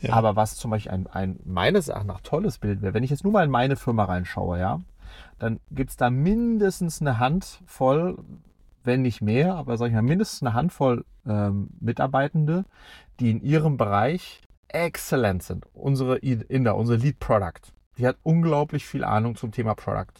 Ja. 0.00 0.14
Aber 0.14 0.34
was 0.34 0.56
zum 0.56 0.70
Beispiel 0.70 0.92
ein, 0.92 1.06
ein 1.06 1.38
meines 1.44 1.88
Erachtens 1.88 2.08
nach 2.08 2.20
tolles 2.22 2.58
Bild 2.58 2.82
wäre, 2.82 2.94
wenn 2.94 3.04
ich 3.04 3.10
jetzt 3.10 3.24
nur 3.24 3.32
mal 3.32 3.44
in 3.44 3.50
meine 3.50 3.76
Firma 3.76 4.04
reinschaue, 4.04 4.58
ja, 4.58 4.80
dann 5.38 5.60
gibt 5.70 5.90
es 5.90 5.96
da 5.96 6.10
mindestens 6.10 7.00
eine 7.00 7.18
Handvoll, 7.18 8.18
wenn 8.84 9.02
nicht 9.02 9.22
mehr, 9.22 9.54
aber 9.54 9.76
sag 9.76 9.88
ich 9.88 9.92
mal, 9.92 10.02
mindestens 10.02 10.42
eine 10.42 10.54
Handvoll 10.54 11.04
ähm, 11.26 11.70
Mitarbeitende, 11.80 12.64
die 13.20 13.30
in 13.30 13.42
ihrem 13.42 13.76
Bereich 13.76 14.40
exzellent 14.68 15.42
sind. 15.42 15.66
Unsere 15.74 16.18
Inder, 16.18 16.76
unsere 16.76 16.98
Lead 16.98 17.18
Product, 17.20 17.72
die 17.98 18.06
hat 18.06 18.16
unglaublich 18.22 18.86
viel 18.86 19.04
Ahnung 19.04 19.36
zum 19.36 19.52
Thema 19.52 19.74
Product. 19.74 20.14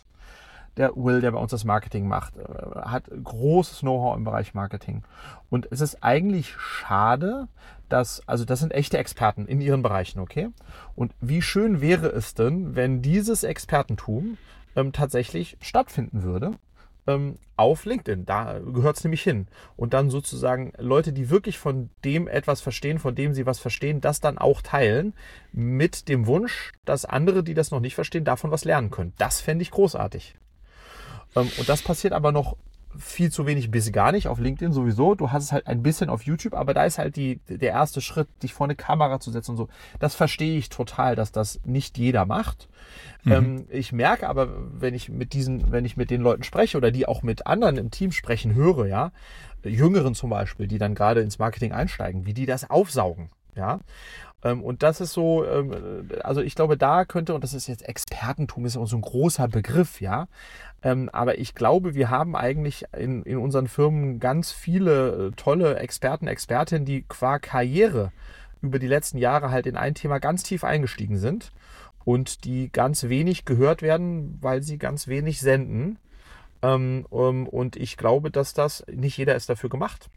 Der 0.76 0.96
Will, 0.96 1.20
der 1.20 1.32
bei 1.32 1.38
uns 1.38 1.50
das 1.50 1.64
Marketing 1.64 2.08
macht, 2.08 2.36
äh, 2.36 2.42
hat 2.82 3.04
großes 3.22 3.80
Know-how 3.80 4.16
im 4.16 4.24
Bereich 4.24 4.54
Marketing. 4.54 5.02
Und 5.50 5.68
es 5.70 5.80
ist 5.80 6.02
eigentlich 6.02 6.54
schade, 6.56 7.48
dass, 7.88 8.26
also 8.26 8.44
das 8.44 8.60
sind 8.60 8.72
echte 8.72 8.98
Experten 8.98 9.46
in 9.46 9.60
ihren 9.60 9.82
Bereichen, 9.82 10.18
okay? 10.18 10.48
Und 10.94 11.12
wie 11.20 11.42
schön 11.42 11.80
wäre 11.80 12.08
es 12.08 12.34
denn, 12.34 12.74
wenn 12.74 13.02
dieses 13.02 13.44
Expertentum 13.44 14.38
ähm, 14.76 14.92
tatsächlich 14.92 15.58
stattfinden 15.60 16.22
würde 16.22 16.52
ähm, 17.06 17.36
auf 17.56 17.84
LinkedIn. 17.84 18.24
Da 18.24 18.58
gehört 18.58 18.96
es 18.96 19.04
nämlich 19.04 19.22
hin. 19.22 19.46
Und 19.76 19.94
dann 19.94 20.10
sozusagen 20.10 20.72
Leute, 20.78 21.12
die 21.12 21.30
wirklich 21.30 21.58
von 21.58 21.90
dem 22.04 22.28
etwas 22.28 22.60
verstehen, 22.60 22.98
von 22.98 23.14
dem 23.14 23.34
sie 23.34 23.46
was 23.46 23.58
verstehen, 23.58 24.00
das 24.00 24.20
dann 24.20 24.38
auch 24.38 24.62
teilen, 24.62 25.14
mit 25.52 26.08
dem 26.08 26.26
Wunsch, 26.26 26.72
dass 26.84 27.04
andere, 27.04 27.42
die 27.42 27.54
das 27.54 27.70
noch 27.70 27.80
nicht 27.80 27.94
verstehen, 27.94 28.24
davon 28.24 28.50
was 28.50 28.64
lernen 28.64 28.90
können. 28.90 29.12
Das 29.18 29.40
fände 29.40 29.62
ich 29.62 29.70
großartig. 29.70 30.34
Ähm, 31.36 31.50
und 31.58 31.68
das 31.68 31.82
passiert 31.82 32.12
aber 32.12 32.32
noch 32.32 32.56
viel 32.98 33.32
zu 33.32 33.46
wenig 33.46 33.70
bis 33.70 33.90
gar 33.92 34.12
nicht 34.12 34.28
auf 34.28 34.38
LinkedIn 34.38 34.72
sowieso. 34.72 35.14
Du 35.14 35.30
hast 35.30 35.44
es 35.44 35.52
halt 35.52 35.66
ein 35.66 35.82
bisschen 35.82 36.10
auf 36.10 36.22
YouTube, 36.22 36.54
aber 36.54 36.74
da 36.74 36.84
ist 36.84 36.98
halt 36.98 37.16
die, 37.16 37.40
der 37.48 37.70
erste 37.70 38.00
Schritt, 38.00 38.28
dich 38.42 38.52
vor 38.52 38.66
eine 38.66 38.76
Kamera 38.76 39.20
zu 39.20 39.30
setzen 39.30 39.52
und 39.52 39.56
so. 39.56 39.68
Das 39.98 40.14
verstehe 40.14 40.58
ich 40.58 40.68
total, 40.68 41.16
dass 41.16 41.32
das 41.32 41.60
nicht 41.64 41.98
jeder 41.98 42.26
macht. 42.26 42.68
Mhm. 43.24 43.32
Ähm, 43.32 43.66
ich 43.70 43.92
merke 43.92 44.28
aber, 44.28 44.48
wenn 44.78 44.94
ich 44.94 45.08
mit 45.08 45.32
diesen, 45.32 45.72
wenn 45.72 45.84
ich 45.84 45.96
mit 45.96 46.10
den 46.10 46.20
Leuten 46.20 46.42
spreche 46.42 46.76
oder 46.76 46.90
die 46.90 47.06
auch 47.06 47.22
mit 47.22 47.46
anderen 47.46 47.76
im 47.78 47.90
Team 47.90 48.12
sprechen 48.12 48.54
höre, 48.54 48.86
ja, 48.86 49.12
Jüngeren 49.64 50.14
zum 50.14 50.30
Beispiel, 50.30 50.66
die 50.66 50.78
dann 50.78 50.94
gerade 50.94 51.20
ins 51.20 51.38
Marketing 51.38 51.72
einsteigen, 51.72 52.26
wie 52.26 52.34
die 52.34 52.46
das 52.46 52.68
aufsaugen. 52.68 53.30
Ja, 53.54 53.80
und 54.62 54.82
das 54.82 55.00
ist 55.00 55.12
so, 55.12 55.44
ähm, 55.44 56.08
also 56.22 56.40
ich 56.40 56.54
glaube, 56.54 56.76
da 56.76 57.04
könnte, 57.04 57.34
und 57.34 57.44
das 57.44 57.54
ist 57.54 57.68
jetzt 57.68 57.88
Expertentum, 57.88 58.66
ist 58.66 58.76
auch 58.76 58.86
so 58.86 58.96
ein 58.96 59.02
großer 59.02 59.48
Begriff, 59.48 60.00
ja. 60.00 60.26
Ähm, 60.82 61.08
aber 61.12 61.38
ich 61.38 61.54
glaube, 61.54 61.94
wir 61.94 62.10
haben 62.10 62.34
eigentlich 62.34 62.84
in, 62.96 63.22
in 63.22 63.38
unseren 63.38 63.68
Firmen 63.68 64.18
ganz 64.18 64.50
viele 64.50 65.28
äh, 65.28 65.30
tolle 65.36 65.76
Experten, 65.76 66.26
Expertinnen, 66.26 66.84
die 66.84 67.02
qua 67.02 67.38
Karriere 67.38 68.10
über 68.62 68.78
die 68.78 68.88
letzten 68.88 69.18
Jahre 69.18 69.50
halt 69.50 69.66
in 69.66 69.76
ein 69.76 69.94
Thema 69.94 70.18
ganz 70.18 70.42
tief 70.42 70.64
eingestiegen 70.64 71.18
sind 71.18 71.52
und 72.04 72.44
die 72.44 72.70
ganz 72.70 73.04
wenig 73.04 73.44
gehört 73.44 73.82
werden, 73.82 74.38
weil 74.40 74.62
sie 74.62 74.78
ganz 74.78 75.08
wenig 75.08 75.40
senden. 75.40 75.98
und 76.62 77.76
ich 77.76 77.96
glaube, 77.96 78.30
dass 78.30 78.54
das, 78.54 78.84
nicht 78.88 79.16
jeder 79.16 79.34
ist 79.34 79.48
dafür 79.48 79.68
gemacht. 79.68 80.10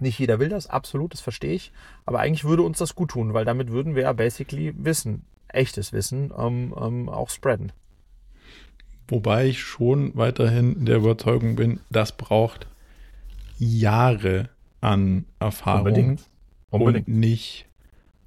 Nicht 0.00 0.18
jeder 0.18 0.38
will 0.38 0.48
das, 0.48 0.66
absolut, 0.66 1.12
das 1.12 1.20
verstehe 1.20 1.52
ich. 1.52 1.72
Aber 2.06 2.20
eigentlich 2.20 2.44
würde 2.44 2.62
uns 2.62 2.78
das 2.78 2.94
gut 2.94 3.10
tun, 3.10 3.34
weil 3.34 3.44
damit 3.44 3.70
würden 3.70 3.94
wir 3.94 4.04
ja 4.04 4.12
basically 4.12 4.72
Wissen, 4.76 5.22
echtes 5.48 5.92
Wissen, 5.92 6.32
ähm, 6.36 6.74
ähm, 6.80 7.08
auch 7.08 7.28
spreaden. 7.28 7.72
Wobei 9.08 9.46
ich 9.46 9.60
schon 9.60 10.16
weiterhin 10.16 10.84
der 10.84 10.98
Überzeugung 10.98 11.56
bin, 11.56 11.80
das 11.90 12.16
braucht 12.16 12.66
Jahre 13.58 14.48
an 14.80 15.26
Erfahrung. 15.38 15.86
Unbedingt. 15.86 16.22
Unbedingt. 16.70 17.08
Und 17.08 17.16
nicht, 17.16 17.66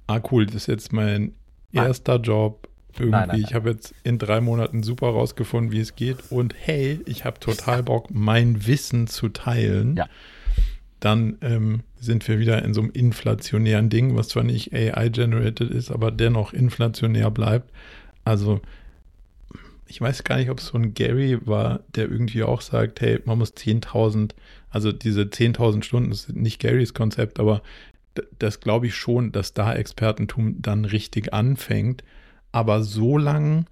ah 0.06 0.20
cool, 0.30 0.46
das 0.46 0.56
ist 0.56 0.66
jetzt 0.68 0.92
mein 0.92 1.32
nein. 1.72 1.86
erster 1.86 2.16
Job. 2.16 2.68
Irgendwie, 2.92 3.10
nein, 3.10 3.28
nein, 3.28 3.40
ich 3.40 3.54
habe 3.54 3.70
jetzt 3.70 3.92
in 4.04 4.18
drei 4.18 4.40
Monaten 4.40 4.84
super 4.84 5.08
rausgefunden, 5.08 5.72
wie 5.72 5.80
es 5.80 5.96
geht. 5.96 6.30
Und 6.30 6.54
hey, 6.56 7.00
ich 7.06 7.24
habe 7.24 7.40
total 7.40 7.82
Bock, 7.82 8.10
mein 8.12 8.66
Wissen 8.66 9.08
zu 9.08 9.30
teilen. 9.30 9.96
Ja 9.96 10.06
dann 11.04 11.36
ähm, 11.42 11.82
sind 11.96 12.26
wir 12.28 12.38
wieder 12.38 12.64
in 12.64 12.72
so 12.72 12.80
einem 12.80 12.90
inflationären 12.90 13.90
Ding, 13.90 14.16
was 14.16 14.28
zwar 14.28 14.42
nicht 14.42 14.72
AI-generated 14.72 15.70
ist, 15.70 15.90
aber 15.90 16.10
dennoch 16.10 16.52
inflationär 16.52 17.30
bleibt. 17.30 17.70
Also 18.24 18.60
ich 19.86 20.00
weiß 20.00 20.24
gar 20.24 20.36
nicht, 20.36 20.50
ob 20.50 20.60
es 20.60 20.68
so 20.68 20.78
ein 20.78 20.94
Gary 20.94 21.38
war, 21.46 21.80
der 21.94 22.10
irgendwie 22.10 22.42
auch 22.42 22.62
sagt, 22.62 23.00
hey, 23.00 23.20
man 23.26 23.38
muss 23.38 23.52
10.000, 23.52 24.32
also 24.70 24.92
diese 24.92 25.22
10.000 25.22 25.82
Stunden, 25.82 26.10
das 26.10 26.20
ist 26.20 26.36
nicht 26.36 26.60
Garys 26.60 26.94
Konzept, 26.94 27.38
aber 27.38 27.62
das 28.38 28.60
glaube 28.60 28.86
ich 28.86 28.94
schon, 28.94 29.30
dass 29.30 29.52
da 29.52 29.74
Expertentum 29.74 30.62
dann 30.62 30.84
richtig 30.84 31.34
anfängt. 31.34 32.02
Aber 32.52 32.82
so 32.82 33.18
lange 33.18 33.66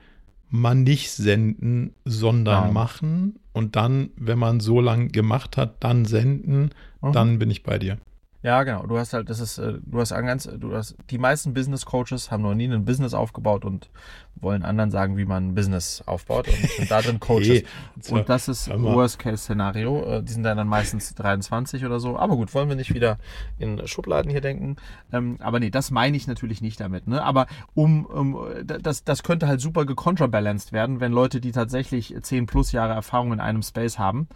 man 0.53 0.83
nicht 0.83 1.11
senden, 1.11 1.95
sondern 2.05 2.67
ja. 2.67 2.73
machen 2.73 3.37
und 3.53 3.75
dann, 3.75 4.11
wenn 4.17 4.39
man 4.39 4.61
so 4.61 4.81
lange 4.81 5.09
gemacht 5.09 5.57
hat, 5.57 5.83
dann 5.83 6.05
senden, 6.05 6.71
mhm. 7.01 7.13
dann 7.13 7.39
bin 7.39 7.51
ich 7.51 7.63
bei 7.63 7.79
dir. 7.79 7.97
Ja, 8.43 8.65
genau. 8.65 8.87
Du 8.87 8.99
hast 8.99 9.13
halt, 9.13 9.31
das 9.31 9.39
ist, 9.39 9.59
äh, 9.59 9.75
du 9.85 10.01
hast 10.01 10.11
ganz, 10.11 10.49
du 10.53 10.75
hast, 10.75 10.97
die 11.11 11.19
meisten 11.19 11.55
Business 11.55 11.87
Coaches 11.87 12.31
haben 12.33 12.43
noch 12.43 12.55
nie 12.55 12.67
ein 12.67 12.85
Business 12.85 13.15
aufgebaut 13.15 13.65
und 13.65 13.89
wollen 14.35 14.65
anderen 14.65 14.91
sagen, 14.91 15.17
wie 15.17 15.25
man 15.25 15.49
ein 15.49 15.55
Business 15.55 16.03
aufbaut 16.07 16.49
und 16.49 16.57
sind 16.57 16.91
da 16.91 17.01
drin 17.03 17.21
Coaches. 17.21 17.47
hey, 17.47 17.65
und 18.11 18.29
das 18.29 18.49
ist 18.49 18.69
Worst-Case-Szenario. 18.69 20.17
Äh, 20.17 20.23
die 20.25 20.33
sind 20.33 20.43
dann 20.43 20.67
meistens 20.67 21.15
23 21.15 21.85
oder 21.85 22.01
so. 22.01 22.19
Aber 22.19 22.35
gut, 22.35 22.53
wollen 22.53 22.69
wir 22.69 22.75
nicht 22.75 22.93
wieder 22.93 23.19
in 23.59 23.87
Schubladen 23.87 24.31
hier 24.31 24.41
denken. 24.41 24.77
Ähm, 25.13 25.37
aber 25.41 25.61
nee, 25.61 25.71
das 25.71 25.93
meine 25.93 26.17
ich 26.17 26.27
natürlich 26.27 26.61
nicht 26.61 26.81
damit. 26.81 27.07
Ne? 27.07 27.23
Aber 27.23 27.47
um, 27.75 28.07
um 28.07 28.47
das, 28.65 29.05
das 29.05 29.23
könnte 29.23 29.47
halt 29.47 29.61
super 29.61 29.87
gecontrabalanced 29.87 30.73
werden, 30.73 30.99
wenn 30.99 31.13
Leute, 31.13 31.41
die 31.41 31.53
tatsächlich 31.53 32.13
10 32.21 32.47
plus 32.47 32.73
Jahre 32.73 32.95
Erfahrung 32.95 33.33
in 33.33 33.41
einem 33.41 33.63
Space 33.63 34.01
haben, 34.01 34.27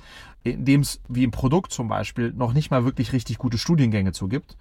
in 0.52 0.64
dem 0.64 0.80
es 0.80 1.00
wie 1.08 1.24
im 1.24 1.30
Produkt 1.30 1.72
zum 1.72 1.88
Beispiel 1.88 2.32
noch 2.32 2.52
nicht 2.52 2.70
mal 2.70 2.84
wirklich 2.84 3.12
richtig 3.12 3.38
gute 3.38 3.58
Studiengänge 3.58 4.12
zu 4.12 4.28
gibt, 4.28 4.56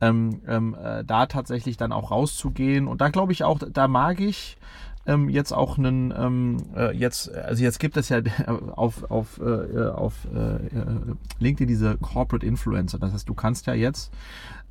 ähm, 0.00 0.40
ähm, 0.46 0.76
äh, 0.82 1.04
da 1.04 1.26
tatsächlich 1.26 1.76
dann 1.76 1.92
auch 1.92 2.10
rauszugehen. 2.10 2.86
Und 2.86 3.00
da 3.00 3.08
glaube 3.08 3.32
ich 3.32 3.44
auch, 3.44 3.58
da 3.58 3.88
mag 3.88 4.20
ich 4.20 4.56
ähm, 5.06 5.28
jetzt 5.28 5.52
auch 5.52 5.78
einen, 5.78 6.12
ähm, 6.16 6.56
äh, 6.74 6.96
jetzt, 6.96 7.32
also 7.34 7.62
jetzt 7.62 7.78
gibt 7.78 7.96
es 7.96 8.08
ja 8.08 8.20
auf, 8.72 9.10
auf, 9.10 9.40
äh, 9.40 9.88
auf 9.88 10.26
äh, 10.34 10.58
LinkedIn 11.38 11.68
diese 11.68 11.96
Corporate 11.98 12.46
Influencer. 12.46 12.98
Das 12.98 13.12
heißt, 13.12 13.28
du 13.28 13.34
kannst 13.34 13.66
ja 13.66 13.74
jetzt 13.74 14.12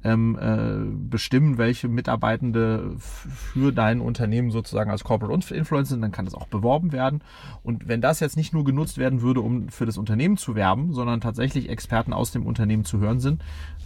ähm, 0.03 0.37
äh, 0.39 1.09
bestimmen, 1.09 1.57
welche 1.57 1.87
Mitarbeitende 1.87 2.95
für 2.97 3.71
dein 3.71 4.01
Unternehmen 4.01 4.51
sozusagen 4.51 4.91
als 4.91 5.03
Corporate 5.03 5.53
Influencer 5.53 5.91
sind, 5.91 6.01
dann 6.01 6.11
kann 6.11 6.25
das 6.25 6.35
auch 6.35 6.47
beworben 6.47 6.91
werden. 6.91 7.21
Und 7.63 7.87
wenn 7.87 8.01
das 8.01 8.19
jetzt 8.19 8.37
nicht 8.37 8.53
nur 8.53 8.65
genutzt 8.65 8.97
werden 8.97 9.21
würde, 9.21 9.41
um 9.41 9.69
für 9.69 9.85
das 9.85 9.97
Unternehmen 9.97 10.37
zu 10.37 10.55
werben, 10.55 10.93
sondern 10.93 11.21
tatsächlich 11.21 11.69
Experten 11.69 12.13
aus 12.13 12.31
dem 12.31 12.45
Unternehmen 12.45 12.85
zu 12.85 12.99
hören 12.99 13.19
sind, 13.19 13.41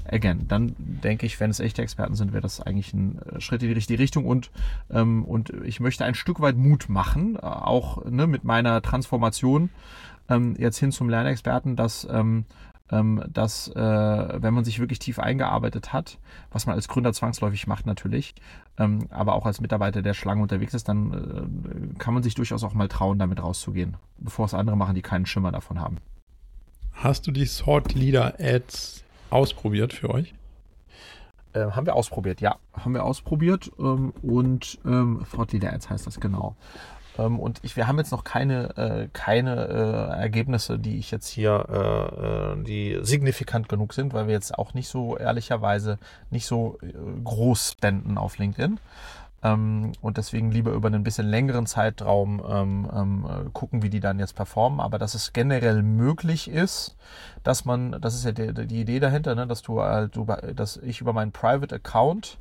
again, 0.09 0.45
dann 0.47 0.75
denke 0.77 1.25
ich, 1.25 1.39
wenn 1.39 1.51
es 1.51 1.59
echte 1.59 1.81
Experten 1.81 2.15
sind, 2.15 2.33
wäre 2.33 2.41
das 2.41 2.61
eigentlich 2.61 2.93
ein 2.93 3.19
äh, 3.21 3.39
Schritt 3.41 3.61
in 3.61 3.69
die 3.69 3.75
richtige 3.75 3.99
Richtung 3.99 4.25
und, 4.25 4.51
ähm, 4.89 5.23
und 5.23 5.51
ich 5.65 5.79
möchte 5.79 6.05
ein 6.05 6.15
Stück 6.15 6.39
weit 6.39 6.57
Mut 6.57 6.89
machen, 6.89 7.35
äh, 7.35 7.39
auch 7.41 8.05
ne, 8.05 8.27
mit 8.27 8.43
meiner 8.43 8.81
Transformation 8.81 9.69
ähm, 10.29 10.55
jetzt 10.57 10.77
hin 10.77 10.91
zum 10.91 11.09
Lernexperten, 11.09 11.75
dass 11.75 12.07
ähm, 12.09 12.45
dass, 12.89 13.67
äh, 13.69 14.41
wenn 14.41 14.53
man 14.53 14.63
sich 14.63 14.79
wirklich 14.79 14.99
tief 14.99 15.19
eingearbeitet 15.19 15.91
hat, 15.93 16.17
was 16.51 16.65
man 16.65 16.75
als 16.75 16.87
Gründer 16.87 17.13
zwangsläufig 17.13 17.67
macht 17.67 17.85
natürlich, 17.85 18.33
ähm, 18.77 19.07
aber 19.09 19.33
auch 19.33 19.45
als 19.45 19.59
Mitarbeiter 19.59 20.01
der 20.01 20.13
Schlange 20.13 20.41
unterwegs 20.41 20.73
ist, 20.73 20.87
dann 20.87 21.13
äh, 21.13 21.97
kann 21.97 22.13
man 22.13 22.23
sich 22.23 22.35
durchaus 22.35 22.63
auch 22.63 22.73
mal 22.73 22.87
trauen, 22.87 23.19
damit 23.19 23.41
rauszugehen, 23.41 23.97
bevor 24.17 24.45
es 24.45 24.53
andere 24.53 24.77
machen, 24.77 24.95
die 24.95 25.01
keinen 25.01 25.25
Schimmer 25.25 25.51
davon 25.51 25.81
haben. 25.81 25.97
Hast 26.93 27.27
du 27.27 27.31
die 27.31 27.45
Sort 27.45 27.93
Leader 27.93 28.35
Ads 28.39 29.03
ausprobiert 29.29 29.93
für 29.93 30.09
euch? 30.09 30.33
Äh, 31.53 31.71
haben 31.71 31.85
wir 31.85 31.95
ausprobiert, 31.95 32.41
ja. 32.41 32.57
Haben 32.73 32.93
wir 32.93 33.03
ausprobiert 33.03 33.71
ähm, 33.79 34.13
und 34.21 34.79
ähm, 34.85 35.25
Thought 35.31 35.53
Leader 35.53 35.73
Ads 35.73 35.89
heißt 35.89 36.07
das 36.07 36.19
genau. 36.19 36.55
Ähm, 37.17 37.39
und 37.39 37.59
ich, 37.63 37.75
wir 37.75 37.87
haben 37.87 37.97
jetzt 37.97 38.11
noch 38.11 38.23
keine, 38.23 38.77
äh, 38.77 39.07
keine 39.13 39.67
äh, 39.67 40.21
Ergebnisse, 40.21 40.79
die 40.79 40.97
ich 40.97 41.11
jetzt 41.11 41.27
hier, 41.27 41.65
äh, 41.69 42.59
äh, 42.59 42.63
die 42.63 42.99
signifikant 43.01 43.69
genug 43.69 43.93
sind, 43.93 44.13
weil 44.13 44.27
wir 44.27 44.33
jetzt 44.33 44.57
auch 44.57 44.73
nicht 44.73 44.89
so 44.89 45.17
ehrlicherweise 45.17 45.97
nicht 46.29 46.45
so 46.45 46.77
äh, 46.81 46.93
groß 47.23 47.71
spenden 47.71 48.17
auf 48.17 48.37
LinkedIn. 48.37 48.79
Ähm, 49.43 49.91
und 50.01 50.17
deswegen 50.17 50.51
lieber 50.51 50.71
über 50.71 50.87
einen 50.87 51.03
bisschen 51.03 51.27
längeren 51.27 51.67
Zeitraum 51.67 52.41
ähm, 52.47 52.89
ähm, 52.93 53.25
äh, 53.29 53.49
gucken, 53.51 53.83
wie 53.83 53.89
die 53.89 53.99
dann 53.99 54.19
jetzt 54.19 54.35
performen. 54.35 54.79
Aber 54.79 54.97
dass 54.97 55.13
es 55.13 55.33
generell 55.33 55.83
möglich 55.83 56.49
ist, 56.49 56.95
dass 57.43 57.65
man, 57.65 57.97
das 58.01 58.15
ist 58.15 58.25
ja 58.25 58.31
die, 58.31 58.67
die 58.67 58.81
Idee 58.81 58.99
dahinter, 58.99 59.35
ne, 59.35 59.45
dass 59.47 59.61
du, 59.61 59.79
du, 60.11 60.25
dass 60.55 60.77
ich 60.77 61.01
über 61.01 61.13
meinen 61.13 61.31
Private 61.31 61.75
Account 61.75 62.39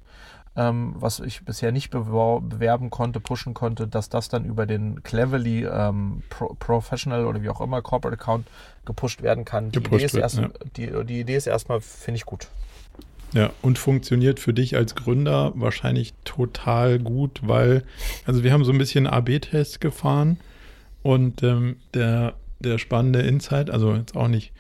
ähm, 0.57 0.95
was 0.99 1.21
ich 1.21 1.45
bisher 1.45 1.71
nicht 1.73 1.91
bewerben 1.91 2.91
konnte, 2.91 3.21
pushen 3.21 3.55
konnte, 3.55 3.87
dass 3.87 4.09
das 4.09 4.29
dann 4.29 4.45
über 4.45 4.67
den 4.67 5.03
Cleverly 5.03 5.65
ähm, 5.65 6.23
Pro 6.31 6.55
Professional 6.59 7.27
oder 7.27 7.43
wie 7.43 7.51
auch 7.51 7.61
immer 7.61 7.83
Corporate 7.83 8.21
Account 8.21 8.47
gepusht 8.85 9.23
werden 9.23 9.45
kann. 9.45 9.71
Die, 9.71 9.79
Idee, 9.79 10.05
ist 10.05 10.15
wird, 10.15 10.23
erst, 10.23 10.39
ja. 10.39 10.49
die, 10.77 10.93
die 11.05 11.21
Idee 11.21 11.37
ist 11.37 11.47
erstmal, 11.47 11.81
finde 11.81 12.17
ich 12.17 12.25
gut. 12.25 12.49
Ja, 13.33 13.51
und 13.61 13.79
funktioniert 13.79 14.41
für 14.41 14.55
dich 14.55 14.77
als 14.77 14.95
Gründer 14.95 15.53
wahrscheinlich 15.57 16.15
total 16.25 16.99
gut, 16.99 17.41
weil, 17.43 17.83
also 18.25 18.45
wir 18.45 18.53
haben 18.53 18.65
so 18.65 18.73
ein 18.73 18.79
bisschen 18.79 19.07
AB-Tests 19.07 19.81
gefahren 19.81 20.39
Und 21.03 21.43
ähm, 21.43 21.77
der, 21.93 22.35
der 22.61 22.79
spannende 22.79 23.21
Insight, 23.21 23.71
also 23.71 23.95
jetzt 23.95 24.17
auch 24.17 24.29
nicht, 24.29 24.53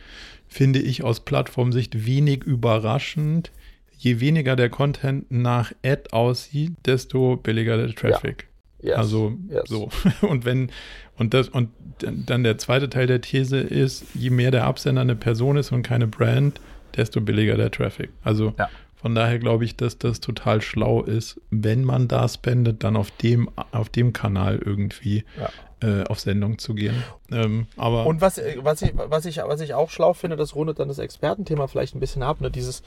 finde 0.46 0.78
ich 0.78 1.02
aus 1.02 1.20
Plattformsicht 1.20 2.06
wenig 2.06 2.44
überraschend. 2.44 3.50
Je 3.98 4.20
weniger 4.20 4.56
der 4.56 4.68
Content 4.68 5.30
nach 5.30 5.72
Ad 5.84 6.10
aussieht, 6.12 6.74
desto 6.84 7.36
billiger 7.36 7.76
der 7.76 7.94
Traffic. 7.94 8.42
Ja. 8.42 8.56
Yes. 8.90 8.96
Also 8.96 9.32
yes. 9.48 9.62
so. 9.66 9.88
Und 10.26 10.44
wenn, 10.44 10.70
und 11.16 11.32
das, 11.32 11.48
und 11.48 11.70
dann 11.98 12.44
der 12.44 12.58
zweite 12.58 12.90
Teil 12.90 13.06
der 13.06 13.20
These 13.20 13.58
ist, 13.58 14.04
je 14.14 14.30
mehr 14.30 14.50
der 14.50 14.64
Absender 14.64 15.00
eine 15.00 15.16
Person 15.16 15.56
ist 15.56 15.72
und 15.72 15.82
keine 15.82 16.06
Brand, 16.06 16.60
desto 16.94 17.20
billiger 17.22 17.56
der 17.56 17.70
Traffic. 17.70 18.10
Also 18.22 18.52
ja. 18.58 18.68
von 18.94 19.14
daher 19.14 19.38
glaube 19.38 19.64
ich, 19.64 19.76
dass 19.76 19.96
das 19.96 20.20
total 20.20 20.60
schlau 20.60 21.02
ist, 21.02 21.40
wenn 21.50 21.84
man 21.84 22.06
da 22.06 22.28
spendet, 22.28 22.84
dann 22.84 22.96
auf 22.96 23.10
dem, 23.10 23.48
auf 23.72 23.88
dem 23.88 24.12
Kanal 24.12 24.60
irgendwie 24.62 25.24
ja. 25.40 25.48
äh, 25.88 26.04
auf 26.04 26.20
Sendung 26.20 26.58
zu 26.58 26.74
gehen. 26.74 27.02
Ähm, 27.30 27.66
aber 27.78 28.06
und 28.06 28.20
was, 28.20 28.38
was, 28.58 28.82
ich, 28.82 28.92
was, 28.94 29.24
ich, 29.24 29.38
was 29.38 29.60
ich 29.62 29.72
auch 29.72 29.88
schlau 29.88 30.12
finde, 30.12 30.36
das 30.36 30.54
rundet 30.54 30.78
dann 30.78 30.88
das 30.88 30.98
Expertenthema 30.98 31.66
vielleicht 31.66 31.94
ein 31.94 32.00
bisschen 32.00 32.22
ab, 32.22 32.42
ne? 32.42 32.50
dieses 32.50 32.82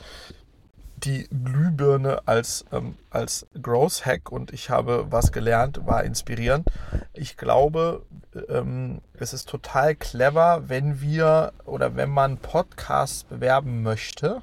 die 1.03 1.27
Glühbirne 1.29 2.21
als, 2.25 2.65
ähm, 2.71 2.97
als 3.09 3.47
Growth 3.61 4.05
Hack 4.05 4.31
und 4.31 4.51
ich 4.51 4.69
habe 4.69 5.07
was 5.09 5.31
gelernt, 5.31 5.85
war 5.85 6.03
inspirierend. 6.03 6.67
Ich 7.13 7.37
glaube, 7.37 8.05
ähm, 8.49 9.01
es 9.13 9.33
ist 9.33 9.49
total 9.49 9.95
clever, 9.95 10.63
wenn 10.67 11.01
wir 11.01 11.53
oder 11.65 11.95
wenn 11.95 12.09
man 12.09 12.37
Podcasts 12.37 13.23
bewerben 13.23 13.83
möchte 13.83 14.41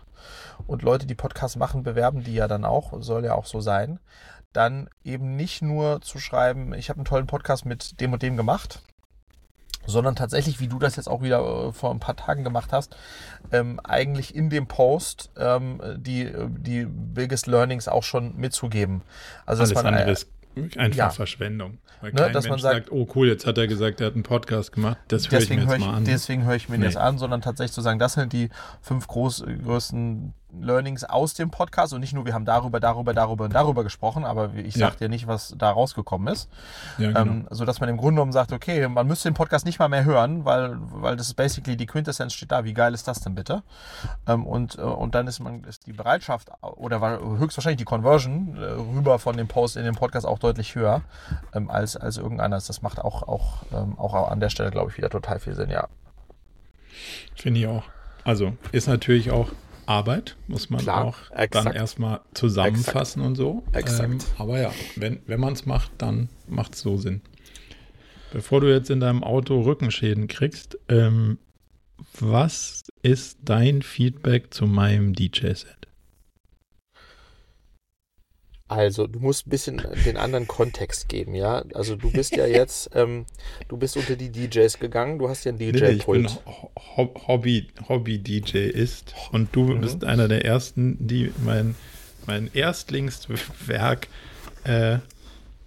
und 0.67 0.83
Leute, 0.83 1.07
die 1.07 1.15
Podcasts 1.15 1.57
machen, 1.57 1.83
bewerben 1.83 2.25
die 2.25 2.35
ja 2.35 2.49
dann 2.49 2.65
auch, 2.65 2.93
soll 3.03 3.25
ja 3.25 3.35
auch 3.35 3.47
so 3.47 3.61
sein, 3.61 4.01
dann 4.53 4.89
eben 5.05 5.37
nicht 5.37 5.63
nur 5.63 6.01
zu 6.01 6.19
schreiben, 6.19 6.73
ich 6.75 6.89
habe 6.89 6.99
einen 6.99 7.05
tollen 7.05 7.27
Podcast 7.27 7.67
mit 7.67 8.01
dem 8.01 8.13
und 8.13 8.23
dem 8.23 8.37
gemacht, 8.37 8.83
sondern 9.87 10.17
tatsächlich, 10.17 10.61
wie 10.61 10.69
du 10.69 10.79
das 10.79 10.97
jetzt 10.97 11.09
auch 11.09 11.23
wieder 11.23 11.69
äh, 11.69 11.73
vor 11.73 11.91
ein 11.91 12.01
paar 12.01 12.17
Tagen 12.17 12.45
gemacht 12.45 12.73
hast, 12.73 12.97
ähm, 13.53 13.81
eigentlich 13.85 14.35
in 14.35 14.51
dem 14.51 14.67
Post 14.67 15.31
ähm, 15.39 15.81
die, 15.97 16.33
die 16.49 16.87
Biggest 16.87 17.47
Learnings 17.47 17.89
auch 17.89 18.03
schon 18.03 18.37
mitzugeben. 18.37 19.03
Also, 19.45 19.63
Alles 19.63 19.73
dass 19.73 19.83
man, 19.83 19.95
andere 19.95 20.11
ist 20.11 20.29
einfach 20.77 20.97
ja. 20.97 21.11
Verschwendung. 21.11 21.79
Weil 22.01 22.13
ne, 22.13 22.23
kein 22.23 22.33
dass 22.33 22.45
Mensch 22.45 22.51
man 22.51 22.59
sagt, 22.61 22.87
sagt, 22.87 22.93
oh 22.93 23.09
cool, 23.15 23.29
jetzt 23.29 23.47
hat 23.47 23.59
er 23.59 23.67
gesagt, 23.67 24.01
er 24.01 24.09
hat 24.09 24.15
einen 24.15 24.23
Podcast 24.23 24.73
gemacht, 24.73 24.99
das 25.09 25.31
höre 25.31 25.41
ich 25.41 25.51
mir 25.51 25.61
jetzt 25.61 25.79
mal 25.79 25.95
an. 25.95 26.05
Deswegen 26.05 26.45
höre 26.45 26.57
ich 26.57 26.69
mir 26.69 26.79
nee. 26.79 26.85
das 26.85 26.97
an, 26.97 27.19
sondern 27.19 27.41
tatsächlich 27.41 27.73
zu 27.73 27.81
sagen, 27.81 27.99
das 27.99 28.15
sind 28.15 28.33
die 28.33 28.51
fünf 28.83 29.07
groß, 29.07 29.45
größten 29.65 30.35
Learnings 30.53 31.05
aus 31.05 31.35
dem 31.35 31.51
Podcast 31.51 31.93
und 31.93 32.01
nicht 32.01 32.13
nur, 32.13 32.25
wir 32.25 32.35
haben 32.35 32.45
darüber, 32.45 32.81
darüber, 32.81 33.13
darüber 33.13 33.45
und 33.45 33.55
darüber 33.55 33.85
gesprochen, 33.85 34.25
aber 34.25 34.55
ich 34.55 34.75
sage 34.75 34.93
ja. 34.93 34.99
dir 35.01 35.09
nicht, 35.09 35.27
was 35.27 35.55
da 35.57 35.71
rausgekommen 35.71 36.33
ist. 36.33 36.49
Ja, 36.99 37.09
genau. 37.09 37.21
ähm, 37.21 37.47
sodass 37.51 37.81
man 37.81 37.89
im 37.89 37.97
Grunde 37.97 38.15
genommen 38.15 38.33
sagt, 38.33 38.53
okay, 38.53 38.87
man 38.89 39.07
müsste 39.07 39.29
den 39.29 39.35
Podcast 39.35 39.67
nicht 39.67 39.79
mal 39.79 39.89
mehr 39.89 40.05
hören, 40.05 40.45
weil, 40.45 40.77
weil 40.79 41.17
das 41.17 41.29
ist 41.29 41.35
basically 41.35 41.77
die 41.77 41.87
Quintessenz 41.87 42.33
steht 42.33 42.53
da. 42.53 42.65
Wie 42.65 42.75
geil 42.75 42.95
ist 42.95 43.09
das 43.09 43.21
denn 43.21 43.35
bitte? 43.35 43.63
Ähm, 44.27 44.47
und, 44.47 44.79
äh, 44.79 44.83
und 44.83 45.15
dann 45.15 45.27
ist 45.27 45.41
man 45.41 45.65
ist 45.65 45.87
die 45.87 45.93
Bereitschaft 45.93 46.51
oder 46.61 47.01
höchstwahrscheinlich 47.01 47.79
die 47.79 47.85
Conversion 47.85 48.57
äh, 48.57 48.65
rüber 48.65 49.19
von 49.19 49.37
dem 49.37 49.49
Post 49.49 49.77
in 49.77 49.85
den 49.85 49.95
Podcast 49.95 50.27
auch 50.27 50.39
deutlich 50.39 50.75
höher 50.75 51.03
ähm, 51.53 51.71
als, 51.71 51.97
als 51.97 52.17
irgendeiner. 52.17 52.57
Das 52.57 52.83
macht 52.83 53.01
auch, 53.01 53.23
auch, 53.23 53.63
ähm, 53.73 53.99
auch 53.99 54.31
an 54.31 54.41
der 54.41 54.51
Stelle, 54.51 54.71
glaube 54.71 54.91
ich, 54.91 54.97
wieder 54.97 55.11
total 55.11 55.41
viel 55.41 55.55
Sinn, 55.55 55.71
ja. 55.71 55.89
Finde 57.35 57.61
ich 57.61 57.67
auch. 57.67 57.85
Also 58.25 58.55
ist 58.73 58.89
natürlich 58.89 59.31
auch 59.31 59.49
Arbeit, 59.87 60.37
muss 60.49 60.71
man 60.71 60.81
Klar, 60.81 61.05
auch 61.05 61.31
exakt. 61.31 61.55
dann 61.55 61.75
erstmal 61.75 62.21
zusammenfassen 62.35 63.21
exakt. 63.21 63.27
und 63.27 63.35
so. 63.37 63.63
Exakt. 63.73 64.11
Ähm, 64.11 64.19
aber 64.39 64.61
ja, 64.61 64.73
wenn, 64.97 65.21
wenn 65.27 65.41
man 65.41 65.53
es 65.53 65.65
macht, 65.67 65.91
dann 65.99 66.29
macht 66.49 66.75
es 66.75 66.81
so 66.81 66.97
Sinn. 66.97 67.23
Bevor 68.33 68.61
du 68.61 68.73
jetzt 68.73 68.91
in 68.91 69.01
deinem 69.01 69.23
Auto 69.23 69.61
Rückenschäden 69.61 70.27
kriegst, 70.27 70.79
ähm, 70.89 71.39
was 72.21 72.85
ist 73.03 73.39
dein 73.45 73.83
Feedback 73.83 74.53
zu 74.53 74.67
meinem 74.67 75.15
DJ-Set? 75.15 75.87
Also, 78.69 79.07
du 79.07 79.21
musst 79.21 79.47
ein 79.47 79.51
bisschen 79.51 79.83
den 80.05 80.17
anderen 80.17 80.49
Kontext 80.49 81.09
geben, 81.09 81.35
ja. 81.35 81.65
Also, 81.75 81.95
du 81.95 82.11
bist 82.11 82.35
ja 82.35 82.47
jetzt, 82.47 82.91
ähm, 82.95 83.27
du 83.69 83.77
bist 83.77 83.97
unter 83.97 84.17
die 84.17 84.31
DJs 84.31 84.79
gegangen, 84.81 85.19
du 85.19 85.29
hast 85.29 85.45
ja 85.45 85.51
einen 85.51 85.59
DJ-Pult. 85.59 86.23
Nee, 86.23 86.29
ich 86.29 86.37
bin 86.97 87.09
Hobby, 87.29 87.69
Hobby-DJ 87.89 88.59
ist 88.59 89.15
und 89.31 89.55
du 89.55 89.65
mhm. 89.65 89.81
bist 89.83 90.05
einer 90.05 90.27
der 90.27 90.45
ersten, 90.45 90.97
die 91.07 91.33
mein, 91.45 91.77
mein 92.27 92.51
Erstlingswerk 92.53 94.09
äh, 94.65 94.99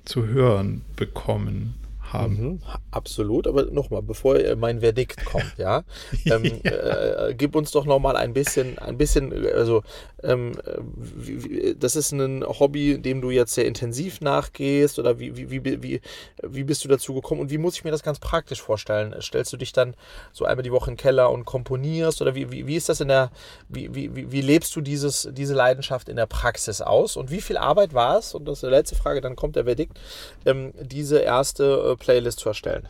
zu 0.03 0.27
hören 0.27 0.83
bekommen 0.95 1.75
haben. 2.13 2.41
Mhm, 2.41 2.59
absolut, 2.91 3.47
aber 3.47 3.65
nochmal, 3.65 4.01
bevor 4.01 4.37
mein 4.55 4.81
Verdikt 4.81 5.25
kommt, 5.25 5.53
ja, 5.57 5.83
ähm, 6.25 6.61
ja. 6.63 6.71
Äh, 6.71 7.35
gib 7.35 7.55
uns 7.55 7.71
doch 7.71 7.85
nochmal 7.85 8.15
ein 8.15 8.33
bisschen, 8.33 8.77
ein 8.79 8.97
bisschen, 8.97 9.33
also 9.53 9.83
ähm, 10.23 10.53
wie, 10.85 11.75
das 11.77 11.95
ist 11.95 12.11
ein 12.11 12.43
Hobby, 12.43 12.99
dem 12.99 13.21
du 13.21 13.31
jetzt 13.31 13.53
sehr 13.53 13.65
intensiv 13.65 14.21
nachgehst 14.21 14.99
oder 14.99 15.19
wie, 15.19 15.35
wie, 15.37 15.63
wie, 15.63 15.83
wie, 15.83 16.01
wie 16.41 16.63
bist 16.63 16.83
du 16.83 16.87
dazu 16.87 17.13
gekommen 17.13 17.41
und 17.41 17.51
wie 17.51 17.57
muss 17.57 17.75
ich 17.75 17.83
mir 17.83 17.91
das 17.91 18.03
ganz 18.03 18.19
praktisch 18.19 18.61
vorstellen? 18.61 19.15
Stellst 19.21 19.53
du 19.53 19.57
dich 19.57 19.71
dann 19.71 19.95
so 20.31 20.45
einmal 20.45 20.63
die 20.63 20.71
Woche 20.71 20.89
in 20.89 20.95
den 20.95 21.01
Keller 21.01 21.31
und 21.31 21.45
komponierst 21.45 22.21
oder 22.21 22.35
wie, 22.35 22.51
wie, 22.51 22.67
wie 22.67 22.75
ist 22.75 22.89
das 22.89 23.01
in 23.01 23.07
der, 23.07 23.31
wie, 23.67 23.93
wie, 23.93 24.31
wie 24.31 24.41
lebst 24.41 24.75
du 24.75 24.81
dieses, 24.81 25.29
diese 25.31 25.53
Leidenschaft 25.53 26.09
in 26.09 26.15
der 26.15 26.25
Praxis 26.25 26.81
aus 26.81 27.17
und 27.17 27.31
wie 27.31 27.41
viel 27.41 27.57
Arbeit 27.57 27.93
war 27.93 28.17
es, 28.17 28.33
und 28.33 28.45
das 28.45 28.59
ist 28.59 28.63
die 28.63 28.67
letzte 28.67 28.95
Frage, 28.95 29.21
dann 29.21 29.35
kommt 29.35 29.55
der 29.55 29.65
Verdikt, 29.65 29.99
ähm, 30.45 30.73
diese 30.81 31.19
erste 31.19 31.93
äh, 31.93 31.98
Playlist 31.99 32.39
zu 32.39 32.49
erstellen? 32.49 32.87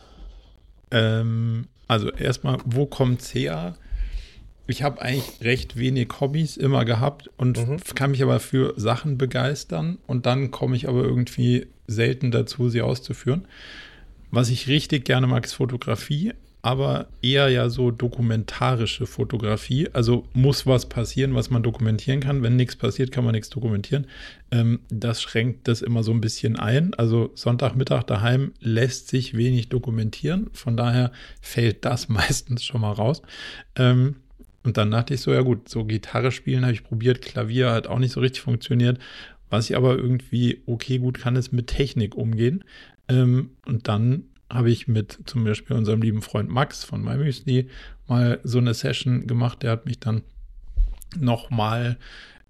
Ähm, 0.90 1.66
also 1.88 2.10
erstmal, 2.10 2.58
wo 2.64 2.86
kommt 2.86 3.20
es 3.20 3.34
her? 3.34 3.76
Ich 4.66 4.82
habe 4.82 5.02
eigentlich 5.02 5.42
recht 5.42 5.76
wenig 5.76 6.08
Hobbys 6.20 6.56
immer 6.56 6.84
gehabt 6.84 7.28
und 7.36 7.58
mhm. 7.58 7.78
kann 7.94 8.12
mich 8.12 8.22
aber 8.22 8.38
für 8.38 8.74
Sachen 8.76 9.18
begeistern 9.18 9.98
und 10.06 10.26
dann 10.26 10.52
komme 10.52 10.76
ich 10.76 10.88
aber 10.88 11.02
irgendwie 11.02 11.66
selten 11.88 12.30
dazu, 12.30 12.68
sie 12.68 12.82
auszuführen. 12.82 13.48
Was 14.30 14.48
ich 14.48 14.68
richtig 14.68 15.04
gerne 15.04 15.26
mag, 15.26 15.44
ist 15.44 15.54
Fotografie, 15.54 16.34
aber 16.62 17.08
eher 17.22 17.48
ja 17.48 17.68
so 17.70 17.90
dokumentarische 17.90 19.06
Fotografie. 19.06 19.88
Also 19.92 20.26
muss 20.34 20.66
was 20.66 20.88
passieren, 20.88 21.34
was 21.34 21.50
man 21.50 21.62
dokumentieren 21.62 22.20
kann. 22.20 22.42
Wenn 22.42 22.56
nichts 22.56 22.76
passiert, 22.76 23.12
kann 23.12 23.24
man 23.24 23.32
nichts 23.32 23.48
dokumentieren. 23.48 24.06
Ähm, 24.50 24.80
das 24.88 25.22
schränkt 25.22 25.68
das 25.68 25.80
immer 25.80 26.02
so 26.02 26.12
ein 26.12 26.20
bisschen 26.20 26.58
ein. 26.58 26.92
Also 26.94 27.30
Sonntagmittag 27.34 28.04
daheim 28.04 28.52
lässt 28.60 29.08
sich 29.08 29.36
wenig 29.36 29.68
dokumentieren. 29.70 30.50
Von 30.52 30.76
daher 30.76 31.12
fällt 31.40 31.84
das 31.84 32.08
meistens 32.10 32.64
schon 32.64 32.82
mal 32.82 32.92
raus. 32.92 33.22
Ähm, 33.76 34.16
und 34.62 34.76
dann 34.76 34.90
dachte 34.90 35.14
ich 35.14 35.22
so, 35.22 35.32
ja 35.32 35.40
gut, 35.40 35.70
so 35.70 35.84
Gitarre 35.84 36.30
spielen 36.30 36.64
habe 36.64 36.74
ich 36.74 36.84
probiert, 36.84 37.22
Klavier 37.22 37.72
hat 37.72 37.86
auch 37.86 37.98
nicht 37.98 38.12
so 38.12 38.20
richtig 38.20 38.42
funktioniert. 38.42 38.98
Was 39.48 39.70
ich 39.70 39.76
aber 39.76 39.96
irgendwie 39.96 40.62
okay 40.66 40.98
gut 40.98 41.18
kann, 41.18 41.36
ist 41.36 41.52
mit 41.52 41.68
Technik 41.68 42.14
umgehen. 42.14 42.62
Ähm, 43.08 43.50
und 43.66 43.88
dann 43.88 44.24
habe 44.50 44.70
ich 44.70 44.88
mit 44.88 45.18
zum 45.26 45.44
Beispiel 45.44 45.76
unserem 45.76 46.02
lieben 46.02 46.22
Freund 46.22 46.50
Max 46.50 46.84
von 46.84 47.02
MyMüsli 47.02 47.68
mal 48.08 48.40
so 48.42 48.58
eine 48.58 48.74
Session 48.74 49.26
gemacht. 49.26 49.62
Der 49.62 49.72
hat 49.72 49.86
mich 49.86 50.00
dann 50.00 50.22
nochmal 51.16 51.96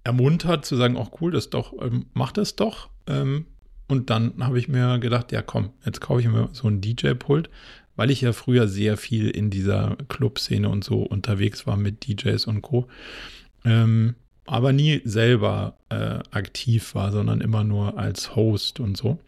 ermuntert 0.03 0.65
zu 0.65 0.77
sagen, 0.77 0.97
auch 0.97 1.21
cool, 1.21 1.31
das 1.31 1.51
doch, 1.51 1.75
ähm, 1.81 2.07
mach 2.15 2.33
das 2.33 2.57
doch. 2.57 2.89
Ähm, 3.07 3.47
und 3.89 4.09
dann 4.09 4.35
habe 4.41 4.59
ich 4.59 4.69
mir 4.69 4.99
gedacht, 4.99 5.33
ja 5.33 5.43
komm, 5.43 5.71
jetzt 5.85 6.01
kaufe 6.01 6.21
ich 6.21 6.29
mir 6.29 6.49
so 6.53 6.69
ein 6.69 6.81
DJ-Pult, 6.81 7.51
weil 7.97 8.11
ich 8.11 8.21
ja 8.21 8.33
früher 8.33 8.69
sehr 8.69 8.97
viel 8.97 9.29
in 9.29 9.51
dieser 9.51 9.97
Club-Szene 10.09 10.69
und 10.69 10.85
so 10.85 11.03
unterwegs 11.03 11.67
war 11.67 11.77
mit 11.77 12.07
DJs 12.07 12.47
und 12.47 12.63
Co. 12.63 12.89
Ähm, 13.65 14.15
aber 14.47 14.73
nie 14.73 15.01
selber 15.05 15.77
äh, 15.91 16.19
aktiv 16.31 16.95
war, 16.95 17.13
sondern 17.13 17.41
immer 17.41 17.63
nur 17.63 17.99
als 17.99 18.35
Host 18.35 18.81
und 18.81 18.97
so. 18.97 19.19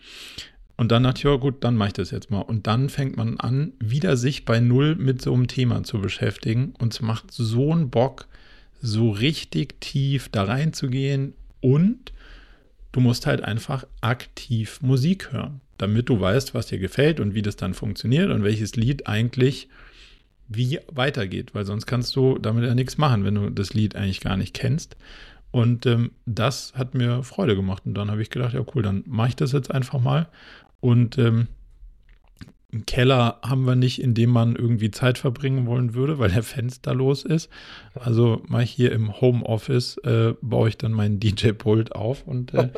Und 0.76 0.90
dann 0.90 1.02
dachte 1.02 1.18
ich, 1.18 1.24
ja 1.24 1.36
gut, 1.36 1.62
dann 1.64 1.76
mache 1.76 1.88
ich 1.88 1.94
das 1.94 2.10
jetzt 2.10 2.30
mal. 2.30 2.40
Und 2.40 2.66
dann 2.66 2.88
fängt 2.88 3.16
man 3.16 3.38
an, 3.38 3.72
wieder 3.78 4.16
sich 4.16 4.44
bei 4.44 4.60
Null 4.60 4.96
mit 4.96 5.22
so 5.22 5.32
einem 5.34 5.46
Thema 5.46 5.82
zu 5.84 6.00
beschäftigen. 6.00 6.74
Und 6.78 6.94
es 6.94 7.02
macht 7.02 7.30
so 7.30 7.72
einen 7.72 7.90
Bock, 7.90 8.26
so 8.80 9.10
richtig 9.10 9.80
tief 9.80 10.28
da 10.30 10.44
reinzugehen. 10.44 11.34
Und 11.60 12.12
du 12.90 13.00
musst 13.00 13.26
halt 13.26 13.42
einfach 13.42 13.86
aktiv 14.00 14.80
Musik 14.82 15.32
hören, 15.32 15.60
damit 15.78 16.08
du 16.08 16.20
weißt, 16.20 16.54
was 16.54 16.66
dir 16.66 16.78
gefällt 16.78 17.20
und 17.20 17.34
wie 17.34 17.42
das 17.42 17.56
dann 17.56 17.74
funktioniert 17.74 18.30
und 18.30 18.42
welches 18.42 18.74
Lied 18.74 19.06
eigentlich 19.06 19.68
wie 20.48 20.80
weitergeht. 20.90 21.54
Weil 21.54 21.64
sonst 21.64 21.86
kannst 21.86 22.16
du 22.16 22.38
damit 22.38 22.64
ja 22.64 22.74
nichts 22.74 22.98
machen, 22.98 23.24
wenn 23.24 23.34
du 23.34 23.50
das 23.50 23.74
Lied 23.74 23.94
eigentlich 23.94 24.20
gar 24.20 24.36
nicht 24.36 24.54
kennst. 24.54 24.96
Und 25.52 25.86
ähm, 25.86 26.12
das 26.26 26.72
hat 26.74 26.94
mir 26.94 27.22
Freude 27.22 27.54
gemacht. 27.54 27.84
Und 27.86 27.94
dann 27.94 28.10
habe 28.10 28.22
ich 28.22 28.30
gedacht, 28.30 28.54
ja 28.54 28.64
cool, 28.74 28.82
dann 28.82 29.04
mache 29.06 29.28
ich 29.28 29.36
das 29.36 29.52
jetzt 29.52 29.70
einfach 29.70 30.00
mal. 30.00 30.28
Und 30.80 31.18
ähm, 31.18 31.46
einen 32.72 32.86
Keller 32.86 33.38
haben 33.42 33.66
wir 33.66 33.76
nicht, 33.76 34.00
in 34.00 34.14
dem 34.14 34.30
man 34.30 34.56
irgendwie 34.56 34.90
Zeit 34.90 35.18
verbringen 35.18 35.66
wollen 35.66 35.92
würde, 35.94 36.18
weil 36.18 36.30
der 36.30 36.42
Fenster 36.42 36.94
los 36.94 37.22
ist. 37.22 37.50
Also 37.94 38.42
mache 38.48 38.62
ich 38.62 38.70
hier 38.70 38.92
im 38.92 39.20
Homeoffice, 39.20 39.98
äh, 39.98 40.32
baue 40.40 40.70
ich 40.70 40.78
dann 40.78 40.92
meinen 40.92 41.20
DJ-Pult 41.20 41.94
auf 41.94 42.26
und 42.26 42.54
äh, 42.54 42.70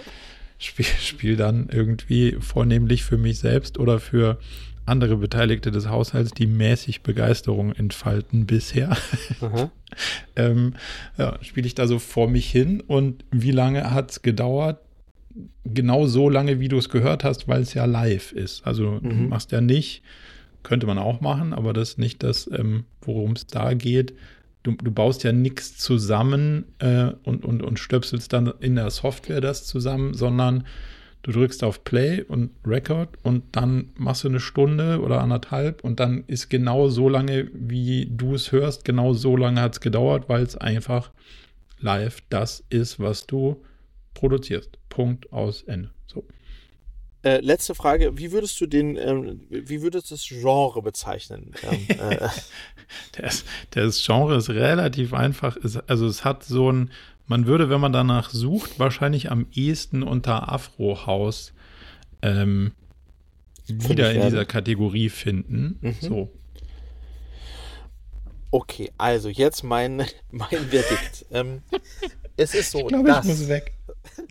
spiele 0.58 0.88
spiel 1.00 1.36
dann 1.36 1.68
irgendwie 1.70 2.36
vornehmlich 2.40 3.04
für 3.04 3.18
mich 3.18 3.38
selbst 3.38 3.78
oder 3.78 4.00
für 4.00 4.38
andere 4.86 5.16
Beteiligte 5.16 5.70
des 5.70 5.88
Haushalts, 5.88 6.32
die 6.32 6.46
mäßig 6.46 7.02
Begeisterung 7.02 7.72
entfalten 7.72 8.46
bisher, 8.46 8.96
ähm, 10.36 10.74
ja, 11.16 11.38
spiele 11.42 11.66
ich 11.66 11.74
da 11.74 11.86
so 11.86 11.98
vor 11.98 12.28
mich 12.28 12.50
hin. 12.50 12.80
Und 12.80 13.24
wie 13.30 13.50
lange 13.52 13.90
hat 13.92 14.10
es 14.10 14.22
gedauert? 14.22 14.80
Genau 15.64 16.06
so 16.06 16.28
lange, 16.28 16.60
wie 16.60 16.68
du 16.68 16.78
es 16.78 16.88
gehört 16.88 17.24
hast, 17.24 17.48
weil 17.48 17.62
es 17.62 17.74
ja 17.74 17.86
live 17.86 18.32
ist. 18.32 18.66
Also 18.66 18.98
du 19.00 19.08
Mhm. 19.08 19.28
machst 19.28 19.52
ja 19.52 19.60
nicht, 19.60 20.02
könnte 20.62 20.86
man 20.86 20.98
auch 20.98 21.20
machen, 21.20 21.52
aber 21.52 21.72
das 21.72 21.90
ist 21.90 21.98
nicht 21.98 22.22
das, 22.22 22.48
ähm, 22.52 22.84
worum 23.02 23.32
es 23.32 23.46
da 23.46 23.74
geht. 23.74 24.14
Du, 24.62 24.72
du 24.72 24.90
baust 24.90 25.24
ja 25.24 25.32
nichts 25.32 25.76
zusammen 25.76 26.64
äh, 26.78 27.10
und, 27.24 27.44
und, 27.44 27.62
und 27.62 27.78
stöpselst 27.78 28.32
dann 28.32 28.52
in 28.60 28.76
der 28.76 28.90
Software 28.90 29.40
das 29.40 29.66
zusammen, 29.66 30.14
sondern 30.14 30.64
du 31.24 31.32
drückst 31.32 31.64
auf 31.64 31.84
Play 31.84 32.22
und 32.22 32.50
Record 32.64 33.08
und 33.22 33.56
dann 33.56 33.90
machst 33.96 34.24
du 34.24 34.28
eine 34.28 34.40
Stunde 34.40 35.00
oder 35.00 35.20
anderthalb 35.20 35.82
und 35.82 35.98
dann 35.98 36.24
ist 36.26 36.50
genau 36.50 36.88
so 36.88 37.08
lange, 37.08 37.50
wie 37.52 38.06
du 38.10 38.34
es 38.34 38.52
hörst, 38.52 38.84
genau 38.84 39.14
so 39.14 39.36
lange 39.36 39.60
hat 39.60 39.72
es 39.72 39.80
gedauert, 39.80 40.28
weil 40.28 40.42
es 40.42 40.56
einfach 40.56 41.10
live 41.80 42.22
das 42.28 42.62
ist, 42.68 43.00
was 43.00 43.26
du 43.26 43.62
produzierst. 44.12 44.78
Punkt 44.90 45.32
aus 45.32 45.62
Ende. 45.62 45.90
So. 46.06 46.24
Äh, 47.22 47.40
letzte 47.40 47.74
Frage, 47.74 48.18
wie 48.18 48.30
würdest 48.30 48.60
du 48.60 48.66
den, 48.66 48.96
ähm, 48.96 49.40
wie 49.48 49.80
würdest 49.80 50.10
du 50.10 50.14
das 50.14 50.28
Genre 50.28 50.82
bezeichnen? 50.82 51.52
Ähm, 51.62 51.86
äh, 51.98 52.28
Das, 53.12 53.44
das 53.70 54.04
Genre 54.04 54.36
ist 54.36 54.50
relativ 54.50 55.14
einfach. 55.14 55.56
Also 55.86 56.06
es 56.06 56.24
hat 56.24 56.44
so 56.44 56.70
ein, 56.70 56.90
man 57.26 57.46
würde, 57.46 57.70
wenn 57.70 57.80
man 57.80 57.92
danach 57.92 58.30
sucht, 58.30 58.78
wahrscheinlich 58.78 59.30
am 59.30 59.46
ehesten 59.52 60.02
unter 60.02 60.52
Afro-Haus 60.52 61.52
ähm, 62.22 62.72
wieder 63.66 64.12
in 64.12 64.22
dieser 64.22 64.44
Kategorie 64.44 65.08
finden. 65.08 65.78
Mhm. 65.80 65.96
So. 66.00 66.30
okay, 68.50 68.92
also 68.98 69.28
jetzt 69.28 69.62
mein, 69.64 69.98
mein 70.30 70.48
Verdikt. 70.48 71.26
ähm, 71.30 71.62
es 72.36 72.54
ist 72.54 72.70
so, 72.72 72.80
Ich 72.80 72.86
glaube, 72.88 73.08
dass, 73.08 73.24
ich 73.24 73.30
muss 73.30 73.48
weg. 73.48 73.72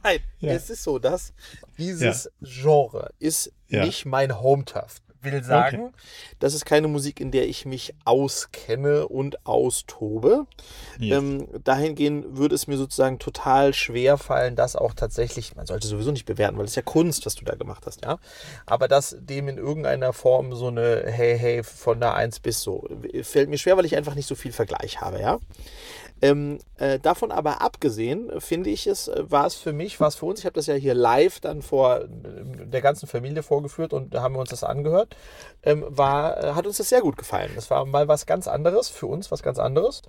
Nein, 0.03 0.19
Ja. 0.39 0.51
es 0.53 0.69
ist 0.69 0.83
so, 0.83 0.99
dass 0.99 1.33
dieses 1.77 2.29
Genre 2.41 3.11
ist 3.19 3.51
Ja. 3.67 3.85
nicht 3.85 4.05
mein 4.05 4.39
Home-Turf. 4.39 5.01
Will 5.23 5.43
sagen, 5.43 5.93
das 6.39 6.53
ist 6.53 6.65
keine 6.65 6.87
Musik, 6.87 7.19
in 7.19 7.31
der 7.31 7.47
ich 7.47 7.65
mich 7.65 7.93
auskenne 8.05 9.07
und 9.07 9.45
austobe. 9.45 10.45
Yes. 10.99 11.17
Ähm, 11.17 11.47
dahingehend 11.63 12.37
würde 12.37 12.55
es 12.55 12.67
mir 12.67 12.77
sozusagen 12.77 13.19
total 13.19 13.73
schwer 13.73 14.17
fallen, 14.17 14.55
das 14.55 14.75
auch 14.75 14.93
tatsächlich, 14.93 15.55
man 15.55 15.65
sollte 15.65 15.87
sowieso 15.87 16.11
nicht 16.11 16.25
bewerten, 16.25 16.57
weil 16.57 16.65
es 16.65 16.75
ja 16.75 16.81
Kunst, 16.81 17.25
was 17.25 17.35
du 17.35 17.45
da 17.45 17.55
gemacht 17.55 17.85
hast, 17.85 18.03
ja. 18.03 18.19
Aber 18.65 18.87
das 18.87 19.15
dem 19.19 19.47
in 19.47 19.57
irgendeiner 19.57 20.13
Form 20.13 20.55
so 20.55 20.67
eine 20.67 21.03
Hey, 21.05 21.37
hey, 21.37 21.63
von 21.63 21.99
der 21.99 22.15
1 22.15 22.39
bis 22.39 22.61
so, 22.61 22.87
fällt 23.21 23.49
mir 23.49 23.57
schwer, 23.57 23.77
weil 23.77 23.85
ich 23.85 23.95
einfach 23.95 24.15
nicht 24.15 24.27
so 24.27 24.35
viel 24.35 24.51
Vergleich 24.51 25.01
habe, 25.01 25.19
ja. 25.19 25.39
Ähm, 26.23 26.59
äh, 26.77 26.99
davon 26.99 27.33
aber 27.33 27.61
abgesehen, 27.61 28.31
finde 28.39 28.69
ich 28.69 28.87
es, 28.87 29.09
äh, 29.09 29.29
war 29.29 29.45
es 29.45 29.55
für 29.55 29.73
mich, 29.73 29.99
war 29.99 30.07
es 30.07 30.15
für 30.15 30.25
uns, 30.25 30.39
ich 30.39 30.45
habe 30.45 30.55
das 30.55 30.67
ja 30.67 30.73
hier 30.73 30.93
live 30.93 31.41
dann 31.41 31.61
vor 31.61 31.99
äh, 31.99 32.07
der 32.63 32.79
ganzen 32.79 33.07
Familie 33.07 33.43
vorgeführt 33.43 33.91
und 33.91 34.13
da 34.13 34.21
haben 34.21 34.33
wir 34.33 34.39
uns 34.39 34.49
das 34.49 34.63
angehört, 34.63 35.17
ähm, 35.63 35.83
war, 35.89 36.41
äh, 36.41 36.53
hat 36.53 36.65
uns 36.65 36.77
das 36.77 36.87
sehr 36.87 37.01
gut 37.01 37.17
gefallen. 37.17 37.51
Das 37.55 37.69
war 37.69 37.83
mal 37.83 38.07
was 38.07 38.25
ganz 38.25 38.47
anderes, 38.47 38.87
für 38.87 39.07
uns 39.07 39.31
was 39.31 39.43
ganz 39.43 39.59
anderes. 39.59 40.01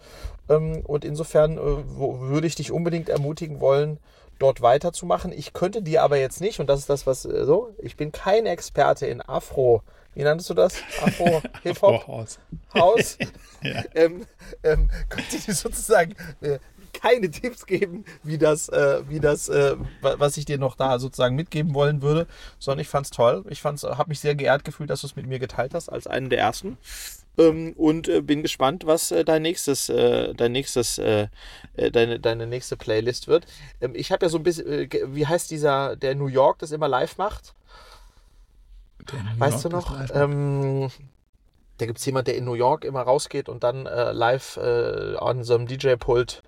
Ähm, 0.49 0.83
und 0.87 1.05
insofern 1.05 1.59
äh, 1.59 1.99
würde 1.99 2.47
ich 2.47 2.55
dich 2.55 2.71
unbedingt 2.71 3.09
ermutigen 3.09 3.59
wollen, 3.59 3.99
dort 4.39 4.63
weiterzumachen. 4.63 5.33
Ich 5.33 5.53
könnte 5.53 5.83
dir 5.83 6.05
aber 6.05 6.19
jetzt 6.19 6.41
nicht, 6.41 6.61
und 6.61 6.69
das 6.69 6.79
ist 6.79 6.91
das, 6.91 7.09
was 7.09 7.25
äh, 7.25 7.45
so, 7.45 7.75
ich 7.79 7.97
bin 7.97 8.13
kein 8.13 8.47
Experte 8.47 9.07
in 9.07 9.21
Afro. 9.21 9.83
Wie 10.15 10.23
nanntest 10.23 10.51
du 10.51 10.55
das? 10.55 10.75
Afro, 11.03 11.43
Hip-Hop? 11.63 11.95
Afro-Haus. 12.01 12.39
Haus. 12.75 13.19
Ja. 13.63 13.83
ähm, 13.95 14.27
ähm, 14.63 14.91
konnte 15.09 15.37
ich 15.37 15.45
dir 15.47 15.55
sozusagen 15.55 16.15
äh, 16.41 16.59
keine 16.93 17.31
Tipps 17.31 17.67
geben, 17.67 18.05
wie 18.23 18.39
das, 18.39 18.69
äh, 18.69 19.03
wie 19.09 19.21
das, 19.21 19.49
äh, 19.49 19.75
wa- 20.01 20.15
was 20.19 20.37
ich 20.37 20.45
dir 20.45 20.59
noch 20.59 20.77
da 20.77 20.99
sozusagen 20.99 21.35
mitgeben 21.35 21.75
wollen 21.75 22.03
würde, 22.03 22.27
sondern 22.59 22.81
ich 22.81 22.89
fand's 22.89 23.11
toll. 23.11 23.45
Ich 23.49 23.61
fand's, 23.61 23.83
habe 23.83 24.09
mich 24.11 24.21
sehr 24.21 24.35
geehrt 24.35 24.65
gefühlt, 24.65 24.91
dass 24.91 25.01
du 25.01 25.07
es 25.09 25.17
mit 25.17 25.27
mir 25.27 25.39
geteilt 25.39 25.75
hast 25.75 25.89
als 25.89 26.07
einen 26.07 26.31
der 26.31 26.39
ersten. 26.39 26.79
Ähm, 27.37 27.73
und 27.77 28.07
äh, 28.07 28.21
bin 28.21 28.43
gespannt, 28.43 28.87
was 28.87 29.11
äh, 29.11 29.25
dein 29.25 29.43
nächstes, 29.43 29.89
äh, 29.89 30.35
dein 30.35 30.53
nächstes, 30.53 30.99
äh, 30.99 31.27
äh, 31.77 31.91
deine, 31.91 32.21
deine 32.21 32.47
nächste 32.47 32.77
Playlist 32.77 33.27
wird. 33.27 33.47
Ähm, 33.81 33.95
ich 33.97 34.13
habe 34.13 34.27
ja 34.27 34.31
so 34.31 34.39
ein 34.39 34.45
bisschen, 34.45 34.67
äh, 34.69 34.89
wie 35.09 35.27
heißt 35.27 35.51
dieser, 35.51 35.97
der 35.97 36.15
New 36.15 36.29
York 36.29 36.59
das 36.61 36.71
immer 36.71 36.87
live 36.87 37.17
macht? 37.19 37.55
Weißt 39.39 39.65
du 39.65 39.69
York 39.69 39.69
ist 39.69 39.73
noch? 39.73 40.11
Ähm, 40.15 40.91
da 41.79 41.87
gibt 41.87 41.99
es 41.99 42.07
jemand, 42.07 42.29
der 42.29 42.37
in 42.37 42.45
New 42.45 42.55
York 42.55 42.85
immer 42.85 43.03
rausgeht 43.03 43.49
und 43.49 43.65
dann 43.65 43.87
äh, 43.87 44.13
live 44.13 44.57
äh, 44.57 45.17
an 45.17 45.43
so 45.43 45.55
einem 45.55 45.67
DJ-Pult, 45.67 46.43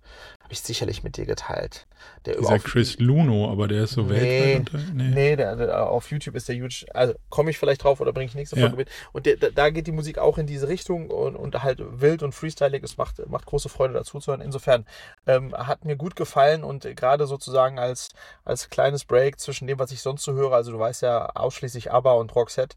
habe 0.46 0.52
ich 0.52 0.60
sicherlich 0.60 1.02
mit 1.02 1.16
dir 1.16 1.26
geteilt. 1.26 1.88
Der 2.24 2.36
Dieser 2.36 2.60
Chris 2.60 3.00
Luno, 3.00 3.50
aber 3.50 3.66
der 3.66 3.82
ist 3.82 3.94
so 3.94 4.02
Nee, 4.02 4.10
weltweit. 4.10 4.58
unter- 4.74 4.92
Nee. 4.94 5.08
Nee, 5.08 5.34
der, 5.36 5.56
der, 5.56 5.88
auf 5.90 6.08
YouTube 6.12 6.36
ist 6.36 6.48
der 6.48 6.54
huge. 6.54 6.86
Also 6.94 7.14
komme 7.30 7.50
ich 7.50 7.58
vielleicht 7.58 7.82
drauf 7.82 8.00
oder 8.00 8.12
bringe 8.12 8.26
ich 8.28 8.34
nächste 8.36 8.54
Ja. 8.54 8.62
Folge 8.62 8.76
mit. 8.76 8.88
Und 9.12 9.26
der, 9.26 9.36
da, 9.38 9.48
da 9.50 9.70
geht 9.70 9.88
die 9.88 9.92
Musik 9.92 10.18
auch 10.18 10.38
in 10.38 10.46
diese 10.46 10.68
Richtung 10.68 11.10
und, 11.10 11.34
und 11.34 11.64
halt 11.64 11.80
wild 12.00 12.22
und 12.22 12.30
freestylig. 12.32 12.84
Es 12.84 12.96
macht, 12.96 13.26
macht 13.28 13.46
große 13.46 13.68
Freude 13.68 13.94
dazu 13.94 14.20
zu 14.20 14.30
hören. 14.30 14.40
Insofern 14.40 14.86
ähm, 15.26 15.52
hat 15.52 15.84
mir 15.84 15.96
gut 15.96 16.14
gefallen 16.14 16.62
und 16.62 16.84
gerade 16.96 17.26
sozusagen 17.26 17.80
als, 17.80 18.10
als 18.44 18.70
kleines 18.70 19.04
Break 19.04 19.40
zwischen 19.40 19.66
dem, 19.66 19.80
was 19.80 19.90
ich 19.90 20.00
sonst 20.00 20.22
so 20.22 20.32
höre, 20.34 20.52
also 20.52 20.70
du 20.70 20.78
weißt 20.78 21.02
ja 21.02 21.26
ausschließlich 21.34 21.90
ABBA 21.90 22.12
und 22.12 22.32
Roxette, 22.36 22.76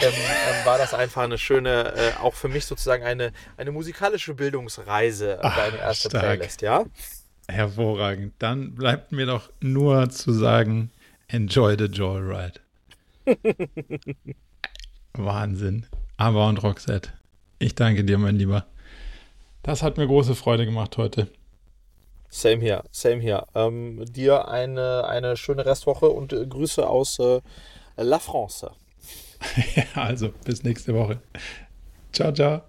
ähm, 0.00 0.08
ähm, 0.10 0.66
war 0.66 0.78
das 0.78 0.94
einfach 0.94 1.22
eine 1.22 1.38
schöne, 1.38 1.92
äh, 1.94 2.12
auch 2.22 2.34
für 2.34 2.48
mich 2.48 2.66
sozusagen 2.66 3.04
eine, 3.04 3.32
eine 3.56 3.70
musikalische 3.70 4.34
Bildungsreise, 4.34 5.38
Ach, 5.42 5.54
deine 5.56 5.78
erste 5.78 6.08
stark. 6.08 6.24
Playlist, 6.24 6.60
ja? 6.62 6.84
Hervorragend. 7.48 8.34
Dann 8.38 8.74
bleibt 8.74 9.12
mir 9.12 9.26
doch 9.26 9.50
nur 9.60 10.08
zu 10.10 10.32
sagen, 10.32 10.90
enjoy 11.28 11.76
the 11.78 11.84
joyride. 11.84 12.60
Wahnsinn. 15.14 15.86
Aber 16.16 16.48
und 16.48 16.62
Roxette, 16.62 17.10
ich 17.58 17.74
danke 17.74 18.04
dir, 18.04 18.18
mein 18.18 18.36
Lieber. 18.36 18.66
Das 19.62 19.82
hat 19.82 19.96
mir 19.96 20.06
große 20.06 20.34
Freude 20.34 20.64
gemacht 20.64 20.96
heute. 20.96 21.28
Same 22.28 22.60
hier, 22.60 22.82
same 22.90 23.20
hier. 23.20 23.46
Ähm, 23.54 24.04
dir 24.12 24.48
eine, 24.48 25.06
eine 25.06 25.36
schöne 25.36 25.64
Restwoche 25.64 26.08
und 26.08 26.32
äh, 26.32 26.44
Grüße 26.46 26.86
aus 26.86 27.18
äh, 27.20 27.40
La 27.96 28.18
France. 28.18 28.72
also, 29.94 30.30
bis 30.44 30.64
nächste 30.64 30.94
Woche. 30.94 31.20
Ciao, 32.12 32.32
ciao. 32.32 32.64